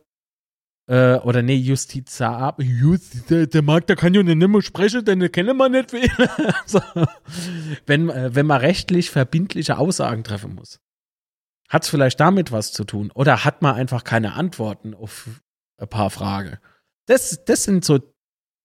äh, 0.88 1.16
oder 1.16 1.42
nee, 1.42 1.56
Justizar, 1.56 2.56
Just, 2.60 3.30
der, 3.30 3.62
Markt, 3.62 3.90
der 3.90 3.96
kann 3.96 4.14
ja 4.14 4.22
nicht 4.22 4.36
mehr 4.36 4.62
sprechen, 4.62 5.06
denn 5.06 5.32
kennen 5.32 5.56
wir 5.56 5.70
nicht 5.70 5.94
wen. 5.94 6.10
so. 6.66 6.82
wenn, 7.86 8.10
äh, 8.10 8.36
wenn 8.36 8.46
man 8.46 8.60
rechtlich 8.60 9.10
verbindliche 9.10 9.78
Aussagen 9.78 10.24
treffen 10.24 10.56
muss. 10.56 10.82
Hat 11.70 11.84
es 11.84 11.90
vielleicht 11.90 12.20
damit 12.20 12.52
was 12.52 12.74
zu 12.74 12.84
tun? 12.84 13.12
Oder 13.16 13.46
hat 13.46 13.62
man 13.62 13.76
einfach 13.76 14.04
keine 14.04 14.34
Antworten 14.34 14.94
auf 14.94 15.30
ein 15.78 15.88
paar 15.88 16.10
Fragen? 16.10 16.58
Das, 17.06 17.44
das 17.46 17.64
sind 17.64 17.86
so, 17.86 18.00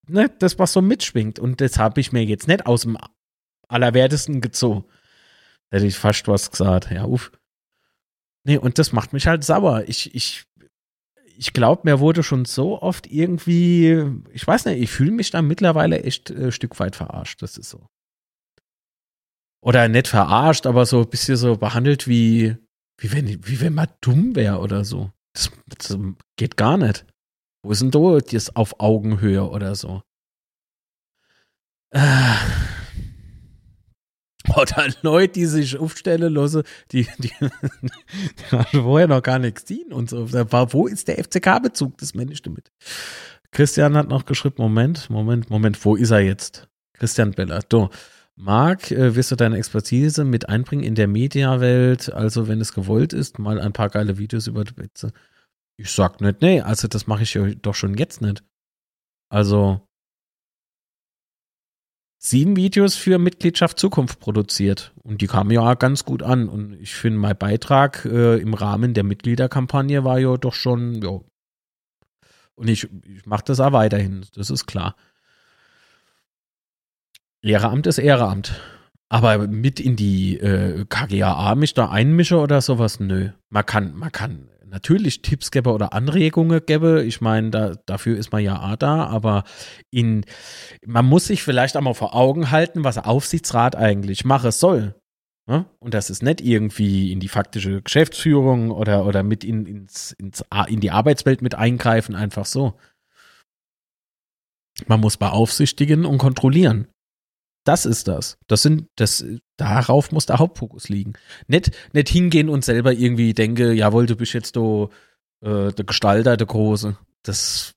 ne, 0.08 0.28
das, 0.40 0.58
was 0.58 0.72
so 0.72 0.82
mitschwingt. 0.82 1.38
Und 1.38 1.60
das 1.60 1.78
habe 1.78 2.00
ich 2.00 2.12
mir 2.12 2.24
jetzt 2.24 2.48
nicht 2.48 2.66
aus 2.66 2.82
dem 2.82 2.98
Allerwertesten 3.68 4.40
gezogen. 4.40 4.84
Hätte 5.70 5.86
ich 5.86 5.96
fast 5.96 6.26
was 6.26 6.50
gesagt. 6.50 6.90
Ja, 6.90 7.04
uff. 7.04 7.30
Nee, 8.44 8.58
und 8.58 8.78
das 8.78 8.92
macht 8.92 9.12
mich 9.12 9.26
halt 9.26 9.44
sauer. 9.44 9.84
Ich, 9.86 10.14
ich 10.14 10.47
ich 11.38 11.52
glaube, 11.52 11.82
mir 11.84 12.00
wurde 12.00 12.24
schon 12.24 12.44
so 12.44 12.82
oft 12.82 13.06
irgendwie, 13.06 14.04
ich 14.32 14.44
weiß 14.44 14.64
nicht, 14.64 14.82
ich 14.82 14.90
fühle 14.90 15.12
mich 15.12 15.30
da 15.30 15.40
mittlerweile 15.40 16.02
echt 16.02 16.30
ein 16.30 16.48
äh, 16.48 16.52
Stück 16.52 16.78
weit 16.80 16.96
verarscht. 16.96 17.40
Das 17.42 17.56
ist 17.56 17.70
so. 17.70 17.86
Oder 19.62 19.88
nicht 19.88 20.08
verarscht, 20.08 20.66
aber 20.66 20.84
so 20.84 21.02
ein 21.02 21.08
bisschen 21.08 21.36
so 21.36 21.56
behandelt 21.56 22.08
wie, 22.08 22.56
wie 22.98 23.12
wenn, 23.12 23.46
wie 23.46 23.60
wenn 23.60 23.74
man 23.74 23.86
dumm 24.00 24.34
wäre 24.34 24.58
oder 24.58 24.84
so. 24.84 25.12
Das, 25.32 25.52
das, 25.66 25.96
geht 26.36 26.56
gar 26.56 26.76
nicht. 26.76 27.06
Wo 27.62 27.70
ist 27.70 27.82
denn 27.82 27.92
da 27.92 28.18
das 28.18 28.56
auf 28.56 28.80
Augenhöhe 28.80 29.48
oder 29.48 29.76
so? 29.76 30.02
Äh, 31.90 32.34
oder 34.56 34.88
Leute, 35.02 35.34
die 35.34 35.46
sich 35.46 35.78
aufstellen 35.78 36.34
lassen, 36.34 36.62
die, 36.92 37.06
die, 37.18 37.32
die 37.40 38.50
haben 38.50 38.82
vorher 38.82 39.08
noch 39.08 39.22
gar 39.22 39.38
nichts 39.38 39.64
dienen 39.64 39.92
und 39.92 40.10
so. 40.10 40.30
Wo 40.32 40.86
ist 40.86 41.08
der 41.08 41.22
FCK-Bezug? 41.22 41.98
Das 41.98 42.14
meine 42.14 42.32
ich 42.32 42.42
damit. 42.42 42.70
Christian 43.50 43.96
hat 43.96 44.08
noch 44.08 44.26
geschrieben, 44.26 44.56
Moment, 44.58 45.08
Moment, 45.10 45.50
Moment, 45.50 45.84
wo 45.84 45.96
ist 45.96 46.10
er 46.10 46.20
jetzt? 46.20 46.68
Christian 46.94 47.32
Beller. 47.32 47.60
Do. 47.68 47.90
Marc, 48.36 48.92
äh, 48.92 49.16
wirst 49.16 49.32
du 49.32 49.36
deine 49.36 49.56
Expertise 49.56 50.24
mit 50.24 50.48
einbringen 50.48 50.84
in 50.84 50.94
der 50.94 51.08
Mediawelt, 51.08 52.12
also 52.12 52.46
wenn 52.46 52.60
es 52.60 52.72
gewollt 52.72 53.12
ist, 53.12 53.40
mal 53.40 53.60
ein 53.60 53.72
paar 53.72 53.88
geile 53.88 54.16
Videos 54.18 54.46
über 54.46 54.62
die 54.62 54.76
Witze? 54.76 55.12
Ich 55.76 55.90
sag 55.90 56.20
nicht, 56.20 56.40
nee, 56.40 56.60
also 56.60 56.86
das 56.86 57.08
mache 57.08 57.24
ich 57.24 57.38
doch 57.62 57.74
schon 57.74 57.96
jetzt 57.96 58.20
nicht. 58.20 58.44
Also, 59.28 59.87
sieben 62.18 62.56
Videos 62.56 62.96
für 62.96 63.18
Mitgliedschaft 63.18 63.78
Zukunft 63.78 64.20
produziert. 64.20 64.92
Und 65.02 65.20
die 65.22 65.28
kamen 65.28 65.50
ja 65.50 65.60
auch 65.60 65.78
ganz 65.78 66.04
gut 66.04 66.22
an. 66.22 66.48
Und 66.48 66.74
ich 66.80 66.94
finde, 66.94 67.18
mein 67.18 67.36
Beitrag 67.36 68.04
äh, 68.04 68.38
im 68.38 68.54
Rahmen 68.54 68.92
der 68.92 69.04
Mitgliederkampagne 69.04 70.04
war 70.04 70.18
ja 70.18 70.36
doch 70.36 70.54
schon, 70.54 71.00
ja. 71.00 71.20
Und 72.54 72.68
ich, 72.68 72.88
ich 73.04 73.24
mache 73.24 73.44
das 73.46 73.60
auch 73.60 73.72
weiterhin, 73.72 74.26
das 74.34 74.50
ist 74.50 74.66
klar. 74.66 74.96
Ehrenamt 77.40 77.86
ist 77.86 77.98
Ehrenamt. 77.98 78.60
Aber 79.08 79.46
mit 79.46 79.80
in 79.80 79.96
die 79.96 80.38
äh, 80.38 80.84
KGAA 80.86 81.54
mich 81.54 81.72
da 81.72 81.88
einmische 81.88 82.38
oder 82.38 82.60
sowas, 82.60 83.00
nö. 83.00 83.30
Man 83.48 83.64
kann, 83.64 83.96
man 83.96 84.12
kann 84.12 84.50
natürlich 84.68 85.22
Tipps 85.22 85.50
gäbe 85.50 85.72
oder 85.72 85.92
Anregungen 85.92 86.60
gäbe. 86.64 87.04
Ich 87.04 87.20
meine, 87.20 87.50
da, 87.50 87.74
dafür 87.86 88.16
ist 88.16 88.32
man 88.32 88.42
ja 88.42 88.76
da, 88.76 89.06
aber 89.06 89.44
in, 89.90 90.24
man 90.86 91.06
muss 91.06 91.26
sich 91.26 91.42
vielleicht 91.42 91.76
einmal 91.76 91.94
vor 91.94 92.14
Augen 92.14 92.50
halten, 92.50 92.84
was 92.84 92.98
Aufsichtsrat 92.98 93.76
eigentlich 93.76 94.24
machen 94.24 94.50
soll. 94.50 94.94
Ne? 95.48 95.64
Und 95.78 95.94
das 95.94 96.10
ist 96.10 96.22
nicht 96.22 96.42
irgendwie 96.42 97.10
in 97.10 97.20
die 97.20 97.28
faktische 97.28 97.80
Geschäftsführung 97.82 98.70
oder, 98.70 99.06
oder 99.06 99.22
mit 99.22 99.44
in, 99.44 99.64
ins, 99.64 100.12
ins, 100.12 100.44
in 100.68 100.80
die 100.80 100.90
Arbeitswelt 100.90 101.40
mit 101.40 101.54
eingreifen, 101.54 102.14
einfach 102.14 102.44
so. 102.44 102.78
Man 104.86 105.00
muss 105.00 105.16
beaufsichtigen 105.16 106.04
und 106.04 106.18
kontrollieren. 106.18 106.88
Das 107.68 107.84
ist 107.84 108.08
das. 108.08 108.38
Das 108.46 108.62
sind, 108.62 108.88
das, 108.96 109.22
darauf 109.58 110.10
muss 110.10 110.24
der 110.24 110.38
Hauptfokus 110.38 110.88
liegen. 110.88 111.12
Nicht, 111.48 111.70
nicht 111.92 112.08
hingehen 112.08 112.48
und 112.48 112.64
selber 112.64 112.94
irgendwie 112.94 113.34
denke, 113.34 113.74
jawohl, 113.74 114.06
du 114.06 114.16
bist 114.16 114.32
jetzt 114.32 114.56
do, 114.56 114.88
äh, 115.42 115.70
der 115.74 115.84
Gestalter, 115.84 116.38
der 116.38 116.46
Große. 116.46 116.96
Das, 117.22 117.74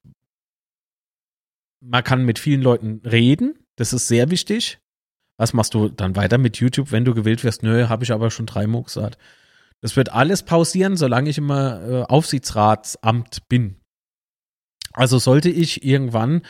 man 1.81 2.05
kann 2.05 2.23
mit 2.23 2.39
vielen 2.39 2.61
Leuten 2.61 3.01
reden. 3.05 3.59
Das 3.75 3.91
ist 3.91 4.07
sehr 4.07 4.31
wichtig. 4.31 4.79
Was 5.35 5.51
machst 5.51 5.73
du 5.73 5.89
dann 5.89 6.15
weiter 6.15 6.37
mit 6.37 6.55
YouTube, 6.55 6.93
wenn 6.93 7.03
du 7.03 7.13
gewählt 7.13 7.43
wirst? 7.43 7.61
Nö, 7.61 7.89
habe 7.89 8.05
ich 8.05 8.13
aber 8.13 8.31
schon 8.31 8.45
dreimal 8.45 8.83
gesagt. 8.83 9.17
Das 9.81 9.97
wird 9.97 10.13
alles 10.13 10.43
pausieren, 10.43 10.95
solange 10.95 11.29
ich 11.29 11.37
immer 11.37 11.81
äh, 11.81 12.03
Aufsichtsratsamt 12.03 13.49
bin. 13.49 13.75
Also 14.93 15.17
sollte 15.17 15.49
ich 15.49 15.83
irgendwann 15.83 16.43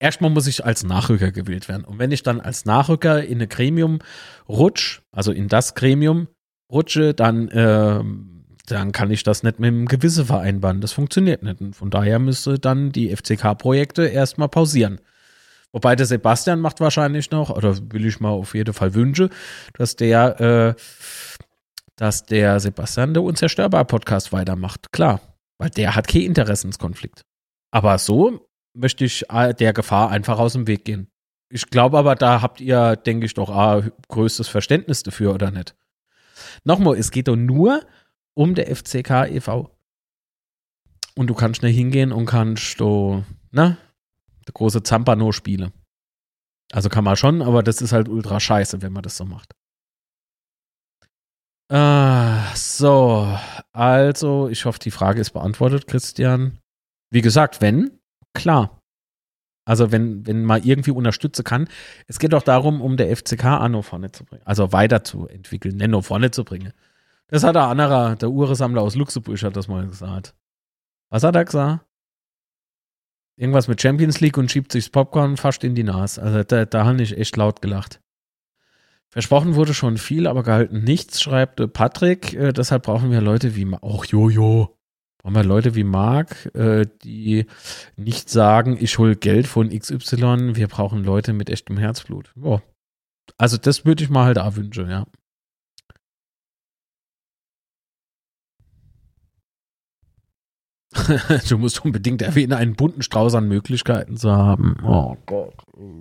erstmal 0.00 0.30
muss 0.30 0.48
ich 0.48 0.64
als 0.64 0.82
Nachrücker 0.82 1.30
gewählt 1.30 1.68
werden. 1.68 1.84
Und 1.84 2.00
wenn 2.00 2.10
ich 2.10 2.24
dann 2.24 2.40
als 2.40 2.64
Nachrücker 2.64 3.22
in 3.22 3.40
ein 3.40 3.48
Gremium 3.48 4.00
rutsch, 4.48 5.02
also 5.12 5.30
in 5.30 5.46
das 5.46 5.74
Gremium 5.74 6.26
rutsche, 6.72 7.14
dann, 7.14 7.48
äh, 7.48 8.02
dann 8.66 8.92
kann 8.92 9.10
ich 9.10 9.22
das 9.22 9.42
nicht 9.42 9.60
mit 9.60 9.68
einem 9.68 9.86
Gewisse 9.86 10.24
vereinbaren. 10.24 10.80
Das 10.80 10.92
funktioniert 10.92 11.42
nicht. 11.42 11.60
Und 11.60 11.76
von 11.76 11.90
daher 11.90 12.18
müsste 12.18 12.58
dann 12.58 12.90
die 12.90 13.14
FCK-Projekte 13.14 14.06
erstmal 14.06 14.48
pausieren. 14.48 15.00
Wobei 15.72 15.94
der 15.94 16.06
Sebastian 16.06 16.60
macht 16.60 16.80
wahrscheinlich 16.80 17.30
noch, 17.30 17.50
oder 17.50 17.76
will 17.92 18.04
ich 18.04 18.18
mal 18.18 18.30
auf 18.30 18.54
jeden 18.54 18.74
Fall 18.74 18.94
wünsche, 18.94 19.30
dass 19.74 19.94
der, 19.94 20.40
äh, 20.40 20.80
dass 21.94 22.24
der 22.24 22.58
Sebastian 22.58 23.14
der 23.14 23.22
Unzerstörbar-Podcast 23.22 24.32
weitermacht. 24.32 24.90
Klar, 24.90 25.20
weil 25.58 25.70
der 25.70 25.94
hat 25.94 26.08
keinen 26.08 26.24
Interessenskonflikt. 26.24 27.22
Aber 27.70 27.98
so 27.98 28.49
möchte 28.74 29.04
ich 29.04 29.28
äh, 29.30 29.54
der 29.54 29.72
Gefahr 29.72 30.10
einfach 30.10 30.38
aus 30.38 30.52
dem 30.52 30.66
Weg 30.66 30.84
gehen. 30.84 31.10
Ich 31.48 31.66
glaube 31.66 31.98
aber, 31.98 32.14
da 32.14 32.42
habt 32.42 32.60
ihr, 32.60 32.96
denke 32.96 33.26
ich, 33.26 33.34
doch 33.34 33.50
ah, 33.50 33.82
größtes 34.08 34.48
Verständnis 34.48 35.02
dafür, 35.02 35.34
oder 35.34 35.50
nicht? 35.50 35.74
Nochmal, 36.64 36.96
es 36.96 37.10
geht 37.10 37.28
doch 37.28 37.36
nur 37.36 37.84
um 38.34 38.54
der 38.54 38.74
FCK 38.74 39.28
e.V. 39.30 39.76
Und 41.16 41.26
du 41.26 41.34
kannst 41.34 41.60
schnell 41.60 41.72
hingehen 41.72 42.12
und 42.12 42.26
kannst 42.26 42.78
so, 42.78 43.24
ne, 43.50 43.76
der 44.46 44.52
große 44.54 44.82
Zampano 44.82 45.32
spielen. 45.32 45.72
Also 46.72 46.88
kann 46.88 47.04
man 47.04 47.16
schon, 47.16 47.42
aber 47.42 47.64
das 47.64 47.82
ist 47.82 47.92
halt 47.92 48.08
ultra 48.08 48.38
scheiße, 48.38 48.80
wenn 48.80 48.92
man 48.92 49.02
das 49.02 49.16
so 49.16 49.24
macht. 49.24 49.54
Ah, 51.68 52.54
so, 52.54 53.38
also, 53.72 54.48
ich 54.48 54.64
hoffe, 54.64 54.78
die 54.80 54.90
Frage 54.90 55.20
ist 55.20 55.30
beantwortet, 55.30 55.86
Christian. 55.86 56.58
Wie 57.10 57.22
gesagt, 57.22 57.60
wenn, 57.60 57.99
klar. 58.34 58.80
Also, 59.64 59.92
wenn, 59.92 60.26
wenn 60.26 60.44
man 60.44 60.62
irgendwie 60.62 60.90
unterstützen 60.90 61.44
kann. 61.44 61.68
Es 62.06 62.18
geht 62.18 62.32
doch 62.32 62.42
darum, 62.42 62.80
um 62.80 62.96
der 62.96 63.14
FCK 63.14 63.44
Anno 63.44 63.82
vorne 63.82 64.10
zu 64.10 64.24
bringen. 64.24 64.42
Also 64.44 64.72
weiterzuentwickeln, 64.72 65.76
Nenno 65.76 66.00
vorne 66.00 66.30
zu 66.30 66.44
bringen. 66.44 66.72
Das 67.28 67.44
hat 67.44 67.54
der 67.54 67.68
anderer, 67.68 68.16
der 68.16 68.30
Uhresammler 68.30 68.82
aus 68.82 68.96
Luxemburg, 68.96 69.40
hat 69.42 69.56
das 69.56 69.68
mal 69.68 69.86
gesagt. 69.86 70.34
Was 71.10 71.22
hat 71.22 71.36
er 71.36 71.44
gesagt? 71.44 71.84
Irgendwas 73.36 73.68
mit 73.68 73.80
Champions 73.80 74.20
League 74.20 74.36
und 74.36 74.50
schiebt 74.50 74.72
sich 74.72 74.86
das 74.86 74.90
Popcorn 74.90 75.36
fast 75.36 75.62
in 75.62 75.74
die 75.74 75.84
Nase. 75.84 76.20
Also 76.20 76.42
da, 76.42 76.64
da 76.64 76.84
habe 76.84 77.00
ich 77.02 77.16
echt 77.16 77.36
laut 77.36 77.62
gelacht. 77.62 78.00
Versprochen 79.08 79.54
wurde 79.54 79.74
schon 79.74 79.96
viel, 79.96 80.26
aber 80.26 80.42
gehalten 80.42 80.84
nichts, 80.84 81.20
schreibt 81.20 81.72
Patrick. 81.72 82.32
Äh, 82.34 82.52
deshalb 82.52 82.84
brauchen 82.84 83.10
wir 83.10 83.20
Leute 83.20 83.56
wie, 83.56 83.66
auch 83.80 84.04
Jojo, 84.04 84.76
brauchen 85.22 85.34
wir 85.34 85.44
Leute 85.44 85.74
wie 85.74 85.84
Marc, 85.84 86.54
äh, 86.54 86.86
die 87.04 87.46
nicht 87.96 88.30
sagen, 88.30 88.76
ich 88.80 88.98
hole 88.98 89.16
Geld 89.16 89.46
von 89.46 89.68
XY. 89.70 90.56
Wir 90.56 90.68
brauchen 90.68 91.04
Leute 91.04 91.32
mit 91.32 91.50
echtem 91.50 91.76
Herzblut. 91.76 92.32
Boah. 92.34 92.62
Also 93.38 93.56
das 93.56 93.84
würde 93.84 94.02
ich 94.02 94.10
mal 94.10 94.24
halt 94.24 94.38
auch 94.38 94.56
wünschen, 94.56 94.90
ja. 94.90 95.06
du 101.48 101.58
musst 101.58 101.84
unbedingt 101.84 102.20
erwähnen, 102.20 102.52
einen 102.52 102.74
bunten 102.74 103.02
Strauß 103.02 103.34
an 103.36 103.46
Möglichkeiten 103.46 104.16
zu 104.16 104.32
haben. 104.32 104.76
Oh 104.82 105.16
Gott, 105.26 105.54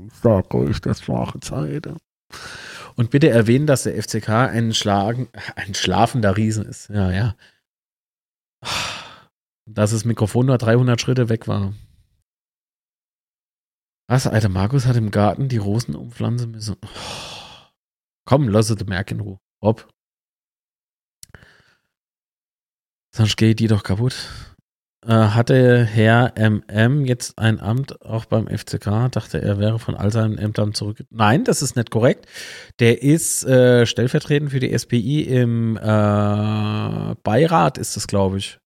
ich 0.08 0.14
sag 0.14 0.54
euch, 0.54 0.82
das 0.82 1.08
war 1.08 1.40
Zeit. 1.42 1.88
Und 2.96 3.12
bitte 3.12 3.30
erwähnen, 3.30 3.68
dass 3.68 3.84
der 3.84 4.02
FCK 4.02 4.30
ein, 4.30 4.74
Schlagen, 4.74 5.30
ein 5.56 5.76
schlafender 5.76 6.36
Riesen 6.38 6.66
ist. 6.66 6.90
Ja, 6.90 7.12
ja. 7.12 7.36
Dass 9.72 9.92
das 9.92 10.04
Mikrofon 10.04 10.48
nur 10.48 10.58
300 10.58 11.00
Schritte 11.00 11.30
weg 11.30 11.48
war. 11.48 11.74
Was, 14.08 14.26
Alter, 14.26 14.50
Markus 14.50 14.88
hat 14.88 14.96
im 14.96 15.12
Garten 15.12 15.50
die 15.50 15.58
Rosen 15.58 15.96
umpflanzen 15.96 16.52
müssen. 16.52 16.78
Komm, 18.26 18.48
lass 18.48 18.72
es 18.72 18.86
merken 18.86 19.16
in 19.16 19.20
Ruhe. 19.22 19.40
Hopp. 19.62 19.88
Sonst 23.16 23.38
geht 23.38 23.60
die 23.60 23.68
doch 23.68 23.84
kaputt. 23.84 24.16
Äh, 25.06 25.14
hatte 25.14 25.86
Herr 25.86 26.34
MM 26.38 27.06
jetzt 27.06 27.38
ein 27.38 27.60
Amt 27.60 28.02
auch 28.02 28.26
beim 28.26 28.48
FCK? 28.48 29.10
Dachte, 29.12 29.42
er 29.42 29.60
wäre 29.60 29.80
von 29.80 29.96
all 29.96 30.12
seinen 30.12 30.38
Ämtern 30.38 30.74
zurück. 30.74 31.04
Nein, 31.12 31.44
das 31.44 31.62
ist 31.62 31.76
nicht 31.76 31.92
korrekt. 31.92 32.26
Der 32.80 33.02
ist 33.04 33.46
äh, 33.46 33.86
stellvertretend 33.86 34.52
für 34.52 34.60
die 34.60 34.78
SPI 34.78 35.22
im 35.22 35.78
äh, 35.78 37.16
Beirat, 37.24 37.78
ist 37.78 37.96
das, 37.96 38.08
glaube 38.08 38.40
ich. 38.40 38.60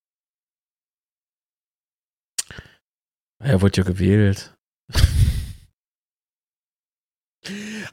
Er 3.44 3.62
wurde 3.62 3.82
ja 3.82 3.84
gewählt. 3.84 4.56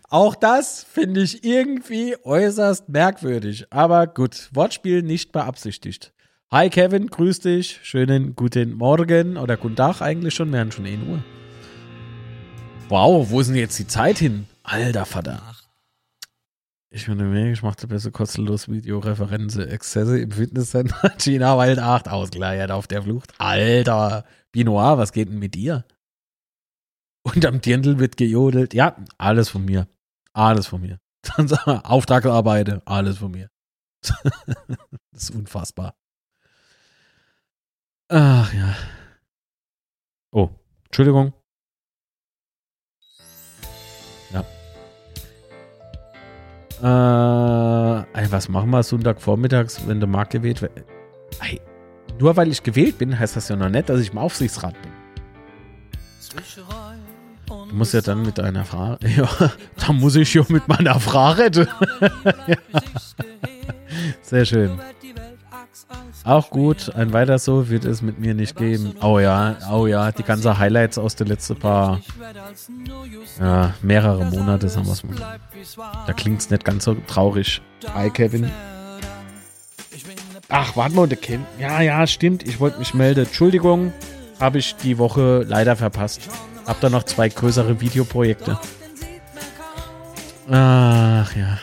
Auch 0.09 0.37
das 0.37 0.85
finde 0.85 1.23
ich 1.23 1.43
irgendwie 1.45 2.15
äußerst 2.23 2.89
merkwürdig. 2.89 3.67
Aber 3.71 4.07
gut, 4.07 4.49
Wortspiel 4.53 5.03
nicht 5.03 5.33
beabsichtigt. 5.33 6.13
Hi 6.53 6.71
Kevin, 6.71 7.09
grüß 7.09 7.41
dich. 7.41 7.81
Schönen 7.83 8.37
guten 8.37 8.75
Morgen 8.75 9.37
oder 9.37 9.57
guten 9.57 9.75
Tag 9.75 10.01
eigentlich 10.01 10.35
schon. 10.35 10.53
Wir 10.53 10.61
haben 10.61 10.71
schon 10.71 10.87
1 10.87 11.03
Uhr. 11.09 11.25
Wow, 12.89 13.29
wo 13.31 13.41
ist 13.41 13.49
denn 13.49 13.57
jetzt 13.57 13.79
die 13.81 13.89
Zeit 13.89 14.19
hin? 14.19 14.47
Alter 14.63 15.05
Vater. 15.05 15.43
Ich 16.93 17.07
bin 17.07 17.19
mega, 17.31 17.51
ich 17.51 17.63
machte 17.63 17.87
besser 17.87 18.11
kostenlos 18.11 18.69
Videoreferenze. 18.69 19.69
Exzesse 19.69 20.19
im 20.21 20.31
Fitnesscenter. 20.33 21.13
China 21.19 21.57
Wild 21.59 21.79
8 21.79 22.09
ausgeleiert 22.09 22.71
auf 22.71 22.87
der 22.87 23.03
Flucht. 23.03 23.33
Alter. 23.39 24.25
Binoir, 24.53 24.99
was 24.99 25.13
geht 25.13 25.29
denn 25.29 25.39
mit 25.39 25.55
dir? 25.55 25.85
Und 27.23 27.45
am 27.45 27.61
Dirndl 27.61 27.99
wird 27.99 28.17
gejodelt. 28.17 28.75
Ja, 28.75 28.97
alles 29.19 29.49
von 29.49 29.65
mir. 29.65 29.89
Alles 30.33 30.67
von 30.67 30.81
mir. 30.81 30.99
Auftragsarbeite, 31.85 32.83
alles 32.87 33.19
von 33.19 33.31
mir. 33.31 33.51
das 34.03 35.23
ist 35.25 35.31
unfassbar. 35.31 35.95
Ach 38.09 38.53
ja. 38.53 38.75
Oh, 40.33 40.51
Entschuldigung. 40.85 41.33
Ja. 44.33 44.45
Äh, 46.83 48.19
ey, 48.19 48.33
was 48.33 48.49
machen 48.49 48.71
wir 48.71 48.83
Sonntagvormittags, 48.83 49.87
wenn 49.87 50.01
der 50.01 50.09
Markt 50.09 50.33
gewählt 50.33 50.63
wird? 50.63 50.85
Ey, 51.41 51.61
nur 52.21 52.37
weil 52.37 52.49
ich 52.49 52.63
gewählt 52.63 52.99
bin, 52.99 53.19
heißt 53.19 53.35
das 53.37 53.49
ja 53.49 53.57
noch 53.57 53.71
nicht, 53.71 53.89
dass 53.89 54.01
ich 54.01 54.13
im 54.13 54.19
Aufsichtsrat 54.19 54.75
bin. 54.83 54.93
Du 57.49 57.75
musst 57.75 57.95
ja 57.95 58.01
dann 58.01 58.23
mit 58.23 58.39
deiner 58.39 58.65
Frage. 58.65 59.09
Ja, 59.17 59.29
da 59.77 59.93
muss 59.93 60.15
ich 60.17 60.35
ja 60.35 60.45
mit 60.49 60.69
meiner 60.69 61.01
Frage. 61.01 61.67
ja. 62.47 62.57
Sehr 64.23 64.45
schön. 64.45 64.79
Auch 66.25 66.51
gut, 66.51 66.95
ein 66.95 67.13
weiter 67.13 67.39
so 67.39 67.71
wird 67.71 67.85
es 67.87 68.03
mit 68.03 68.21
mir 68.21 68.35
nicht 68.35 68.55
geben. 68.57 68.95
Oh 69.03 69.19
ja, 69.19 69.57
oh 69.73 69.87
ja, 69.87 70.13
die 70.13 70.23
ganzen 70.23 70.59
Highlights 70.59 70.99
aus 70.99 71.17
den 71.17 71.29
letzten 71.29 71.57
paar, 71.57 72.01
ja, 73.41 73.75
mehrere 73.81 74.27
Monate, 74.27 74.69
sagen 74.69 74.87
wir 74.87 74.93
es 74.93 75.03
mal. 75.03 75.17
Da 76.07 76.13
klingt 76.13 76.41
es 76.41 76.51
nicht 76.51 76.65
ganz 76.65 76.85
so 76.85 76.95
traurig. 77.07 77.63
Hi, 77.95 78.11
Kevin. 78.11 78.51
Ach, 80.51 80.75
warte 80.75 80.97
mal, 80.97 81.07
Kevin. 81.09 81.47
Ja, 81.61 81.81
ja, 81.81 82.07
stimmt, 82.09 82.43
ich 82.43 82.59
wollte 82.59 82.81
mich 82.81 82.93
melden. 82.93 83.25
Entschuldigung, 83.25 83.93
habe 84.41 84.59
ich 84.59 84.75
die 84.77 84.99
Woche 84.99 85.45
leider 85.47 85.77
verpasst. 85.77 86.23
Hab 86.67 86.81
da 86.81 86.91
noch 86.91 87.05
zwei 87.05 87.29
größere 87.29 87.81
Videoprojekte. 87.81 88.59
Ach 90.51 91.37
ja. 91.37 91.59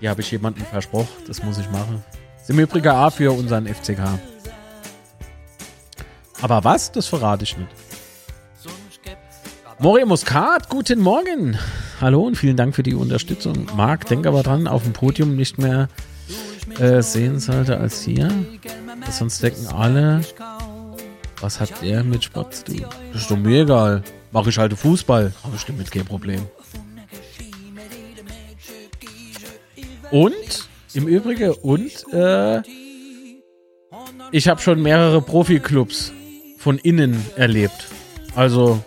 Die 0.00 0.08
habe 0.08 0.22
ich 0.22 0.30
jemandem 0.30 0.64
versprochen, 0.64 1.08
das 1.26 1.42
muss 1.42 1.58
ich 1.58 1.70
machen. 1.70 2.02
Ist 2.40 2.48
im 2.50 2.58
Übrigen 2.58 2.88
A 2.88 3.10
für 3.10 3.32
unseren 3.32 3.66
FCK. 3.66 4.00
Aber 6.40 6.64
was? 6.64 6.92
Das 6.92 7.06
verrate 7.06 7.44
ich 7.44 7.56
nicht. 7.56 7.70
Mori 9.78 10.04
Muscat, 10.06 10.70
guten 10.70 11.00
Morgen. 11.00 11.58
Hallo 12.00 12.22
und 12.22 12.36
vielen 12.36 12.56
Dank 12.56 12.74
für 12.74 12.82
die 12.82 12.94
Unterstützung. 12.94 13.66
Marc, 13.76 14.06
denk 14.06 14.26
aber 14.26 14.42
dran, 14.42 14.66
auf 14.66 14.82
dem 14.84 14.92
Podium 14.92 15.36
nicht 15.36 15.58
mehr 15.58 15.88
äh, 16.78 17.02
sehen 17.02 17.38
sollte 17.38 17.78
als 17.78 18.02
hier. 18.02 18.30
Sonst 19.10 19.42
denken 19.42 19.66
alle, 19.68 20.20
was 21.40 21.60
hat 21.60 21.82
der 21.82 22.02
mit 22.04 22.24
Sport 22.24 22.54
zu 22.54 22.64
tun? 22.64 22.86
Das 23.12 23.22
ist 23.22 23.30
doch 23.30 23.36
mir 23.36 23.62
egal. 23.62 24.02
Mache 24.32 24.50
ich 24.50 24.58
halt 24.58 24.72
Fußball. 24.74 25.32
Habe 25.42 25.56
ich 25.56 25.64
damit 25.64 25.90
kein 25.90 26.04
Problem. 26.04 26.40
Und 30.10 30.68
im 30.94 31.08
Übrigen, 31.08 31.50
und 31.50 32.12
äh, 32.12 32.62
ich 34.30 34.48
habe 34.48 34.60
schon 34.60 34.82
mehrere 34.82 35.20
Profi-Clubs 35.20 36.12
von 36.58 36.78
innen 36.78 37.24
erlebt. 37.36 37.86
Also 38.34 38.82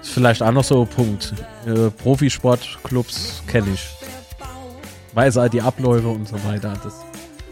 ist 0.00 0.10
vielleicht 0.10 0.42
auch 0.42 0.52
noch 0.52 0.64
so 0.64 0.82
ein 0.82 0.88
Punkt. 0.88 1.34
Äh, 1.66 1.90
Profisportclubs 1.90 3.42
kenne 3.46 3.74
ich. 3.74 4.03
Weiß 5.14 5.36
halt 5.36 5.52
die 5.52 5.62
Abläufe 5.62 6.08
und 6.08 6.28
so 6.28 6.42
weiter. 6.44 6.74
Das 6.82 6.94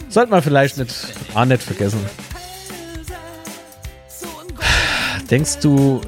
sollte 0.08 0.30
man 0.30 0.42
vielleicht 0.42 0.78
nicht, 0.78 0.94
auch 1.34 1.44
nicht 1.44 1.62
vergessen. 1.62 2.00
Denkst 5.30 5.60
du 5.60 6.00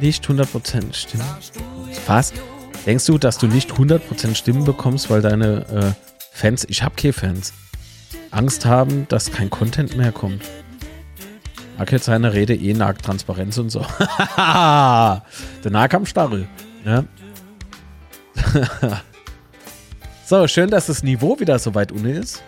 nicht 0.00 0.26
100% 0.26 0.92
Stimmen? 0.92 1.24
Was? 2.06 2.32
Denkst 2.84 3.06
du, 3.06 3.16
dass 3.16 3.38
du 3.38 3.46
nicht 3.46 3.72
100% 3.72 4.34
Stimmen 4.34 4.64
bekommst, 4.64 5.08
weil 5.08 5.22
deine 5.22 5.66
äh, 5.68 5.92
Fans, 6.32 6.66
ich 6.68 6.82
habe 6.82 6.94
keine 6.96 7.12
Fans, 7.14 7.54
Angst 8.30 8.66
haben, 8.66 9.06
dass 9.08 9.32
kein 9.32 9.48
Content 9.48 9.96
mehr 9.96 10.12
kommt. 10.12 10.42
Mag 11.78 11.90
jetzt 11.92 12.04
seine 12.04 12.34
Rede 12.34 12.54
eh 12.54 12.74
nagt 12.74 13.04
Transparenz 13.04 13.56
und 13.58 13.70
so. 13.70 13.80
Der 14.36 15.22
Nahkampfstachel. 15.70 16.48
Ja. 16.84 17.02
So, 20.26 20.48
schön, 20.48 20.70
dass 20.70 20.86
das 20.86 21.02
Niveau 21.02 21.38
wieder 21.38 21.58
so 21.58 21.74
weit 21.74 21.92
ohne 21.92 22.12
ist. 22.12 22.42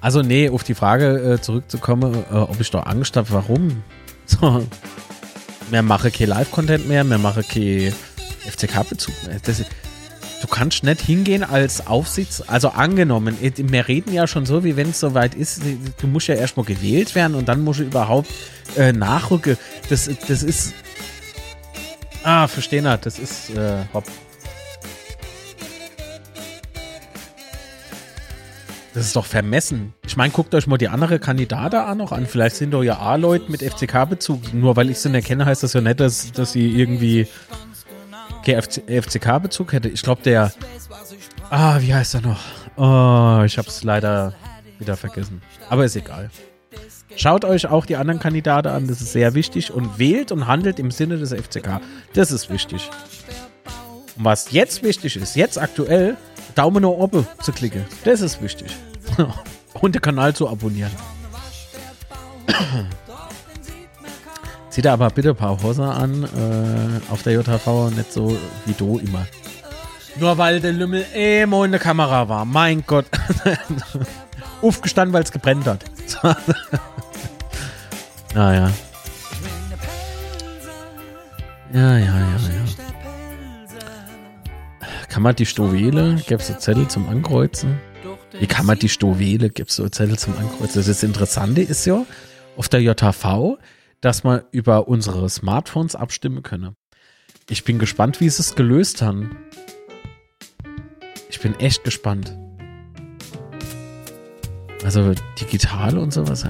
Also, 0.00 0.20
nee, 0.22 0.50
auf 0.50 0.62
die 0.62 0.74
Frage 0.74 1.34
äh, 1.34 1.40
zurückzukommen, 1.40 2.24
äh, 2.30 2.34
ob 2.34 2.60
ich 2.60 2.70
doch 2.70 2.84
Angst 2.86 3.16
habe, 3.16 3.30
warum? 3.30 3.82
So. 4.26 4.62
Mehr 5.70 5.82
mache 5.82 6.10
kein 6.10 6.28
Live-Content 6.28 6.86
mehr, 6.86 7.02
mehr 7.02 7.16
mache 7.16 7.42
kein 7.42 7.94
FCK-Bezug 8.46 9.14
mehr. 9.26 9.38
Das, 9.42 9.58
du 9.58 10.46
kannst 10.46 10.84
nicht 10.84 11.00
hingehen 11.00 11.42
als 11.42 11.86
Aufsichts-, 11.86 12.46
also 12.46 12.68
angenommen, 12.68 13.38
wir 13.40 13.88
reden 13.88 14.12
ja 14.12 14.26
schon 14.26 14.44
so, 14.44 14.64
wie 14.64 14.76
wenn 14.76 14.90
es 14.90 15.00
soweit 15.00 15.34
ist, 15.34 15.62
du 15.98 16.06
musst 16.06 16.26
ja 16.26 16.34
erstmal 16.34 16.66
gewählt 16.66 17.14
werden 17.14 17.34
und 17.34 17.48
dann 17.48 17.64
musst 17.64 17.80
du 17.80 17.84
überhaupt 17.84 18.28
äh, 18.76 18.92
nachrücken. 18.92 19.56
Das, 19.88 20.10
das 20.28 20.42
ist 20.42 20.74
Ah, 22.22 22.46
verstehen 22.48 22.86
hat, 22.86 23.06
das 23.06 23.18
ist 23.18 23.50
äh, 23.50 23.84
hopp. 23.92 24.04
Das 28.94 29.06
ist 29.06 29.14
doch 29.14 29.26
vermessen. 29.26 29.94
Ich 30.06 30.16
meine, 30.16 30.32
guckt 30.32 30.52
euch 30.54 30.66
mal 30.66 30.76
die 30.76 30.88
andere 30.88 31.20
Kandidaten 31.20 31.76
an 31.76 31.98
noch 31.98 32.10
an. 32.10 32.26
Vielleicht 32.26 32.56
sind 32.56 32.72
doch 32.72 32.82
ja 32.82 32.98
A-Leute 32.98 33.48
mit 33.48 33.62
FCK-Bezug. 33.62 34.52
Nur 34.52 34.74
weil 34.74 34.90
ich 34.90 34.98
sie 34.98 35.08
nicht 35.08 35.28
kenne, 35.28 35.46
heißt 35.46 35.62
das 35.62 35.72
ja 35.74 35.80
nicht, 35.80 36.00
dass, 36.00 36.32
dass 36.32 36.50
sie 36.52 36.68
irgendwie 36.68 37.28
FCK-Bezug 38.44 39.72
hätte. 39.72 39.88
Ich 39.88 40.02
glaube, 40.02 40.22
der. 40.22 40.52
Ah, 41.50 41.80
wie 41.80 41.94
heißt 41.94 42.14
er 42.14 42.22
noch? 42.22 42.40
Oh, 42.76 43.44
ich 43.44 43.56
habe 43.56 43.68
es 43.68 43.84
leider 43.84 44.34
wieder 44.78 44.96
vergessen. 44.96 45.42
Aber 45.68 45.84
ist 45.84 45.94
egal. 45.94 46.30
Schaut 47.18 47.44
euch 47.44 47.66
auch 47.66 47.84
die 47.84 47.96
anderen 47.96 48.20
Kandidaten 48.20 48.68
an, 48.68 48.86
das 48.86 49.00
ist 49.00 49.12
sehr 49.12 49.34
wichtig. 49.34 49.72
Und 49.72 49.98
wählt 49.98 50.30
und 50.30 50.46
handelt 50.46 50.78
im 50.78 50.92
Sinne 50.92 51.18
des 51.18 51.34
FCK. 51.34 51.80
Das 52.14 52.30
ist 52.30 52.48
wichtig. 52.48 52.88
Und 54.16 54.24
was 54.24 54.52
jetzt 54.52 54.84
wichtig 54.84 55.16
ist, 55.16 55.34
jetzt 55.34 55.58
aktuell, 55.58 56.16
Daumen 56.54 56.82
nach 56.82 56.90
oben 56.90 57.26
zu 57.42 57.50
klicken. 57.50 57.84
Das 58.04 58.20
ist 58.20 58.40
wichtig. 58.40 58.68
Und 59.74 59.94
den 59.94 60.02
Kanal 60.02 60.34
zu 60.34 60.48
abonnieren. 60.48 60.90
Zieht 64.70 64.84
da 64.84 64.92
aber 64.92 65.10
bitte 65.10 65.30
ein 65.30 65.36
paar 65.36 65.60
Hosen 65.62 65.84
an 65.84 66.22
äh, 66.24 67.12
auf 67.12 67.22
der 67.22 67.34
JHV, 67.34 67.90
nicht 67.96 68.12
so 68.12 68.36
wie 68.64 68.72
du 68.72 68.98
immer. 68.98 69.26
Nur 70.16 70.38
weil 70.38 70.60
der 70.60 70.72
Lümmel 70.72 71.04
immer 71.14 71.64
in 71.64 71.72
der 71.72 71.80
Kamera 71.80 72.28
war. 72.28 72.44
Mein 72.44 72.84
Gott. 72.86 73.06
Aufgestanden, 74.62 75.12
weil 75.12 75.22
es 75.22 75.32
gebrennt 75.32 75.66
hat. 75.66 75.84
naja. 78.34 78.70
Ja, 81.72 81.98
ja, 81.98 81.98
ja, 81.98 82.20
ja. 82.20 82.38
Kann 85.08 85.22
man 85.22 85.34
die 85.36 85.46
Stowele, 85.46 86.16
gäbe 86.26 86.40
es 86.40 86.48
so 86.48 86.54
Zettel 86.54 86.88
zum 86.88 87.08
Ankreuzen? 87.08 87.78
Wie 88.38 88.46
kann 88.46 88.66
man 88.66 88.78
die 88.78 88.88
Stowele, 88.88 89.50
gibt 89.50 89.70
es 89.70 89.76
so 89.76 89.88
Zettel 89.88 90.18
zum 90.18 90.36
Ankreuzen? 90.38 90.84
Das 90.86 91.02
Interessante 91.02 91.62
ist 91.62 91.84
ja, 91.86 92.04
auf 92.56 92.68
der 92.68 92.80
JHV, 92.82 93.58
dass 94.00 94.24
man 94.24 94.42
über 94.50 94.88
unsere 94.88 95.28
Smartphones 95.28 95.96
abstimmen 95.96 96.42
könne. 96.42 96.74
Ich 97.50 97.64
bin 97.64 97.78
gespannt, 97.78 98.20
wie 98.20 98.28
sie 98.28 98.40
es 98.40 98.54
gelöst 98.54 99.02
haben. 99.02 99.36
Ich 101.30 101.40
bin 101.40 101.58
echt 101.58 101.84
gespannt. 101.84 102.36
Also 104.84 105.14
digital 105.40 105.98
und 105.98 106.12
sowas. 106.12 106.44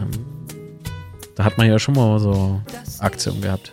Da 1.39 1.45
hat 1.45 1.57
man 1.57 1.69
ja 1.69 1.79
schon 1.79 1.95
mal 1.95 2.19
so 2.19 2.61
Aktionen 2.99 3.41
gehabt. 3.41 3.73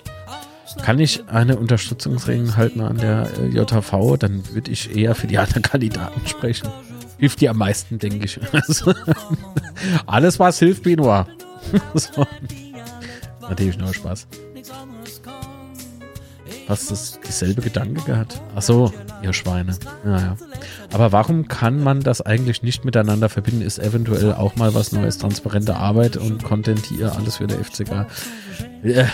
Kann 0.84 1.00
ich 1.00 1.28
eine 1.28 1.58
Unterstützungsring 1.58 2.56
halten 2.56 2.80
an 2.80 2.98
der 2.98 3.28
äh, 3.40 3.48
JHV, 3.48 4.18
dann 4.20 4.44
würde 4.54 4.70
ich 4.70 4.96
eher 4.96 5.16
für 5.16 5.26
die 5.26 5.40
anderen 5.40 5.62
Kandidaten 5.64 6.28
sprechen. 6.28 6.70
Hilft 7.18 7.42
dir 7.42 7.50
am 7.50 7.58
meisten, 7.58 7.98
denke 7.98 8.26
ich. 8.26 8.40
Alles, 10.06 10.38
was 10.38 10.60
hilft, 10.60 10.84
Benoit. 10.84 11.26
Natürlich 13.42 13.80
nur 13.80 13.96
Spaß. 13.96 14.28
Hast 16.68 16.90
du 16.90 17.20
dieselbe 17.28 17.62
Gedanke 17.62 18.02
gehabt? 18.02 18.42
Ach 18.56 18.62
so, 18.62 18.92
ihr 19.22 19.34
Schweine. 19.34 19.76
Naja. 20.04 20.36
Aber 20.92 21.12
warum 21.12 21.48
kann 21.48 21.84
man 21.84 22.02
das 22.02 22.22
eigentlich 22.22 22.64
nicht 22.64 22.86
miteinander 22.86 23.30
verbinden? 23.30 23.62
Ist 23.62 23.78
eventuell 23.78 24.34
auch 24.34 24.56
mal 24.56 24.74
was 24.74 24.92
Neues, 24.92 25.20
transparente 25.20 25.76
Arbeit 25.76 26.18
und 26.18 26.44
Content 26.44 26.86
hier, 26.86 27.16
alles 27.16 27.38
für 27.38 27.48
der 27.48 27.64
FCK. 27.64 28.08
Ja, 28.84 29.08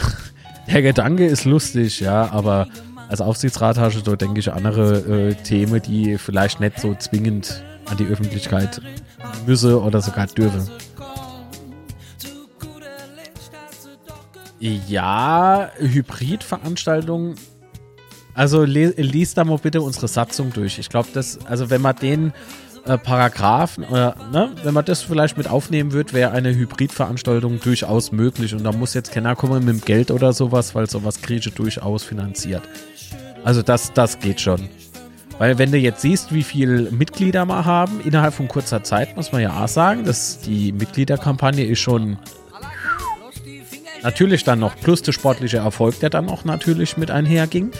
der 0.68 0.82
Gedanke 0.82 1.26
ist 1.26 1.44
lustig, 1.44 2.00
ja, 2.00 2.32
aber 2.32 2.68
als 3.10 3.20
Aufsichtsrat 3.20 3.78
hast 3.78 4.02
du, 4.08 4.16
denke 4.16 4.40
ich, 4.40 4.54
andere 4.54 5.00
äh, 5.00 5.34
Themen, 5.34 5.82
die 5.82 6.18
vielleicht 6.18 6.62
nicht 6.62 6.80
so 6.80 6.96
zwingend 6.96 7.62
an 7.90 7.98
die 7.98 8.06
Öffentlichkeit 8.06 8.82
müsse 9.46 9.82
oder 9.82 10.02
sogar 10.02 10.28
dürfe. 10.28 10.66
Ja, 14.62 15.72
Hybridveranstaltungen. 15.80 17.34
Also 18.36 18.64
liest 18.64 19.38
da 19.38 19.44
mal 19.44 19.58
bitte 19.58 19.82
unsere 19.82 20.08
Satzung 20.08 20.54
durch. 20.54 20.78
Ich 20.78 20.88
glaube, 20.88 21.10
das, 21.14 21.44
also 21.48 21.72
wenn 21.72 21.82
man 21.82 21.96
den 21.96 22.32
äh, 22.86 23.00
Paragraphen 23.00 23.84
oder 23.84 24.16
ne, 24.32 24.52
wenn 24.64 24.76
man 24.76 24.86
das 24.86 25.02
vielleicht 25.02 25.36
mit 25.36 25.50
aufnehmen 25.50 25.94
wird, 25.94 26.14
wäre 26.14 26.32
eine 26.32 26.56
Hybridveranstaltung 26.56 27.60
durchaus 27.60 28.12
möglich. 28.12 28.54
Und 28.54 28.64
da 28.64 28.72
muss 28.72 28.94
jetzt 28.94 29.12
keiner 29.12 29.36
kommen 29.36 29.66
mit 29.66 29.76
dem 29.76 29.82
Geld 29.82 30.12
oder 30.12 30.32
sowas, 30.32 30.76
weil 30.76 30.88
sowas 30.88 31.20
ich 31.28 31.52
durchaus 31.56 32.04
finanziert. 32.04 32.62
Also 33.44 33.64
das, 33.64 33.92
das 33.94 34.20
geht 34.20 34.40
schon. 34.40 34.70
Weil 35.40 35.58
wenn 35.58 35.72
du 35.72 35.80
jetzt 35.80 36.02
siehst, 36.02 36.32
wie 36.36 36.44
viele 36.44 36.92
Mitglieder 36.92 37.46
wir 37.48 37.66
haben, 37.66 38.00
innerhalb 38.02 38.36
von 38.36 38.48
kurzer 38.48 38.84
Zeit, 38.84 39.18
muss 39.18 39.32
man 39.32 39.42
ja 39.42 39.64
auch 39.64 39.68
sagen, 39.68 40.04
dass 40.04 40.40
die 40.40 40.72
Mitgliederkampagne 40.72 41.66
ist 41.66 41.80
schon 41.80 42.20
natürlich 44.04 44.44
dann 44.44 44.60
noch 44.60 44.76
plus 44.76 45.02
der 45.02 45.12
sportliche 45.12 45.58
Erfolg, 45.58 46.00
der 46.00 46.10
dann 46.10 46.30
auch 46.30 46.44
natürlich 46.44 46.98
mit 46.98 47.12
einherging. 47.12 47.72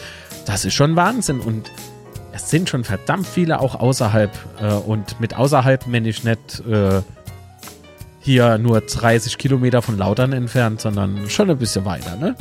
Das 0.46 0.64
ist 0.64 0.74
schon 0.74 0.96
Wahnsinn 0.96 1.40
und 1.40 1.70
es 2.32 2.50
sind 2.50 2.68
schon 2.68 2.84
verdammt 2.84 3.26
viele 3.26 3.60
auch 3.60 3.74
außerhalb 3.74 4.30
äh, 4.60 4.72
und 4.72 5.20
mit 5.20 5.36
außerhalb 5.36 5.86
meine 5.86 6.08
ich 6.08 6.24
nicht 6.24 6.60
äh, 6.66 7.02
hier 8.20 8.58
nur 8.58 8.80
30 8.80 9.36
Kilometer 9.36 9.82
von 9.82 9.98
Lautern 9.98 10.32
entfernt, 10.32 10.80
sondern 10.80 11.28
schon 11.28 11.50
ein 11.50 11.58
bisschen 11.58 11.84
weiter, 11.84 12.16
ne? 12.16 12.36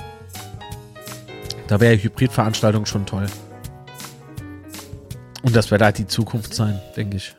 Da 1.68 1.80
wäre 1.80 1.96
Hybridveranstaltung 1.96 2.86
schon 2.86 3.06
toll. 3.06 3.26
Und 5.42 5.56
das 5.56 5.72
wird 5.72 5.82
halt 5.82 5.98
die 5.98 6.08
Zukunft 6.08 6.54
sein, 6.54 6.80
denke 6.96 7.18
ich. 7.18 7.36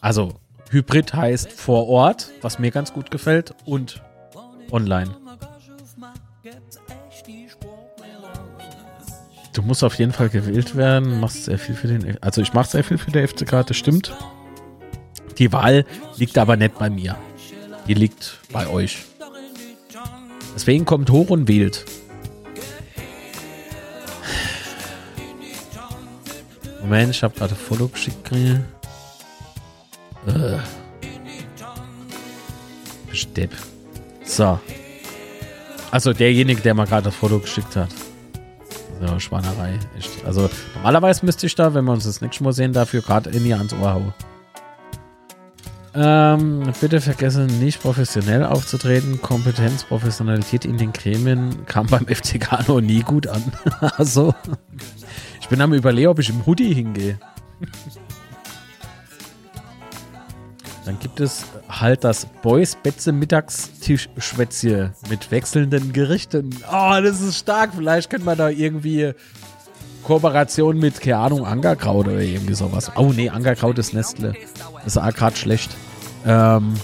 Also, 0.00 0.34
Hybrid 0.70 1.14
heißt 1.14 1.52
vor 1.52 1.88
Ort, 1.88 2.30
was 2.42 2.58
mir 2.58 2.70
ganz 2.70 2.92
gut 2.92 3.10
gefällt, 3.10 3.54
und 3.64 4.02
online. 4.70 5.23
Du 9.54 9.62
musst 9.62 9.84
auf 9.84 9.98
jeden 9.98 10.12
Fall 10.12 10.28
gewählt 10.28 10.74
werden, 10.74 11.20
machst 11.20 11.44
sehr 11.44 11.58
viel 11.58 11.76
für 11.76 11.86
den, 11.86 12.20
also 12.20 12.42
ich 12.42 12.52
mache 12.52 12.70
sehr 12.70 12.82
viel 12.82 12.98
für 12.98 13.12
der 13.12 13.28
FCK, 13.28 13.64
das 13.66 13.76
stimmt. 13.76 14.12
Die 15.38 15.52
Wahl 15.52 15.86
liegt 16.16 16.36
aber 16.38 16.56
nicht 16.56 16.76
bei 16.76 16.90
mir. 16.90 17.16
Die 17.86 17.94
liegt 17.94 18.40
bei 18.52 18.68
euch. 18.68 19.04
Deswegen 20.54 20.84
kommt 20.84 21.10
hoch 21.10 21.30
und 21.30 21.48
wählt. 21.48 21.84
Moment, 26.80 27.10
ich 27.10 27.22
habe 27.22 27.34
gerade 27.34 27.54
Foto 27.54 27.88
geschickt. 27.88 28.30
Äh. 28.32 28.58
Stepp. 33.12 33.52
So. 34.24 34.58
Also 35.94 36.12
derjenige, 36.12 36.60
der 36.60 36.74
mir 36.74 36.86
gerade 36.86 37.04
das 37.04 37.14
Foto 37.14 37.38
geschickt 37.38 37.76
hat. 37.76 37.88
So, 39.00 39.20
Schwanerei. 39.20 39.78
Echt. 39.96 40.24
Also 40.26 40.50
normalerweise 40.74 41.24
müsste 41.24 41.46
ich 41.46 41.54
da, 41.54 41.72
wenn 41.72 41.84
wir 41.84 41.92
uns 41.92 42.02
das 42.02 42.20
nächste 42.20 42.42
Mal 42.42 42.52
sehen, 42.52 42.72
dafür 42.72 43.00
gerade 43.00 43.30
in 43.30 43.46
ihr 43.46 43.56
ans 43.56 43.72
Ohr 43.74 43.94
hauen. 43.94 44.14
Ähm, 45.94 46.72
bitte 46.80 47.00
vergessen 47.00 47.60
nicht 47.60 47.80
professionell 47.80 48.44
aufzutreten. 48.44 49.22
Kompetenz, 49.22 49.84
Professionalität 49.84 50.64
in 50.64 50.78
den 50.78 50.92
Gremien 50.92 51.64
kam 51.66 51.86
beim 51.86 52.08
FCK 52.08 52.66
noch 52.66 52.80
nie 52.80 53.02
gut 53.02 53.28
an. 53.28 53.44
also, 53.96 54.34
ich 55.40 55.48
bin 55.48 55.60
am 55.60 55.74
überlegen, 55.74 56.08
ob 56.08 56.18
ich 56.18 56.28
im 56.28 56.44
Hoodie 56.44 56.74
hingehe. 56.74 57.20
Dann 60.84 60.98
gibt 60.98 61.20
es 61.20 61.44
halt 61.68 62.04
das 62.04 62.26
Boys 62.42 62.76
Betze 62.76 63.12
Mittagstischschwätzchen 63.12 64.92
mit 65.08 65.30
wechselnden 65.30 65.92
Gerichten. 65.92 66.50
Oh, 66.70 67.00
das 67.02 67.20
ist 67.22 67.38
stark. 67.38 67.70
Vielleicht 67.74 68.10
könnte 68.10 68.26
man 68.26 68.36
da 68.36 68.50
irgendwie 68.50 69.14
Kooperation 70.04 70.78
mit, 70.78 71.00
keine 71.00 71.16
Ahnung, 71.16 71.46
Angerkraut 71.46 72.06
oder 72.06 72.20
irgendwie 72.20 72.54
sowas. 72.54 72.92
Oh 72.96 73.12
nee, 73.14 73.30
Angerkraut 73.30 73.78
ist 73.78 73.94
Nestle. 73.94 74.34
Das 74.76 74.96
ist 74.96 74.98
auch 74.98 75.14
gerade 75.14 75.36
schlecht 75.36 75.74
ähm, 76.26 76.74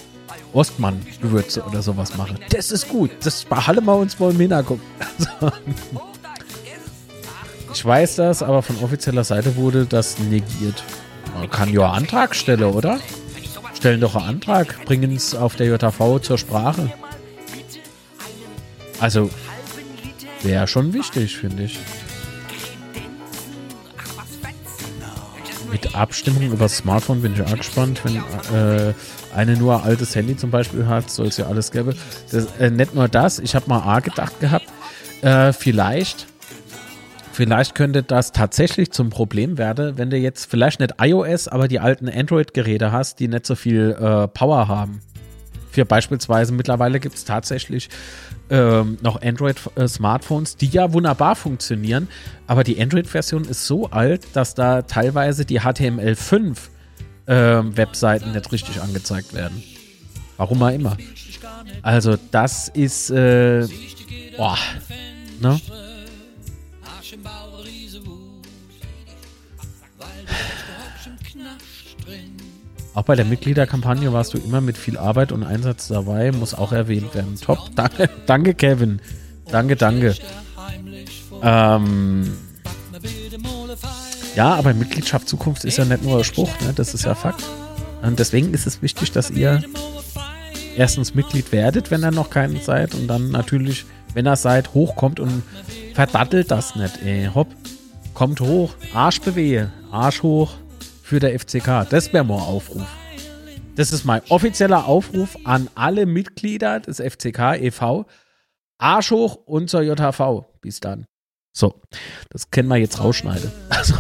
Ostmann-Gewürze 0.55 1.63
oder 1.63 1.83
sowas 1.83 2.17
mache. 2.17 2.35
Das 2.51 2.71
ist 2.71 2.89
gut. 2.89 3.11
Das 3.23 3.45
behalten 3.45 3.85
wir 3.85 3.97
uns 3.97 4.19
mal 4.19 4.31
im 4.31 4.41
Hinterkopf. 4.41 4.81
ich 7.75 7.85
weiß 7.85 8.17
das, 8.17 8.43
aber 8.43 8.63
von 8.63 8.77
offizieller 8.83 9.25
Seite 9.25 9.57
wurde 9.57 9.85
das 9.85 10.19
negiert. 10.19 10.83
Man 11.37 11.51
kann 11.51 11.69
ja 11.69 11.91
Antrag 11.91 12.35
stellen, 12.35 12.65
oder? 12.65 12.99
Stellen 13.81 14.03
doch 14.03 14.15
einen 14.15 14.27
Antrag, 14.27 14.85
bringen 14.85 15.17
es 15.17 15.35
auf 15.35 15.57
der 15.57 15.69
JV 15.69 16.19
zur 16.21 16.37
Sprache. 16.37 16.93
Also, 19.01 19.31
wäre 20.43 20.69
schon 20.69 20.93
wichtig, 20.93 21.39
finde 21.39 21.65
ich. 21.65 21.79
Mit 25.73 25.95
Abstimmung 25.95 26.43
über 26.43 26.65
das 26.65 26.77
Smartphone 26.77 27.23
bin 27.23 27.33
ich 27.33 27.41
auch 27.41 27.57
gespannt. 27.57 28.03
Wenn 28.05 28.17
äh, 28.17 28.93
eine 29.35 29.57
nur 29.57 29.77
ein 29.77 29.89
altes 29.89 30.15
Handy 30.15 30.37
zum 30.37 30.51
Beispiel 30.51 30.87
hat, 30.87 31.11
soll 31.11 31.29
es 31.29 31.39
ja 31.39 31.47
alles 31.47 31.71
geben. 31.71 31.95
Das, 32.31 32.49
äh, 32.59 32.71
nicht 32.71 32.95
nur 32.95 33.09
das, 33.09 33.39
ich 33.39 33.55
habe 33.55 33.67
mal 33.69 33.81
A 33.81 34.01
gedacht 34.01 34.39
gehabt, 34.41 34.67
äh, 35.23 35.55
vielleicht, 35.55 36.27
vielleicht 37.33 37.75
könnte 37.75 38.03
das 38.03 38.33
tatsächlich 38.33 38.91
zum 38.91 39.11
Problem 39.11 39.59
werden, 39.59 39.99
wenn 39.99 40.11
du 40.11 40.17
jetzt 40.17 40.51
vielleicht 40.51 40.81
nicht 40.81 40.95
iOS, 41.01 41.49
aber 41.49 41.69
die 41.69 41.81
alten 41.81 42.09
Android-Geräte 42.09 42.93
hast, 42.93 43.21
die 43.21 43.29
nicht 43.29 43.47
so 43.47 43.55
viel 43.55 43.97
äh, 44.01 44.29
Power 44.29 44.69
haben. 44.69 45.01
Für 45.71 45.85
beispielsweise 45.85 46.53
mittlerweile 46.53 46.99
gibt 46.99 47.15
es 47.15 47.25
tatsächlich 47.25 47.89
ähm, 48.51 48.99
noch 49.03 49.23
Android-Smartphones, 49.23 50.57
die 50.57 50.67
ja 50.67 50.93
wunderbar 50.93 51.37
funktionieren, 51.37 52.09
aber 52.47 52.65
die 52.65 52.81
Android-Version 52.81 53.45
ist 53.45 53.67
so 53.67 53.89
alt, 53.91 54.27
dass 54.33 54.55
da 54.55 54.83
teilweise 54.83 55.45
die 55.45 55.61
HTML5 55.61 56.57
ähm, 57.29 57.77
Webseiten 57.77 58.33
nicht 58.33 58.51
richtig 58.51 58.81
angezeigt 58.83 59.33
werden. 59.35 59.63
Warum 60.37 60.63
auch 60.63 60.71
immer. 60.71 60.97
Also 61.83 62.17
das 62.31 62.69
ist, 62.69 63.11
äh, 63.11 63.67
boah, 64.37 64.59
ne? 65.41 65.61
Auch 72.93 73.05
bei 73.05 73.15
der 73.15 73.25
Mitgliederkampagne 73.25 74.13
warst 74.13 74.35
du 74.35 74.39
immer 74.39 74.61
mit 74.61 74.77
viel 74.77 74.99
Arbeit 74.99 75.31
und 75.31 75.45
Einsatz 75.45 75.89
dabei, 75.89 76.33
muss 76.33 76.55
auch 76.55 76.73
erwähnt 76.73 77.15
werden. 77.15 77.37
Top, 77.41 77.71
danke, 77.77 78.11
danke 78.27 78.55
Kevin. 78.55 79.01
Danke, 79.51 79.77
danke. 79.77 80.15
Ähm, 81.43 82.37
ja, 84.35 84.55
aber 84.55 84.75
Mitgliedschaft 84.75 85.29
Zukunft 85.29 85.65
ist 85.65 85.79
ja 85.79 85.85
nicht 85.85 86.03
nur 86.03 86.25
Spruch, 86.25 86.51
ne? 86.61 86.73
das 86.75 86.95
ist 86.95 87.05
ja 87.05 87.15
Fakt. 87.15 87.45
Und 88.03 88.19
deswegen 88.19 88.53
ist 88.55 88.67
es 88.67 88.83
wichtig, 88.83 89.13
dass 89.13 89.31
ihr 89.31 89.63
erstens 90.77 91.15
Mitglied 91.15 91.53
werdet, 91.53 91.91
wenn 91.91 92.03
ihr 92.03 92.11
noch 92.11 92.31
keinen 92.31 92.61
seid, 92.61 92.95
und 92.95 93.07
dann 93.07 93.31
natürlich, 93.31 93.87
wenn 94.15 94.27
ihr 94.27 94.37
seid, 94.37 94.75
hochkommt 94.75 95.21
und 95.21 95.43
verdattelt 95.95 96.51
das 96.51 96.77
nicht, 96.77 97.03
ey. 97.05 97.29
Hopp, 97.35 97.49
kommt 98.15 98.41
hoch, 98.41 98.75
Arsch 98.95 99.21
bewehe, 99.21 99.71
Arsch 99.91 100.23
hoch 100.23 100.53
für 101.11 101.19
der 101.19 101.37
FCK. 101.37 101.89
Das 101.91 102.13
wäre 102.13 102.23
mal 102.23 102.37
ein 102.37 102.43
Aufruf. 102.43 102.87
Das 103.75 103.91
ist 103.91 104.05
mein 104.05 104.23
offizieller 104.29 104.87
Aufruf 104.87 105.37
an 105.43 105.69
alle 105.75 106.07
Mitglieder 106.07 106.79
des 106.79 106.99
FCK 107.01 107.61
e.V. 107.61 108.07
Arsch 108.79 109.11
hoch 109.11 109.35
und 109.45 109.69
zur 109.69 109.83
JHV. 109.83 110.45
Bis 110.61 110.79
dann. 110.79 111.07
So, 111.53 111.81
das 112.29 112.53
können 112.53 112.69
wir 112.69 112.77
jetzt 112.77 113.01
rausschneiden. 113.01 113.51
Also, 113.71 113.95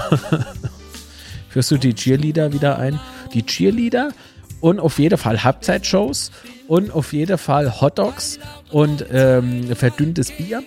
führst 1.48 1.72
du 1.72 1.78
die 1.78 1.94
Cheerleader 1.94 2.52
wieder 2.52 2.78
ein? 2.78 3.00
Die 3.34 3.44
Cheerleader 3.44 4.12
und 4.60 4.78
auf 4.78 5.00
jeden 5.00 5.18
Fall 5.18 5.42
Halbzeitshows 5.42 6.30
und 6.68 6.92
auf 6.92 7.12
jeden 7.12 7.38
Fall 7.38 7.80
Hotdogs 7.80 8.38
und 8.70 9.04
ähm, 9.10 9.74
verdünntes 9.74 10.30
Bier 10.30 10.62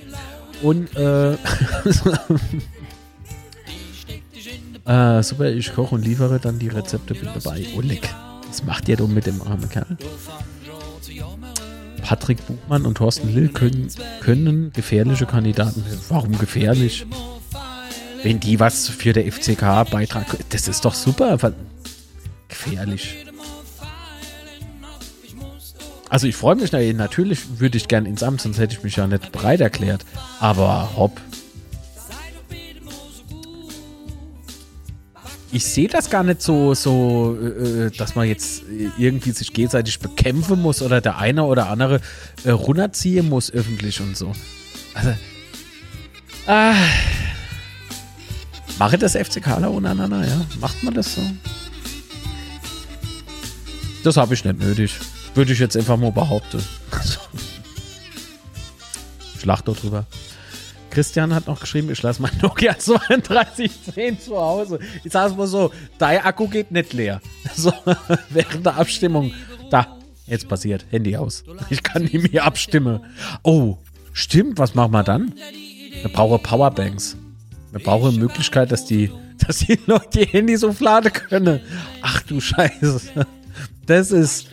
und 0.62 0.94
äh, 0.98 1.38
äh, 4.86 5.24
super, 5.24 5.50
ich 5.50 5.74
koche 5.74 5.96
und 5.96 6.06
liefere 6.06 6.40
dann 6.40 6.60
die 6.60 6.68
Rezepte 6.68 7.14
bin 7.14 7.30
dabei. 7.34 7.66
Oh, 7.76 7.82
leck. 7.82 8.10
Was 8.48 8.64
macht 8.64 8.88
ihr 8.88 8.98
denn 8.98 9.14
mit 9.14 9.26
dem 9.26 9.42
armen 9.42 9.70
Kerl? 9.70 9.98
Patrick 12.04 12.46
Buchmann 12.46 12.86
und 12.86 12.96
Thorsten 12.96 13.34
Lill 13.34 13.50
können, 13.50 13.88
können 14.20 14.72
gefährliche 14.74 15.26
Kandidaten. 15.26 15.84
Warum 16.10 16.38
gefährlich? 16.38 17.06
Wenn 18.22 18.40
die 18.40 18.60
was 18.60 18.90
für 18.90 19.14
der 19.14 19.32
FCK 19.32 19.90
beitragen, 19.90 20.26
das 20.50 20.68
ist 20.68 20.86
doch 20.86 20.94
super. 20.94 21.38
Gefährlich. 22.48 23.26
Also 26.10 26.28
ich 26.28 26.36
freue 26.36 26.56
mich 26.56 26.72
natürlich, 26.72 27.60
würde 27.60 27.78
ich 27.78 27.88
gern 27.88 28.06
ins 28.06 28.22
Amt, 28.22 28.42
sonst 28.42 28.60
hätte 28.60 28.76
ich 28.76 28.84
mich 28.84 28.98
ja 28.98 29.08
nicht 29.08 29.32
bereit 29.32 29.62
erklärt. 29.62 30.06
Aber 30.40 30.92
hopp, 30.96 31.20
ich 35.54 35.66
sehe 35.66 35.88
das 35.88 36.10
gar 36.10 36.24
nicht 36.24 36.42
so, 36.42 36.74
so 36.74 37.38
äh, 37.40 37.92
dass 37.92 38.16
man 38.16 38.28
jetzt 38.28 38.64
irgendwie 38.98 39.32
sich 39.32 39.54
gegenseitig 39.54 40.00
bekämpfen 40.00 40.60
muss 40.60 40.82
oder 40.82 41.00
der 41.00 41.20
eine 41.20 41.44
oder 41.44 41.70
andere 41.70 42.02
äh, 42.44 42.50
runterziehen 42.50 43.30
muss 43.30 43.52
öffentlich 43.52 44.02
und 44.02 44.18
so. 44.18 44.34
Also, 44.96 45.14
ah, 46.48 46.74
mache 48.80 48.98
das 48.98 49.16
FCKler 49.16 49.70
untereinander, 49.70 50.28
ja? 50.28 50.42
Macht 50.60 50.84
man 50.84 50.96
das 50.96 51.14
so? 51.14 51.22
Das 54.04 54.18
habe 54.18 54.34
ich 54.34 54.44
nicht 54.44 54.60
nötig. 54.60 55.00
Würde 55.36 55.54
ich 55.54 55.60
jetzt 55.60 55.78
einfach 55.78 55.98
mal 55.98 56.12
behaupten. 56.12 56.64
Schlacht 59.40 59.68
drüber. 59.68 60.08
Christian 60.94 61.34
hat 61.34 61.48
noch 61.48 61.60
geschrieben, 61.60 61.90
ich 61.92 62.04
lasse 62.04 62.22
mein 62.22 62.38
Nokia 62.40 62.74
3210 62.78 64.20
zu 64.20 64.38
Hause. 64.38 64.78
Ich 65.04 65.12
sage 65.12 65.32
es 65.32 65.38
mal 65.38 65.48
so, 65.48 65.72
dein 65.98 66.20
Akku 66.20 66.48
geht 66.48 66.72
nicht 66.72 66.94
leer. 66.94 67.20
So, 67.56 67.74
während 68.30 68.66
der 68.66 68.78
Abstimmung. 68.78 69.34
Da, 69.70 69.98
jetzt 70.28 70.48
passiert. 70.48 70.86
Handy 70.92 71.16
aus. 71.18 71.44
Ich 71.70 71.82
kann 71.82 72.04
nie 72.04 72.20
mehr 72.20 72.46
abstimmen. 72.46 73.00
Oh, 73.44 73.78
stimmt, 74.12 74.60
was 74.60 74.76
machen 74.76 74.92
wir 74.92 75.04
dann? 75.04 75.34
Wir 76.02 76.12
brauchen 76.12 76.42
Powerbanks. 76.42 77.18
Wir 77.72 77.80
brauchen 77.80 78.10
eine 78.10 78.20
Möglichkeit, 78.20 78.72
dass 78.72 78.86
die, 78.86 79.12
dass 79.48 79.60
die 79.60 79.80
Leute 79.88 80.20
die 80.20 80.26
Handys 80.26 80.64
aufladen 80.64 81.12
können. 81.12 81.60
Ach 82.02 82.22
du 82.22 82.40
Scheiße. 82.40 83.26
Das 83.86 84.12
ist. 84.12 84.48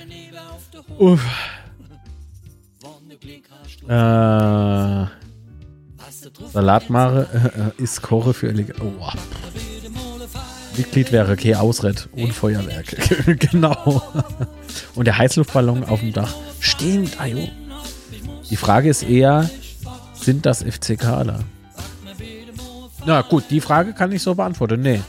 Uff. 0.98 1.22
Äh. 3.88 5.19
Salatmare 6.52 7.72
äh, 7.78 7.82
ist 7.82 8.02
Koche 8.02 8.34
für 8.34 8.48
Eleg 8.48 8.74
oh. 8.80 9.12
Mitglied 10.76 11.12
wäre 11.12 11.32
okay, 11.32 11.54
Ausrett 11.54 12.08
und 12.12 12.32
Feuerwerk. 12.32 12.86
genau. 13.38 14.02
Und 14.94 15.04
der 15.04 15.18
Heißluftballon 15.18 15.84
auf 15.84 16.00
dem 16.00 16.12
Dach. 16.12 16.32
Stimmt, 16.60 17.20
ayo. 17.20 17.48
Die 18.48 18.56
Frage 18.56 18.88
ist 18.88 19.02
eher, 19.02 19.50
sind 20.14 20.46
das 20.46 20.62
FCKler? 20.62 21.40
Na 23.06 23.22
gut, 23.22 23.44
die 23.50 23.60
Frage 23.60 23.92
kann 23.92 24.12
ich 24.12 24.22
so 24.22 24.34
beantworten. 24.34 24.80
Nee. 24.80 25.00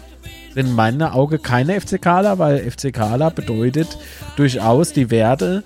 Sind 0.54 0.68
in 0.68 0.76
meinen 0.76 1.02
Augen 1.04 1.42
keine 1.42 1.80
FCKler, 1.80 2.38
weil 2.38 2.70
FCKler 2.70 3.32
bedeutet 3.32 3.98
durchaus 4.36 4.92
die 4.92 5.10
Werte 5.10 5.64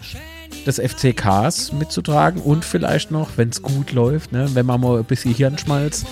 des 0.66 0.80
FCKs 0.80 1.72
mitzutragen 1.74 2.42
und 2.42 2.66
vielleicht 2.66 3.12
noch, 3.12 3.38
wenn 3.38 3.50
es 3.50 3.62
gut 3.62 3.92
läuft, 3.92 4.32
ne, 4.32 4.50
wenn 4.54 4.66
man 4.66 4.82
mal 4.82 4.98
ein 5.00 5.06
bisschen 5.06 5.34
Hirnschmalz 5.34 6.06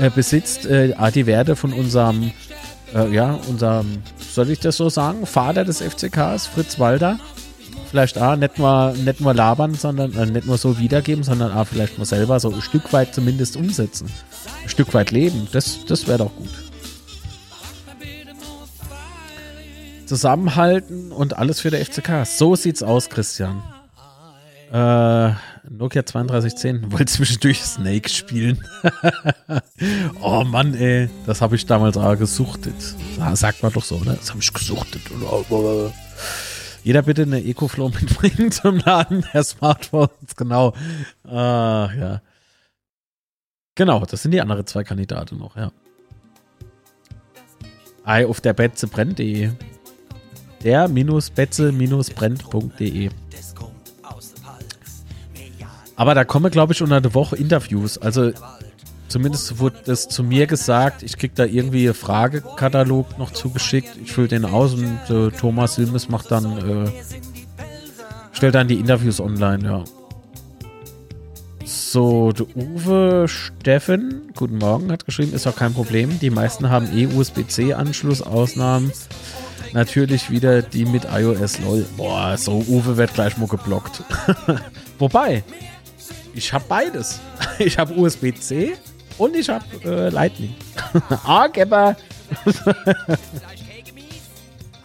äh, 0.00 0.10
besitzt, 0.10 0.66
äh, 0.66 0.94
die 1.12 1.26
Werte 1.26 1.56
von 1.56 1.72
unserem, 1.72 2.32
äh, 2.94 3.08
ja, 3.12 3.38
unserem, 3.48 4.02
soll 4.18 4.50
ich 4.50 4.60
das 4.60 4.76
so 4.76 4.88
sagen, 4.88 5.26
Vater 5.26 5.64
des 5.64 5.80
FCKs, 5.80 6.46
Fritz 6.46 6.78
Walter. 6.78 7.18
Vielleicht 7.90 8.18
auch 8.18 8.36
nicht 8.36 8.58
nur, 8.58 8.92
nicht 8.92 9.20
nur 9.20 9.32
labern, 9.32 9.74
sondern 9.74 10.14
äh, 10.14 10.26
nicht 10.26 10.46
nur 10.46 10.58
so 10.58 10.78
wiedergeben, 10.78 11.24
sondern 11.24 11.52
auch 11.52 11.66
vielleicht 11.66 11.96
mal 11.98 12.04
selber 12.04 12.38
so 12.38 12.52
ein 12.52 12.60
Stück 12.60 12.92
weit 12.92 13.14
zumindest 13.14 13.56
umsetzen. 13.56 14.08
Ein 14.62 14.68
Stück 14.68 14.92
weit 14.92 15.10
leben. 15.10 15.48
Das, 15.52 15.84
das 15.86 16.06
wäre 16.06 16.18
doch 16.18 16.34
gut. 16.36 16.50
Zusammenhalten 20.04 21.12
und 21.12 21.36
alles 21.36 21.60
für 21.60 21.70
der 21.70 21.84
FCK. 21.84 22.26
So 22.26 22.56
sieht's 22.56 22.82
aus, 22.82 23.08
Christian. 23.08 23.62
Äh, 24.72 25.32
Nokia 25.70 26.02
3210 26.02 26.92
wollte 26.92 27.06
zwischendurch 27.06 27.62
Snake 27.62 28.08
spielen. 28.08 28.62
oh 30.22 30.44
Mann, 30.44 30.74
ey, 30.74 31.08
das 31.26 31.40
habe 31.40 31.56
ich 31.56 31.64
damals 31.66 31.96
auch 31.96 32.16
gesuchtet. 32.16 32.74
Sagt 33.34 33.62
man 33.62 33.72
doch 33.72 33.84
so, 33.84 33.98
ne? 34.00 34.16
Das 34.18 34.30
habe 34.30 34.40
ich 34.40 34.52
gesuchtet. 34.52 35.02
Jeder 36.84 37.02
bitte 37.02 37.22
eine 37.22 37.42
EcoFlow 37.42 37.88
mitbringen 37.88 38.50
zum 38.52 38.78
Laden 38.78 39.24
der 39.32 39.42
Smartphones. 39.42 40.36
Genau. 40.36 40.74
Äh, 41.26 41.30
ja. 41.30 42.22
Genau, 43.74 44.04
das 44.04 44.22
sind 44.22 44.32
die 44.32 44.40
anderen 44.40 44.66
zwei 44.66 44.84
Kandidaten 44.84 45.38
noch, 45.38 45.56
ja. 45.56 45.70
Ei 48.04 48.26
auf 48.26 48.40
der 48.40 48.54
Betze 48.54 48.86
brennt.de. 48.86 49.50
Der 50.64 50.88
minus 50.88 51.30
betze 51.30 51.72
minus 51.72 52.10
brennt.de. 52.10 53.10
Aber 55.98 56.14
da 56.14 56.24
kommen, 56.24 56.52
glaube 56.52 56.72
ich, 56.72 56.80
unter 56.80 57.00
der 57.00 57.12
Woche 57.12 57.34
Interviews. 57.34 57.98
Also 57.98 58.30
zumindest 59.08 59.58
wurde 59.58 59.78
das 59.84 60.08
zu 60.08 60.22
mir 60.22 60.46
gesagt. 60.46 61.02
Ich 61.02 61.18
krieg 61.18 61.34
da 61.34 61.44
irgendwie 61.44 61.86
einen 61.86 61.94
Fragekatalog 61.94 63.18
noch 63.18 63.32
zugeschickt. 63.32 63.98
Ich 64.04 64.12
fülle 64.12 64.28
den 64.28 64.44
aus 64.44 64.74
und 64.74 65.00
äh, 65.10 65.30
Thomas 65.32 65.74
Silmes 65.74 66.08
macht 66.08 66.30
dann, 66.30 66.86
äh, 66.86 66.90
stellt 68.30 68.54
dann 68.54 68.68
die 68.68 68.76
Interviews 68.76 69.20
online, 69.20 69.64
ja. 69.64 69.84
So, 71.64 72.30
der 72.30 72.46
Uwe 72.54 73.26
Steffen, 73.26 74.32
guten 74.36 74.58
Morgen, 74.58 74.92
hat 74.92 75.04
geschrieben, 75.04 75.34
ist 75.34 75.48
auch 75.48 75.56
kein 75.56 75.74
Problem. 75.74 76.20
Die 76.20 76.30
meisten 76.30 76.70
haben 76.70 76.96
eh 76.96 77.06
USB-C-Anschluss, 77.08 78.22
Ausnahmen. 78.22 78.92
Natürlich 79.72 80.30
wieder 80.30 80.62
die 80.62 80.84
mit 80.84 81.08
iOS, 81.12 81.58
lol. 81.58 81.84
Boah, 81.96 82.36
so 82.36 82.64
Uwe 82.68 82.96
wird 82.96 83.14
gleich 83.14 83.36
mal 83.36 83.48
geblockt. 83.48 84.04
Wobei, 85.00 85.42
ich 86.38 86.52
habe 86.52 86.64
beides. 86.68 87.20
Ich 87.60 87.76
habe 87.76 87.92
USB-C 87.92 88.76
und 89.18 89.34
ich 89.34 89.48
habe 89.48 89.64
äh, 89.84 90.10
Lightning. 90.10 90.54
ah, 91.24 91.48
Gepper. 91.48 91.96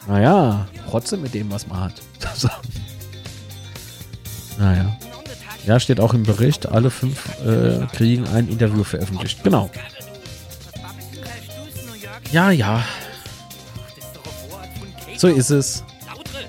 naja, 0.07 0.67
trotzdem 0.89 1.21
mit 1.21 1.35
dem, 1.35 1.51
was 1.51 1.67
man 1.67 1.81
hat. 1.81 1.93
naja. 4.57 4.97
Ja, 5.67 5.79
steht 5.79 5.99
auch 5.99 6.15
im 6.15 6.23
Bericht, 6.23 6.65
alle 6.65 6.89
fünf 6.89 7.29
äh, 7.45 7.85
kriegen 7.95 8.27
ein 8.29 8.47
Interview 8.47 8.83
veröffentlicht. 8.83 9.43
Genau. 9.43 9.69
Ja, 12.31 12.49
ja. 12.49 12.83
So 15.15 15.27
ist 15.27 15.51
es. 15.51 15.83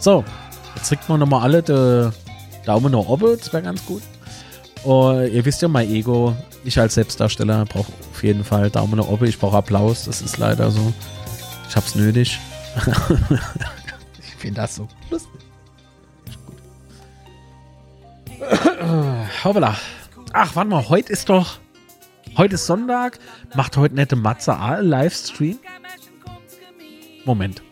So, 0.01 0.25
jetzt 0.75 0.89
kriegt 0.89 1.07
man 1.11 1.21
nochmal 1.21 1.43
alle 1.43 1.63
den 1.63 2.13
Daumen 2.65 2.93
nach 2.93 3.07
oben, 3.07 3.37
das 3.39 3.53
wäre 3.53 3.63
ganz 3.63 3.85
gut. 3.85 4.03
Und 4.85 5.33
ihr 5.33 5.45
wisst 5.45 5.63
ja, 5.63 5.69
mein 5.69 5.89
Ego, 5.89 6.37
ich 6.63 6.79
als 6.79 6.95
Selbstdarsteller 6.95 7.65
brauche 7.65 7.93
auf 8.11 8.23
jeden 8.23 8.45
Fall 8.45 8.71
Daumen 8.71 8.97
nach 8.99 9.09
oben, 9.09 9.25
ich 9.25 9.39
brauche 9.39 9.57
Applaus, 9.57 10.05
das 10.05 10.21
ist 10.21 10.37
leider 10.37 10.71
so. 10.71 10.93
Ich 11.69 11.75
hab's 11.75 11.95
nötig. 11.95 12.39
ich 14.19 14.35
finde 14.37 14.61
das 14.61 14.77
so 14.77 14.89
lustig. 15.11 15.41
Hoppala. 19.43 19.77
Ach, 20.33 20.55
warte 20.55 20.71
mal, 20.71 20.89
heute 20.89 21.13
ist 21.13 21.29
doch. 21.29 21.59
Heute 22.37 22.57
ist 22.57 22.67
Sonntag. 22.67 23.19
Macht 23.55 23.77
heute 23.77 23.95
nette 23.95 24.17
Matze 24.17 24.55
A 24.57 24.81
Livestream? 24.81 25.59
Moment. 27.25 27.63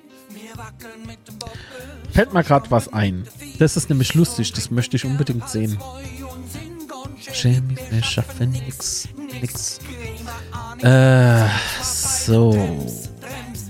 Fällt 2.10 2.32
mir 2.32 2.44
gerade 2.44 2.70
was 2.70 2.92
ein. 2.92 3.26
Das 3.58 3.76
ist 3.76 3.90
nämlich 3.90 4.14
lustig, 4.14 4.52
das 4.52 4.70
möchte 4.70 4.96
ich 4.96 5.04
unbedingt 5.04 5.48
sehen. 5.48 5.78
Jamie, 7.32 7.76
wir 7.90 8.02
schaffen 8.02 8.50
nix. 8.50 9.08
Nix. 9.40 9.78
Äh, 10.82 11.46
so. 11.82 12.86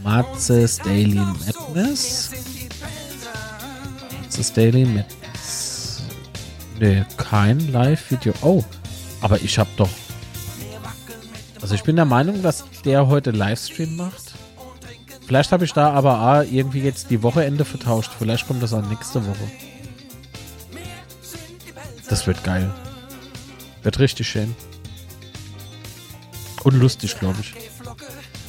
Matzes 0.03 0.79
Daily 0.79 1.15
Madness. 1.15 2.31
Matzes 4.21 4.53
Daily 4.53 4.85
Madness. 4.85 6.03
Nee, 6.81 7.05
kein 7.17 7.73
Live-Video. 7.73 8.33
Oh, 8.43 8.65
aber 9.21 9.41
ich 9.41 9.59
hab 9.59 9.75
doch. 9.77 9.91
Also 11.61 11.75
ich 11.75 11.85
bin 11.85 11.97
der 11.97 12.05
Meinung, 12.05 12.43
dass 12.43 12.65
der 12.85 13.07
heute 13.07 13.31
Livestream 13.31 13.97
macht. 13.97 14.35
Vielleicht 15.27 15.53
habe 15.53 15.65
ich 15.65 15.73
da 15.73 15.93
aber 15.93 16.19
ah, 16.19 16.43
irgendwie 16.43 16.81
jetzt 16.81 17.11
die 17.11 17.23
Wochenende 17.23 17.65
vertauscht. 17.65 18.11
Vielleicht 18.19 18.47
kommt 18.49 18.63
das 18.63 18.73
auch 18.73 18.85
nächste 18.89 19.25
Woche. 19.25 19.51
Das 22.09 22.27
wird 22.27 22.43
geil. 22.43 22.71
Wird 23.83 23.99
richtig 23.99 24.29
schön. 24.29 24.55
Und 26.65 26.75
lustig, 26.75 27.19
glaube 27.19 27.39
ich. 27.41 27.55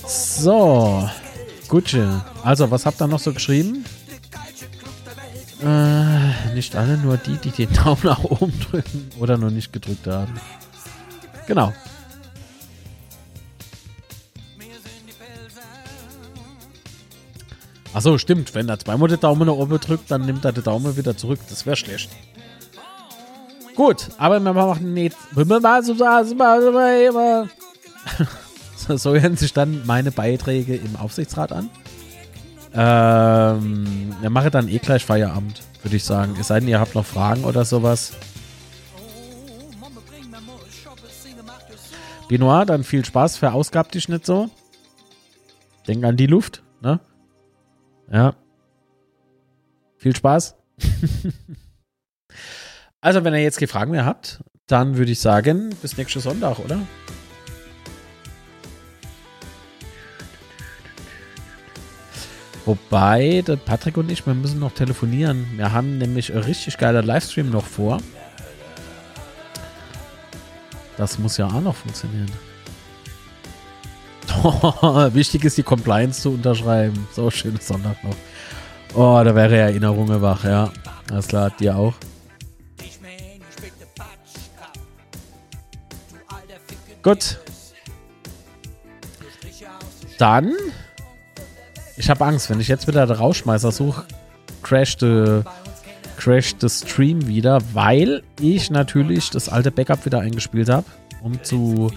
So. 0.07 1.09
Gutje. 1.67 2.23
Also, 2.43 2.69
was 2.69 2.85
habt 2.85 3.01
ihr 3.01 3.07
noch 3.07 3.19
so 3.19 3.33
geschrieben? 3.33 3.85
Äh, 5.63 6.53
nicht 6.53 6.75
alle, 6.75 6.97
nur 6.97 7.17
die, 7.17 7.37
die 7.37 7.51
den 7.51 7.73
Daumen 7.83 8.01
nach 8.03 8.23
oben 8.23 8.53
drücken 8.59 9.09
oder 9.17 9.37
noch 9.37 9.49
nicht 9.49 9.71
gedrückt 9.71 10.05
haben. 10.07 10.39
Genau. 11.47 11.73
Achso, 17.93 18.17
stimmt. 18.17 18.53
Wenn 18.55 18.67
er 18.69 18.79
zweimal 18.79 19.07
den 19.07 19.19
Daumen 19.19 19.47
nach 19.47 19.53
oben 19.53 19.79
drückt, 19.79 20.09
dann 20.11 20.25
nimmt 20.25 20.43
er 20.45 20.51
den 20.51 20.63
Daumen 20.63 20.97
wieder 20.97 21.15
zurück. 21.15 21.39
Das 21.49 21.65
wäre 21.65 21.75
schlecht. 21.75 22.09
Gut, 23.75 24.09
aber 24.17 24.39
wir 24.39 24.53
machen 24.53 24.93
nicht. 24.93 25.17
So 28.85 29.13
hören 29.13 29.37
sich 29.37 29.53
dann 29.53 29.85
meine 29.85 30.11
Beiträge 30.11 30.75
im 30.75 30.95
Aufsichtsrat 30.95 31.51
an. 31.51 31.69
Ähm, 32.73 34.15
wir 34.19 34.29
machen 34.29 34.51
dann 34.51 34.67
eh 34.67 34.79
gleich 34.79 35.05
Feierabend, 35.05 35.61
würde 35.81 35.95
ich 35.95 36.03
sagen. 36.03 36.35
Es 36.39 36.47
sei 36.47 36.59
denn, 36.59 36.69
ihr 36.69 36.79
habt 36.79 36.95
noch 36.95 37.05
Fragen 37.05 37.45
oder 37.45 37.65
sowas. 37.65 38.13
Benoit, 42.27 42.67
dann 42.67 42.83
viel 42.83 43.05
Spaß, 43.05 43.37
verausgab 43.37 43.91
dich 43.91 44.09
nicht 44.09 44.25
so. 44.25 44.49
Denk 45.87 46.03
an 46.03 46.17
die 46.17 46.27
Luft, 46.27 46.63
ne? 46.81 46.99
Ja. 48.11 48.33
Viel 49.97 50.15
Spaß. 50.15 50.55
also, 53.03 53.23
wenn 53.25 53.33
ihr 53.33 53.41
jetzt 53.41 53.59
keine 53.59 53.67
Fragen 53.67 53.91
mehr 53.91 54.05
habt, 54.05 54.41
dann 54.65 54.95
würde 54.95 55.11
ich 55.11 55.19
sagen, 55.19 55.75
bis 55.81 55.97
nächsten 55.97 56.21
Sonntag, 56.21 56.57
oder? 56.59 56.79
Wobei, 62.65 63.43
der 63.45 63.57
Patrick 63.57 63.97
und 63.97 64.09
ich, 64.09 64.25
wir 64.25 64.33
müssen 64.33 64.61
noch 64.61 64.71
telefonieren. 64.71 65.45
Wir 65.57 65.73
haben 65.73 65.97
nämlich 65.97 66.33
ein 66.33 66.39
richtig 66.39 66.77
geiler 66.77 67.01
Livestream 67.01 67.49
noch 67.49 67.65
vor. 67.65 67.97
Das 70.95 71.19
muss 71.19 71.35
ja 71.35 71.47
auch 71.47 71.59
noch 71.59 71.75
funktionieren. 71.75 72.31
Wichtig 75.13 75.43
ist, 75.43 75.57
die 75.57 75.63
Compliance 75.63 76.21
zu 76.21 76.35
unterschreiben. 76.35 77.05
So, 77.11 77.29
schönes 77.29 77.67
Sonntag 77.67 78.01
noch. 78.01 78.15
Oh, 78.93 79.21
da 79.25 79.35
wäre 79.35 79.57
Erinnerungen 79.57 80.21
wach, 80.21 80.45
ja. 80.45 80.71
Alles 81.11 81.27
klar, 81.27 81.49
dir 81.59 81.75
auch. 81.75 81.95
Gut. 87.03 87.37
Dann. 90.17 90.53
Ich 91.97 92.09
habe 92.09 92.25
Angst, 92.25 92.49
wenn 92.49 92.59
ich 92.59 92.69
jetzt 92.69 92.87
wieder 92.87 93.05
den 93.05 93.15
Rauschmeißer 93.15 93.71
suche, 93.71 94.05
crasht 94.63 95.01
der 95.01 95.43
crash 96.17 96.55
Stream 96.65 97.27
wieder, 97.27 97.59
weil 97.73 98.23
ich 98.39 98.71
natürlich 98.71 99.29
das 99.29 99.49
alte 99.49 99.71
Backup 99.71 100.05
wieder 100.05 100.21
eingespielt 100.21 100.69
habe, 100.69 100.85
um 101.21 101.43
zu 101.43 101.91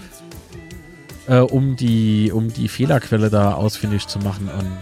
äh, 1.27 1.39
um 1.39 1.75
die 1.75 2.31
um 2.31 2.53
die 2.53 2.67
Fehlerquelle 2.67 3.29
da 3.29 3.53
ausfindig 3.53 4.07
zu 4.07 4.19
machen 4.19 4.49
und 4.49 4.77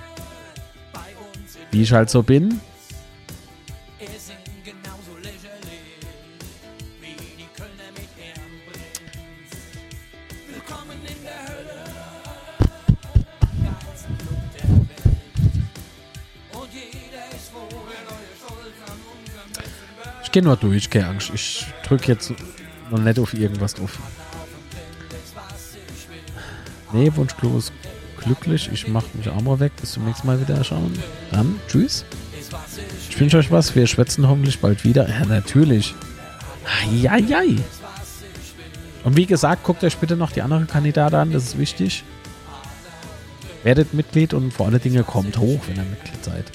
wie 1.71 1.83
ich 1.83 1.93
halt 1.93 2.09
so 2.09 2.23
bin. 2.23 2.59
Gehe 20.35 20.43
nur 20.43 20.57
durch, 20.57 20.89
keine 20.89 21.07
Angst. 21.07 21.31
Ich 21.33 21.65
drücke 21.87 22.11
jetzt 22.11 22.33
noch 22.91 22.99
nicht 22.99 23.19
auf 23.19 23.33
irgendwas 23.33 23.73
drauf. 23.73 23.97
Nee, 26.91 27.09
Wunschklo 27.15 27.57
ist 27.57 27.71
glücklich. 28.21 28.69
Ich 28.73 28.89
mache 28.89 29.05
mich 29.13 29.29
auch 29.29 29.41
mal 29.41 29.61
weg. 29.61 29.71
Bis 29.79 29.93
zum 29.93 30.03
nächsten 30.03 30.27
Mal 30.27 30.41
wieder 30.41 30.61
schauen. 30.65 30.91
Dann, 31.31 31.57
tschüss. 31.69 32.03
Ich 33.09 33.17
wünsche 33.17 33.37
euch 33.37 33.49
was. 33.49 33.77
Wir 33.77 33.87
schwätzen 33.87 34.27
hoffentlich 34.27 34.59
bald 34.59 34.83
wieder. 34.83 35.07
Ja, 35.07 35.25
natürlich. 35.25 35.95
Eieiei. 36.83 37.55
Und 39.05 39.15
wie 39.15 39.27
gesagt, 39.27 39.63
guckt 39.63 39.85
euch 39.85 39.95
bitte 39.95 40.17
noch 40.17 40.31
die 40.31 40.41
anderen 40.41 40.67
Kandidaten 40.67 41.15
an. 41.15 41.31
Das 41.31 41.43
ist 41.43 41.57
wichtig. 41.57 42.03
Werdet 43.63 43.93
Mitglied 43.93 44.33
und 44.33 44.53
vor 44.53 44.65
allen 44.65 44.81
Dingen 44.81 45.05
kommt 45.05 45.37
hoch, 45.37 45.61
wenn 45.67 45.77
ihr 45.77 45.83
Mitglied 45.83 46.25
seid. 46.25 46.51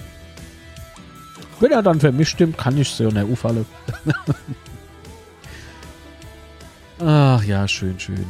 Wenn 1.60 1.72
er 1.72 1.82
dann 1.82 2.00
für 2.00 2.10
mich 2.10 2.30
stimmt, 2.30 2.56
kann 2.56 2.76
ich 2.78 2.88
so 2.88 3.08
eine 3.08 3.26
U-Falle. 3.26 3.66
Ach 6.98 7.44
ja, 7.44 7.68
schön, 7.68 8.00
schön. 8.00 8.26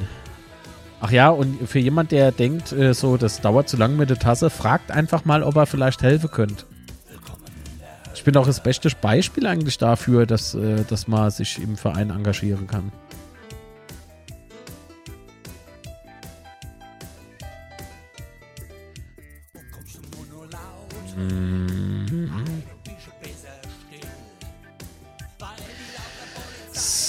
Ach 1.01 1.11
ja, 1.11 1.31
und 1.31 1.69
für 1.69 1.79
jemand, 1.79 2.13
der 2.13 2.33
denkt, 2.33 2.73
äh, 2.73 2.93
so, 2.93 3.17
das 3.17 3.41
dauert 3.41 3.69
zu 3.69 3.77
lange 3.77 3.95
mit 3.95 4.11
der 4.11 4.19
Tasse, 4.19 4.51
fragt 4.51 4.91
einfach 4.91 5.25
mal, 5.25 5.43
ob 5.43 5.57
er 5.57 5.67
vielleicht 5.67 6.03
helfen 6.03 6.31
könnt. 6.31 6.67
Ich 8.15 8.25
bin 8.25 8.37
auch 8.37 8.47
das 8.47 8.63
beste 8.63 8.91
Beispiel 9.01 9.47
eigentlich 9.47 9.79
dafür, 9.79 10.27
dass, 10.27 10.55
äh, 10.55 10.85
dass 10.85 11.09
man 11.09 11.31
sich 11.31 11.63
im 11.63 11.77
Verein 11.77 12.11
engagieren 12.11 12.67
kann. 12.67 12.93
Mmh. 21.17 21.90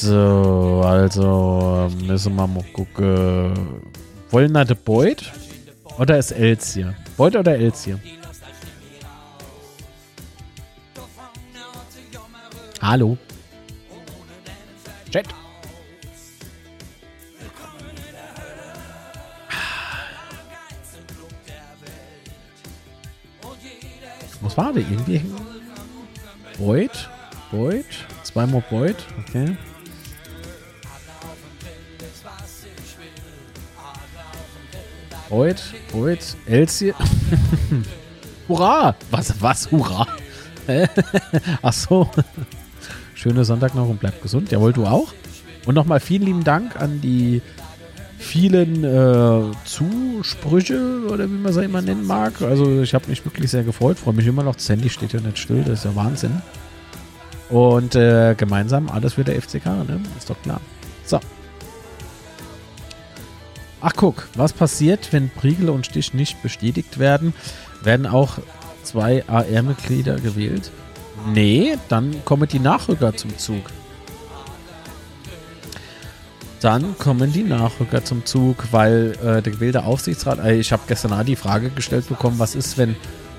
So, 0.01 0.81
also 0.83 1.87
müssen 2.03 2.35
wir 2.35 2.47
mal 2.47 2.63
gucken. 2.73 3.83
Wollen 4.31 4.51
wir 4.51 4.65
Beut? 4.73 5.31
Oder 5.99 6.17
ist 6.17 6.31
Els 6.31 6.73
hier? 6.73 6.95
Beut 7.15 7.35
oder 7.35 7.55
Els 7.55 7.83
hier? 7.83 7.99
Hallo. 12.81 13.15
Chat. 15.11 15.27
Was 24.41 24.57
war 24.57 24.73
der 24.73 24.81
irgendwie? 24.81 25.21
Beut? 26.57 27.07
Beut? 27.51 27.85
Zweimal 28.23 28.63
Beut? 28.67 28.97
Okay. 29.27 29.55
Beut? 35.31 35.63
Beut? 35.93 36.19
Elsie? 36.45 36.93
Hurra! 38.49 38.93
Was? 39.11 39.33
Was? 39.41 39.71
Hurra? 39.71 40.05
Ach 41.61 41.71
so. 41.71 42.09
Schöne 43.15 43.45
Sonntag 43.45 43.73
noch 43.73 43.87
und 43.87 44.01
bleibt 44.01 44.21
gesund. 44.21 44.51
Jawohl, 44.51 44.73
du 44.73 44.85
auch. 44.85 45.13
Und 45.65 45.75
nochmal 45.75 46.01
vielen 46.01 46.23
lieben 46.23 46.43
Dank 46.43 46.75
an 46.75 46.99
die 46.99 47.41
vielen 48.17 48.83
äh, 48.83 49.55
Zusprüche 49.63 51.05
oder 51.09 51.29
wie 51.29 51.37
man 51.37 51.53
sie 51.53 51.63
immer 51.63 51.81
nennen 51.81 52.05
mag. 52.05 52.41
Also 52.41 52.81
ich 52.81 52.93
habe 52.93 53.07
mich 53.07 53.23
wirklich 53.23 53.49
sehr 53.49 53.63
gefreut, 53.63 53.99
freue 53.99 54.13
mich 54.13 54.27
immer 54.27 54.43
noch. 54.43 54.55
Das 54.55 54.65
steht 54.65 55.13
ja 55.13 55.21
nicht 55.21 55.37
still, 55.37 55.63
das 55.63 55.79
ist 55.79 55.85
ja 55.85 55.95
Wahnsinn. 55.95 56.41
Und 57.49 57.95
äh, 57.95 58.35
gemeinsam 58.35 58.89
alles 58.89 59.13
für 59.13 59.23
der 59.23 59.41
FCK, 59.41 59.65
ne? 59.65 60.01
Ist 60.17 60.29
doch 60.29 60.41
klar. 60.41 60.59
So. 61.05 61.21
Ach 63.81 63.93
guck, 63.95 64.27
was 64.35 64.53
passiert, 64.53 65.11
wenn 65.11 65.29
Priegel 65.29 65.69
und 65.69 65.87
Stich 65.87 66.13
nicht 66.13 66.41
bestätigt 66.43 66.99
werden? 66.99 67.33
Werden 67.83 68.05
auch 68.05 68.37
zwei 68.83 69.27
AR-Mitglieder 69.27 70.15
gewählt? 70.19 70.71
Nee, 71.33 71.77
dann 71.89 72.23
kommen 72.23 72.47
die 72.47 72.59
Nachrücker 72.59 73.15
zum 73.15 73.35
Zug. 73.37 73.63
Dann 76.59 76.95
kommen 76.99 77.33
die 77.33 77.41
Nachrücker 77.41 78.03
zum 78.03 78.23
Zug, 78.23 78.65
weil 78.71 79.17
äh, 79.23 79.41
der 79.41 79.53
gewählte 79.53 79.83
Aufsichtsrat, 79.83 80.37
äh, 80.39 80.53
ich 80.59 80.71
habe 80.71 80.83
gestern 80.87 81.11
auch 81.13 81.23
die 81.23 81.35
Frage 81.35 81.71
gestellt 81.71 82.07
bekommen, 82.07 82.37
was 82.37 82.53
ist, 82.53 82.77
wenn, 82.77 82.95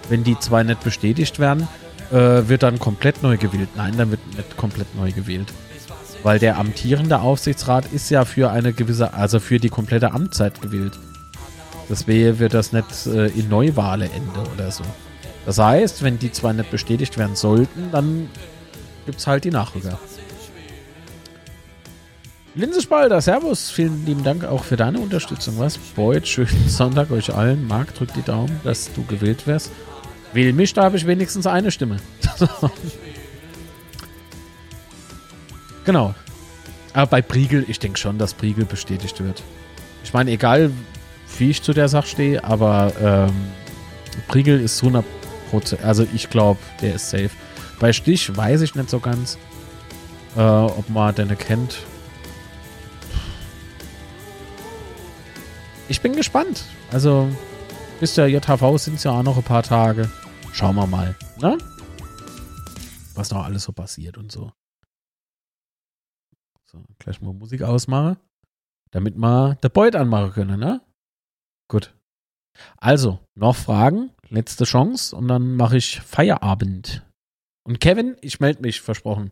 wenn 0.08 0.24
die 0.24 0.36
zwei 0.40 0.64
nicht 0.64 0.82
bestätigt 0.82 1.38
werden, 1.38 1.68
äh, 2.10 2.48
wird 2.48 2.64
dann 2.64 2.80
komplett 2.80 3.22
neu 3.22 3.36
gewählt. 3.36 3.68
Nein, 3.76 3.96
dann 3.96 4.10
wird 4.10 4.20
nicht 4.36 4.56
komplett 4.56 4.92
neu 4.96 5.12
gewählt. 5.12 5.52
Weil 6.22 6.38
der 6.38 6.56
amtierende 6.58 7.20
Aufsichtsrat 7.20 7.86
ist 7.92 8.10
ja 8.10 8.24
für 8.24 8.50
eine 8.50 8.72
gewisse, 8.72 9.14
also 9.14 9.40
für 9.40 9.58
die 9.58 9.68
komplette 9.68 10.12
Amtszeit 10.12 10.60
gewählt. 10.60 10.98
Deswegen 11.88 12.38
wird 12.38 12.54
das 12.54 12.72
nicht 12.72 13.06
äh, 13.06 13.26
in 13.28 13.48
Neuwahle 13.48 14.06
ende 14.06 14.50
oder 14.54 14.70
so. 14.70 14.84
Das 15.44 15.58
heißt, 15.58 16.02
wenn 16.02 16.18
die 16.18 16.30
zwei 16.30 16.52
nicht 16.52 16.70
bestätigt 16.70 17.18
werden 17.18 17.34
sollten, 17.34 17.90
dann 17.90 18.28
gibt 19.06 19.18
es 19.18 19.26
halt 19.26 19.44
die 19.44 19.50
Nachrücker. 19.50 19.98
Linsespalter, 22.54 23.20
Servus, 23.20 23.70
vielen 23.70 24.04
lieben 24.04 24.22
Dank 24.24 24.44
auch 24.44 24.62
für 24.62 24.76
deine 24.76 24.98
Unterstützung. 24.98 25.58
Was? 25.58 25.78
Boyd, 25.78 26.28
schönen 26.28 26.48
Sonntag 26.68 27.10
euch 27.10 27.34
allen. 27.34 27.66
Marc, 27.66 27.94
drück 27.94 28.12
die 28.12 28.22
Daumen, 28.22 28.60
dass 28.62 28.92
du 28.92 29.04
gewählt 29.04 29.46
wirst. 29.46 29.70
Wähl 30.32 30.52
mich, 30.52 30.72
da 30.74 30.84
habe 30.84 30.96
ich 30.96 31.06
wenigstens 31.06 31.46
eine 31.46 31.70
Stimme. 31.70 31.96
genau. 35.84 36.14
Aber 36.92 37.06
bei 37.06 37.22
Priegel, 37.22 37.64
ich 37.68 37.78
denke 37.78 37.98
schon, 37.98 38.18
dass 38.18 38.34
Priegel 38.34 38.64
bestätigt 38.64 39.22
wird. 39.22 39.42
Ich 40.04 40.12
meine, 40.12 40.30
egal 40.30 40.70
wie 41.38 41.50
ich 41.50 41.62
zu 41.62 41.72
der 41.72 41.88
Sache 41.88 42.06
stehe, 42.06 42.44
aber 42.44 42.92
ähm, 43.00 43.32
Priegel 44.28 44.60
ist 44.60 44.82
100 44.82 45.04
Also 45.82 46.06
ich 46.14 46.28
glaube, 46.28 46.60
der 46.80 46.96
ist 46.96 47.10
safe. 47.10 47.30
Bei 47.80 47.92
Stich 47.92 48.36
weiß 48.36 48.60
ich 48.60 48.74
nicht 48.74 48.90
so 48.90 49.00
ganz, 49.00 49.38
äh, 50.36 50.40
ob 50.40 50.88
man 50.90 51.14
den 51.14 51.36
kennt. 51.38 51.78
ich 55.92 56.00
bin 56.00 56.16
gespannt. 56.16 56.64
Also, 56.90 57.28
bis 58.00 58.14
der 58.14 58.26
JHV 58.28 58.78
sind 58.78 58.94
es 58.94 59.04
ja 59.04 59.10
auch 59.12 59.22
noch 59.22 59.36
ein 59.36 59.42
paar 59.42 59.62
Tage. 59.62 60.10
Schauen 60.52 60.74
wir 60.74 60.86
mal, 60.86 61.14
ne? 61.38 61.58
Was 63.14 63.30
noch 63.30 63.44
alles 63.44 63.64
so 63.64 63.72
passiert 63.72 64.16
und 64.16 64.32
so. 64.32 64.52
So, 66.72 66.82
gleich 66.98 67.20
mal 67.20 67.34
Musik 67.34 67.62
ausmachen, 67.62 68.16
damit 68.90 69.16
wir 69.16 69.56
der 69.62 69.68
Beut 69.68 69.94
anmachen 69.94 70.32
können, 70.32 70.58
ne? 70.58 70.80
Gut. 71.68 71.94
Also, 72.78 73.18
noch 73.34 73.56
Fragen? 73.56 74.10
Letzte 74.28 74.64
Chance 74.64 75.14
und 75.14 75.28
dann 75.28 75.56
mache 75.56 75.76
ich 75.76 76.00
Feierabend. 76.00 77.06
Und 77.64 77.80
Kevin, 77.80 78.16
ich 78.22 78.40
melde 78.40 78.62
mich, 78.62 78.80
versprochen. 78.80 79.30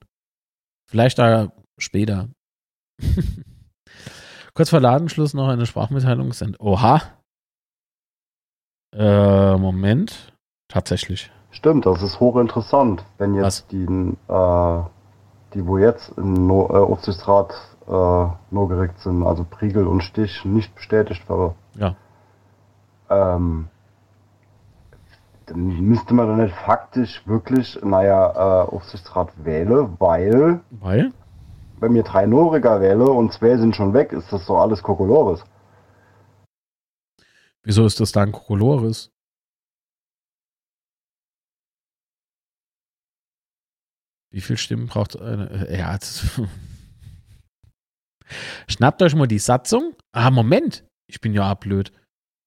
Vielleicht 0.88 1.18
da 1.18 1.52
später. 1.78 2.28
Kurz 4.54 4.70
vor 4.70 4.80
Ladenschluss 4.80 5.32
noch 5.32 5.48
eine 5.48 5.66
Sprachmitteilung 5.66 6.28
gesendet. 6.28 6.60
Oha. 6.60 7.02
Äh, 8.94 9.56
Moment. 9.56 10.32
Tatsächlich. 10.68 11.30
Stimmt, 11.50 11.86
das 11.86 12.02
ist 12.02 12.20
hochinteressant, 12.20 13.04
wenn 13.18 13.34
jetzt 13.34 13.44
Was? 13.44 13.66
die, 13.68 13.84
äh, 13.84 14.82
die 15.54 15.66
wo 15.66 15.78
jetzt 15.78 16.12
im 16.16 16.46
no 16.46 16.68
äh, 16.68 16.76
Aufsichtsrat 16.76 17.54
äh, 17.86 17.90
nur 17.90 18.68
geregt 18.68 19.00
sind, 19.00 19.24
also 19.24 19.44
Priegel 19.48 19.86
und 19.86 20.02
Stich, 20.02 20.44
nicht 20.44 20.74
bestätigt 20.74 21.28
waren. 21.28 21.54
Ja. 21.74 21.96
Ähm, 23.08 23.68
dann 25.46 25.80
müsste 25.80 26.14
man 26.14 26.28
dann 26.28 26.44
nicht 26.44 26.54
faktisch 26.54 27.26
wirklich, 27.26 27.78
naja, 27.82 28.30
äh, 28.30 28.68
Aufsichtsrat 28.68 29.30
wählen, 29.44 29.96
weil 29.98 30.60
Weil? 30.70 31.12
wenn 31.80 31.92
mir 31.92 32.04
drei 32.04 32.26
Noriger 32.26 32.80
wähle 32.80 33.06
und 33.10 33.32
zwei 33.32 33.56
sind 33.56 33.74
schon 33.74 33.92
weg, 33.92 34.12
ist 34.12 34.32
das 34.32 34.46
doch 34.46 34.60
alles 34.60 34.82
Kokolores. 34.82 35.44
Wieso 37.62 37.84
ist 37.84 38.00
das 38.00 38.12
dann 38.12 38.32
Kokolores? 38.32 39.10
Wie 44.32 44.40
viel 44.40 44.56
Stimmen 44.56 44.86
braucht 44.86 45.20
eine? 45.20 45.68
äh, 45.68 45.78
Ja, 45.78 45.96
das 45.98 46.40
Schnappt 48.68 49.02
euch 49.02 49.14
mal 49.14 49.26
die 49.26 49.38
Satzung. 49.40 49.96
Ah, 50.12 50.30
Moment. 50.30 50.84
Ich 51.08 51.20
bin 51.20 51.34
ja 51.34 51.52
blöd. 51.54 51.92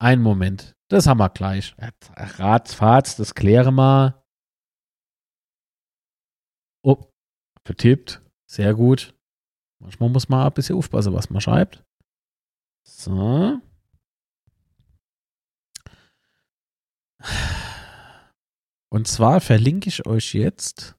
Ein 0.01 0.22
Moment. 0.22 0.73
Das 0.89 1.07
haben 1.07 1.18
wir 1.19 1.30
gleich. 1.30 1.76
Ratsfahrt, 2.15 3.19
das 3.19 3.35
kläre 3.35 3.72
mal. 3.72 4.22
Oh, 6.85 7.05
vertippt. 7.65 8.22
Sehr 8.49 8.73
gut. 8.73 9.14
Manchmal 9.81 10.10
muss 10.10 10.30
man 10.30 10.45
ein 10.45 10.53
bisschen 10.53 10.77
aufpassen, 10.77 11.14
was 11.14 11.30
man 11.30 11.41
schreibt. 11.41 11.84
So. 12.88 13.60
Und 18.91 19.07
zwar 19.07 19.41
verlinke 19.41 19.89
ich 19.89 20.05
euch 20.05 20.34
jetzt, 20.34 20.95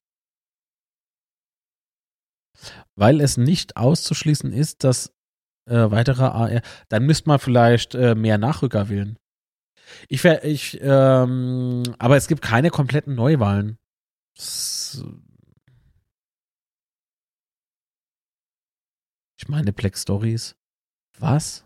weil 2.96 3.20
es 3.20 3.36
nicht 3.36 3.76
auszuschließen 3.76 4.52
ist, 4.52 4.84
dass 4.84 5.12
äh, 5.68 5.90
weitere 5.90 6.24
AR, 6.24 6.62
dann 6.88 7.04
müsste 7.06 7.28
man 7.28 7.38
vielleicht 7.38 7.94
äh, 7.94 8.14
mehr 8.14 8.38
Nachrücker 8.38 8.88
wählen. 8.88 9.16
Ich, 10.08 10.20
ver- 10.22 10.44
ich 10.44 10.78
ähm, 10.82 11.82
aber 11.98 12.16
es 12.16 12.28
gibt 12.28 12.42
keine 12.42 12.70
kompletten 12.70 13.14
Neuwahlen. 13.14 13.76
Ich 19.38 19.48
meine 19.48 19.72
Black 19.72 19.96
Stories. 19.96 20.56
Was? 21.18 21.64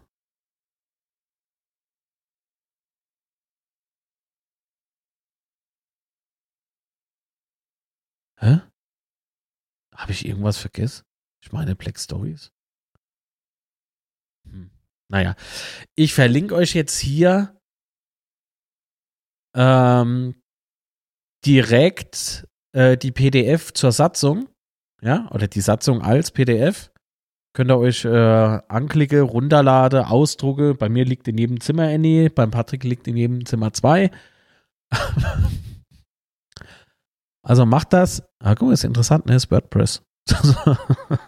Hä? 8.40 8.60
Habe 9.94 10.12
ich 10.12 10.26
irgendwas 10.26 10.58
vergessen? 10.58 11.07
Ich 11.48 11.52
meine 11.52 11.74
Black 11.74 11.98
Stories. 11.98 12.52
Hm. 14.50 14.70
Naja, 15.10 15.34
ich 15.94 16.12
verlinke 16.12 16.54
euch 16.54 16.74
jetzt 16.74 16.98
hier 16.98 17.58
ähm, 19.56 20.34
direkt 21.46 22.46
äh, 22.74 22.98
die 22.98 23.12
PDF 23.12 23.72
zur 23.72 23.92
Satzung, 23.92 24.50
ja, 25.00 25.26
oder 25.30 25.48
die 25.48 25.62
Satzung 25.62 26.02
als 26.02 26.32
PDF. 26.32 26.92
Könnt 27.54 27.70
ihr 27.70 27.78
euch 27.78 28.04
äh, 28.04 28.10
anklicke, 28.68 29.22
runterlade, 29.22 30.08
ausdrucke. 30.08 30.74
Bei 30.74 30.90
mir 30.90 31.06
liegt 31.06 31.28
in 31.28 31.38
jedem 31.38 31.62
Zimmer 31.62 31.84
eine, 31.84 32.28
beim 32.28 32.50
Patrick 32.50 32.84
liegt 32.84 33.08
in 33.08 33.16
jedem 33.16 33.46
Zimmer 33.46 33.72
zwei. 33.72 34.10
Also 37.40 37.64
macht 37.64 37.94
das. 37.94 38.22
Ah, 38.40 38.54
guck 38.54 38.68
mal, 38.68 38.74
ist 38.74 38.84
interessant, 38.84 39.24
ne? 39.24 39.34
Ist 39.34 39.50
WordPress. 39.50 40.02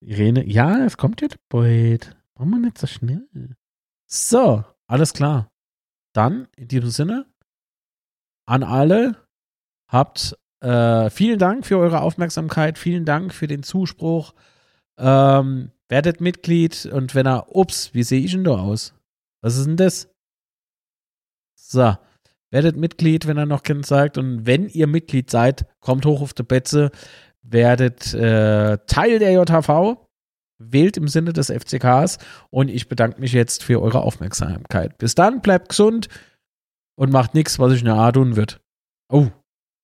Irene, 0.00 0.44
ja, 0.46 0.84
es 0.84 0.96
kommt 0.96 1.20
jetzt 1.20 1.38
bald. 1.48 2.16
Machen 2.34 2.50
wir 2.50 2.58
nicht 2.58 2.78
so 2.78 2.86
schnell. 2.86 3.56
So, 4.06 4.64
alles 4.86 5.12
klar. 5.12 5.50
Dann, 6.14 6.48
in 6.56 6.68
diesem 6.68 6.90
Sinne, 6.90 7.26
an 8.46 8.62
alle, 8.62 9.16
habt 9.88 10.36
äh, 10.60 11.10
vielen 11.10 11.38
Dank 11.38 11.66
für 11.66 11.78
eure 11.78 12.00
Aufmerksamkeit, 12.00 12.78
vielen 12.78 13.04
Dank 13.04 13.32
für 13.32 13.46
den 13.46 13.62
Zuspruch. 13.62 14.34
Ähm, 14.98 15.72
werdet 15.88 16.20
Mitglied 16.20 16.86
und 16.86 17.14
wenn 17.14 17.26
er, 17.26 17.54
ups, 17.54 17.94
wie 17.94 18.02
sehe 18.02 18.22
ich 18.22 18.32
denn 18.32 18.44
da 18.44 18.52
aus? 18.52 18.94
Was 19.42 19.56
ist 19.56 19.66
denn 19.66 19.76
das? 19.76 20.08
So, 21.54 21.96
werdet 22.52 22.76
Mitglied, 22.76 23.26
wenn 23.26 23.38
er 23.38 23.46
noch 23.46 23.64
Kind 23.64 23.84
sagt. 23.84 24.18
Und 24.18 24.46
wenn 24.46 24.68
ihr 24.68 24.86
Mitglied 24.86 25.30
seid, 25.30 25.66
kommt 25.80 26.06
hoch 26.06 26.20
auf 26.20 26.34
die 26.34 26.44
Betze, 26.44 26.90
werdet 27.42 28.14
äh, 28.14 28.78
Teil 28.86 29.18
der 29.18 29.32
JHV, 29.32 29.96
wählt 30.58 30.96
im 30.96 31.08
Sinne 31.08 31.32
des 31.32 31.50
FCKs 31.50 32.18
und 32.50 32.68
ich 32.68 32.88
bedanke 32.88 33.20
mich 33.20 33.32
jetzt 33.32 33.64
für 33.64 33.82
eure 33.82 34.02
Aufmerksamkeit. 34.02 34.96
Bis 34.98 35.16
dann, 35.16 35.40
bleibt 35.40 35.70
gesund 35.70 36.08
und 36.94 37.10
macht 37.10 37.34
nichts, 37.34 37.58
was 37.58 37.72
ich 37.72 37.80
in 37.80 37.86
der 37.86 37.96
A 37.96 38.12
tun 38.12 38.36
wird. 38.36 38.60
Oh, 39.10 39.28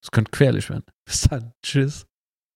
das 0.02 0.12
könnte 0.12 0.30
gefährlich 0.30 0.70
werden. 0.70 0.84
Bis 1.04 1.22
dann. 1.22 1.52
Tschüss. 1.62 2.06